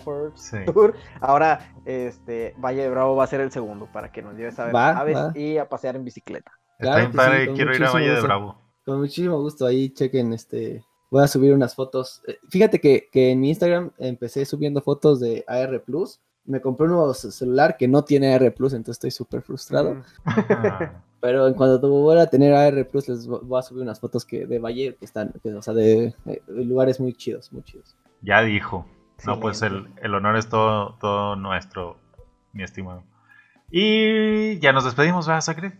Tour. 0.65 0.93
Ahora, 1.21 1.73
este, 1.85 2.53
Valle 2.57 2.81
de 2.81 2.89
Bravo 2.89 3.15
va 3.15 3.23
a 3.23 3.27
ser 3.27 3.39
el 3.39 3.51
segundo 3.51 3.87
para 3.93 4.11
que 4.11 4.21
nos 4.21 4.35
lleves 4.35 4.59
a 4.59 4.65
ver 4.65 4.75
aves 4.75 5.17
y 5.35 5.57
a 5.57 5.69
pasear 5.69 5.95
en 5.95 6.03
bicicleta. 6.03 6.51
Claro 6.79 7.09
quiero 7.55 7.73
ir 7.73 7.83
a 7.85 7.91
Valle 7.91 8.11
de 8.11 8.21
Bravo. 8.21 8.57
Con 8.85 8.99
muchísimo 8.99 9.39
gusto, 9.39 9.65
ahí 9.65 9.93
chequen 9.93 10.33
este. 10.33 10.83
Voy 11.11 11.23
a 11.23 11.27
subir 11.27 11.53
unas 11.53 11.75
fotos. 11.75 12.23
Eh, 12.25 12.39
fíjate 12.49 12.81
que, 12.81 13.09
que 13.11 13.31
en 13.31 13.39
mi 13.39 13.49
Instagram 13.49 13.91
empecé 13.99 14.45
subiendo 14.45 14.81
fotos 14.81 15.19
de 15.19 15.43
AR 15.47 15.83
Plus 15.83 16.19
me 16.45 16.61
compré 16.61 16.85
un 16.85 16.93
nuevo 16.93 17.13
celular 17.13 17.77
que 17.77 17.87
no 17.87 18.03
tiene 18.03 18.33
AR 18.33 18.53
Plus, 18.53 18.73
entonces 18.73 18.97
estoy 18.97 19.11
súper 19.11 19.41
frustrado. 19.41 20.01
Pero 21.21 21.47
en 21.47 21.53
cuanto 21.53 21.87
vuelva 21.87 22.23
a 22.23 22.27
tener 22.27 22.53
AR 22.53 22.87
Plus, 22.87 23.07
les 23.07 23.27
voy 23.27 23.59
a 23.59 23.61
subir 23.61 23.83
unas 23.83 23.99
fotos 23.99 24.25
que 24.25 24.47
de 24.47 24.59
Valle 24.59 24.95
que 24.95 25.05
están, 25.05 25.33
o 25.43 25.61
sea, 25.61 25.73
de, 25.73 26.15
lugares 26.47 26.99
muy 26.99 27.13
chidos, 27.13 27.51
muy 27.53 27.63
chidos. 27.63 27.95
Ya 28.21 28.41
dijo. 28.41 28.85
No, 29.25 29.39
pues 29.39 29.61
el, 29.61 30.15
honor 30.15 30.35
es 30.35 30.49
todo, 30.49 30.95
todo 30.99 31.35
nuestro, 31.35 31.97
mi 32.53 32.63
estimado. 32.63 33.03
Y 33.69 34.57
ya 34.59 34.73
nos 34.73 34.83
despedimos, 34.83 35.27
¿verdad, 35.27 35.41
Sacred? 35.41 35.73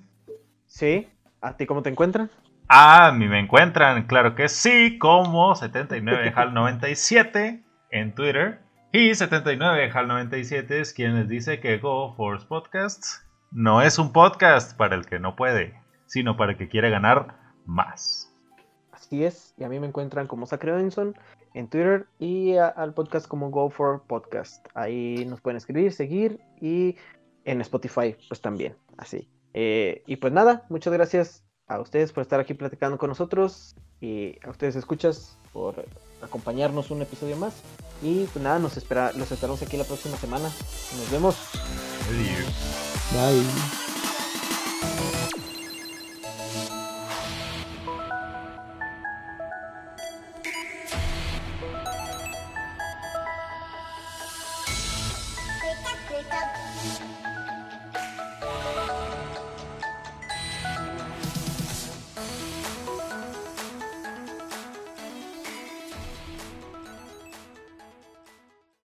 Sí. 0.68 1.08
¿A 1.42 1.58
ti 1.58 1.66
cómo 1.66 1.82
te 1.82 1.90
encuentran? 1.90 2.30
A 2.74 3.12
mí 3.12 3.28
me 3.28 3.38
encuentran, 3.38 4.08
claro 4.08 4.34
que 4.34 4.48
sí, 4.48 4.98
como 4.98 5.54
79HAL97 5.56 7.62
en 7.90 8.16
Twitter. 8.16 8.62
Y 8.94 9.14
79 9.14 9.92
HAL 9.94 10.08
97 10.08 10.80
es 10.80 10.94
quien 10.94 11.18
les 11.18 11.28
dice 11.28 11.60
que 11.60 11.80
Go 11.80 12.14
Force 12.16 12.46
Podcasts 12.48 13.28
no 13.52 13.82
es 13.82 14.00
un 14.00 14.14
podcast 14.14 14.78
para 14.78 14.96
el 14.96 15.06
que 15.06 15.20
no 15.20 15.36
puede, 15.36 15.82
sino 16.06 16.38
para 16.38 16.54
el 16.54 16.58
que 16.58 16.70
quiere 16.70 16.90
ganar 16.90 17.36
más. 17.66 18.34
Así 18.94 19.26
es, 19.26 19.54
y 19.58 19.66
a 19.66 19.68
mí 19.68 19.78
me 19.82 19.88
encuentran 19.88 20.28
como 20.28 20.46
Sacre 20.46 20.72
en 20.80 20.92
Twitter 21.68 22.08
y 22.20 22.56
al 22.56 22.94
podcast 22.94 23.28
como 23.28 23.50
Go 23.50 23.70
for 23.70 24.04
Podcast. 24.08 24.66
Ahí 24.76 25.26
nos 25.26 25.42
pueden 25.42 25.58
escribir, 25.58 25.92
seguir 25.92 26.40
y 26.62 26.96
en 27.44 27.60
Spotify 27.60 28.16
pues 28.30 28.40
también, 28.40 28.78
así. 28.98 29.28
Eh, 29.54 30.04
y 30.08 30.16
pues 30.16 30.32
nada, 30.32 30.66
muchas 30.70 30.94
gracias 30.94 31.44
a 31.76 31.80
ustedes 31.80 32.12
por 32.12 32.22
estar 32.22 32.40
aquí 32.40 32.54
platicando 32.54 32.98
con 32.98 33.10
nosotros 33.10 33.76
y 34.00 34.38
a 34.46 34.50
ustedes 34.50 34.76
escuchas 34.76 35.38
por 35.54 35.86
acompañarnos 36.22 36.92
un 36.92 37.02
episodio 37.02 37.38
más. 37.38 37.54
Y 38.02 38.26
pues 38.26 38.44
nada, 38.44 38.60
nos 38.60 38.78
espera, 38.78 39.12
los 39.14 39.32
esperamos 39.32 39.62
aquí 39.62 39.78
la 39.78 39.84
próxima 39.84 40.18
semana. 40.18 40.46
Nos 40.46 41.12
vemos. 41.12 41.36
Bye. 42.10 43.42
Bye. 43.42 43.91